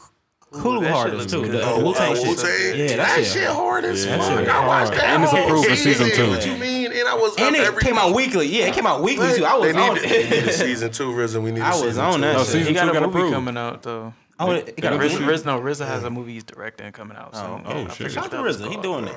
on 0.55 0.61
Hulu 0.61 0.81
that 0.81 0.87
shit 0.87 0.93
hard 0.95 1.15
looks 1.15 1.33
too. 1.33 1.43
good. 1.43 1.53
The 1.53 1.63
Oh, 1.65 1.85
Wu 1.85 1.95
Tang 1.95 2.13
uh, 2.13 2.15
shit. 2.17 2.27
Wu-Tang? 2.29 2.79
Yeah, 2.79 2.87
that, 2.89 2.97
that 2.97 3.17
shit. 3.19 3.27
shit 3.33 3.49
hard 3.49 3.85
as 3.85 4.05
Yeah. 4.05 4.19
fuck. 4.19 4.49
I 4.49 4.67
watched 4.67 4.91
that. 4.93 5.05
And 5.05 5.23
it's 5.23 5.33
whole 5.33 5.45
approved 5.45 5.69
for 5.69 5.77
season 5.77 6.11
two. 6.11 6.29
What 6.31 6.47
you 6.47 6.57
mean? 6.57 6.93
And 6.93 7.09
I 7.09 7.15
was 7.15 7.35
And 7.37 7.55
up 7.57 7.63
it 7.63 7.67
every 7.67 7.83
came 7.83 7.97
out 7.99 8.15
weekly. 8.15 8.47
Yeah, 8.47 8.67
it 8.67 8.75
came 8.75 8.87
out 8.87 9.03
weekly 9.03 9.37
too. 9.37 9.45
I 9.45 9.57
was 9.57 9.73
they 9.73 9.79
on 9.81 9.95
need, 9.95 10.03
need 10.03 10.13
a 10.13 10.49
it. 10.49 10.53
season 10.55 10.91
two, 10.93 11.11
RZA. 11.13 11.43
We 11.43 11.53
need. 11.53 11.61
a 11.61 11.65
I 11.65 11.71
was 11.71 11.81
season 11.81 12.05
on 12.05 12.15
two. 12.15 12.21
that 12.23 12.33
No, 12.37 12.43
season 12.43 12.67
he 12.67 12.73
got 12.75 12.85
two 12.85 12.91
a 12.91 12.93
got 12.95 13.03
movie 13.03 13.19
approved. 13.19 13.35
coming 13.35 13.57
out 13.57 13.83
though. 13.83 14.15
Oh, 14.41 14.51
it, 14.51 14.69
it 14.77 14.81
got 14.81 14.95
a 14.95 14.99
Riz, 14.99 15.13
movie. 15.13 15.25
Riz, 15.27 15.45
no, 15.45 15.61
RZA 15.61 15.87
has 15.87 16.03
a 16.05 16.11
movie 16.11 16.33
he's 16.33 16.43
directing 16.43 16.91
coming 16.91 17.17
out 17.17 17.37
soon. 17.37 17.63
Oh, 17.65 17.83
Yeah, 17.83 17.87
I 17.89 17.95
shit. 17.95 18.11
Shout 18.13 18.25
out 18.25 18.31
to 18.33 18.41
what 18.43 18.51
RZA. 18.51 18.71
He 18.71 18.77
doing 18.79 19.05
it. 19.07 19.15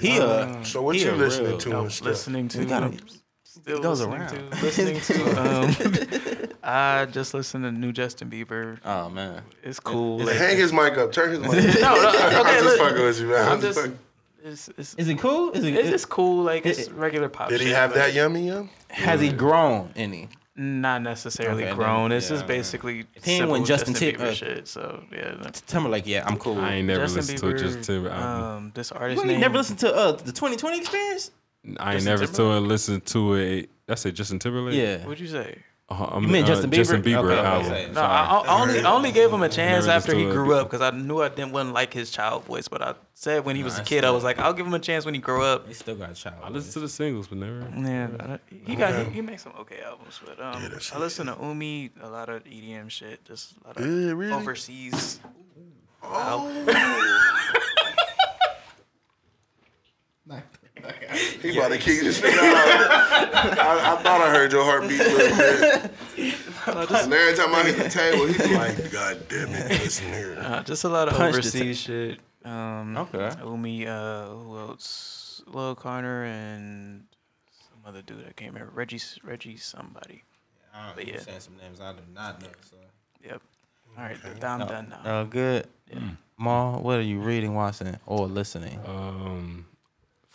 He 0.00 0.18
uh. 0.18 0.62
So 0.64 0.82
what 0.82 0.96
he 0.96 1.04
you 1.04 1.12
listening 1.12 1.50
real- 1.50 1.58
to 1.58 1.68
No, 1.68 1.80
and 1.84 2.00
listening 2.02 2.48
to. 2.48 2.58
He 2.60 2.64
got 2.66 2.82
a- 2.82 2.92
still 3.66 3.82
goes 3.82 4.00
listening 4.00 4.20
around. 4.20 4.50
to. 4.52 4.56
Listening 4.64 5.00
to. 5.00 6.42
Um, 6.42 6.48
I 6.62 7.06
just 7.06 7.34
listened 7.34 7.64
to 7.64 7.72
new 7.72 7.92
Justin 7.92 8.30
Bieber. 8.30 8.78
Oh 8.84 9.08
man. 9.10 9.42
It's 9.62 9.80
cool. 9.80 10.20
Is 10.20 10.26
like- 10.26 10.36
Hang 10.36 10.56
his 10.56 10.72
mic 10.72 10.96
up. 10.98 11.12
Turn 11.12 11.30
his 11.30 11.40
mic. 11.40 11.50
up. 11.50 11.54
no, 11.80 11.94
no, 12.02 12.08
okay, 12.08 12.36
I'm 12.36 12.44
just 12.46 12.64
look, 12.64 12.78
fucking 12.78 13.04
with 13.04 13.20
you, 13.20 13.26
man. 13.28 13.44
I'm 13.46 13.52
I'm 13.52 13.60
just 13.60 13.78
just. 13.78 13.80
fucking- 13.80 13.98
It's, 14.44 14.68
it's, 14.78 14.94
Is 14.94 15.08
it 15.08 15.18
cool? 15.18 15.50
Is 15.52 15.64
it? 15.64 15.74
it's, 15.74 15.88
it's 15.88 16.04
cool. 16.04 16.42
Like 16.44 16.64
it's 16.66 16.78
it- 16.80 16.92
regular 16.92 17.28
pop. 17.28 17.50
Shit. 17.50 17.58
Did 17.58 17.64
he 17.64 17.70
shit, 17.70 17.76
have 17.76 17.94
that 17.94 18.14
yummy 18.14 18.46
yum? 18.48 18.70
has 18.90 19.20
he 19.20 19.30
grown 19.32 19.90
any? 19.96 20.28
Not 20.58 21.02
necessarily 21.02 21.64
Okay, 21.64 21.70
then, 21.70 21.76
grown. 21.76 22.12
It's 22.12 22.28
just 22.30 22.42
yeah. 22.44 22.46
basically 22.46 22.94
He 22.94 23.02
ain't 23.02 23.24
simple 23.24 23.52
when 23.52 23.64
Justin 23.66 23.92
Tim- 23.92 24.14
Bieber 24.14 24.20
uh, 24.28 24.32
shit. 24.34 24.66
So 24.68 25.02
yeah. 25.12 25.34
no. 25.42 25.50
Timberlake. 25.66 26.06
Yeah, 26.06 26.24
I'm 26.26 26.38
cool. 26.38 26.58
I 26.58 26.74
ain't 26.76 26.86
never 26.86 27.02
Justin 27.02 27.20
listened 27.20 27.40
Bieber, 27.40 27.58
to 27.58 27.62
Justin 27.64 27.82
Timber. 27.82 28.12
Um, 28.12 28.72
this 28.74 28.90
You 28.90 28.96
artist 28.96 29.18
ain't 29.20 29.28
name. 29.32 29.40
never 29.40 29.58
listened 29.58 29.78
to 29.80 29.94
uh 29.94 30.12
the 30.12 30.32
2020 30.32 30.78
experience? 30.78 31.30
I 31.78 31.94
ain't 31.94 32.02
Justin 32.02 32.04
never 32.04 32.26
Timberlake? 32.26 32.62
to 32.62 32.66
listen 32.66 33.00
to 33.00 33.34
it. 33.34 33.70
That's 33.86 34.06
it, 34.06 34.12
Justin 34.12 34.38
Timberlake. 34.38 34.74
Yeah. 34.74 35.04
What'd 35.04 35.20
you 35.20 35.28
say? 35.28 35.58
Uh, 35.88 36.02
I 36.04 36.18
You 36.18 36.26
meant 36.26 36.48
Justin 36.48 36.68
Bieber? 36.68 36.74
Justin 36.74 37.02
Bieber 37.02 37.30
Okay, 37.30 37.38
okay, 37.38 37.46
album. 37.46 37.68
say 37.70 37.82
it. 37.84 37.88
No, 37.90 37.94
Sorry. 37.94 38.12
I, 38.12 38.38
I 38.40 38.60
only 38.60 38.80
I 38.82 38.92
only 38.92 39.12
gave 39.12 39.32
him 39.32 39.42
a 39.42 39.48
chance 39.48 39.86
Never 39.86 39.96
after 39.96 40.16
he 40.16 40.24
to 40.24 40.32
grew 40.32 40.52
up 40.54 40.66
because 40.68 40.80
I 40.80 40.90
knew 40.90 41.22
I 41.22 41.28
didn't 41.28 41.52
wouldn't 41.52 41.74
like 41.74 41.92
his 41.92 42.10
child 42.10 42.42
voice. 42.44 42.66
But 42.66 42.82
I 42.82 42.94
said 43.14 43.44
when 43.44 43.54
he 43.54 43.62
was 43.62 43.78
a 43.78 43.84
kid, 43.84 44.04
I 44.04 44.10
was 44.10 44.24
like, 44.24 44.40
I'll 44.40 44.52
give 44.52 44.66
him 44.66 44.74
a 44.74 44.80
chance 44.80 45.04
when 45.04 45.14
he 45.14 45.20
grow 45.20 45.42
up. 45.42 45.68
He 45.68 45.74
still 45.74 45.94
got 45.94 46.10
a 46.10 46.14
child. 46.14 46.38
I 46.42 46.48
listened 46.50 46.72
to 46.72 46.80
the 46.80 46.88
singles, 46.88 47.28
but 47.28 47.38
never. 47.38 47.68
Yeah, 47.76 48.08
I- 48.18 48.40
he 48.66 48.74
got 48.74 49.06
he, 49.06 49.12
he 49.12 49.20
makes 49.22 49.44
some 49.44 49.52
okay 49.60 49.80
albums, 49.84 50.20
but 50.26 50.40
um, 50.40 50.60
Yeah, 50.60 50.70
that 50.70 50.82
shit 50.82 50.96
I 50.96 50.98
listen 50.98 51.26
to 51.28 51.36
Umi, 51.40 51.90
a 52.02 52.08
lot 52.08 52.30
of 52.30 52.42
EDM 52.42 52.90
shit, 52.90 53.24
just 53.24 53.54
a 53.64 53.68
lot 53.68 53.76
of 53.76 53.86
Yeah, 53.86 54.10
really? 54.12 54.32
overseas. 54.32 55.20
He 61.42 61.56
about 61.56 61.68
to 61.72 61.78
kick 61.78 62.00
this 62.00 62.20
nigga 62.22 62.38
out. 62.38 63.58
I, 63.58 63.94
I 63.94 64.02
thought 64.02 64.20
I 64.20 64.30
heard 64.30 64.52
your 64.52 64.64
heartbeat 64.64 65.00
a 65.00 65.04
little 65.04 65.36
bit. 65.36 65.92
And 66.66 67.12
every 67.12 67.36
time 67.36 67.54
I 67.54 67.62
hit 67.64 67.76
the 67.76 67.88
table, 67.88 68.26
he's 68.26 68.50
like, 68.52 68.90
God 68.92 69.28
damn 69.28 69.48
it, 69.50 69.70
listen 69.82 70.06
here. 70.08 70.36
Uh, 70.40 70.62
just 70.62 70.84
a 70.84 70.88
lot 70.88 71.08
of 71.08 71.14
Punch 71.14 71.34
the 71.34 71.38
overseas 71.40 71.78
shit. 71.78 72.18
Um, 72.44 72.96
Okay. 72.96 73.30
Umi, 73.44 73.86
uh, 73.86 74.26
who 74.28 74.58
else? 74.58 75.42
Lil 75.46 75.74
Connor 75.76 76.24
and 76.24 77.04
some 77.50 77.78
other 77.86 78.02
dude 78.02 78.24
I 78.28 78.32
can't 78.32 78.52
remember. 78.52 78.72
Reggie, 78.74 79.00
Reggie, 79.22 79.56
somebody. 79.56 80.24
I 80.74 80.86
don't 80.86 80.96
But 80.96 81.06
yeah. 81.08 81.20
Saying 81.20 81.40
some 81.40 81.56
names 81.56 81.80
I 81.80 81.92
do 81.92 81.98
not 82.12 82.42
know. 82.42 82.48
So. 82.68 82.76
Yep. 83.24 83.42
All 83.96 84.04
right, 84.04 84.16
I'm 84.24 84.38
done 84.38 84.88
now. 84.90 85.00
Oh, 85.04 85.24
good. 85.24 85.66
Ma, 86.36 86.76
what 86.76 86.98
are 86.98 87.02
you 87.02 87.18
reading, 87.20 87.54
watching, 87.54 87.96
or 88.06 88.26
listening? 88.26 88.78
Um, 88.86 89.64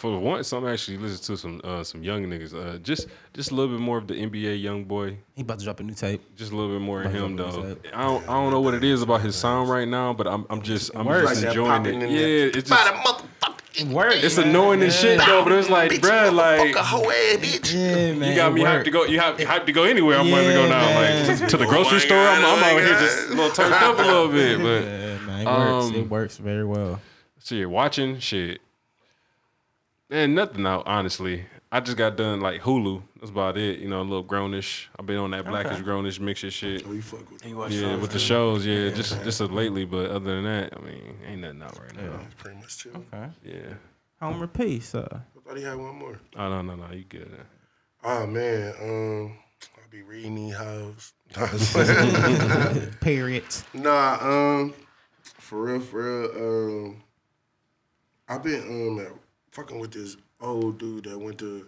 for 0.01 0.17
once, 0.19 0.51
I'm 0.51 0.67
actually 0.67 0.97
listening 0.97 1.25
to 1.25 1.37
some 1.37 1.61
uh, 1.63 1.83
some 1.83 2.03
young 2.03 2.25
niggas. 2.25 2.53
Uh, 2.55 2.79
just 2.79 3.07
just 3.33 3.51
a 3.51 3.55
little 3.55 3.71
bit 3.75 3.81
more 3.81 3.97
of 3.99 4.07
the 4.07 4.15
NBA 4.15 4.59
young 4.61 4.83
boy. 4.83 5.17
He 5.35 5.43
about 5.43 5.59
to 5.59 5.65
drop 5.65 5.79
a 5.79 5.83
new 5.83 5.93
tape. 5.93 6.21
Just 6.35 6.51
a 6.51 6.55
little 6.55 6.71
bit 6.75 6.81
more 6.81 7.03
of 7.03 7.13
him 7.13 7.35
though. 7.35 7.77
I 7.93 8.03
don't 8.03 8.23
I 8.27 8.33
don't 8.33 8.51
know 8.51 8.61
what 8.61 8.73
it 8.73 8.83
is 8.83 9.01
about 9.03 9.21
his 9.21 9.35
sound 9.35 9.69
right 9.69 9.87
now, 9.87 10.11
but 10.13 10.25
I'm 10.27 10.45
I'm 10.49 10.61
just 10.63 10.89
I'm 10.95 11.05
works. 11.05 11.29
just 11.29 11.41
Like 11.43 11.49
enjoying 11.55 11.85
it. 12.01 12.09
Yeah, 12.09 12.19
there. 12.19 12.47
it's 12.57 12.69
By 12.69 12.77
just 12.77 12.87
the 12.93 12.99
motherfucker. 12.99 13.93
Word. 13.93 14.13
it's 14.15 14.37
annoying 14.37 14.81
as 14.81 14.99
shit 14.99 15.17
though. 15.19 15.43
But 15.45 15.53
it's 15.53 15.69
like, 15.69 15.91
bitch, 15.91 15.99
bruh, 16.01 16.33
like 16.33 16.75
motherfucker, 16.75 16.81
hoe 16.81 17.09
ass 17.09 17.37
bitch. 17.37 17.73
Yeah, 17.73 18.13
man. 18.15 18.29
you 18.31 18.35
got 18.35 18.53
me 18.53 18.61
hyped 18.63 18.83
to 18.85 18.91
go. 18.91 19.05
You 19.05 19.19
have 19.21 19.37
hyped 19.37 19.65
to 19.67 19.71
go 19.71 19.83
anywhere. 19.83 20.17
I'm 20.19 20.29
ready 20.33 20.47
to 20.47 20.53
go 20.53 20.63
Yeah, 20.63 20.69
now. 20.69 20.99
man. 20.99 21.39
Like 21.39 21.47
to 21.49 21.57
the 21.57 21.65
Oh 21.65 21.69
grocery 21.69 21.93
my 21.93 21.99
store. 21.99 22.17
God, 22.17 22.37
I'm, 22.39 22.45
I'm 22.45 22.63
oh 22.63 22.77
out 22.77 22.81
here 22.81 22.99
just 22.99 23.27
a 23.29 23.33
little 23.33 23.51
turned 23.51 23.73
up 23.73 23.97
a 23.97 24.01
little 24.01 24.27
bit, 24.27 24.57
but. 24.57 24.81
Yeah, 25.01 25.17
man. 25.27 25.41
It 25.41 25.45
works. 25.45 25.85
Um, 25.85 25.95
it 25.95 26.09
works 26.09 26.37
very 26.37 26.65
well. 26.65 26.99
So 27.39 27.55
you're 27.55 27.69
watching 27.69 28.19
shit. 28.19 28.59
Man, 30.11 30.35
nothing 30.35 30.67
out, 30.67 30.83
honestly. 30.87 31.45
I 31.71 31.79
just 31.79 31.95
got 31.95 32.17
done 32.17 32.41
like 32.41 32.61
Hulu. 32.61 33.01
That's 33.21 33.31
about 33.31 33.57
it. 33.57 33.79
You 33.79 33.87
know, 33.87 34.01
a 34.01 34.03
little 34.03 34.25
grownish. 34.25 34.87
I've 34.99 35.05
been 35.05 35.15
on 35.15 35.31
that 35.31 35.45
blackish 35.47 35.79
grownish 35.79 36.19
mixture 36.19 36.51
shit. 36.51 36.85
We 36.85 36.99
fuck 36.99 37.31
with 37.31 37.45
You 37.45 37.55
watch 37.55 37.71
Yeah, 37.71 37.93
shows, 37.93 38.01
with 38.01 38.11
the 38.11 38.19
shows, 38.19 38.65
yeah, 38.65 38.89
just 38.89 39.23
just 39.23 39.39
of 39.39 39.53
lately. 39.53 39.85
But 39.85 40.11
other 40.11 40.35
than 40.35 40.43
that, 40.43 40.73
I 40.75 40.81
mean, 40.81 41.17
ain't 41.25 41.39
nothing 41.39 41.63
out 41.63 41.79
right 41.79 41.95
now. 41.95 42.17
He's 42.25 42.33
pretty 42.33 42.57
much 42.57 42.77
chill. 42.77 43.05
Okay. 43.13 43.29
Yeah. 43.41 43.73
Homer 44.19 44.47
Peace. 44.47 44.93
Uh, 44.93 45.07
I 45.13 45.47
thought 45.47 45.57
he 45.57 45.63
had 45.63 45.77
one 45.77 45.95
more. 45.95 46.19
Oh 46.35 46.49
no, 46.49 46.61
no, 46.61 46.75
no, 46.75 46.93
you 46.93 47.05
good. 47.05 47.31
Oh 48.03 48.27
man, 48.27 48.73
um, 48.81 49.37
I'll 49.77 49.89
be 49.89 50.01
reading 50.01 50.35
these 50.35 50.55
hoes. 50.55 51.13
period. 52.99 53.45
nah, 53.73 54.17
um, 54.19 54.73
for 55.23 55.63
real, 55.63 55.79
for 55.79 56.03
real, 56.03 56.85
um, 56.89 57.03
I've 58.27 58.43
been 58.43 58.61
um 58.67 58.99
at- 58.99 59.30
fucking 59.51 59.79
with 59.79 59.91
this 59.91 60.17
old 60.39 60.79
dude 60.79 61.05
that 61.05 61.19
went 61.19 61.37
to 61.39 61.67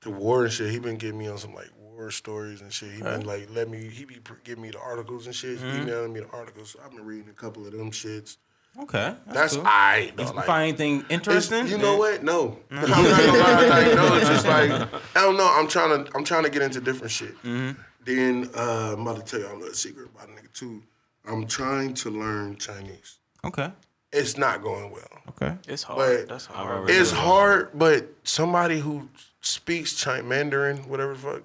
to 0.00 0.10
war 0.10 0.44
and 0.44 0.52
shit. 0.52 0.70
He 0.70 0.78
been 0.78 0.96
getting 0.96 1.18
me 1.18 1.28
on 1.28 1.38
some 1.38 1.54
like 1.54 1.70
war 1.78 2.10
stories 2.10 2.60
and 2.60 2.72
shit. 2.72 2.92
He 2.92 3.02
been 3.02 3.26
like 3.26 3.48
let 3.52 3.68
me. 3.68 3.88
He 3.88 4.04
be 4.04 4.18
giving 4.44 4.62
me 4.62 4.70
the 4.70 4.80
articles 4.80 5.26
and 5.26 5.34
shit. 5.34 5.58
He 5.58 5.64
mm-hmm. 5.64 5.82
emailing 5.82 6.12
me 6.12 6.20
the 6.20 6.30
articles. 6.30 6.70
So 6.70 6.80
I've 6.84 6.92
been 6.92 7.04
reading 7.04 7.28
a 7.28 7.34
couple 7.34 7.66
of 7.66 7.72
them 7.72 7.90
shits. 7.90 8.36
Okay. 8.80 9.14
That's 9.26 9.56
cool. 9.56 9.66
alright 9.66 10.16
though. 10.16 10.24
You 10.24 10.32
like- 10.32 10.46
find 10.46 10.68
anything 10.68 11.04
interesting? 11.08 11.66
you 11.66 11.78
know 11.78 11.96
what? 11.96 12.22
No, 12.22 12.58
mm-hmm. 12.70 12.78
I'm 12.94 13.02
not 13.02 13.20
gonna 13.20 13.38
lie. 13.38 13.68
Like, 13.68 13.94
no, 13.94 14.16
it's 14.16 14.28
just 14.28 14.46
like 14.46 14.70
I 14.70 15.20
don't 15.20 15.36
know. 15.36 15.50
I'm 15.50 15.68
trying 15.68 16.04
to 16.04 16.10
I'm 16.16 16.24
trying 16.24 16.44
to 16.44 16.50
get 16.50 16.62
into 16.62 16.80
different 16.80 17.10
shit. 17.10 17.36
Mm-hmm. 17.42 17.80
Then 18.04 18.50
uh, 18.56 18.94
I'm 18.94 19.06
about 19.06 19.16
to 19.16 19.22
tell 19.22 19.40
you 19.40 19.54
a 19.54 19.58
little 19.58 19.74
secret 19.74 20.08
about 20.14 20.28
a 20.28 20.32
nigga 20.32 20.52
too. 20.52 20.82
I'm 21.26 21.46
trying 21.46 21.94
to 21.94 22.10
learn 22.10 22.56
Chinese. 22.56 23.18
Okay. 23.44 23.70
It's 24.12 24.38
not 24.38 24.62
going 24.62 24.90
well. 24.90 25.02
Okay. 25.30 25.54
It's 25.68 25.82
hard. 25.82 25.98
But 25.98 26.28
That's 26.28 26.46
hard. 26.46 26.90
It's 26.90 27.10
hard, 27.10 27.70
but 27.74 28.08
somebody 28.24 28.78
who 28.80 29.08
speaks 29.42 30.02
Chi- 30.02 30.22
Mandarin, 30.22 30.78
whatever 30.88 31.12
the 31.12 31.18
fuck, 31.18 31.42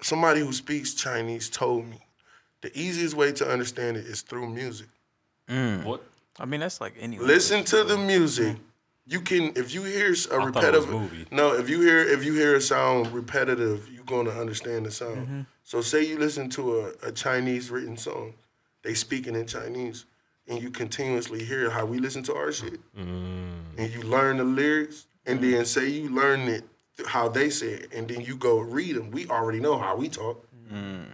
somebody 0.00 0.40
who 0.40 0.52
speaks 0.52 0.94
Chinese 0.94 1.50
told 1.50 1.86
me 1.86 1.98
the 2.62 2.70
easiest 2.78 3.14
way 3.16 3.32
to 3.32 3.50
understand 3.50 3.96
it 3.96 4.06
is 4.06 4.22
through 4.22 4.48
music. 4.50 4.88
What? 5.48 6.02
I 6.38 6.44
mean, 6.44 6.60
that's 6.60 6.80
like 6.80 6.94
any. 7.00 7.18
Listen 7.18 7.64
to 7.64 7.82
the 7.84 7.98
music. 7.98 8.56
You 9.06 9.20
can 9.20 9.52
if 9.56 9.74
you 9.74 9.82
hear 9.82 10.12
s- 10.12 10.26
a 10.26 10.28
thought 10.28 10.36
it 10.36 10.38
was 10.38 10.46
repetitive 10.54 10.88
movie. 10.90 11.26
no 11.32 11.54
if 11.54 11.68
you 11.68 11.80
hear 11.80 11.98
if 11.98 12.24
you 12.24 12.32
hear 12.34 12.54
a 12.54 12.60
sound 12.60 13.08
repetitive 13.08 13.88
you're 13.92 14.04
gonna 14.04 14.30
understand 14.30 14.86
the 14.86 14.92
sound. 14.92 15.16
Mm-hmm. 15.26 15.40
So 15.64 15.80
say 15.80 16.04
you 16.06 16.16
listen 16.18 16.48
to 16.50 16.80
a, 17.02 17.08
a 17.08 17.12
Chinese 17.12 17.70
written 17.72 17.96
song, 17.96 18.34
they 18.82 18.94
speaking 18.94 19.34
in 19.34 19.46
Chinese, 19.48 20.04
and 20.50 20.60
you 20.60 20.70
continuously 20.70 21.44
hear 21.44 21.70
how 21.70 21.86
we 21.86 21.98
listen 21.98 22.22
to 22.24 22.34
our 22.34 22.52
shit, 22.52 22.80
mm. 22.94 23.52
and 23.78 23.92
you 23.92 24.02
learn 24.02 24.36
the 24.36 24.44
lyrics, 24.44 25.06
and 25.26 25.38
mm. 25.40 25.50
then 25.52 25.64
say 25.64 25.88
you 25.88 26.10
learn 26.10 26.40
it 26.40 26.64
how 27.06 27.28
they 27.28 27.48
say 27.50 27.68
it, 27.68 27.92
and 27.94 28.08
then 28.08 28.20
you 28.20 28.36
go 28.36 28.58
read 28.58 28.96
them. 28.96 29.10
We 29.10 29.26
already 29.28 29.60
know 29.60 29.78
how 29.78 29.96
we 29.96 30.08
talk. 30.08 30.44
Mm. 30.72 31.06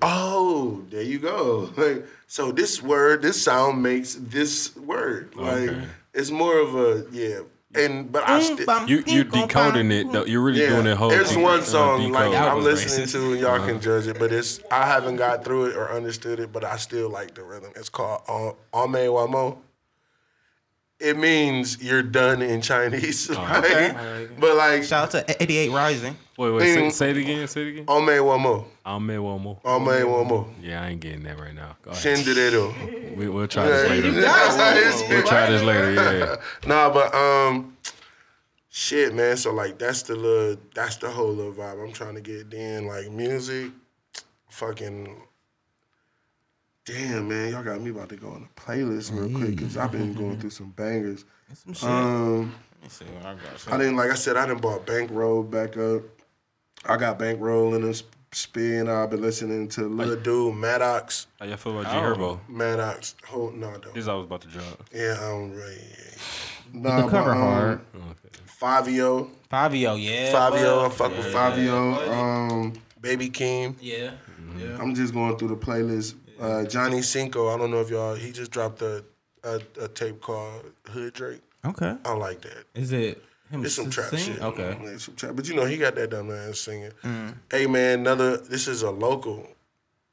Oh, 0.00 0.82
there 0.90 1.02
you 1.02 1.18
go. 1.18 1.70
Like, 1.76 2.04
so 2.26 2.50
this 2.50 2.82
word, 2.82 3.22
this 3.22 3.40
sound 3.40 3.82
makes 3.82 4.14
this 4.14 4.74
word. 4.76 5.34
Like 5.36 5.68
Okay. 5.68 5.86
it's 6.14 6.30
more 6.30 6.58
of 6.58 6.74
a 6.74 7.06
yeah. 7.12 7.40
And 7.74 8.12
but 8.12 8.28
I 8.28 8.42
still 8.42 8.88
You 8.88 9.02
you 9.06 9.24
decoding 9.24 9.90
it 9.90 10.12
though. 10.12 10.26
You're 10.26 10.42
really 10.42 10.60
yeah. 10.60 10.70
doing 10.70 10.86
it 10.86 10.96
whole. 10.96 11.08
There's 11.08 11.36
uh, 11.36 11.40
one 11.40 11.62
song 11.62 12.12
like. 12.12 12.34
I'm 12.34 12.62
listening 12.62 13.06
racist. 13.06 13.12
to 13.12 13.32
and 13.32 13.40
y'all 13.40 13.66
can 13.66 13.80
judge 13.80 14.06
it, 14.06 14.18
but 14.18 14.32
it's 14.32 14.60
I 14.70 14.86
haven't 14.86 15.16
got 15.16 15.44
through 15.44 15.66
it 15.66 15.76
or 15.76 15.90
understood 15.90 16.38
it, 16.40 16.52
but 16.52 16.64
I 16.64 16.76
still 16.76 17.08
like 17.08 17.34
the 17.34 17.42
rhythm. 17.42 17.72
It's 17.76 17.88
called 17.88 18.22
uh, 18.28 18.78
Ame 18.78 19.10
Wamo. 19.10 19.58
It 21.02 21.18
means 21.18 21.82
you're 21.82 22.02
done 22.02 22.42
in 22.42 22.62
Chinese. 22.62 23.28
Like, 23.30 23.64
okay. 23.64 24.28
But 24.38 24.56
like, 24.56 24.84
Shout 24.84 25.14
out 25.14 25.26
to 25.26 25.42
88 25.42 25.70
Rising. 25.70 26.16
Wait, 26.38 26.50
wait, 26.50 26.74
say, 26.74 26.90
say 26.90 27.10
it 27.10 27.16
again. 27.16 27.48
Say 27.48 27.62
it 27.62 27.68
again. 27.68 27.84
Ome 27.88 28.24
one 28.24 28.40
more. 28.40 28.66
I'll 28.84 29.00
make 29.00 29.20
one 29.20 29.42
more. 29.42 29.58
Ome 29.64 30.10
one 30.10 30.26
more. 30.26 30.48
Yeah, 30.60 30.82
I 30.82 30.88
ain't 30.88 31.00
getting 31.00 31.24
that 31.24 31.38
right 31.38 31.54
now. 31.54 31.76
Go 31.82 31.90
ahead. 31.90 32.18
Shinderedo. 32.18 33.16
We, 33.16 33.28
we'll 33.28 33.48
try 33.48 33.66
this 33.66 33.90
later. 33.90 34.10
Yeah. 34.10 35.08
We'll 35.08 35.26
try 35.26 35.50
this 35.50 35.62
later. 35.62 35.92
Yeah. 35.92 36.36
Nah, 36.66 36.92
but 36.92 37.14
um, 37.14 37.76
shit, 38.70 39.14
man. 39.14 39.36
So 39.36 39.52
like, 39.52 39.78
that's 39.78 40.02
the 40.02 40.14
little, 40.16 40.62
that's 40.74 40.96
the 40.96 41.10
whole 41.10 41.32
little 41.32 41.52
vibe 41.52 41.82
I'm 41.84 41.92
trying 41.92 42.14
to 42.14 42.20
get 42.20 42.52
in. 42.54 42.86
Like 42.86 43.10
music, 43.10 43.72
fucking. 44.48 45.22
Damn, 46.84 47.28
man, 47.28 47.52
y'all 47.52 47.62
got 47.62 47.80
me 47.80 47.90
about 47.90 48.08
to 48.08 48.16
go 48.16 48.28
on 48.30 48.48
a 48.56 48.60
playlist 48.60 49.12
real 49.16 49.30
quick 49.38 49.56
because 49.56 49.76
I've 49.76 49.92
been 49.92 50.14
going 50.22 50.38
through 50.40 50.50
some 50.50 50.70
bangers. 50.70 51.24
Some 51.54 51.74
shit. 51.74 51.88
Um, 51.88 52.52
Let 52.74 52.82
me 52.82 52.88
see 52.88 53.04
what 53.04 53.24
I 53.26 53.34
got. 53.34 53.72
I 53.72 53.76
didn't 53.78 53.96
like 53.96 54.10
I 54.10 54.14
said 54.14 54.36
I 54.36 54.46
didn't 54.46 54.62
bought 54.62 54.84
Bankroll 54.84 55.44
back 55.44 55.76
up. 55.76 56.02
I 56.84 56.96
got 56.96 57.18
Bankroll 57.20 57.76
in 57.76 57.84
a 57.84 57.94
sp- 57.94 58.10
spin. 58.32 58.88
I've 58.88 59.10
been 59.10 59.20
listening 59.20 59.68
to 59.68 59.82
Lil 59.82 60.16
Dude, 60.16 60.56
Maddox, 60.56 61.28
How 61.38 61.46
y'all 61.46 61.56
feel 61.56 61.78
about 61.80 61.92
G 61.92 61.98
Oh. 61.98 62.02
Herbo? 62.16 62.40
Maddox. 62.48 63.14
Hold 63.26 63.54
no, 63.56 63.70
though. 63.78 63.92
This 63.92 64.08
I 64.08 64.14
was 64.14 64.24
about 64.26 64.40
to 64.40 64.48
drop. 64.48 64.82
Yeah, 64.92 65.16
I 65.20 65.24
don't 65.28 65.52
really. 65.52 65.78
Nah, 66.72 67.02
the 67.02 67.08
cover 67.10 67.30
but, 67.34 67.36
um, 67.36 67.42
hard. 67.42 67.80
Okay. 67.94 68.38
Fabio, 68.46 69.30
Fabio, 69.50 69.94
yeah. 69.94 70.32
Fabio, 70.32 70.80
I 70.80 70.88
but- 70.88 70.94
fuck 70.94 71.16
with 71.16 71.32
Fabio. 71.32 72.10
Um, 72.12 72.72
Baby 73.00 73.28
King. 73.28 73.76
Yeah. 73.80 74.12
Yeah. 74.58 74.78
I'm 74.80 74.94
just 74.94 75.12
going 75.14 75.36
through 75.36 75.48
the 75.48 75.56
playlist. 75.56 76.14
Uh, 76.42 76.64
Johnny 76.64 77.02
Cinco. 77.02 77.48
I 77.48 77.56
don't 77.56 77.70
know 77.70 77.80
if 77.80 77.88
y'all. 77.90 78.14
He 78.14 78.32
just 78.32 78.50
dropped 78.50 78.82
a 78.82 79.04
a, 79.44 79.60
a 79.80 79.88
tape 79.88 80.20
called 80.20 80.64
Hood 80.88 81.12
Drake. 81.14 81.40
Okay. 81.64 81.94
I 82.04 82.12
like 82.14 82.40
that. 82.42 82.64
Is 82.74 82.92
it 82.92 83.22
him? 83.50 83.64
It's 83.64 83.74
some 83.76 83.90
trap 83.90 84.10
sing? 84.10 84.18
shit. 84.34 84.42
Okay. 84.42 84.76
Yeah, 84.82 84.96
some 84.98 85.14
trap. 85.14 85.36
But 85.36 85.48
you 85.48 85.54
know, 85.54 85.64
he 85.64 85.76
got 85.76 85.94
that 85.94 86.10
dumb 86.10 86.30
ass 86.32 86.58
singing. 86.58 86.90
Mm. 87.04 87.34
Hey 87.50 87.66
man, 87.66 88.00
another. 88.00 88.36
This 88.38 88.66
is 88.68 88.82
a 88.82 88.90
local 88.90 89.46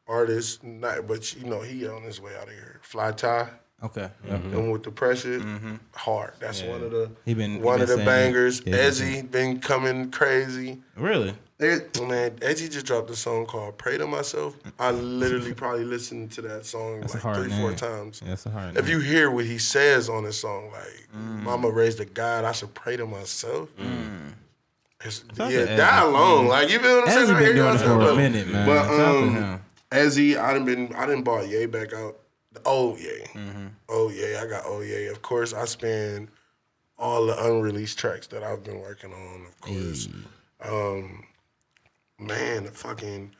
artist, 0.08 0.64
not 0.64 1.08
but 1.08 1.36
you 1.36 1.46
know 1.46 1.62
he 1.62 1.88
on 1.88 2.04
his 2.04 2.22
way 2.22 2.36
out 2.36 2.48
of 2.48 2.54
here. 2.54 2.80
Fly 2.84 3.12
Tie, 3.12 3.50
Okay. 3.84 4.10
Yeah. 4.28 4.36
and 4.36 4.72
with 4.72 4.84
the 4.84 4.92
pressure, 4.92 5.40
hard. 5.96 6.34
That's 6.40 6.62
one 6.64 6.84
of 6.84 6.92
the 6.92 6.98
Mm-hmm. 7.08 7.14
He 7.26 7.34
been- 7.34 7.52
he 7.56 7.58
one 7.60 7.80
been 7.80 7.90
of 7.90 7.98
the 8.00 8.06
bangers. 8.06 8.62
yeah, 8.66 8.76
he 8.76 8.82
Ezzy 8.82 9.32
been 9.32 9.60
coming 9.60 10.12
crazy. 10.12 10.82
Really? 10.96 11.34
It, 11.61 12.02
man, 12.07 12.38
Edgy 12.41 12.69
just 12.69 12.86
dropped 12.86 13.10
a 13.10 13.15
song 13.18 13.45
called 13.45 13.77
"Pray 13.77 13.98
to 13.98 14.07
Myself." 14.07 14.56
I 14.80 14.91
literally 14.91 15.53
probably 15.53 15.84
listened 15.84 16.31
to 16.34 16.41
that 16.44 16.65
song 16.65 17.02
That's 17.02 17.22
like 17.22 17.36
three, 17.36 17.48
name. 17.49 17.60
four 17.60 17.73
times. 17.73 18.22
Yeah, 18.23 18.30
that's 18.30 18.45
a 18.45 18.49
hard. 18.49 18.77
If 18.77 18.86
name. 18.86 18.94
you 18.94 18.99
hear 19.02 19.30
what 19.30 19.44
he 19.45 19.57
says 19.57 20.07
on 20.10 20.23
this 20.23 20.40
song, 20.40 20.72
like 20.72 21.07
Mm. 21.14 21.44
"Mama 21.44 21.69
raised 21.69 21.99
a 21.99 22.06
God, 22.06 22.45
I 22.45 22.53
should 22.53 22.73
pray 22.73 22.95
to 22.95 23.06
myself." 23.06 23.69
It's, 25.03 25.23
Shout 25.36 25.52
yeah, 25.52 25.64
that 25.65 26.03
Ezzy. 26.03 26.07
alone, 26.07 26.48
like 26.48 26.69
you 26.69 26.80
feel 26.80 26.99
what 27.02 27.10
I'm 27.10 27.26
saying? 27.26 27.36
I 27.36 27.40
hear 27.41 27.53
doing 27.53 27.76
it 27.76 27.77
for 27.80 27.91
a 28.10 28.15
minute, 28.15 28.48
man. 28.49 28.65
But 28.68 28.84
Shout 28.86 28.99
out 28.99 29.11
to 29.22 29.44
um. 29.44 29.61
Ezzy, 29.91 30.38
I 30.38 30.53
done 30.53 30.65
been, 30.65 30.94
I 30.95 31.06
didn't 31.06 31.23
bought 31.23 31.48
Ye 31.49 31.65
back 31.65 31.94
out. 31.94 32.18
Oh 32.65 32.90
old 32.90 32.99
Ye, 32.99 33.22
Mm-hmm. 33.34 33.68
oh 33.90 34.10
yeah, 34.10 34.41
I 34.44 34.48
got 34.48 34.64
oh 34.65 34.81
yeah. 34.81 35.10
Of 35.11 35.22
course, 35.22 35.53
I 35.53 35.65
spend 35.65 36.30
all 36.98 37.26
the 37.26 37.45
unreleased 37.49 37.98
tracks 37.99 38.27
that 38.27 38.44
I've 38.44 38.64
been 38.64 38.80
working 38.81 39.14
on. 39.14 39.45
Of 39.48 39.61
course, 39.61 40.10
um, 40.61 41.23
man, 42.20 42.66
the 42.66 42.72
fucking 42.72 43.32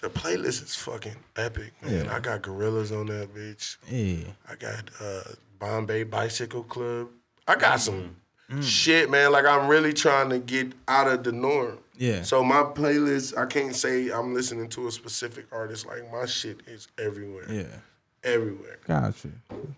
the 0.00 0.08
playlist 0.10 0.64
is 0.64 0.74
fucking 0.74 1.16
epic, 1.36 1.72
man. 1.82 2.06
Yeah. 2.06 2.14
I 2.16 2.18
got 2.20 2.42
Gorillaz 2.42 2.90
on 2.98 3.06
that 3.06 3.32
bitch. 3.34 3.76
Yeah. 3.88 4.24
I 4.50 4.56
got 4.56 4.90
uh, 5.00 5.22
Bombay 5.60 6.02
Bicycle 6.04 6.64
Club. 6.64 7.08
I 7.46 7.56
got 7.56 7.80
some 7.80 8.16
Mm. 8.50 8.62
shit, 8.62 9.08
man. 9.08 9.32
Like 9.32 9.46
I'm 9.46 9.66
really 9.68 9.92
trying 9.94 10.28
to 10.30 10.38
get 10.38 10.72
out 10.88 11.06
of 11.08 11.22
the 11.24 11.32
norm. 11.32 11.78
Yeah. 11.96 12.22
So 12.22 12.42
my 12.44 12.62
playlist, 12.62 13.38
I 13.38 13.46
can't 13.46 13.74
say 13.74 14.10
I'm 14.10 14.34
listening 14.34 14.68
to 14.70 14.88
a 14.88 14.90
specific 14.92 15.46
artist. 15.52 15.86
Like 15.86 16.10
my 16.12 16.26
shit 16.26 16.60
is 16.66 16.88
everywhere, 16.98 17.50
Yeah. 17.50 17.76
everywhere. 18.24 18.78
Gotcha. 18.86 19.28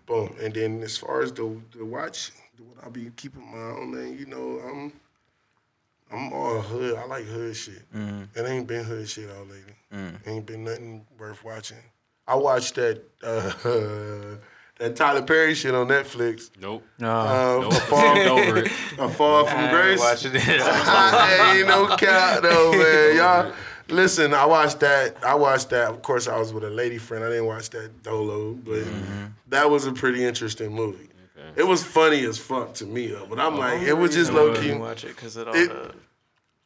Boom. 0.07 0.35
And 0.41 0.53
then 0.53 0.81
as 0.83 0.97
far 0.97 1.21
as 1.21 1.31
the 1.31 1.55
the 1.77 1.85
watch, 1.85 2.31
what 2.57 2.85
I 2.85 2.89
be 2.89 3.11
keeping 3.15 3.49
my 3.49 3.77
own, 3.79 3.91
man. 3.95 4.17
You 4.17 4.25
know, 4.25 4.59
I'm 4.67 4.91
I'm 6.11 6.31
all 6.33 6.61
hood. 6.61 6.95
I 6.97 7.05
like 7.05 7.25
hood 7.25 7.55
shit. 7.55 7.81
It 7.93 8.45
ain't 8.45 8.67
been 8.67 8.83
hood 8.83 9.07
shit 9.09 9.29
all 9.29 9.45
lately. 9.45 10.15
Ain't 10.25 10.45
been 10.45 10.63
nothing 10.63 11.05
worth 11.17 11.43
watching. 11.43 11.77
I 12.27 12.35
watched 12.35 12.75
that 12.75 13.01
uh, 13.23 13.51
that 14.79 14.95
Tyler 14.95 15.21
Perry 15.21 15.53
shit 15.55 15.73
on 15.75 15.87
Netflix. 15.87 16.49
Nope. 16.59 16.83
No, 16.99 17.09
Uh, 17.11 17.59
Nope. 17.61 17.71
a 17.73 17.75
fall, 17.81 18.15
Skipped 18.15 18.29
over 18.29 18.57
it. 18.65 18.71
a 18.99 19.09
fall 19.09 19.45
from 19.45 19.57
I 19.59 19.61
ain't 19.63 19.71
grace. 19.71 19.99
watching 19.99 20.31
it. 20.35 20.41
I 20.47 21.55
ain't 21.59 21.67
no 21.67 21.95
count 21.97 22.41
though, 22.43 22.71
man. 22.71 23.15
Y'all 23.15 23.53
listen. 23.89 24.33
I 24.33 24.45
watched 24.45 24.79
that. 24.81 25.23
I 25.23 25.35
watched 25.35 25.69
that. 25.69 25.89
Of 25.89 26.01
course, 26.01 26.27
I 26.27 26.37
was 26.37 26.51
with 26.53 26.63
a 26.63 26.69
lady 26.69 26.97
friend. 26.97 27.23
I 27.23 27.29
didn't 27.29 27.45
watch 27.45 27.69
that 27.71 28.03
Dolo, 28.03 28.53
but 28.53 28.83
that 29.49 29.69
was 29.69 29.85
a 29.85 29.91
pretty 29.91 30.23
interesting 30.25 30.73
movie. 30.73 31.09
It 31.55 31.67
was 31.67 31.83
funny 31.83 32.23
as 32.25 32.37
fuck 32.37 32.73
to 32.75 32.85
me 32.85 33.07
though. 33.07 33.25
But 33.29 33.39
I'm 33.39 33.55
oh, 33.55 33.59
like, 33.59 33.81
it 33.81 33.93
was 33.93 34.13
just 34.13 34.31
low 34.33 34.53
key. 34.53 34.73
watch 34.73 35.03
it 35.03 35.15
because 35.15 35.35
of 35.37 35.47
all 35.47 35.55
It- 35.55 35.69
the 35.69 35.93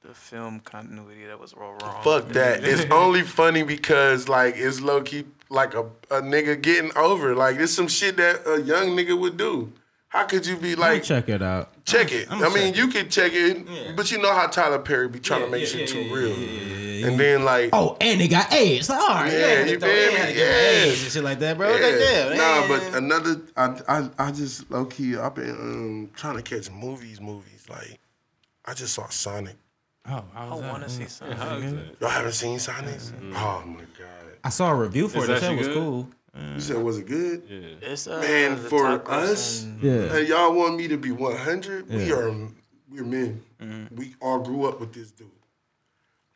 the 0.07 0.14
film 0.16 0.60
continuity 0.61 1.26
that 1.26 1.40
was 1.40 1.53
all 1.53 1.74
wrong. 1.82 2.03
Fuck 2.03 2.30
that. 2.30 2.64
It's 2.64 2.86
only 2.91 3.22
funny 3.22 3.64
because 3.64 4.28
like 4.28 4.56
it's 4.57 4.82
low 4.82 5.02
key 5.02 5.26
like 5.49 5.74
a, 5.76 5.82
a 6.10 6.22
nigga 6.22 6.60
getting 6.60 6.91
over. 6.98 7.36
Like 7.36 7.57
it's 7.57 7.74
some 7.74 7.88
shit 7.88 8.18
that 8.18 8.41
a 8.48 8.61
young 8.61 8.90
nigga 8.90 9.20
would 9.20 9.38
do. 9.38 9.72
How 10.10 10.26
could 10.26 10.45
you 10.45 10.57
be 10.57 10.76
Like, 10.76 10.91
like 10.94 11.03
check 11.03 11.30
it 11.30 11.41
out. 11.44 11.69
check 11.86 12.11
it? 12.11 12.31
I'ma 12.31 12.48
I 12.48 12.53
mean, 12.53 12.73
you 12.73 12.88
can 12.88 13.10
check 13.10 13.31
it, 13.34 13.65
Yeah. 13.68 13.91
but 13.95 14.11
you 14.11 14.18
know 14.19 14.34
how 14.34 14.48
Tyler 14.48 14.80
Perry 14.80 15.07
be 15.07 15.19
trying 15.19 15.41
to 15.41 15.49
make 15.49 15.68
shit 15.68 15.88
too 15.88 16.11
real. 16.14 16.34
And 17.07 17.18
then 17.19 17.45
like 17.45 17.69
Oh, 17.73 17.95
and 18.02 18.19
they 18.19 18.27
got 18.27 18.52
AIDS. 18.52 18.90
All 18.90 18.98
right, 18.98 19.31
Yeah, 19.31 19.40
yeah, 19.40 19.65
you 19.65 19.80
feel 19.80 19.88
me? 19.88 20.18
had 20.18 20.27
to 20.30 20.34
give 20.34 20.38
Yeah. 20.48 20.84
AIDS 20.84 21.03
and 21.03 21.11
shit 21.11 21.23
like 21.23 21.40
that, 21.40 21.57
bro. 21.57 21.68
Yeah. 21.69 21.73
Like 21.73 21.99
that, 21.99 22.38
Nah, 22.38 22.60
yeah. 22.61 22.68
but 22.68 22.98
another, 22.98 23.41
I, 23.56 23.81
I, 23.88 24.10
I 24.27 24.31
just 24.31 24.69
low 24.72 24.86
key, 24.86 25.15
I've 25.15 25.36
been 25.36 25.52
um, 25.52 26.10
trying 26.15 26.36
to 26.38 26.41
catch 26.41 26.72
movies, 26.72 27.22
movies. 27.22 27.65
Like, 27.69 27.99
I 28.65 28.73
just 28.73 28.95
saw 28.95 29.07
Sonic. 29.10 29.56
oh, 30.10 30.26
I 30.36 30.48
I, 30.48 30.56
want 30.56 30.84
to 30.84 30.90
see 30.90 31.06
something. 31.06 31.38
How 31.38 31.56
is 31.57 31.72
that? 31.72 32.02
Y'all 32.02 32.10
haven't 32.10 32.31
seen 32.34 32.57
Sonic? 32.57 32.95
Oh 33.36 33.64
my 33.65 33.81
god! 33.81 34.38
I 34.44 34.49
saw 34.49 34.72
a 34.72 34.76
review 34.76 35.07
for 35.07 35.19
Is 35.19 35.23
it. 35.26 35.27
that 35.27 35.41
That 35.41 35.48
shit 35.49 35.57
was 35.60 35.68
actually 35.68 35.81
cool. 35.81 36.10
You 36.56 36.61
said 36.61 36.78
was 36.78 36.98
it 36.98 37.07
good? 37.07 37.44
Yeah. 37.49 37.91
It's 37.91 38.07
uh, 38.07 38.20
Man, 38.22 38.57
for 38.57 39.10
us, 39.10 39.66
Yeah. 39.82 40.16
And 40.16 40.28
y'all 40.28 40.53
want 40.53 40.76
me 40.78 40.88
to 40.88 40.98
be 40.98 41.11
100? 41.11 41.90
We 41.90 42.11
are, 42.11 42.32
we're 42.90 43.03
men. 43.03 43.41
We 43.95 44.16
all 44.22 44.40
grew 44.40 44.66
up 44.66 44.80
with 44.80 44.94
this 44.94 45.11
dude. 45.11 45.28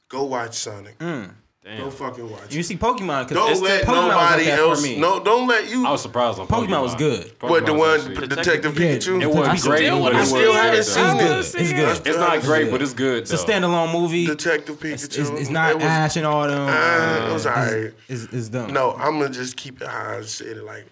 Go 0.09 0.25
watch 0.25 0.55
Sonic. 0.55 0.97
Go 0.99 1.29
Damn. 1.63 1.89
fucking 1.91 2.29
watch. 2.29 2.53
You 2.53 2.61
see 2.61 2.75
Pokemon? 2.75 3.27
Cause 3.29 3.31
Don't 3.31 3.51
it's- 3.51 3.61
let 3.61 3.83
Pokemon 3.85 3.87
was 3.87 4.15
like 4.15 4.29
nobody 4.31 4.45
that 4.45 4.59
else. 4.59 4.83
me. 4.83 4.97
No, 4.99 5.23
don't 5.23 5.47
let 5.47 5.69
you. 5.69 5.85
I 5.87 5.91
was 5.91 6.01
surprised 6.01 6.37
on 6.39 6.47
Pokemon. 6.47 6.67
Pokemon 6.67 6.81
was 6.81 6.95
good. 6.95 7.31
what 7.39 7.65
the 7.65 7.71
one, 7.71 7.79
was 7.79 8.07
actually- 8.07 8.27
Detective 8.27 8.77
Yeah, 8.79 8.85
Pikachu? 8.97 9.21
yeah. 9.21 9.27
It 9.27 9.33
wasn't 9.33 9.59
Still 9.59 9.71
great, 9.71 9.91
wanna 9.91 10.13
but 10.15 10.21
it 10.21 10.25
see 10.25 10.33
was 10.33 10.41
it. 10.41 10.43
good. 10.43 10.55
haven't 10.55 10.75
though. 10.75 11.41
seen 11.41 11.61
It's 11.61 11.71
it. 11.71 11.75
good. 11.75 11.87
It's 11.89 11.99
good. 12.01 12.07
It's 12.07 12.17
not 12.19 12.41
great, 12.41 12.63
good. 12.65 12.71
but 12.71 12.81
it's 12.81 12.93
good. 12.93 13.21
It's 13.23 13.31
a 13.31 13.37
standalone 13.37 13.93
movie. 13.93 14.25
Detective 14.25 14.77
Pikachu. 14.77 14.93
It's, 14.93 15.03
it's, 15.17 15.29
it's 15.29 15.49
not 15.49 15.71
It 15.71 15.75
was- 15.75 15.83
Ash 15.85 16.15
and 16.17 16.25
all 16.25 16.47
them. 16.47 16.67
Uh, 16.67 17.29
it 17.29 17.33
was 17.33 17.47
alright. 17.47 17.93
It's, 18.09 18.23
it's 18.33 18.49
dumb. 18.49 18.73
No, 18.73 18.91
I'm 18.93 19.19
gonna 19.19 19.29
just 19.29 19.55
keep 19.55 19.81
it 19.81 19.87
high 19.87 20.17
I 20.17 20.21
said 20.23 20.57
it. 20.57 20.63
Like 20.65 20.85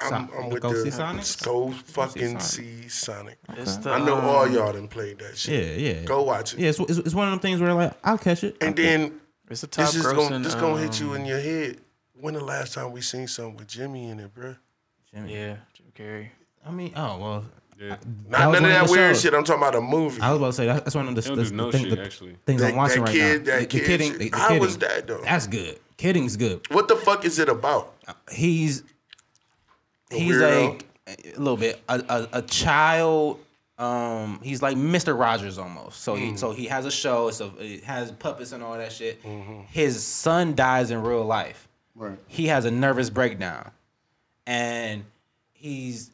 I'm, 0.00 0.28
I'm 0.38 0.48
with 0.50 0.62
go 0.62 0.72
the 0.72 0.82
see 0.84 0.90
Sonic? 0.90 1.24
go 1.44 1.70
fucking 1.70 2.40
Sonic. 2.40 2.42
see 2.42 2.88
Sonic. 2.88 3.38
It's 3.56 3.76
the, 3.76 3.90
I 3.90 3.98
know 4.04 4.16
all 4.16 4.44
um, 4.44 4.52
y'all 4.54 4.72
done 4.72 4.88
played 4.88 5.18
that 5.20 5.36
shit. 5.38 5.78
Yeah, 5.78 5.92
yeah. 5.92 6.02
Go 6.04 6.22
watch 6.22 6.54
it. 6.54 6.60
Yeah, 6.60 6.70
it's, 6.70 6.80
it's, 6.80 6.98
it's 6.98 7.14
one 7.14 7.28
of 7.28 7.32
them 7.32 7.40
things 7.40 7.60
where 7.60 7.72
like 7.74 7.92
I'll 8.02 8.18
catch 8.18 8.42
it. 8.42 8.56
And 8.60 8.74
then 8.74 9.20
It's 9.54 9.60
the 9.60 9.68
top 9.68 9.86
this 9.86 9.94
is 9.94 10.04
grossing. 10.06 10.28
gonna 10.30 10.38
this 10.40 10.54
gonna 10.56 10.80
hit 10.82 10.98
you 10.98 11.10
um, 11.10 11.16
in 11.16 11.26
your 11.26 11.38
head. 11.38 11.78
When 12.20 12.34
the 12.34 12.42
last 12.44 12.74
time 12.74 12.90
we 12.90 13.00
seen 13.02 13.28
something 13.28 13.56
with 13.56 13.68
Jimmy 13.68 14.08
in 14.10 14.18
it, 14.18 14.34
bruh? 14.34 14.56
Jimmy. 15.12 15.32
Yeah, 15.32 15.56
Jim 15.74 15.86
Carrey. 15.96 16.28
I 16.66 16.72
mean, 16.72 16.92
oh 16.96 17.18
well. 17.18 17.44
Yeah. 17.80 17.96
Not 18.28 18.52
none 18.52 18.64
of 18.64 18.70
that 18.70 18.88
weird 18.90 19.14
shows. 19.14 19.22
shit. 19.22 19.32
I'm 19.34 19.44
talking 19.44 19.62
about 19.62 19.76
a 19.76 19.80
movie. 19.80 20.20
I 20.20 20.30
was 20.32 20.38
about 20.38 20.46
to 20.48 20.52
say 20.54 20.66
that's 20.66 20.94
one 20.96 21.06
of 21.08 21.14
the, 21.14 21.20
They 21.20 21.28
don't 21.28 21.44
the, 21.44 21.50
no 21.52 21.66
the, 21.66 21.72
thing- 21.78 21.86
shit, 21.88 21.96
the 21.98 22.04
actually. 22.04 22.36
things 22.46 22.60
that, 22.62 22.70
I'm 22.70 22.76
watching 22.76 23.04
that 23.04 23.10
right 23.10 23.12
kid, 23.16 23.46
now. 23.46 23.52
that 23.52 23.60
the, 23.60 23.66
kid. 23.66 23.80
the 23.82 23.86
kidding, 23.86 24.10
shit. 24.10 24.18
the, 24.20 24.28
the 24.30 24.36
How 24.38 24.48
kidding. 24.48 24.62
was 24.62 24.78
that 24.78 25.06
though? 25.06 25.20
That's 25.22 25.46
good. 25.46 25.78
Kidding's 25.96 26.36
good. 26.36 26.66
what 26.72 26.88
the 26.88 26.96
fuck 26.96 27.24
is 27.24 27.38
it 27.38 27.48
about? 27.48 27.94
He's 28.32 28.82
A 30.12 30.16
he's 30.16 30.34
weirdo? 30.34 30.70
like 30.72 30.86
a 31.36 31.38
little 31.38 31.56
bit 31.56 31.80
a, 31.88 32.02
a, 32.08 32.38
a 32.38 32.42
child. 32.42 33.38
Um, 33.76 34.38
he's 34.42 34.62
like 34.62 34.76
Mr. 34.76 35.18
Rogers 35.18 35.58
almost. 35.58 36.00
So 36.02 36.14
Mm. 36.14 36.18
he 36.32 36.36
so 36.36 36.52
he 36.52 36.66
has 36.66 36.86
a 36.86 36.90
show. 36.90 37.30
So 37.30 37.52
it 37.58 37.82
has 37.84 38.12
puppets 38.12 38.52
and 38.52 38.62
all 38.62 38.76
that 38.78 38.92
shit. 38.92 39.22
Mm-hmm. 39.24 39.62
His 39.70 40.02
son 40.04 40.54
dies 40.54 40.90
in 40.92 41.02
real 41.02 41.24
life. 41.24 41.68
Right. 41.96 42.18
He 42.28 42.46
has 42.48 42.64
a 42.64 42.70
nervous 42.70 43.10
breakdown, 43.10 43.70
and 44.46 45.04
he's 45.52 46.10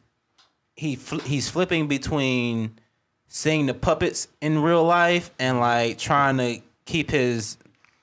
he 0.75 0.95
fl- 0.95 1.19
he's 1.19 1.49
flipping 1.49 1.87
between 1.87 2.79
seeing 3.27 3.65
the 3.67 3.73
puppets 3.73 4.27
in 4.41 4.61
real 4.61 4.83
life 4.83 5.31
and 5.39 5.59
like 5.59 5.97
trying 5.97 6.37
to 6.37 6.59
keep 6.85 7.11
his 7.11 7.57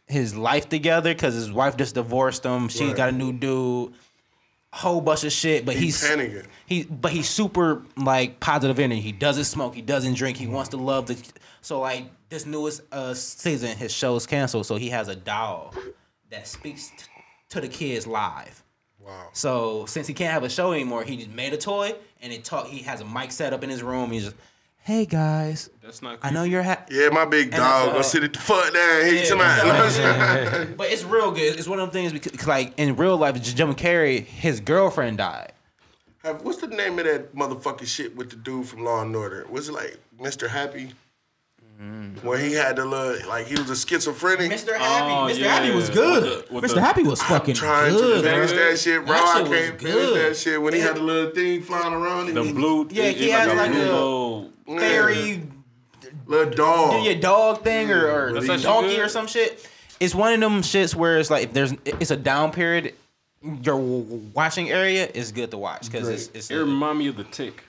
his 0.06 0.34
life 0.36 0.68
together 0.68 1.12
because 1.12 1.34
his 1.34 1.50
wife 1.52 1.76
just 1.76 1.94
divorced 1.94 2.44
him. 2.44 2.68
She 2.68 2.86
Right. 2.86 2.96
got 2.96 3.08
a 3.10 3.12
new 3.12 3.32
dude. 3.32 3.92
Whole 4.78 5.00
bunch 5.00 5.24
of 5.24 5.32
shit, 5.32 5.64
but 5.66 5.74
He's 5.76 6.00
he's 6.00 6.10
panicking. 6.10 6.46
he 6.66 6.84
but 6.84 7.12
he's 7.12 7.28
super 7.28 7.82
like 7.96 8.38
positive 8.40 8.78
energy. 8.78 9.00
He 9.00 9.12
doesn't 9.12 9.44
smoke. 9.44 9.74
He 9.74 9.82
doesn't 9.82 10.14
drink. 10.14 10.36
He 10.36 10.46
wants 10.46 10.70
to 10.70 10.76
love 10.76 11.06
the. 11.06 11.16
So 11.62 11.80
like 11.80 12.04
this 12.28 12.46
newest 12.46 12.82
uh 12.92 13.14
season, 13.14 13.76
his 13.76 13.92
show's 13.92 14.26
canceled. 14.26 14.66
So 14.66 14.76
he 14.76 14.88
has 14.90 15.08
a 15.08 15.16
doll 15.16 15.74
that 16.30 16.46
speaks 16.46 16.90
t- 16.90 16.94
to 17.50 17.60
the 17.60 17.68
kids 17.68 18.06
live. 18.06 18.62
Wow. 19.00 19.28
So 19.32 19.86
since 19.86 20.06
he 20.06 20.14
can't 20.14 20.32
have 20.32 20.44
a 20.44 20.50
show 20.50 20.72
anymore, 20.72 21.02
he 21.02 21.16
just 21.16 21.30
made 21.30 21.52
a 21.54 21.56
toy 21.56 21.94
and 22.20 22.32
it 22.32 22.44
talk. 22.44 22.66
He 22.66 22.82
has 22.82 23.00
a 23.00 23.04
mic 23.04 23.32
set 23.32 23.52
up 23.52 23.64
in 23.64 23.70
his 23.70 23.82
room. 23.82 24.10
He's 24.10 24.24
just, 24.24 24.36
hey 24.80 25.06
guys, 25.06 25.70
That's 25.88 26.02
not. 26.02 26.18
I 26.22 26.30
know 26.30 26.42
you're 26.42 26.62
ha- 26.62 26.84
Yeah, 26.90 27.08
my 27.08 27.24
big 27.24 27.46
And 27.46 27.56
dog 27.56 27.94
go 27.94 28.02
sit 28.02 28.22
at 28.22 28.34
the 28.34 28.38
fuck 28.38 28.74
down. 28.74 29.06
He 29.06 29.20
Yeah, 29.20 29.24
somebody. 29.24 30.74
But 30.76 30.90
it's 30.90 31.02
real 31.02 31.30
good. 31.30 31.58
It's 31.58 31.66
one 31.66 31.80
of 31.80 31.90
them 31.90 31.92
things 31.92 32.12
because, 32.12 32.46
like 32.46 32.74
in 32.78 32.94
real 32.96 33.16
life, 33.16 33.40
Jim 33.42 33.74
Carrey, 33.74 34.22
his 34.22 34.60
girlfriend 34.60 35.16
died. 35.16 35.52
Have- 36.24 36.42
What's 36.42 36.58
the 36.58 36.66
name 36.66 36.98
of 36.98 37.06
that 37.06 37.34
motherfucking 37.34 37.86
shit 37.86 38.14
with 38.14 38.28
the 38.28 38.36
dude 38.36 38.66
from 38.68 38.84
Law 38.84 39.00
and 39.00 39.16
Order? 39.16 39.46
Was 39.48 39.70
it 39.70 39.72
like 39.72 39.96
Mr. 40.20 40.46
Happy? 40.46 40.90
Mm-hmm. 41.80 42.26
Where 42.26 42.36
he 42.36 42.52
had 42.52 42.76
the 42.76 42.84
little, 42.84 43.26
like 43.26 43.46
he 43.46 43.54
was 43.58 43.70
a 43.70 43.76
schizophrenic. 43.76 44.50
Mr. 44.52 44.76
Happy, 44.76 45.10
Oh, 45.10 45.32
Mr. 45.34 45.38
yeah. 45.38 45.54
Happy 45.60 45.74
was 45.74 45.88
good. 45.88 46.22
With 46.24 46.48
the- 46.48 46.54
with 46.54 46.64
Mr. 46.64 46.74
the- 46.74 46.80
Happy 46.82 47.02
was 47.04 47.22
fucking 47.22 47.54
Trying 47.54 47.94
good. 47.94 48.22
to 48.22 48.28
finish 48.30 48.50
that 48.52 48.78
shit, 48.78 49.06
bro. 49.06 49.14
That 49.14 49.22
I 49.24 49.38
shit 49.38 49.48
was 49.48 49.58
can't 49.58 49.80
finish 49.80 49.94
good. 49.94 50.30
that 50.32 50.36
shit. 50.36 50.60
When 50.60 50.74
he 50.74 50.80
had 50.80 50.96
the 50.96 51.00
little 51.00 51.30
thing 51.32 51.62
flying 51.62 51.94
around, 51.94 52.34
the 52.34 52.42
and 52.42 52.54
blue. 52.54 52.86
Yeah, 52.90 53.04
it- 53.04 53.16
he 53.16 53.24
it's 53.30 53.34
has 53.34 53.54
like 53.56 53.70
blue 53.72 53.80
a- 53.80 53.84
little- 53.84 54.50
Fairy, 54.76 55.42
little 56.28 56.52
dog. 56.52 57.04
yeah, 57.04 57.14
dog 57.14 57.62
thing 57.64 57.90
or, 57.90 58.06
or 58.28 58.32
That's 58.34 58.48
actually 58.48 58.62
donkey 58.62 58.88
good. 58.96 59.00
or 59.06 59.08
some 59.08 59.26
shit. 59.26 59.68
It's 59.98 60.14
one 60.14 60.32
of 60.32 60.38
them 60.40 60.62
shits 60.62 60.94
where 60.94 61.18
it's 61.18 61.30
like 61.30 61.44
if 61.44 61.52
there's 61.52 61.72
it's 61.84 62.10
a 62.12 62.16
down 62.16 62.52
period. 62.52 62.94
Your 63.62 63.76
watching 63.76 64.68
area 64.70 65.08
is 65.14 65.30
good 65.30 65.52
to 65.52 65.58
watch 65.58 65.82
because 65.90 66.08
it's, 66.08 66.28
it's 66.34 66.50
It 66.50 66.56
remind 66.56 66.98
me 66.98 67.06
of 67.06 67.16
the 67.16 67.22
tick. 67.22 67.62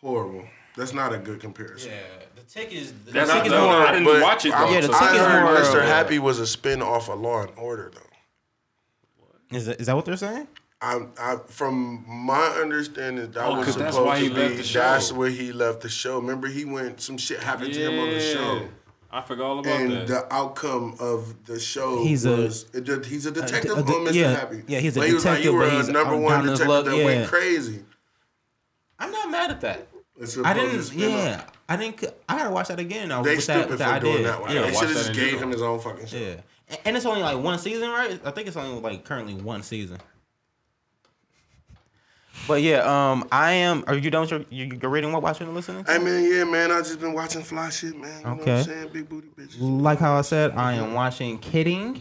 Horrible. 0.00 0.44
That's 0.76 0.92
not 0.92 1.14
a 1.14 1.18
good 1.18 1.40
comparison. 1.40 1.90
yeah. 1.92 1.98
The 2.34 2.42
tick 2.42 2.70
is 2.72 2.92
the 3.06 3.12
That's 3.12 3.30
tick 3.30 3.38
not- 3.38 3.46
is 3.46 3.52
no, 3.52 3.62
more. 3.66 3.86
I 3.86 3.92
didn't 3.92 4.04
But 4.04 4.22
watch 4.22 4.44
it 4.44 4.50
though. 4.52 4.70
Yeah, 4.70 4.80
the 4.82 4.92
I 4.94 4.98
tick 5.06 5.14
is 5.14 5.26
heard 5.26 5.42
more- 5.42 5.56
Mr. 5.56 5.82
Happy 5.86 6.18
was 6.18 6.38
a 6.38 6.46
spin 6.46 6.82
off 6.82 7.08
of 7.08 7.18
Law 7.18 7.42
and 7.42 7.50
Order, 7.56 7.90
though. 7.94 9.56
Is 9.56 9.64
that, 9.66 9.80
is 9.80 9.86
that 9.86 9.96
what 9.96 10.04
they're 10.04 10.16
saying? 10.18 10.46
I, 10.82 11.00
I, 11.18 11.36
from 11.48 12.04
my 12.06 12.48
understanding, 12.60 13.30
that 13.32 13.42
Oh, 13.44 13.56
was 13.56 13.64
'cause 13.64 13.74
supposed 13.74 13.96
that's 13.96 14.04
why 14.06 14.18
to 14.18 14.22
he 14.24 14.28
be. 14.28 14.34
left 14.34 14.56
the 14.58 14.62
show. 14.62 14.78
That's 14.80 15.12
where 15.12 15.30
he 15.30 15.52
left 15.52 15.80
the 15.80 15.88
show. 15.88 16.18
Remember, 16.18 16.48
he 16.48 16.64
went. 16.66 17.00
Some 17.00 17.16
shit 17.16 17.40
happened 17.42 17.72
to 17.72 17.80
him 17.80 17.98
on 17.98 18.10
the 18.10 18.20
show, 18.20 18.68
I 19.10 19.22
forgot 19.22 19.44
all 19.46 19.58
about 19.60 19.80
and 19.80 19.90
that. 19.92 19.98
And 20.00 20.08
the 20.08 20.34
outcome 20.34 20.96
of 21.00 21.46
the 21.46 21.58
show 21.58 22.02
He's 22.04 22.26
a- 22.26 22.36
was 22.36 22.66
it 22.74 22.84
did- 22.84 23.06
he's 23.06 23.24
a 23.24 23.30
detective 23.30 23.78
a 23.78 23.82
de- 23.82 23.92
on 23.94 24.04
Mr. 24.06 24.14
yeah, 24.14 24.30
Happy. 24.36 24.62
yeah, 24.66 24.80
he's 24.80 24.96
a 24.96 25.00
But 25.00 25.08
he 25.08 25.14
was 25.14 25.24
like, 25.24 25.38
detective, 25.38 25.52
you 25.52 25.58
were 25.58 25.64
but 25.66 25.72
a 25.72 25.76
he's 25.78 25.88
number 25.88 26.14
on 26.14 26.22
one 26.22 26.32
down 26.40 26.48
his 26.48 26.58
detective 26.58 26.68
luck, 26.68 26.84
that 26.84 26.96
yeah. 26.98 27.04
went 27.04 27.28
crazy. 27.30 27.84
I'm 28.98 29.10
not 29.12 29.30
mad 29.30 29.50
at 29.52 29.60
that. 29.62 29.88
It's 30.20 30.36
I 30.38 30.52
didn't. 30.52 30.82
spin 30.82 31.04
off. 31.04 31.10
Yeah, 31.10 31.42
I 31.70 31.76
didn't. 31.76 32.00
c- 32.00 32.08
I 32.28 32.36
gotta 32.38 32.50
watch 32.50 32.68
that 32.68 32.78
again. 32.80 33.08
Now, 33.08 33.22
They 33.22 33.36
with 33.36 33.46
that, 33.46 33.60
stupid 33.60 33.70
for 33.72 33.76
that 33.78 34.02
doing 34.02 34.22
that. 34.24 34.40
One. 34.42 34.50
Yeah, 34.54 34.62
they 34.62 34.72
watch 34.72 34.80
should 34.80 34.88
have 34.96 35.06
that 35.06 35.12
just 35.14 35.18
gave 35.30 35.40
him 35.40 35.50
his 35.50 35.62
own 35.62 35.78
fucking 35.80 36.06
show. 36.06 36.16
yeah. 36.18 36.76
And 36.84 36.96
it's 36.96 37.06
only 37.06 37.22
like 37.22 37.38
one 37.38 37.58
season, 37.58 37.88
right? 37.90 38.20
I 38.24 38.30
think 38.32 38.48
it's 38.48 38.56
only 38.56 38.80
like 38.80 39.04
currently 39.04 39.34
one 39.34 39.62
season. 39.62 39.98
But 42.46 42.62
yeah, 42.62 42.80
um, 43.10 43.26
I 43.32 43.52
am. 43.52 43.84
Are 43.86 43.96
you 43.96 44.10
done 44.10 44.22
with 44.22 44.30
your, 44.30 44.44
your, 44.50 44.74
your 44.76 44.90
reading, 44.90 45.12
what 45.12 45.22
watching, 45.22 45.46
and 45.46 45.56
listening? 45.56 45.84
Hey 45.84 45.98
man, 45.98 46.24
yeah, 46.30 46.44
man. 46.44 46.70
I 46.70 46.78
just 46.78 47.00
been 47.00 47.12
watching 47.12 47.42
fly 47.42 47.70
shit, 47.70 47.96
man. 47.96 48.18
You 48.20 48.24
know 48.26 48.32
what 48.34 48.40
Okay. 48.42 48.58
I'm 48.58 48.64
saying? 48.64 48.88
Big 48.92 49.08
booty 49.08 49.28
bitches. 49.36 49.56
Like 49.58 49.98
how 49.98 50.14
I 50.16 50.22
said, 50.22 50.52
I 50.52 50.74
am 50.74 50.94
watching 50.94 51.38
Kidding. 51.38 52.00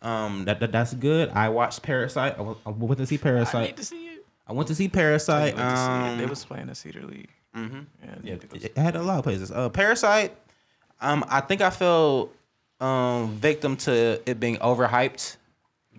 Um, 0.00 0.46
that, 0.46 0.58
that 0.60 0.72
that's 0.72 0.94
good. 0.94 1.28
I 1.30 1.48
watched 1.50 1.82
Parasite. 1.82 2.36
I 2.38 2.42
went, 2.42 2.58
I 2.66 2.70
went 2.70 2.98
to 2.98 3.06
see 3.06 3.18
Parasite. 3.18 3.54
I 3.54 3.58
Parasite. 3.58 3.66
need 3.68 3.76
to 3.76 3.84
see 3.84 4.06
it. 4.08 4.26
I 4.48 4.52
went 4.52 4.68
to 4.68 4.74
see 4.74 4.84
I 4.86 4.88
Parasite. 4.88 5.56
went 5.56 5.70
to 5.70 5.76
see 5.76 5.92
it. 5.92 6.16
They 6.16 6.24
Um, 6.24 6.30
was 6.30 6.44
playing 6.44 6.66
the 6.66 6.74
Cedar 6.74 7.02
League. 7.02 7.28
mhm. 7.54 7.86
Yeah, 8.02 8.08
Yeah, 8.24 8.32
need 8.32 8.40
to 8.40 8.46
go 8.48 8.58
see 8.58 8.64
it 8.66 8.76
had 8.76 8.96
a 8.96 9.02
lot 9.02 9.18
of 9.18 9.24
places. 9.24 9.52
Uh, 9.52 9.68
Parasite. 9.68 10.34
Um, 11.00 11.24
I 11.28 11.40
think 11.40 11.60
I 11.60 11.70
fell 11.70 12.30
um 12.80 13.36
victim 13.36 13.76
to 13.76 14.20
it 14.28 14.40
being 14.40 14.56
overhyped 14.56 15.36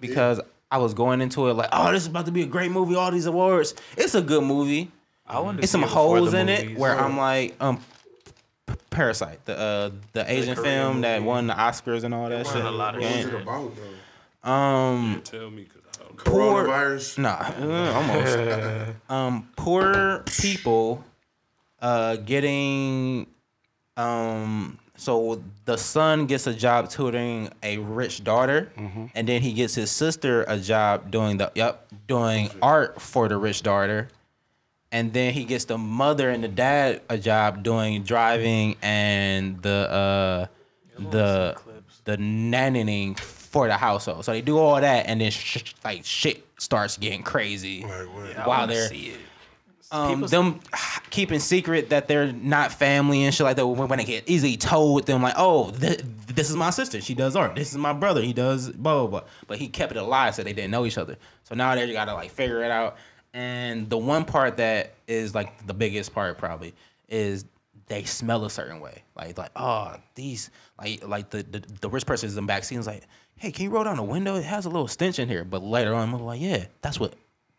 because 0.01 0.41
I 0.73 0.77
was 0.77 0.95
going 0.95 1.21
into 1.21 1.47
it 1.49 1.53
like, 1.53 1.69
oh, 1.71 1.91
this 1.91 2.01
is 2.01 2.07
about 2.07 2.25
to 2.25 2.31
be 2.31 2.41
a 2.41 2.47
great 2.47 2.71
movie. 2.71 2.95
All 2.95 3.11
these 3.11 3.27
awards. 3.27 3.75
It's 3.95 4.15
a 4.15 4.23
good 4.23 4.43
movie. 4.43 4.89
I 5.27 5.39
wanted 5.39 5.57
to 5.57 5.63
It's 5.63 5.71
some 5.71 5.83
it 5.83 5.89
holes 5.89 6.31
the 6.31 6.39
in 6.39 6.49
it 6.49 6.63
movies. 6.63 6.77
where 6.79 6.99
I'm 6.99 7.15
like, 7.15 7.55
um, 7.61 7.79
Parasite, 8.89 9.45
the 9.45 9.55
uh 9.57 9.89
the 10.13 10.31
Asian 10.31 10.55
Korean 10.55 10.63
film 10.63 11.01
that 11.01 11.21
won 11.21 11.45
the 11.45 11.53
Oscars 11.53 12.03
and 12.03 12.11
all 12.13 12.27
that 12.27 12.43
won 12.45 12.55
shit. 12.55 12.65
a 12.65 12.71
lot 12.71 12.95
of 12.95 13.01
What 13.03 13.15
was 13.15 13.25
it 13.25 13.33
about 13.35 13.71
though? 14.43 14.49
Um, 14.49 15.21
Tell 15.23 15.51
me, 15.51 15.65
cause 15.65 15.81
I 15.99 16.03
don't 16.03 16.17
poor. 16.17 16.65
Coronavirus. 16.65 17.17
Nah, 17.19 17.51
uh, 17.59 17.93
almost. 17.93 18.95
um, 19.09 19.49
poor 19.55 20.23
people 20.41 21.03
uh, 21.81 22.15
getting. 22.17 23.27
Um, 23.95 24.79
so 25.03 25.41
the 25.65 25.77
son 25.77 26.25
gets 26.25 26.47
a 26.47 26.53
job 26.53 26.89
tutoring 26.89 27.49
a 27.61 27.77
rich 27.77 28.23
daughter, 28.23 28.71
and 29.13 29.27
then 29.27 29.41
he 29.41 29.51
gets 29.53 29.75
his 29.75 29.91
sister 29.91 30.43
a 30.47 30.57
job 30.57 31.11
doing 31.11 31.37
the 31.37 31.51
yep 31.55 31.87
doing 32.07 32.49
art 32.61 33.01
for 33.01 33.27
the 33.27 33.35
rich 33.37 33.61
daughter, 33.63 34.07
and 34.91 35.11
then 35.11 35.33
he 35.33 35.43
gets 35.43 35.65
the 35.65 35.77
mother 35.77 36.29
and 36.29 36.43
the 36.43 36.47
dad 36.47 37.01
a 37.09 37.17
job 37.17 37.63
doing 37.63 38.03
driving 38.03 38.75
and 38.81 39.61
the 39.61 39.91
uh 39.91 40.45
the 41.11 41.57
the 42.05 42.17
nannying 42.17 43.17
for 43.19 43.67
the 43.67 43.77
household. 43.77 44.23
So 44.25 44.31
they 44.31 44.41
do 44.41 44.57
all 44.57 44.79
that, 44.79 45.05
and 45.07 45.19
then 45.21 45.31
sh- 45.31 45.73
like 45.83 46.05
shit 46.05 46.45
starts 46.57 46.97
getting 46.97 47.23
crazy 47.23 47.81
Like 47.81 47.91
what? 48.13 48.47
While 48.47 48.47
wanna 48.61 48.73
they're 48.73 48.87
see 48.87 49.07
it. 49.09 49.17
Um, 49.93 50.21
them 50.21 50.59
keeping 51.11 51.39
secret 51.39 51.91
that 51.91 52.07
they're 52.07 52.33
not 52.33 52.71
family 52.71 53.23
and 53.23 53.33
shit 53.33 53.45
like 53.45 53.55
that. 53.57 53.67
When 53.67 53.87
when 53.87 53.99
they 53.99 54.05
get 54.05 54.27
easily 54.27 54.57
told 54.57 55.05
them 55.05 55.21
like, 55.21 55.35
oh, 55.37 55.71
th- 55.71 56.01
this 56.27 56.49
is 56.49 56.55
my 56.55 56.71
sister, 56.71 56.99
she 56.99 57.13
does 57.13 57.35
art. 57.35 57.55
This 57.55 57.71
is 57.71 57.77
my 57.77 57.93
brother, 57.93 58.21
he 58.21 58.33
does 58.33 58.71
blah 58.71 58.99
blah 59.01 59.07
blah. 59.07 59.29
But 59.47 59.59
he 59.59 59.67
kept 59.67 59.91
it 59.91 59.99
alive, 59.99 60.33
so 60.33 60.43
they 60.43 60.53
didn't 60.53 60.71
know 60.71 60.85
each 60.85 60.97
other. 60.97 61.15
So 61.43 61.53
now 61.53 61.75
they 61.75 61.91
gotta 61.93 62.13
like 62.13 62.31
figure 62.31 62.63
it 62.63 62.71
out. 62.71 62.97
And 63.35 63.87
the 63.89 63.97
one 63.97 64.25
part 64.25 64.57
that 64.57 64.95
is 65.07 65.35
like 65.35 65.65
the 65.67 65.73
biggest 65.73 66.13
part 66.13 66.37
probably 66.39 66.73
is 67.07 67.45
they 67.85 68.03
smell 68.03 68.45
a 68.45 68.49
certain 68.49 68.79
way. 68.79 69.03
Like 69.15 69.37
like 69.37 69.51
oh 69.55 69.95
these 70.15 70.49
like 70.79 71.07
like 71.07 71.29
the 71.29 71.43
the, 71.43 71.63
the 71.81 71.89
rich 71.89 72.07
person 72.07 72.27
is 72.27 72.35
in 72.35 72.43
the 72.45 72.47
back 72.47 72.63
seat 72.63 72.77
is 72.77 72.87
like, 72.87 73.03
hey, 73.35 73.51
can 73.51 73.65
you 73.65 73.69
roll 73.69 73.83
down 73.83 73.97
the 73.97 74.03
window? 74.03 74.35
It 74.35 74.43
has 74.45 74.65
a 74.65 74.69
little 74.69 74.87
stench 74.87 75.19
in 75.19 75.27
here. 75.27 75.43
But 75.43 75.61
later 75.63 75.93
on, 75.93 76.13
I'm 76.13 76.23
like, 76.23 76.41
yeah, 76.41 76.65
that's 76.81 76.99
what 76.99 77.13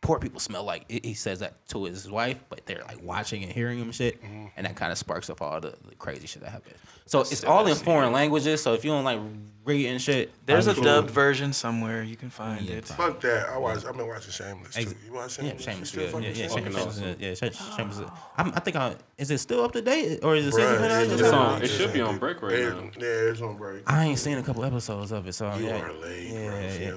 poor 0.05 0.18
people 0.20 0.39
smell 0.39 0.62
like. 0.64 0.85
He- 0.90 1.01
He 1.02 1.14
says 1.14 1.40
that 1.40 1.66
to 1.68 1.85
his 1.85 2.09
wife, 2.10 2.39
but 2.48 2.64
they're 2.66 2.82
like 2.86 3.02
watching 3.02 3.43
and 3.43 3.51
hearing 3.51 3.78
him 3.78 3.90
shit, 3.90 4.20
and 4.56 4.64
that 4.66 4.76
kind 4.76 4.93
of 4.93 4.98
sparks 4.98 5.28
up 5.31 5.43
all 5.43 5.60
the, 5.60 5.74
the 5.89 5.94
crazy 5.97 6.26
shit 6.26 6.43
that 6.43 6.51
happens. 6.52 6.76
So 7.06 7.20
it's 7.20 7.43
all 7.44 7.66
in 7.66 7.74
foreign 7.74 8.12
languages. 8.12 8.62
So 8.62 8.72
if 8.74 8.85
you 8.85 8.90
don't 8.90 9.05
like 9.05 9.20
reading 9.64 9.98
shit, 9.98 10.31
There's 10.47 10.66
a 10.66 10.70
I'm 10.70 10.76
cool. 10.76 10.85
dubbed 10.85 11.10
version 11.10 11.52
somewhere. 11.52 12.02
You 12.02 12.16
can 12.16 12.31
find 12.31 12.62
Yeah, 12.62 12.76
it. 12.76 12.86
Fuck 12.86 13.20
that. 13.22 13.48
I 13.48 13.59
watch. 13.59 13.85
I've 13.85 13.97
been 13.97 14.06
watching 14.06 14.31
Shameless 14.32 14.74
too. 14.74 14.94
You 15.06 15.12
watch 15.12 15.39
Yeah, 15.39 15.44
Shameless? 15.56 15.62
Shameless. 15.64 15.89
Still 15.89 16.20
Yeah, 16.20 16.28
yeah, 16.31 16.48
Shameless? 16.48 16.74
Shameless. 16.74 16.97
is- 16.98 17.20
Yeah, 17.20 17.31
ah. 17.31 17.35
Shameless. 17.35 17.76
Shameless. 17.76 18.10
I'm, 18.39 18.48
I 18.55 18.60
think 18.60 18.76
I 18.76 18.94
is 19.18 19.31
it 19.31 19.39
still 19.39 19.64
up 19.64 19.72
to 19.72 19.82
date 19.82 20.20
or 20.24 20.35
is 20.36 20.47
it 20.47 20.52
season 20.52 20.74
Bruh, 20.74 20.81
finale? 20.81 21.02
it's 21.05 21.10
just 21.12 21.24
It's 21.24 21.32
on- 21.32 21.62
it 21.62 21.68
should 21.68 21.93
be 21.93 22.01
on 22.01 22.18
break 22.18 22.40
right 22.43 22.59
Yeah, 22.59 22.68
now. 22.70 22.90
Yeah, 22.98 23.31
it's 23.31 23.40
on 23.43 23.56
break. 23.56 23.82
I 23.86 24.05
ain't 24.05 24.18
seen 24.18 24.39
a 24.39 24.43
couple 24.43 24.64
episodes 24.64 25.12
of 25.12 25.26
it, 25.28 25.35
so 25.35 25.55
You 25.56 25.66
yeah. 25.68 25.81
are 25.81 25.93
late, 25.94 26.28
yeah, 26.28 26.48
bro. 26.51 26.59
If 26.59 26.81
yeah. 26.81 26.90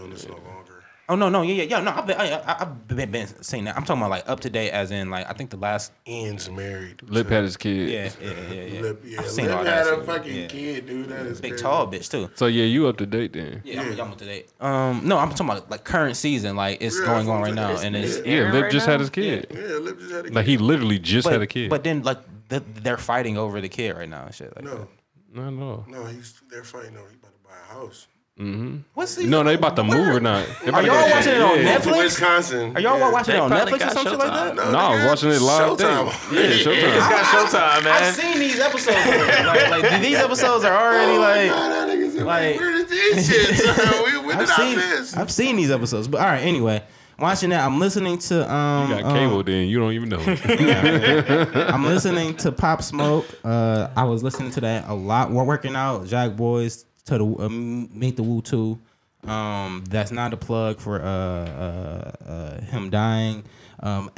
You 1.10 1.14
on 1.14 1.20
this 1.20 1.30
no 1.30 1.30
longer. 1.30 1.30
Oh 1.30 1.30
no, 1.30 1.30
no, 1.30 1.42
yeah, 1.42 1.64
yeah, 1.64 1.78
yeah. 1.78 1.84
No, 1.84 1.92
I've 1.92 2.08
been, 2.08 2.18
I, 2.18 2.40
I, 2.40 2.62
I've 2.62 2.88
been, 2.88 3.12
been 3.12 3.44
seeing 3.44 3.64
that. 3.66 3.78
I'm 3.78 3.84
talking 3.86 4.02
about 4.02 4.10
like 4.12 4.30
up 4.30 4.40
to 4.42 4.50
date, 4.50 4.72
as 4.72 4.92
in 4.92 5.10
like 5.10 5.30
I 5.30 5.34
think 5.34 5.50
the 5.50 5.58
last. 5.58 5.92
Ian's 6.08 6.50
married. 6.50 7.02
Lip 7.04 7.30
had 7.30 7.44
his 7.44 7.58
kid. 7.58 7.90
Yeah, 7.90 8.10
yeah, 8.22 8.54
yeah, 8.54 8.62
yeah. 8.64 8.82
Lip, 8.82 9.02
yeah, 9.06 9.20
I've 9.22 9.30
seen 9.30 9.46
Lip 9.48 9.58
all 9.58 9.64
that 9.64 9.86
had 9.86 9.94
a 9.94 9.98
shit, 9.98 10.06
fucking 10.06 10.36
yeah. 10.36 10.48
kid, 10.48 10.88
dude. 10.88 11.10
That 11.10 11.26
is 11.26 11.42
Big 11.42 11.52
crazy. 11.52 11.64
tall 11.64 11.88
bitch 11.88 12.10
too. 12.12 12.30
So 12.36 12.48
yeah, 12.48 12.66
you 12.66 12.88
up 12.88 12.98
to 12.98 13.06
date 13.06 13.34
then? 13.34 13.62
Yeah, 13.64 13.82
I'm, 13.82 13.92
I'm 14.00 14.12
up 14.12 14.18
to 14.18 14.26
date. 14.26 14.50
Um, 14.60 15.02
no, 15.04 15.18
I'm 15.18 15.30
talking 15.30 15.50
about 15.50 15.70
like 15.70 15.84
current 15.84 16.16
season, 16.18 16.56
like 16.56 16.82
it's 16.82 17.00
Yeah, 17.00 17.06
going 17.06 17.30
on 17.30 17.42
right 17.42 17.54
now, 17.54 17.76
saying. 17.76 17.96
and 17.96 18.04
it's 18.06 18.18
Yeah. 18.18 18.24
Yeah, 18.26 18.32
Aaron 18.40 18.54
Lip 18.54 18.64
right 18.64 18.72
just 18.72 18.88
now? 18.88 18.92
had 18.94 19.00
his 19.02 19.10
kid. 19.10 19.48
Yeah, 19.52 19.60
Lip 19.78 20.00
just 20.00 20.12
had 20.12 20.20
a 20.20 20.24
kid. 20.24 20.36
Like 20.36 20.46
he 20.46 20.58
literally 20.58 21.00
just 21.00 21.26
but, 21.26 21.34
had 21.34 21.42
a 21.42 21.48
kid. 21.48 21.70
but 21.70 21.84
then 21.84 22.04
like 22.04 22.20
th- 22.50 22.64
they're 22.82 22.98
fighting 22.98 23.38
over 23.38 23.62
the 23.62 23.70
kid 23.70 23.96
right 23.96 24.10
now 24.10 24.26
and 24.26 24.36
shit. 24.36 24.56
Like 24.56 24.66
no, 24.66 24.88
no, 25.34 25.50
no. 25.50 25.86
no, 25.88 26.06
he's 26.06 26.42
they're 26.50 26.64
fighting. 26.64 26.94
No, 26.96 27.02
he's 27.06 27.16
about 27.16 27.32
to 27.34 27.48
buy 27.48 27.56
a 27.70 27.74
house. 27.74 28.08
Mm-hmm. 28.40 28.78
What's 28.94 29.16
the, 29.16 29.26
No, 29.26 29.44
they 29.44 29.56
about 29.56 29.76
to 29.78 29.84
move 29.84 30.16
or 30.16 30.20
not? 30.20 30.46
They 30.62 30.70
about 30.70 30.80
Are 30.80 30.82
to 30.82 30.88
y'all 30.88 31.08
go- 31.08 31.12
watching 31.16 31.34
it 31.34 31.42
on 31.42 31.58
yeah. 31.60 31.78
Netflix? 31.80 31.98
Wisconsin. 32.04 32.76
Are 32.78 32.80
y'all 32.80 33.00
yeah. 33.00 33.12
watching 33.12 33.32
They 33.34 33.38
it 33.38 33.42
on 33.42 33.50
probably 33.50 33.72
Netflix 33.74 33.76
or 33.76 33.80
got 33.80 33.94
some 33.94 34.04
shit 34.06 34.20
like 34.20 34.32
Showtime. 34.32 34.56
that? 34.58 34.72
No, 34.72 34.78
I 34.78 34.90
was 34.92 35.00
nigga, 35.02 35.08
watching 35.08 35.30
it 35.32 35.42
live. 35.42 35.62
Showtime. 35.80 36.30
There. 36.30 36.46
Yeah, 36.46 36.64
Showtime. 36.64 37.10
Got 37.10 37.26
Showtime, 37.26 37.84
man. 37.84 38.04
I've 38.04 38.16
seen 38.16 38.40
these 38.40 38.60
episodes. 38.60 38.98
like, 39.08 39.82
like 39.82 40.02
these 40.04 40.18
episodes 40.18 40.64
are 40.66 40.78
already 40.86 41.12
Oh 41.14 41.20
my 41.20 41.28
like. 41.28 41.50
God, 41.50 41.72
that 41.72 41.90
nigga 41.90 42.26
like- 42.26 42.60
where 42.60 42.76
is 42.76 42.86
this 42.88 43.28
shit? 43.28 43.56
son? 43.76 44.04
we, 44.06 44.18
when 44.28 44.38
I've 44.38 44.46
did 44.46 44.50
I 44.52 44.56
seen, 44.56 44.76
miss? 44.76 45.18
I've 45.18 45.32
seen 45.32 45.56
these 45.56 45.72
episodes, 45.72 46.08
but 46.08 46.22
all 46.22 46.28
right. 46.28 46.42
Anyway, 46.44 46.84
watching 47.18 47.50
that, 47.50 47.66
I'm 47.66 47.80
listening 47.80 48.20
to 48.20 48.54
um. 48.54 48.92
You 48.92 48.98
got 49.02 49.06
um, 49.06 49.14
cable 49.18 49.44
then. 49.44 49.68
You 49.68 49.80
don't 49.80 49.94
even 49.94 50.10
know. 50.10 50.20
I'm 51.74 51.86
listening 51.86 52.36
to 52.38 52.52
Pop 52.52 52.84
Smoke. 52.84 53.26
Uh, 53.44 53.88
I 53.96 54.04
was 54.04 54.22
listening 54.22 54.52
to 54.52 54.62
that 54.62 54.88
a 54.90 54.94
lot. 54.94 55.32
We're 55.32 55.44
working 55.44 55.76
out 55.76 56.06
Jack 56.06 56.36
Boys 56.36 56.86
to 57.08 57.18
the 57.18 57.44
um, 57.44 57.90
Meet 57.98 58.16
the 58.16 58.24
Woo 58.24 58.42
Two. 58.42 58.80
Um, 59.24 59.84
that's 59.90 60.12
not 60.12 60.34
a 60.34 60.38
plug 60.38 60.80
for 60.80 61.02
uh, 61.02 61.06
uh, 61.06 62.12
uh, 62.26 62.62
him 62.62 62.90
dying. 62.90 63.44
Um, 63.80 64.12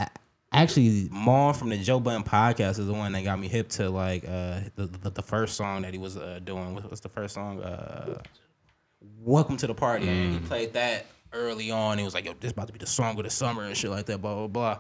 actually, 0.52 1.08
Mal 1.12 1.54
from 1.54 1.70
the 1.70 1.78
Joe 1.78 2.00
Budden 2.00 2.24
podcast 2.24 2.80
is 2.80 2.88
the 2.88 2.94
one 2.94 3.14
that 3.14 3.24
got 3.24 3.40
me 3.40 3.48
hip 3.48 3.70
to 3.70 3.90
like 3.90 4.26
uh, 4.26 4.62
the, 4.76 4.88
the 4.88 5.10
the 5.12 5.24
first 5.24 5.56
song 5.56 5.84
that 5.84 5.94
he 5.94 6.00
was 6.00 6.18
uh, 6.18 6.40
doing. 6.44 6.76
What 6.76 6.90
was 6.90 7.02
the 7.02 7.10
first 7.10 7.34
song? 7.34 7.62
Uh, 7.62 8.22
Welcome 9.22 9.56
to 9.58 9.68
the 9.68 9.74
party. 9.74 10.08
And 10.10 10.34
he 10.34 10.40
played 10.40 10.74
that 10.74 11.06
early 11.32 11.72
on. 11.72 11.98
He 11.98 12.04
was 12.04 12.14
like, 12.14 12.26
"Yo, 12.26 12.34
this 12.40 12.52
about 12.52 12.68
to 12.68 12.74
be 12.74 12.80
the 12.80 12.88
song 12.88 13.18
of 13.18 13.24
the 13.24 13.30
summer 13.30 13.64
and 13.64 13.76
shit 13.76 13.90
like 13.90 14.06
that." 14.08 14.22
Blah 14.22 14.36
blah 14.36 14.48
blah. 14.48 14.80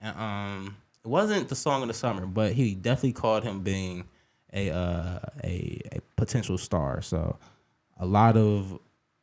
And 0.00 0.18
um, 0.18 0.76
it 1.04 1.08
wasn't 1.08 1.48
the 1.48 1.56
song 1.56 1.82
of 1.82 1.88
the 1.88 1.94
summer, 1.94 2.26
but 2.26 2.52
he 2.52 2.74
definitely 2.74 3.12
called 3.12 3.44
him 3.44 3.60
being 3.60 4.04
a 4.56 4.70
uh, 4.70 5.18
a 5.44 5.80
a 5.92 6.00
potential 6.16 6.58
star. 6.58 7.02
So 7.02 7.38
a 8.00 8.06
lot 8.06 8.36
of 8.36 8.78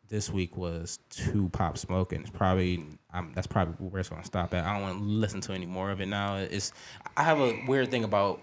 this 0.10 0.30
week 0.30 0.56
was 0.56 1.00
two 1.10 1.50
pop 1.50 1.78
smoking. 1.78 2.22
It's 2.22 2.30
probably 2.30 2.86
um, 3.14 3.32
that's 3.36 3.48
probably 3.48 3.74
where 3.88 4.00
it's 4.00 4.10
gonna 4.10 4.24
stop 4.24 4.54
at. 4.54 4.64
I 4.64 4.74
don't 4.74 4.82
want 4.84 5.00
to 5.00 5.04
listen 5.04 5.42
to 5.42 5.54
any 5.54 5.66
more 5.66 5.92
of 5.92 6.02
it 6.02 6.06
now. 6.08 6.36
It's 6.38 6.72
I 7.18 7.24
have 7.24 7.40
a 7.40 7.60
weird 7.68 7.90
thing 7.92 8.04
about 8.04 8.42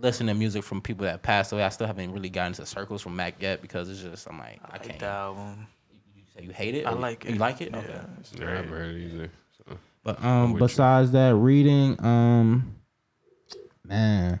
listening 0.00 0.34
to 0.34 0.38
music 0.38 0.64
from 0.64 0.80
people 0.80 1.04
that 1.04 1.22
passed 1.22 1.52
away. 1.52 1.62
I 1.62 1.68
still 1.68 1.86
haven't 1.86 2.10
really 2.12 2.28
gotten 2.28 2.52
into 2.52 2.66
circles 2.66 3.02
from 3.02 3.14
Mac 3.14 3.40
yet 3.40 3.62
because 3.62 3.88
it's 3.88 4.02
just 4.02 4.26
I'm 4.28 4.38
like 4.38 4.60
I, 4.64 4.68
I 4.68 4.72
like 4.72 4.82
can't. 4.88 4.98
the 4.98 5.06
album. 5.06 5.66
You 6.16 6.22
say 6.34 6.44
you 6.44 6.50
hate 6.52 6.74
it? 6.74 6.86
I 6.86 6.92
Or 6.92 6.96
like 6.96 7.24
it. 7.24 7.32
You 7.32 7.38
like 7.38 7.60
it? 7.60 7.70
Yeah, 7.72 7.78
Okay. 7.78 8.00
it's 8.20 8.32
Yeah, 8.32 8.40
I 8.42 8.44
great. 8.46 8.56
haven't 8.56 8.70
heard 8.72 8.94
it 8.96 9.12
either. 9.14 9.30
So. 9.58 9.78
But 10.02 10.24
um, 10.24 10.54
with 10.54 10.62
you. 10.62 10.66
besides 10.66 11.12
that, 11.12 11.36
reading, 11.36 12.04
um, 12.04 12.74
man, 13.84 14.40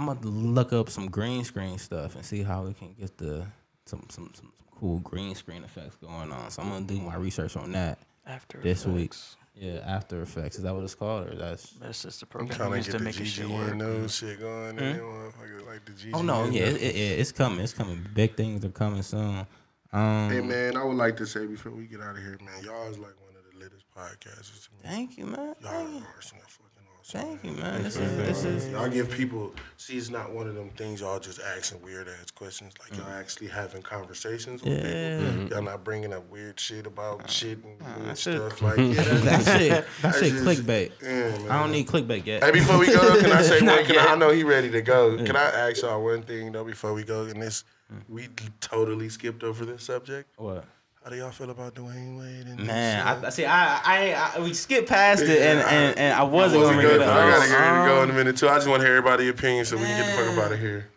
I'm 0.00 0.06
gonna 0.06 0.20
look 0.26 0.72
up 0.72 0.88
some 0.88 1.08
green 1.10 1.44
screen 1.44 1.76
stuff 1.76 2.14
and 2.16 2.24
see 2.24 2.42
how 2.42 2.62
we 2.62 2.72
can 2.72 2.94
get 2.98 3.18
the 3.18 3.44
some 3.84 4.06
some 4.08 4.30
some, 4.34 4.34
some 4.34 4.52
cool 4.78 4.98
green 5.00 5.34
screen 5.34 5.62
effects 5.62 5.96
going 5.96 6.32
on. 6.32 6.50
So 6.50 6.62
I'm 6.62 6.70
gonna 6.70 6.86
do 6.86 6.98
my 7.00 7.16
research 7.16 7.54
on 7.56 7.72
that 7.72 7.98
After 8.26 8.58
this 8.62 8.86
week. 8.86 9.12
Yeah, 9.54 9.80
After 9.84 10.22
Effects 10.22 10.56
is 10.56 10.62
that 10.62 10.74
what 10.74 10.84
it's 10.84 10.94
called, 10.94 11.26
or 11.28 11.34
that's? 11.34 11.72
That's 11.72 12.00
just 12.02 12.20
the 12.20 12.26
I'm 12.26 12.46
program 12.46 12.56
trying 12.56 12.70
we 12.70 12.76
to 12.76 12.78
use 12.78 12.86
to 12.86 12.92
the 12.98 13.04
make 13.04 13.14
this 13.16 13.28
shit 13.28 13.46
work. 13.46 13.74
GGN 13.74 14.10
shit 14.10 14.40
going. 14.40 14.68
And 14.70 14.78
then 14.78 15.00
motherfucker 15.00 15.66
like 15.66 15.84
the 15.84 15.92
GGN. 15.92 16.14
Oh 16.14 16.22
no, 16.22 16.44
yeah, 16.46 16.62
it, 16.62 16.76
it, 16.76 16.96
it- 16.96 17.18
it's 17.20 17.32
coming, 17.32 17.60
it's 17.60 17.74
coming. 17.74 18.06
Big 18.14 18.36
things 18.36 18.64
are 18.64 18.70
coming 18.70 19.02
soon. 19.02 19.46
Um, 19.92 20.30
Hey 20.30 20.40
man, 20.40 20.78
I 20.78 20.84
would 20.84 20.96
like 20.96 21.16
to 21.18 21.26
say 21.26 21.44
before 21.44 21.72
we 21.72 21.84
get 21.84 22.00
out 22.00 22.12
of 22.16 22.22
here, 22.22 22.38
man, 22.42 22.64
y'all 22.64 22.86
is 22.88 22.96
like 22.98 23.12
one 23.20 23.34
of 23.36 23.52
the 23.52 23.58
latest 23.62 23.84
podcasters 23.94 24.64
to 24.64 24.70
me. 24.72 24.78
thank 24.84 25.18
you, 25.18 25.26
man. 25.26 25.54
Y'all 25.60 25.74
are 25.74 25.82
you, 25.82 25.96
awesome. 26.16 26.38
fucking 26.38 26.40
awesome. 26.46 26.64
Thank 27.10 27.44
you, 27.44 27.52
man. 27.52 27.82
This 27.82 27.96
is 27.96 28.16
this 28.16 28.44
is. 28.44 28.72
Y'all 28.72 28.88
give 28.88 29.10
people 29.10 29.52
see 29.76 29.96
it's 29.96 30.10
not 30.10 30.32
one 30.32 30.46
of 30.46 30.54
them 30.54 30.70
things 30.70 31.00
y'all 31.00 31.18
just 31.18 31.40
asking 31.40 31.82
weird 31.82 32.08
ass 32.08 32.30
questions. 32.30 32.74
Like 32.78 32.96
y'all 32.96 33.06
mm-hmm. 33.06 33.18
actually 33.18 33.48
having 33.48 33.82
conversations 33.82 34.62
with 34.62 34.72
Yeah. 34.72 35.18
people. 35.18 35.48
Y'all 35.48 35.62
not 35.62 35.84
bringing 35.84 36.12
up 36.12 36.28
weird 36.30 36.58
shit 36.58 36.86
about 36.86 37.28
shit 37.30 37.58
and 37.64 37.80
weird 37.80 38.08
that's 38.08 38.26
it. 38.26 38.36
stuff. 38.36 38.62
Like 38.62 38.78
yeah, 38.78 38.94
that's, 38.94 39.44
That 39.44 39.58
shit, 39.60 39.70
that 39.70 39.86
that's 40.02 40.18
shit 40.18 40.32
just- 40.32 40.44
clickbait. 40.44 40.92
Yeah, 41.02 41.08
man. 41.08 41.50
I 41.50 41.60
don't 41.60 41.72
need 41.72 41.86
clickbait 41.86 42.26
yet. 42.26 42.44
Hey, 42.44 42.52
before 42.52 42.78
we 42.78 42.86
go, 42.86 43.20
can 43.20 43.32
I 43.32 43.42
say 43.42 43.60
one? 43.60 43.84
Can 43.84 43.98
I, 43.98 44.12
I 44.12 44.14
know 44.16 44.30
he 44.30 44.44
ready 44.44 44.70
to 44.70 44.82
go. 44.82 45.16
Mm. 45.16 45.26
Can 45.26 45.36
I 45.36 45.44
ask 45.44 45.82
y'all 45.82 46.02
one 46.02 46.22
thing 46.22 46.52
though 46.52 46.64
before 46.64 46.92
we 46.92 47.04
go? 47.04 47.24
And 47.24 47.42
this, 47.42 47.64
mm. 47.92 48.00
we 48.08 48.28
totally 48.60 49.08
skipped 49.08 49.42
over 49.42 49.64
this 49.64 49.82
subject. 49.82 50.28
What? 50.36 50.64
How 51.02 51.08
do 51.08 51.16
y'all 51.16 51.30
feel 51.30 51.48
about 51.48 51.74
Dwyane 51.74 52.18
Wade? 52.18 52.46
And 52.46 52.66
Man, 52.66 53.06
uh, 53.06 53.20
I, 53.22 53.26
I 53.26 53.30
see. 53.30 53.46
I, 53.46 53.78
I, 53.78 54.32
I, 54.36 54.40
we 54.40 54.52
skipped 54.52 54.88
past 54.88 55.22
it, 55.22 55.30
and, 55.40 55.60
and, 55.60 55.98
and 55.98 56.12
I 56.14 56.20
I 56.20 56.22
wasn't 56.24 56.60
wasn't 56.60 56.62
gonna 56.62 56.76
bring 56.76 56.86
good, 56.86 56.94
it 57.02 57.06
but 57.06 57.08
I 57.08 57.30
gotta 57.30 57.42
up. 57.44 57.48
get 57.48 57.56
ready 57.56 57.78
to 57.78 57.84
go 57.86 58.02
in 58.02 58.10
a 58.10 58.12
minute 58.12 58.36
too. 58.36 58.48
I 58.50 58.56
just 58.56 58.68
want 58.68 58.80
to 58.82 58.86
hear 58.86 58.96
everybody's 58.96 59.30
opinion 59.30 59.64
so 59.64 59.78
we 59.78 59.86
can 59.86 59.96
get 59.96 60.04
the 60.06 60.12
fuck 60.12 60.26
up 60.26 60.44
out 60.44 60.52
of 60.52 60.60
here. 60.60 60.88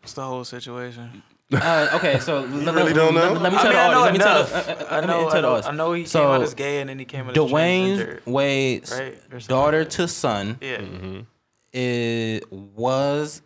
What's 0.00 0.14
the 0.14 0.22
whole 0.24 0.44
situation? 0.44 1.22
Uh, 1.52 1.88
okay, 1.94 2.18
so 2.20 2.40
let, 2.50 2.74
really 2.74 2.94
don't 2.94 3.12
know? 3.14 3.32
Let, 3.34 3.42
let 3.42 3.52
me 3.52 3.58
I 3.58 3.62
tell 3.62 3.70
mean, 3.72 3.72
the 3.72 3.78
I 3.78 3.92
know 3.92 4.00
audience. 4.00 4.04
Let 4.04 4.12
me 4.12 4.18
tell 4.18 4.44
the, 4.44 4.54
uh, 4.54 4.84
uh, 4.84 4.86
I 4.88 4.94
let 4.94 5.02
me 5.02 5.06
know, 5.08 5.18
tell 5.18 5.28
I 5.28 5.34
the 5.34 5.40
know, 5.42 5.48
audience. 5.50 5.66
I 5.66 5.72
know 5.72 5.92
he 5.92 6.04
So, 6.06 6.20
came 6.20 6.28
out 6.30 6.42
as 6.42 6.54
gay 6.54 6.80
and 6.80 6.88
then 6.88 6.98
he 6.98 7.04
came 7.04 7.24
out 7.26 7.30
as 7.30 7.36
Dwyane 7.36 7.96
transgender, 7.98 8.26
Wade's 8.26 8.92
right? 8.98 9.48
Daughter 9.48 9.84
to 9.84 10.08
son 10.08 10.58
Yeah. 10.62 10.80
is, 11.74 12.40
was 12.50 13.42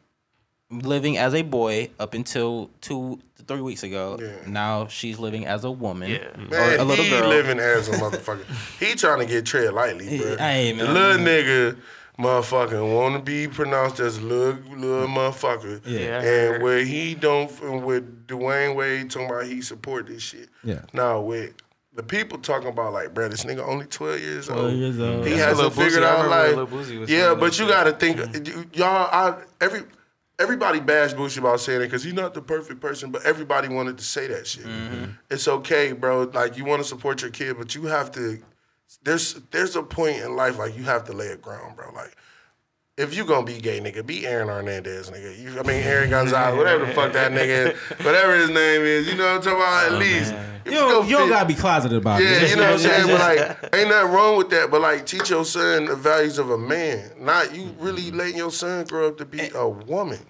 living 0.80 1.18
as 1.18 1.34
a 1.34 1.42
boy 1.42 1.90
up 1.98 2.14
until 2.14 2.70
two 2.80 3.20
three 3.46 3.60
weeks 3.60 3.82
ago. 3.82 4.18
Yeah. 4.20 4.30
Now 4.50 4.86
she's 4.86 5.18
living 5.18 5.46
as 5.46 5.64
a 5.64 5.70
woman. 5.70 6.10
Yeah. 6.10 6.28
Or 6.34 6.48
Man, 6.48 6.80
a 6.80 6.84
little 6.84 7.04
he 7.04 7.10
girl. 7.10 7.28
living 7.28 7.58
as 7.58 7.88
a 7.88 7.92
motherfucker. 7.92 8.44
he 8.80 8.94
trying 8.94 9.18
to 9.20 9.26
get 9.26 9.44
tread 9.44 9.74
lightly, 9.74 10.18
bro. 10.18 10.36
Hey, 10.38 10.72
the 10.76 10.84
man. 10.84 10.94
little 10.94 11.18
nigga, 11.18 11.76
motherfucker 12.18 12.94
want 12.94 13.16
to 13.16 13.20
be 13.22 13.46
pronounced 13.48 14.00
as 14.00 14.20
little 14.22 14.54
little 14.74 15.06
motherfucker. 15.08 15.80
Yeah. 15.84 15.98
Yeah, 16.00 16.20
And 16.54 16.62
where 16.62 16.84
he 16.84 17.14
don't, 17.14 17.50
with 17.84 18.26
Dwyane 18.26 18.74
Wade 18.74 19.10
talking 19.10 19.28
about 19.28 19.44
he 19.46 19.60
support 19.60 20.06
this 20.06 20.22
shit. 20.22 20.48
Yeah. 20.62 20.80
Now 20.94 21.20
with 21.20 21.52
the 21.92 22.02
people 22.02 22.38
talking 22.38 22.68
about 22.68 22.92
like, 22.94 23.12
bro, 23.12 23.28
this 23.28 23.44
nigga 23.44 23.60
only 23.68 23.84
twelve 23.86 24.20
years 24.20 24.46
12 24.46 24.64
old. 24.64 24.72
years 24.74 24.98
old. 24.98 25.24
He 25.26 25.34
That's 25.34 25.44
hasn't 25.44 25.58
Lil 25.58 25.70
Boosie- 25.70 25.84
figured 25.84 26.02
I 26.02 26.08
out 26.08 26.24
remember 26.24 26.56
like, 26.62 26.70
Lil 26.72 26.78
Boosie 26.80 26.98
was 27.00 27.10
yeah, 27.10 27.34
but 27.34 27.58
you 27.58 27.68
got 27.68 27.84
to 27.84 27.92
think, 27.92 28.48
you- 28.48 28.64
y'all. 28.72 29.08
I 29.12 29.42
every. 29.60 29.82
Everybody 30.38 30.80
bashed 30.80 31.16
Boosie 31.16 31.38
about 31.38 31.60
saying 31.60 31.82
it 31.82 31.84
because 31.84 32.02
he's 32.02 32.12
not 32.12 32.34
the 32.34 32.42
perfect 32.42 32.80
person, 32.80 33.10
but 33.10 33.22
everybody 33.24 33.68
wanted 33.68 33.98
to 33.98 34.04
say 34.04 34.26
that 34.26 34.46
shit. 34.46 34.64
Mm-hmm. 34.64 35.12
It's 35.30 35.46
okay, 35.46 35.92
bro. 35.92 36.22
Like 36.24 36.56
you 36.56 36.64
want 36.64 36.82
to 36.82 36.88
support 36.88 37.22
your 37.22 37.30
kid, 37.30 37.56
but 37.56 37.74
you 37.74 37.84
have 37.84 38.10
to. 38.12 38.42
There's 39.04 39.34
there's 39.50 39.76
a 39.76 39.82
point 39.82 40.18
in 40.18 40.34
life 40.34 40.58
like 40.58 40.76
you 40.76 40.82
have 40.84 41.04
to 41.04 41.12
lay 41.12 41.28
a 41.28 41.36
ground, 41.36 41.76
bro. 41.76 41.92
Like 41.94 42.16
if 42.96 43.16
you 43.16 43.24
gonna 43.24 43.44
be 43.44 43.60
gay, 43.60 43.80
nigga, 43.80 44.06
be 44.06 44.26
Aaron 44.26 44.48
Hernandez, 44.48 45.10
nigga. 45.10 45.36
You, 45.38 45.58
I 45.58 45.62
mean 45.62 45.82
Aaron 45.82 46.10
Gonzalez, 46.10 46.56
whatever 46.56 46.86
the 46.86 46.92
fuck 46.92 47.12
that 47.12 47.32
nigga, 47.32 47.72
is, 47.72 47.78
whatever 48.04 48.36
his 48.36 48.50
name 48.50 48.82
is. 48.82 49.08
You 49.08 49.16
know 49.16 49.24
what 49.24 49.36
I'm 49.36 49.42
talking 49.42 49.58
about? 49.58 49.86
At 49.86 49.92
oh, 49.92 49.96
least 49.96 50.34
if 50.64 50.72
You 50.72 50.78
don't, 50.78 51.08
you 51.08 51.16
don't 51.16 51.28
gotta 51.28 51.48
be 51.48 51.54
closeted 51.54 51.98
about 51.98 52.20
it. 52.20 52.24
yeah, 52.24 52.48
you 52.48 52.56
know 52.56 52.62
what 52.62 52.72
I'm 52.72 52.78
saying? 52.78 53.06
But 53.06 53.20
like, 53.20 53.74
ain't 53.74 53.88
nothing 53.88 54.12
wrong 54.12 54.38
with 54.38 54.50
that. 54.50 54.70
But 54.70 54.80
like, 54.80 55.06
teach 55.06 55.30
your 55.30 55.44
son 55.44 55.86
the 55.86 55.96
values 55.96 56.38
of 56.38 56.50
a 56.50 56.58
man. 56.58 57.10
Not 57.18 57.54
you 57.54 57.74
really 57.78 58.10
letting 58.10 58.36
your 58.36 58.52
son 58.52 58.84
grow 58.84 59.08
up 59.08 59.18
to 59.18 59.24
be 59.24 59.50
a 59.54 59.68
woman. 59.68 60.20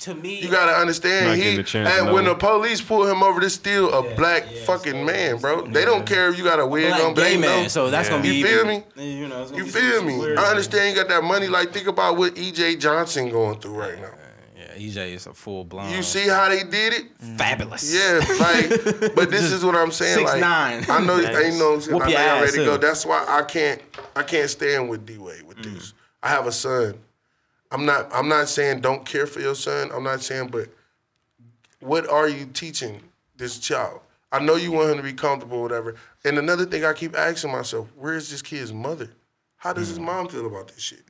To 0.00 0.14
me, 0.14 0.40
You 0.40 0.48
gotta 0.50 0.72
understand. 0.72 1.36
He 1.36 1.42
getting 1.44 1.60
a 1.60 1.62
chance 1.62 1.88
to 1.88 2.02
and 2.04 2.12
when 2.12 2.24
the 2.24 2.34
police 2.34 2.80
pull 2.80 3.06
him 3.06 3.22
over, 3.22 3.40
there's 3.40 3.54
still 3.54 3.92
a 3.92 4.08
Yeah, 4.08 4.14
black 4.16 4.46
yeah, 4.50 4.64
fucking 4.64 4.92
so- 4.92 5.04
man, 5.04 5.36
bro. 5.38 5.62
They 5.66 5.84
don't 5.84 6.06
care 6.06 6.28
if 6.30 6.38
you 6.38 6.44
got 6.44 6.58
a 6.60 6.66
wig 6.66 6.88
black 6.88 7.02
on, 7.02 7.14
but 7.14 7.22
gay 7.22 7.34
they 7.34 7.40
man. 7.40 7.62
know. 7.64 7.68
So 7.68 7.90
that's 7.90 8.08
gonna 8.08 8.22
be. 8.22 8.36
You 8.36 8.46
feel 8.46 8.64
me? 8.66 8.82
You 8.96 9.28
know, 9.28 9.42
it's 9.42 9.52
You 9.52 9.64
be 9.64 9.70
feel 9.70 10.02
me? 10.02 10.18
weird 10.18 10.38
I 10.38 10.42
shit. 10.42 10.50
understand 10.50 10.96
you 10.96 11.02
got 11.02 11.08
that 11.10 11.22
money. 11.24 11.48
Like, 11.48 11.72
think 11.72 11.86
about 11.86 12.16
what 12.16 12.34
EJ 12.34 12.78
Johnson 12.80 13.28
going 13.30 13.60
through 13.60 13.74
right 13.78 14.00
now. 14.00 14.10
Yeah, 14.56 14.74
EJ 14.88 15.14
is 15.14 15.26
a 15.26 15.34
full 15.34 15.64
blown. 15.64 15.90
You 15.90 16.02
see 16.02 16.28
how 16.28 16.48
they 16.48 16.62
did 16.64 16.92
it? 16.94 17.06
fabulous. 17.38 17.92
Yeah, 17.94 18.20
like, 18.38 19.14
but 19.14 19.30
this 19.30 19.52
is 19.52 19.64
what 19.64 19.74
I'm 19.74 19.90
saying. 19.90 20.18
Six 20.18 20.30
like, 20.32 20.40
nine. 20.40 20.84
I 20.88 21.00
know, 21.04 21.16
you 21.16 21.26
ain't 21.26 21.58
no, 21.58 21.72
I 21.72 21.76
Whoop 21.76 21.88
know 21.90 21.98
your 21.98 22.08
y'all 22.10 22.18
ass, 22.18 22.40
ready 22.44 22.56
to 22.58 22.64
go. 22.64 22.76
That's 22.76 23.04
why 23.06 23.24
I 23.28 23.42
can't, 23.42 23.80
I 24.16 24.22
can't 24.22 24.48
stand 24.50 24.88
with 24.88 25.04
D 25.06 25.18
Wade 25.18 25.42
with 25.42 25.58
Mm. 25.58 25.74
this. 25.74 25.92
I 26.22 26.28
have 26.28 26.46
a 26.46 26.52
son. 26.52 26.94
I'm 27.70 27.86
not, 27.86 28.08
I'm 28.12 28.28
not 28.28 28.48
saying 28.48 28.80
don't 28.80 29.04
care 29.06 29.26
for 29.26 29.40
your 29.40 29.54
son. 29.54 29.90
I'm 29.94 30.02
not 30.04 30.20
saying, 30.22 30.48
but 30.48 30.68
what 31.80 32.08
are 32.08 32.28
you 32.28 32.46
teaching 32.46 33.00
this 33.36 33.58
child? 33.58 34.00
I 34.32 34.38
know 34.40 34.56
you 34.56 34.70
want 34.72 34.90
him 34.90 34.96
to 34.98 35.02
be 35.02 35.12
comfortable, 35.12 35.60
whatever. 35.62 35.96
And 36.24 36.38
another 36.38 36.64
thing 36.64 36.84
I 36.84 36.92
keep 36.92 37.16
asking 37.16 37.52
myself, 37.52 37.88
where 37.96 38.14
is 38.14 38.30
this 38.30 38.42
kid's 38.42 38.72
mother? 38.72 39.10
How 39.56 39.72
does 39.72 39.88
his 39.88 39.98
Mm. 39.98 40.04
mom 40.04 40.28
feel 40.28 40.46
about 40.46 40.68
this 40.68 40.80
shit? 40.80 41.02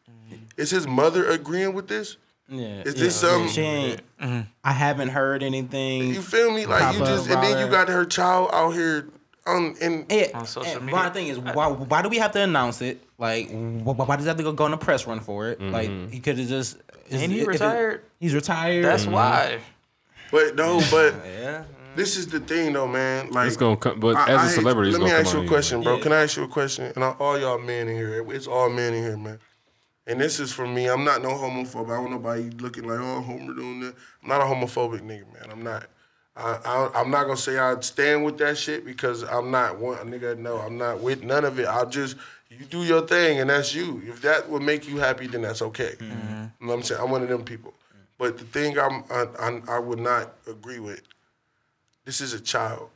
Is 0.56 0.70
his 0.70 0.86
mother 0.86 1.28
agreeing 1.30 1.72
with 1.74 1.88
this? 1.88 2.16
Yeah. 2.48 2.82
Is 2.82 2.94
yeah, 2.96 3.04
this 3.04 3.16
some- 3.16 3.48
She 3.48 3.60
ain't. 3.62 4.00
Mm-hmm. 4.20 4.40
I 4.64 4.72
haven't 4.72 5.08
heard 5.10 5.42
anything. 5.42 6.08
You 6.08 6.20
feel 6.22 6.50
me? 6.52 6.66
Like 6.66 6.94
you 6.94 7.00
just, 7.00 7.28
and 7.30 7.42
then 7.42 7.64
you 7.64 7.70
got 7.70 7.88
her 7.88 8.04
child 8.04 8.50
out 8.52 8.70
here 8.70 9.06
on, 9.50 9.74
and 9.80 10.06
Yeah, 10.10 10.28
On 10.34 10.46
social 10.46 10.72
and 10.72 10.86
media. 10.86 10.96
My 11.00 11.10
thing 11.10 11.26
is, 11.28 11.38
why 11.38 11.66
why 11.68 12.02
do 12.02 12.08
we 12.08 12.18
have 12.18 12.32
to 12.32 12.40
announce 12.42 12.80
it? 12.82 13.02
Like, 13.18 13.48
why, 13.50 13.92
why 13.94 14.16
does 14.16 14.24
that 14.24 14.30
have 14.30 14.36
to 14.38 14.42
go, 14.42 14.52
go 14.52 14.64
on 14.64 14.72
a 14.72 14.78
press 14.78 15.06
run 15.06 15.20
for 15.20 15.48
it? 15.48 15.58
Mm-hmm. 15.60 15.72
Like, 15.72 16.10
he 16.10 16.20
could 16.20 16.38
have 16.38 16.48
just. 16.48 16.78
Ain't 17.10 17.32
he 17.32 17.40
if 17.40 17.44
it- 17.44 17.48
retired? 17.48 18.02
he's 18.20 18.34
retired. 18.34 18.84
That's 18.84 19.06
why. 19.06 19.58
but 20.30 20.54
no, 20.56 20.80
but 20.90 21.14
Yeah. 21.26 21.64
this 21.96 22.16
is 22.16 22.28
the 22.28 22.38
thing 22.40 22.72
though, 22.72 22.86
man. 22.86 23.30
Like 23.30 23.48
It's 23.48 23.56
gonna 23.56 23.76
come, 23.76 23.98
but 24.00 24.16
I- 24.16 24.30
as 24.30 24.40
I 24.40 24.44
a 24.44 24.46
hate- 24.48 24.54
celebrity, 24.54 24.90
it's 24.90 24.98
let 24.98 25.04
me 25.04 25.10
gonna 25.10 25.20
ask 25.22 25.32
come 25.32 25.38
you 25.38 25.42
a 25.42 25.46
out 25.46 25.52
question, 25.52 25.82
bro. 25.82 25.96
Yeah. 25.96 26.02
Can 26.02 26.12
I 26.12 26.22
ask 26.22 26.36
you 26.36 26.44
a 26.44 26.48
question? 26.48 26.92
And 26.94 27.02
all 27.04 27.38
y'all 27.38 27.58
men 27.58 27.88
in 27.88 27.96
here, 27.96 28.24
it's 28.32 28.46
all 28.46 28.70
men 28.70 28.94
in 28.94 29.02
here, 29.02 29.16
man. 29.16 29.38
And 30.06 30.20
this 30.20 30.40
is 30.40 30.52
for 30.52 30.66
me. 30.66 30.88
I'm 30.88 31.04
not 31.04 31.20
no 31.22 31.30
homophobe. 31.30 31.84
I 31.86 31.94
don't 31.94 32.00
want 32.00 32.10
nobody 32.12 32.50
looking 32.58 32.84
like 32.84 32.98
oh 33.00 33.20
Homer 33.20 33.54
doing 33.54 33.80
that. 33.80 33.94
I'm 34.22 34.28
not 34.28 34.40
a 34.40 34.44
homophobic 34.44 35.00
nigga, 35.02 35.32
man. 35.32 35.50
I'm 35.50 35.62
not. 35.62 35.86
I, 36.36 36.58
I 36.64 36.90
I'm 37.00 37.10
not 37.10 37.24
gonna 37.24 37.36
say 37.36 37.58
I 37.58 37.78
stand 37.80 38.24
with 38.24 38.38
that 38.38 38.56
shit 38.56 38.84
because 38.84 39.22
I'm 39.22 39.50
not 39.50 39.78
one 39.78 39.98
nigga. 40.10 40.38
No, 40.38 40.58
I'm 40.58 40.78
not 40.78 41.00
with 41.00 41.22
none 41.22 41.44
of 41.44 41.58
it. 41.58 41.66
I'll 41.66 41.88
just 41.88 42.16
you 42.48 42.64
do 42.64 42.84
your 42.84 43.06
thing 43.06 43.40
and 43.40 43.50
that's 43.50 43.74
you. 43.74 44.02
If 44.06 44.22
that 44.22 44.48
would 44.48 44.62
make 44.62 44.88
you 44.88 44.98
happy, 44.98 45.26
then 45.26 45.42
that's 45.42 45.62
okay. 45.62 45.94
Mm-hmm. 45.98 46.06
You 46.06 46.08
know 46.08 46.50
what 46.58 46.74
I'm 46.74 46.82
saying? 46.82 47.00
I'm 47.00 47.10
one 47.10 47.22
of 47.22 47.28
them 47.28 47.44
people. 47.44 47.74
But 48.18 48.38
the 48.38 48.44
thing 48.44 48.78
I'm 48.78 49.04
I, 49.10 49.26
I, 49.38 49.62
I 49.68 49.78
would 49.78 49.98
not 49.98 50.34
agree 50.46 50.80
with. 50.80 51.02
This 52.04 52.20
is 52.20 52.32
a 52.32 52.40
child 52.40 52.90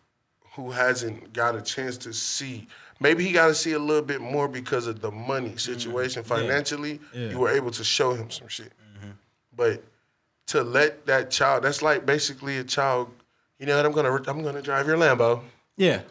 who 0.55 0.71
hasn't 0.71 1.33
got 1.33 1.57
a 1.57 1.63
chance 1.63 1.97
to 1.99 2.13
see. 2.13 2.67
Maybe 3.01 3.25
he 3.25 3.33
got 3.33 3.49
to 3.49 3.55
see 3.55 3.73
a 3.73 3.79
little 3.79 4.05
bit 4.05 4.21
more 4.21 4.49
because 4.49 4.87
of 4.87 5.01
the 5.01 5.11
money 5.11 5.49
mm-hmm. 5.49 5.59
situation 5.59 6.23
financially. 6.23 7.01
Yeah. 7.13 7.31
You 7.31 7.39
were 7.39 7.51
able 7.51 7.73
to 7.73 7.85
show 7.85 8.15
him 8.15 8.31
some 8.31 8.49
shit. 8.49 8.73
Mm-hmm. 8.97 9.11
But 9.57 9.83
to 10.47 10.63
let 10.63 11.07
that 11.07 11.31
child, 11.31 11.65
that's 11.65 11.83
like 11.83 12.07
basically 12.07 12.59
a 12.59 12.65
child 12.65 13.11
you 13.59 13.67
know 13.67 13.77
what? 13.77 13.87
I'm 13.87 13.93
gonna 13.93 14.13
I'm 14.31 14.43
gonna 14.43 14.63
drive 14.63 14.87
your 14.87 14.97
Lambo. 14.97 15.41
Yeah, 15.77 16.03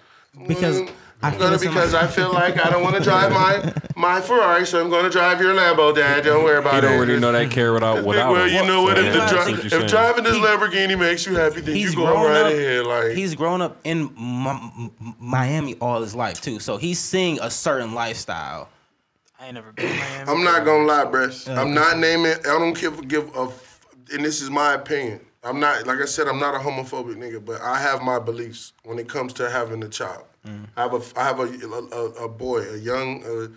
because 0.47 0.81
Mm, 0.81 0.89
I 1.21 1.27
I'm 1.27 1.31
feel 1.33 1.39
gonna 1.41 1.57
because 1.59 1.93
I 1.93 2.07
feel 2.07 2.33
like 2.33 2.57
I 2.63 2.69
don't 2.69 2.83
want 2.83 2.95
to 2.97 3.01
drive 3.03 3.31
my 3.31 3.73
my 3.95 4.19
Ferrari, 4.19 4.65
so 4.65 4.81
I'm 4.81 4.89
gonna 4.89 5.09
drive 5.09 5.39
your 5.39 5.53
Lambo, 5.53 5.95
Dad. 5.95 6.23
Don't 6.25 6.43
worry 6.43 6.57
about 6.57 6.73
He 6.73 6.79
it. 6.79 6.81
don't 6.81 6.99
really 6.99 7.19
know 7.19 7.31
that 7.31 7.49
care 7.51 7.71
without 7.73 8.03
without. 8.03 8.31
well, 8.31 8.47
you 8.47 8.65
know 8.65 8.81
what? 8.83 8.97
So, 8.97 9.03
If, 9.03 9.05
yeah, 9.05 9.11
the 9.13 9.23
I 9.23 9.29
dri- 9.43 9.53
what 9.53 9.65
if 9.65 9.71
saying. 9.71 9.87
driving 9.87 10.23
this 10.25 10.35
Lamborghini 10.35 10.99
makes 10.99 11.25
you 11.25 11.35
happy, 11.35 11.61
then 11.61 11.75
he's 11.75 11.91
you 11.91 11.97
go 11.99 12.05
grown 12.07 12.25
right 12.25 12.41
up. 12.45 12.51
ahead. 12.51 12.85
Like 12.85 13.11
he's 13.11 13.35
grown 13.35 13.61
up 13.61 13.77
in 13.85 14.13
Mi- 14.17 14.91
Miami 15.19 15.75
all 15.79 16.01
his 16.01 16.13
life 16.15 16.41
too, 16.41 16.59
so 16.59 16.77
he's 16.77 16.99
seeing 16.99 17.39
a 17.41 17.49
certain 17.49 17.93
lifestyle. 17.93 18.67
I 19.39 19.45
ain't 19.45 19.55
never 19.55 19.71
been 19.71 19.87
to 19.87 19.93
Miami. 19.95 20.31
I'm 20.31 20.43
not 20.43 20.65
gonna 20.65 20.85
lie, 20.85 21.05
bruh. 21.05 21.57
I'm 21.57 21.73
not 21.73 21.99
naming. 21.99 22.33
I 22.33 22.59
don't 22.59 22.77
give 22.77 23.07
give 23.07 23.33
a. 23.35 23.43
f- 23.43 23.85
And 24.13 24.25
this 24.25 24.41
is 24.41 24.49
my 24.49 24.73
opinion. 24.73 25.19
I'm 25.43 25.59
not 25.59 25.85
like 25.85 25.99
I 25.99 26.05
said. 26.05 26.27
I'm 26.27 26.39
not 26.39 26.55
a 26.55 26.59
homophobic 26.59 27.15
nigga, 27.15 27.43
but 27.43 27.61
I 27.61 27.79
have 27.79 28.01
my 28.01 28.19
beliefs 28.19 28.73
when 28.83 28.97
it 28.99 29.09
comes 29.09 29.33
to 29.33 29.49
having 29.49 29.83
a 29.83 29.89
child. 29.89 30.25
I 30.75 30.81
have 30.81 30.93
a. 30.93 31.01
I 31.19 31.23
have 31.23 31.39
a 31.39 31.43
a, 31.43 32.25
a 32.25 32.29
boy, 32.29 32.61
a 32.69 32.77
young, 32.77 33.23
uh, 33.23 33.47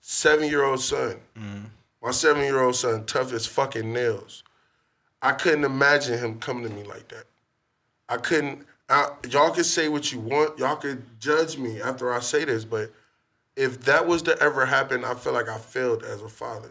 seven 0.00 0.48
year 0.48 0.64
old 0.64 0.80
son. 0.80 1.16
My 2.02 2.10
seven 2.10 2.42
year 2.42 2.60
old 2.60 2.76
son, 2.76 3.04
tough 3.06 3.32
as 3.32 3.46
fucking 3.46 3.92
nails. 3.92 4.42
I 5.22 5.32
couldn't 5.32 5.64
imagine 5.64 6.18
him 6.18 6.38
coming 6.38 6.68
to 6.68 6.74
me 6.74 6.82
like 6.84 7.08
that. 7.08 7.24
I 8.08 8.18
couldn't. 8.18 8.66
I, 8.90 9.08
y'all 9.30 9.50
can 9.50 9.64
say 9.64 9.88
what 9.88 10.12
you 10.12 10.20
want. 10.20 10.58
Y'all 10.58 10.76
could 10.76 11.02
judge 11.18 11.56
me 11.56 11.80
after 11.80 12.12
I 12.12 12.20
say 12.20 12.44
this, 12.44 12.64
but 12.66 12.92
if 13.56 13.80
that 13.84 14.06
was 14.06 14.20
to 14.22 14.38
ever 14.42 14.66
happen, 14.66 15.04
I 15.04 15.14
feel 15.14 15.32
like 15.32 15.48
I 15.48 15.56
failed 15.56 16.02
as 16.02 16.20
a 16.20 16.28
father 16.28 16.68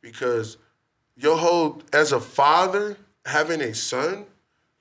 because 0.00 0.56
your 1.16 1.36
whole 1.36 1.82
as 1.92 2.10
a 2.10 2.18
father 2.20 2.96
having 3.26 3.60
a 3.60 3.74
son, 3.74 4.24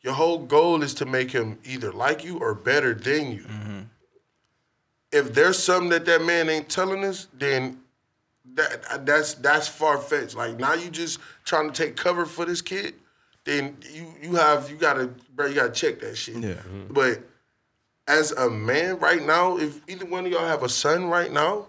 your 0.02 0.14
whole 0.14 0.38
goal 0.38 0.84
is 0.84 0.94
to 0.96 1.06
make 1.06 1.32
him 1.32 1.58
either 1.66 1.92
like 1.92 2.24
you 2.24 2.38
or 2.38 2.54
better 2.54 2.94
than 2.94 3.32
you. 3.32 3.42
Mm-hmm. 3.42 3.80
If 5.12 5.34
there's 5.34 5.62
something 5.62 5.90
that 5.90 6.06
that 6.06 6.24
man 6.24 6.48
ain't 6.48 6.70
telling 6.70 7.04
us, 7.04 7.28
then 7.34 7.80
that 8.54 9.06
that's 9.06 9.34
that's 9.36 9.68
far 9.68 9.98
fetched. 9.98 10.36
Like 10.36 10.60
now 10.60 10.74
you 10.74 10.90
just 10.90 11.20
trying 11.44 11.72
to 11.72 11.74
take 11.74 11.96
cover 11.96 12.26
for 12.26 12.46
this 12.46 12.62
kid, 12.62 12.94
then 13.46 13.78
you 13.92 14.14
you 14.22 14.36
have 14.36 14.70
you 14.70 14.76
gotta 14.76 15.10
bro 15.34 15.48
you 15.48 15.56
gotta 15.56 15.72
check 15.72 16.00
that 16.02 16.16
shit. 16.16 16.36
Yeah. 16.36 16.54
Mm-hmm. 16.54 16.94
But 16.94 17.24
as 18.08 18.32
a 18.34 18.50
man 18.50 19.00
right 19.00 19.26
now, 19.26 19.58
if 19.58 19.82
either 19.90 20.06
one 20.06 20.26
of 20.26 20.32
y'all 20.32 20.46
have 20.46 20.62
a 20.62 20.70
son 20.70 21.06
right 21.06 21.32
now, 21.32 21.66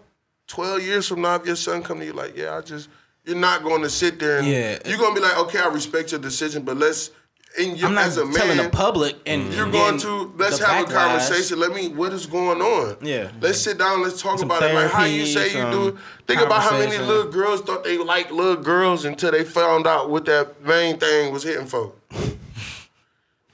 twelve 0.46 0.82
years 0.82 1.08
from 1.08 1.22
now, 1.22 1.36
if 1.36 1.46
your 1.46 1.56
son 1.56 1.82
come 1.82 2.00
to 2.00 2.04
you 2.04 2.12
like, 2.12 2.36
yeah, 2.36 2.54
I 2.54 2.60
just 2.60 2.90
you're 3.26 3.36
not 3.36 3.62
going 3.62 3.82
to 3.82 3.90
sit 3.90 4.18
there 4.18 4.38
and 4.38 4.46
Yeah. 4.46 4.78
you're 4.86 4.98
gonna 4.98 5.14
be 5.14 5.20
like, 5.20 5.36
okay, 5.38 5.58
I 5.58 5.66
respect 5.66 6.12
your 6.12 6.20
decision, 6.20 6.62
but 6.62 6.76
let's 6.76 7.10
in 7.58 7.74
your 7.74 7.88
I'm 7.88 7.94
not 7.94 8.06
as 8.06 8.18
a 8.18 8.24
man, 8.24 8.34
telling 8.34 8.56
the 8.58 8.68
public, 8.68 9.16
and 9.24 9.52
you're 9.52 9.70
going 9.70 9.98
to 10.00 10.32
let's 10.36 10.58
have 10.58 10.88
a 10.88 10.92
conversation. 10.92 11.58
Let 11.58 11.72
me 11.72 11.88
what 11.88 12.12
is 12.12 12.26
going 12.26 12.60
on? 12.60 12.98
Yeah. 13.00 13.30
Let's 13.40 13.58
sit 13.58 13.78
down. 13.78 14.02
Let's 14.02 14.20
talk 14.20 14.38
Some 14.38 14.50
about 14.50 14.62
it. 14.62 14.74
Like 14.74 14.90
how 14.90 15.04
you 15.04 15.24
say 15.26 15.48
you 15.48 15.70
do. 15.70 15.88
it. 15.88 15.96
Think 16.26 16.40
about 16.42 16.62
how 16.62 16.78
many 16.78 16.98
little 16.98 17.30
girls 17.30 17.62
thought 17.62 17.82
they 17.82 17.96
liked 17.98 18.30
little 18.30 18.62
girls 18.62 19.04
until 19.06 19.30
they 19.32 19.42
found 19.42 19.86
out 19.86 20.10
what 20.10 20.26
that 20.26 20.62
main 20.64 20.98
thing 20.98 21.32
was 21.32 21.42
hitting 21.42 21.66
for. 21.66 21.92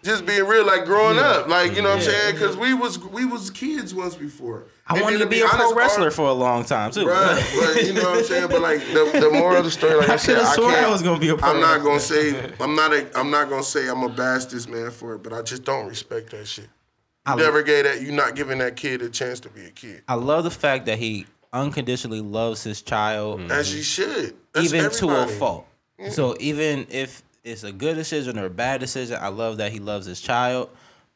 Just 0.03 0.27
being 0.27 0.45
real, 0.47 0.67
like 0.67 0.85
growing 0.85 1.19
up, 1.19 1.47
like 1.47 1.77
you 1.77 1.83
know 1.83 1.91
what 1.91 1.99
I'm 1.99 2.03
saying? 2.03 2.35
Because 2.35 2.57
we 2.57 2.75
was 2.75 2.99
we 2.99 3.25
was 3.25 3.51
kids 3.51 3.95
once 3.95 4.17
before. 4.17 4.65
I 4.87 4.95
And 4.95 5.03
wanted 5.05 5.19
to 5.19 5.27
be 5.27 5.41
a 5.41 5.47
pro 5.47 5.75
wrestler 5.75 6.11
for 6.11 6.29
a 6.29 6.33
long 6.33 6.65
time 6.65 6.91
too. 6.91 7.07
Right, 7.07 7.37
but 7.61 7.85
you 7.87 7.93
know 7.93 8.03
what 8.11 8.19
I'm 8.19 8.25
saying. 8.25 8.49
But 8.49 8.63
like 8.63 8.81
the, 8.81 9.11
the 9.21 9.31
moral 9.31 9.59
of 9.59 9.65
the 9.65 9.71
story, 9.71 9.97
like 9.97 10.09
I, 10.11 10.15
I 10.15 10.17
said, 10.17 10.39
I 10.39 10.55
swore 10.55 10.71
I 10.71 10.75
can't. 10.75 10.91
was 10.91 11.03
gonna 11.03 11.21
be 11.21 11.29
a 11.29 11.37
pro 11.37 11.51
I'm 11.51 11.61
not 11.61 11.79
gonna 11.79 11.95
wrestler. 11.95 12.33
say 12.33 12.53
I'm 12.61 12.75
not 12.75 12.93
a 12.93 13.19
I'm 13.19 13.31
not 13.31 13.49
gonna 13.49 13.63
say 13.63 13.89
I'm 13.89 14.15
bash 14.17 14.47
this 14.47 14.67
man 14.67 14.91
for 14.91 15.15
it, 15.15 15.23
but 15.23 15.33
I 15.33 15.43
just 15.43 15.65
don't 15.65 15.87
respect 15.87 16.31
that 16.31 16.47
shit. 16.49 16.65
You 16.65 17.35
I- 17.35 17.37
never 17.37 17.63
gave 17.63 17.85
that. 17.85 18.03
You're 18.03 18.13
not 18.13 18.35
giving 18.35 18.59
that 18.59 18.75
kid 18.77 19.03
a 19.03 19.09
chance 19.09 19.39
to 19.41 19.49
be 19.51 19.67
a 19.67 19.71
kid, 19.71 20.03
I 20.09 20.15
love 20.15 20.43
the 20.45 20.51
fact 20.51 20.87
that 20.87 20.99
he 20.99 21.27
unconditionally 21.53 22.21
loves 22.21 22.65
his 22.65 22.83
child, 22.83 23.41
mm-hmm. 23.41 23.53
as 23.53 23.73
he 23.73 23.83
should. 23.83 24.35
That's 24.53 24.67
even 24.73 24.91
to 24.91 25.09
a 25.11 25.23
everybody. 25.23 25.39
fault. 25.39 25.67
So 26.11 26.35
even 26.41 26.87
if 26.91 27.23
it's 27.45 27.63
a 27.63 27.71
good 27.71 27.95
decision 27.95 28.37
or 28.39 28.47
a 28.47 28.51
bad 28.51 28.81
decision, 28.81 29.19
I 29.21 29.29
love 29.29 29.59
that 29.59 29.71
he 29.71 29.79
loves 29.79 30.07
his 30.07 30.21
child. 30.21 30.71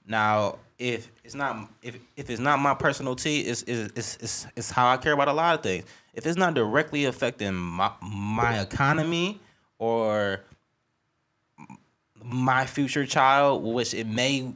Now, 0.06 0.58
if 0.78 1.10
it's 1.24 1.34
not 1.34 1.70
if 1.82 1.98
if 2.16 2.30
it's 2.30 2.40
not 2.40 2.58
my 2.58 2.74
personal 2.74 3.16
tea, 3.16 3.40
it's 3.40 3.62
it's 3.62 4.16
it's, 4.20 4.46
it's, 4.56 4.70
how 4.70 4.88
I 4.88 4.96
care 4.96 5.12
about 5.12 5.28
a 5.28 5.32
lot 5.32 5.54
of 5.54 5.62
things. 5.62 5.84
If 6.14 6.26
it's 6.26 6.36
not 6.36 6.54
directly 6.54 7.06
affecting 7.06 7.54
my 7.54 7.90
my 8.02 8.60
economy 8.60 9.40
or 9.78 10.40
my 12.22 12.66
future 12.66 13.06
child, 13.06 13.62
which 13.62 13.94
it 13.94 14.06
may 14.06 14.52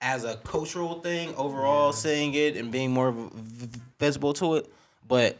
as 0.00 0.24
a 0.24 0.36
cultural 0.36 1.00
thing 1.00 1.34
overall, 1.36 1.92
seeing 1.92 2.34
it 2.34 2.56
and 2.56 2.70
being 2.70 2.90
more 2.90 3.14
visible 3.98 4.34
to 4.34 4.56
it, 4.56 4.72
but 5.08 5.38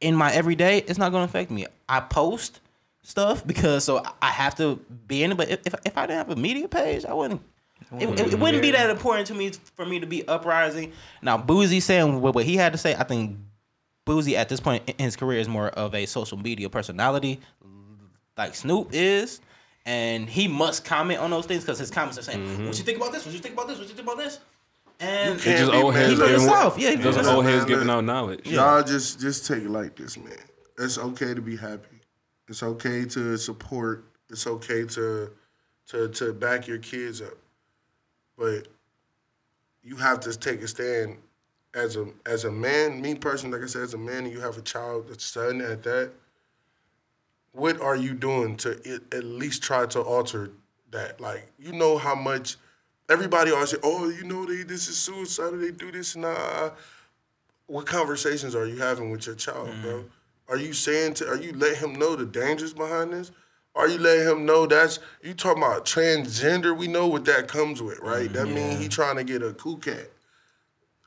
in 0.00 0.14
my 0.14 0.32
everyday, 0.32 0.78
it's 0.78 0.98
not 0.98 1.10
going 1.10 1.22
to 1.26 1.30
affect 1.30 1.50
me. 1.50 1.66
I 1.88 2.00
post 2.00 2.60
stuff 3.02 3.46
because 3.46 3.84
so 3.84 4.04
I 4.20 4.30
have 4.30 4.54
to 4.56 4.76
be 5.06 5.22
in 5.22 5.32
it. 5.32 5.36
But 5.36 5.50
if, 5.50 5.60
if 5.84 5.96
I 5.96 6.06
didn't 6.06 6.18
have 6.18 6.30
a 6.30 6.40
media 6.40 6.68
page, 6.68 7.04
I 7.04 7.12
wouldn't. 7.12 7.40
It, 7.98 8.08
mm-hmm. 8.08 8.12
it, 8.12 8.32
it 8.32 8.38
wouldn't 8.38 8.62
be 8.62 8.70
that 8.70 8.88
important 8.90 9.26
to 9.28 9.34
me 9.34 9.50
for 9.76 9.84
me 9.84 10.00
to 10.00 10.06
be 10.06 10.26
uprising. 10.26 10.92
Now, 11.20 11.36
Boosie 11.36 11.82
saying 11.82 12.20
what, 12.20 12.34
what 12.34 12.44
he 12.44 12.56
had 12.56 12.72
to 12.72 12.78
say, 12.78 12.94
I 12.94 13.04
think 13.04 13.36
Boosie 14.06 14.34
at 14.34 14.48
this 14.48 14.60
point 14.60 14.88
in 14.88 15.04
his 15.04 15.16
career 15.16 15.38
is 15.38 15.48
more 15.48 15.68
of 15.68 15.94
a 15.94 16.06
social 16.06 16.38
media 16.38 16.70
personality, 16.70 17.40
like 18.36 18.54
Snoop 18.54 18.88
is, 18.92 19.40
and 19.84 20.28
he 20.28 20.48
must 20.48 20.84
comment 20.84 21.20
on 21.20 21.30
those 21.30 21.46
things 21.46 21.64
because 21.64 21.78
his 21.78 21.90
comments 21.90 22.18
are 22.18 22.22
saying, 22.22 22.40
mm-hmm. 22.40 22.66
"What 22.66 22.78
you 22.78 22.84
think 22.84 22.96
about 22.96 23.12
this? 23.12 23.26
What 23.26 23.34
you 23.34 23.40
think 23.40 23.54
about 23.54 23.68
this? 23.68 23.78
What 23.78 23.88
you 23.88 23.94
think 23.94 24.06
about 24.06 24.18
this?" 24.18 24.40
And 25.00 25.34
You 25.34 25.44
They 25.44 25.58
just 25.58 25.72
Can't 25.72 25.84
old 25.84 25.94
heads 25.94 26.10
He 26.10 26.16
put 26.16 26.26
giving 26.26 26.40
himself, 26.40 26.78
yeah, 26.78 26.90
he 26.90 26.96
put 26.96 27.02
Those 27.02 27.16
himself. 27.16 27.36
old 27.36 27.44
heads 27.44 27.64
giving 27.64 27.88
look. 27.88 27.96
out 27.96 28.04
knowledge. 28.04 28.46
Y'all 28.46 28.82
just 28.82 29.20
just 29.20 29.46
take 29.46 29.64
it 29.64 29.70
like 29.70 29.96
this, 29.96 30.16
man. 30.16 30.32
It's 30.78 30.96
okay 30.96 31.34
to 31.34 31.42
be 31.42 31.56
happy. 31.56 32.00
It's 32.48 32.62
okay 32.62 33.04
to 33.06 33.36
support. 33.36 34.04
It's 34.30 34.46
okay 34.46 34.84
to 34.86 35.30
to 35.88 36.08
to 36.08 36.32
back 36.32 36.66
your 36.66 36.78
kids 36.78 37.20
up. 37.20 37.34
But 38.42 38.66
you 39.84 39.94
have 39.96 40.18
to 40.20 40.36
take 40.36 40.62
a 40.62 40.68
stand 40.68 41.18
as 41.74 41.94
a 41.94 42.08
as 42.26 42.44
a 42.44 42.50
man. 42.50 43.00
Me 43.00 43.14
personally, 43.14 43.56
like 43.56 43.64
I 43.64 43.68
said, 43.68 43.82
as 43.82 43.94
a 43.94 43.98
man, 43.98 44.24
and 44.24 44.32
you 44.32 44.40
have 44.40 44.58
a 44.58 44.62
child, 44.62 45.08
a 45.10 45.20
son 45.20 45.60
at 45.60 45.84
that. 45.84 46.10
What 47.52 47.80
are 47.80 47.94
you 47.94 48.14
doing 48.14 48.56
to 48.58 49.00
at 49.12 49.22
least 49.22 49.62
try 49.62 49.86
to 49.86 50.00
alter 50.00 50.50
that? 50.90 51.20
Like 51.20 51.52
you 51.56 51.72
know 51.72 51.98
how 51.98 52.16
much 52.16 52.56
everybody 53.08 53.52
always 53.52 53.70
say, 53.70 53.78
"Oh, 53.84 54.08
you 54.08 54.24
know 54.24 54.44
they 54.44 54.64
this 54.64 54.88
is 54.88 54.98
suicide. 54.98 55.60
They 55.60 55.70
do 55.70 55.92
this." 55.92 56.16
Nah 56.16 56.70
what 57.66 57.86
conversations 57.86 58.54
are 58.54 58.66
you 58.66 58.76
having 58.76 59.10
with 59.10 59.26
your 59.26 59.34
child, 59.34 59.70
bro? 59.82 60.00
Mm. 60.00 60.04
Are 60.48 60.58
you 60.58 60.72
saying 60.72 61.14
to 61.14 61.28
are 61.28 61.36
you 61.36 61.52
letting 61.52 61.78
him 61.78 61.98
know 61.98 62.16
the 62.16 62.26
dangers 62.26 62.74
behind 62.74 63.12
this? 63.12 63.30
Are 63.74 63.88
you 63.88 63.98
letting 63.98 64.26
him 64.26 64.46
know 64.46 64.66
that's 64.66 64.98
you 65.22 65.34
talking 65.34 65.62
about 65.62 65.86
transgender? 65.86 66.76
We 66.76 66.88
know 66.88 67.06
what 67.06 67.24
that 67.24 67.48
comes 67.48 67.82
with, 67.82 67.98
right? 68.00 68.30
that 68.32 68.46
mm-hmm. 68.46 68.54
means 68.54 68.80
he 68.80 68.88
trying 68.88 69.16
to 69.16 69.24
get 69.24 69.42
a 69.42 69.54
cool 69.54 69.76
cat. 69.78 70.10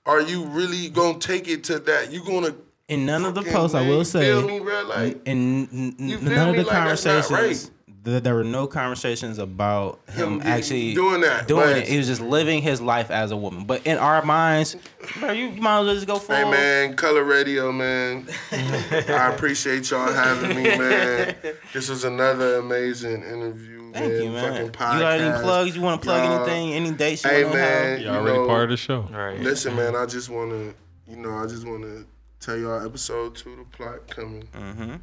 Are 0.06 0.22
you 0.22 0.46
really 0.46 0.90
gonna 0.90 1.20
take 1.20 1.48
it 1.48 1.64
to 1.66 1.80
that? 1.80 2.12
You 2.12 2.24
gonna 2.24 2.56
in 2.88 3.06
none 3.06 3.26
of 3.26 3.36
the 3.36 3.44
posts, 3.44 3.76
I 3.76 3.88
will 3.88 4.06
say, 4.06 4.22
feel 4.22 4.48
me, 4.48 4.60
bro? 4.60 4.84
Like 4.84 5.22
in 5.28 5.68
n- 5.72 5.96
n- 6.00 6.10
You 6.10 6.18
feel 6.20 6.30
none 6.30 6.50
of 6.50 6.56
the 6.56 6.64
Like, 6.64 6.72
conversations 6.72 7.72
th- 8.06 8.24
there 8.24 8.36
were 8.36 8.44
no 8.44 8.68
conversations 8.68 9.38
about 9.40 10.00
him, 10.10 10.40
Him 10.40 10.48
actually 10.48 10.94
doing 10.94 11.22
that, 11.22 11.48
doing 11.48 11.62
but- 11.66 11.78
it 11.80 11.88
he 11.88 11.98
was 11.98 12.08
just 12.08 12.22
living 12.22 12.62
his 12.62 12.80
life 12.82 13.12
as 13.12 13.32
a 13.32 13.38
woman 13.38 13.66
but 13.66 13.86
in 13.86 13.98
our 13.98 14.24
minds 14.24 14.78
bro, 15.20 15.32
you 15.32 15.50
might 15.52 15.80
as 15.82 15.86
well 15.86 15.96
just 15.96 16.08
go 16.08 16.20
for 16.20 16.34
Hey 16.36 16.50
man, 16.50 16.96
Color 16.96 17.24
Radio, 17.24 17.72
man. 17.72 18.28
I 18.52 19.32
appreciate 19.34 19.90
y'all 19.92 20.12
having 20.14 20.56
me, 20.56 20.64
man. 20.64 21.36
This 21.74 21.90
was 21.90 22.04
another 22.06 22.56
amazing 22.60 23.24
interview, 23.24 23.92
thank 23.94 24.12
man. 24.14 24.24
you 24.24 24.30
man 24.30 24.52
Fucking 24.52 24.66
you 24.66 25.00
got 25.02 25.20
any 25.20 25.42
plugs 25.44 25.76
you 25.76 25.82
want 25.82 26.02
to 26.02 26.06
plug 26.06 26.24
Y'all- 26.24 26.44
anything 26.46 26.74
any 26.74 26.92
dates 26.92 27.24
you 27.24 27.30
Hey 27.30 27.44
want 27.44 27.54
to 27.56 27.60
man, 27.60 27.90
have 27.92 28.00
you 28.00 28.06
Y'all 28.06 28.16
already 28.18 28.38
know, 28.38 28.48
part 28.48 28.64
of 28.66 28.70
the 28.70 28.78
show. 28.78 29.02
Right. 29.12 29.40
Listen, 29.40 29.76
man, 29.76 29.96
I 29.96 30.06
just 30.06 30.30
want 30.30 30.52
to, 30.52 30.74
you 31.10 31.18
know, 31.18 31.32
I 31.38 31.46
just 31.48 31.66
want 31.68 31.84
to 31.84 32.06
tell 32.40 32.58
y'all 32.58 32.86
episode 32.86 33.36
two, 33.36 33.56
the 33.56 33.64
plot 33.76 34.08
coming. 34.10 34.44
mm-hmm. 34.56 34.96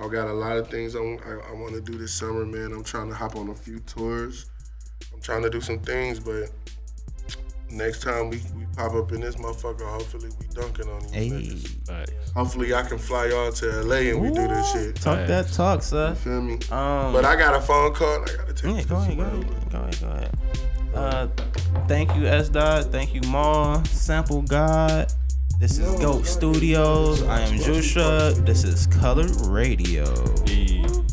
I 0.00 0.08
got 0.08 0.28
a 0.28 0.32
lot 0.32 0.56
of 0.56 0.68
things 0.68 0.96
I, 0.96 1.00
I, 1.00 1.52
want 1.52 1.74
to 1.74 1.80
do 1.80 1.96
this 1.96 2.12
summer, 2.12 2.44
man. 2.44 2.72
I'm 2.72 2.82
trying 2.82 3.08
to 3.08 3.14
hop 3.14 3.36
on 3.36 3.48
a 3.50 3.54
few 3.54 3.78
tours. 3.80 4.46
I'm 5.12 5.20
trying 5.20 5.42
to 5.42 5.50
do 5.50 5.60
some 5.60 5.78
things, 5.78 6.18
but 6.18 6.50
next 7.70 8.02
time 8.02 8.30
we, 8.30 8.38
we 8.56 8.66
pop 8.76 8.94
up 8.94 9.12
in 9.12 9.20
this 9.20 9.36
motherfucker, 9.36 9.88
hopefully 9.88 10.30
we 10.40 10.46
dunking 10.48 10.88
on 10.88 11.02
you. 11.04 11.10
hey 11.12 11.30
niggas. 11.30 11.86
Facts. 11.86 12.32
Hopefully 12.32 12.74
I 12.74 12.82
can 12.82 12.98
fly 12.98 13.26
y'all 13.26 13.52
to 13.52 13.82
LA 13.82 13.96
and 13.96 14.20
we 14.20 14.28
do 14.28 14.48
this 14.48 14.72
shit. 14.72 14.96
talk 14.96 15.26
that 15.26 15.48
talk 15.52 15.82
sir 15.82 16.14
Feel 16.16 16.42
me? 16.42 16.54
um 16.70 17.12
But 17.12 17.24
I 17.24 17.36
got 17.36 17.54
a 17.54 17.60
phone 17.60 17.94
call 17.94 18.22
and 18.22 18.30
I 18.30 18.36
gotta 18.36 18.52
take 18.52 18.64
Yeah, 18.64 18.76
this 18.76 18.86
go 18.86 18.96
ahead, 18.96 19.16
go 19.16 19.22
ahead, 19.22 19.70
go 19.70 19.78
ahead, 19.78 20.00
go 20.00 20.08
ahead. 20.08 20.38
Uh, 20.94 21.26
thank 21.88 22.14
you, 22.14 22.26
S 22.26 22.48
Dot. 22.48 22.84
Thank 22.92 23.14
you, 23.14 23.20
Maul. 23.22 23.84
Sample 23.86 24.42
God. 24.42 25.12
This 25.58 25.78
is 25.78 26.00
Goat 26.00 26.26
Studios. 26.26 27.22
I 27.22 27.40
am 27.40 27.58
Jusha. 27.58 28.34
This 28.44 28.64
is 28.64 28.86
Color 28.88 29.28
Radio. 29.48 30.04
Yeah. 30.46 31.03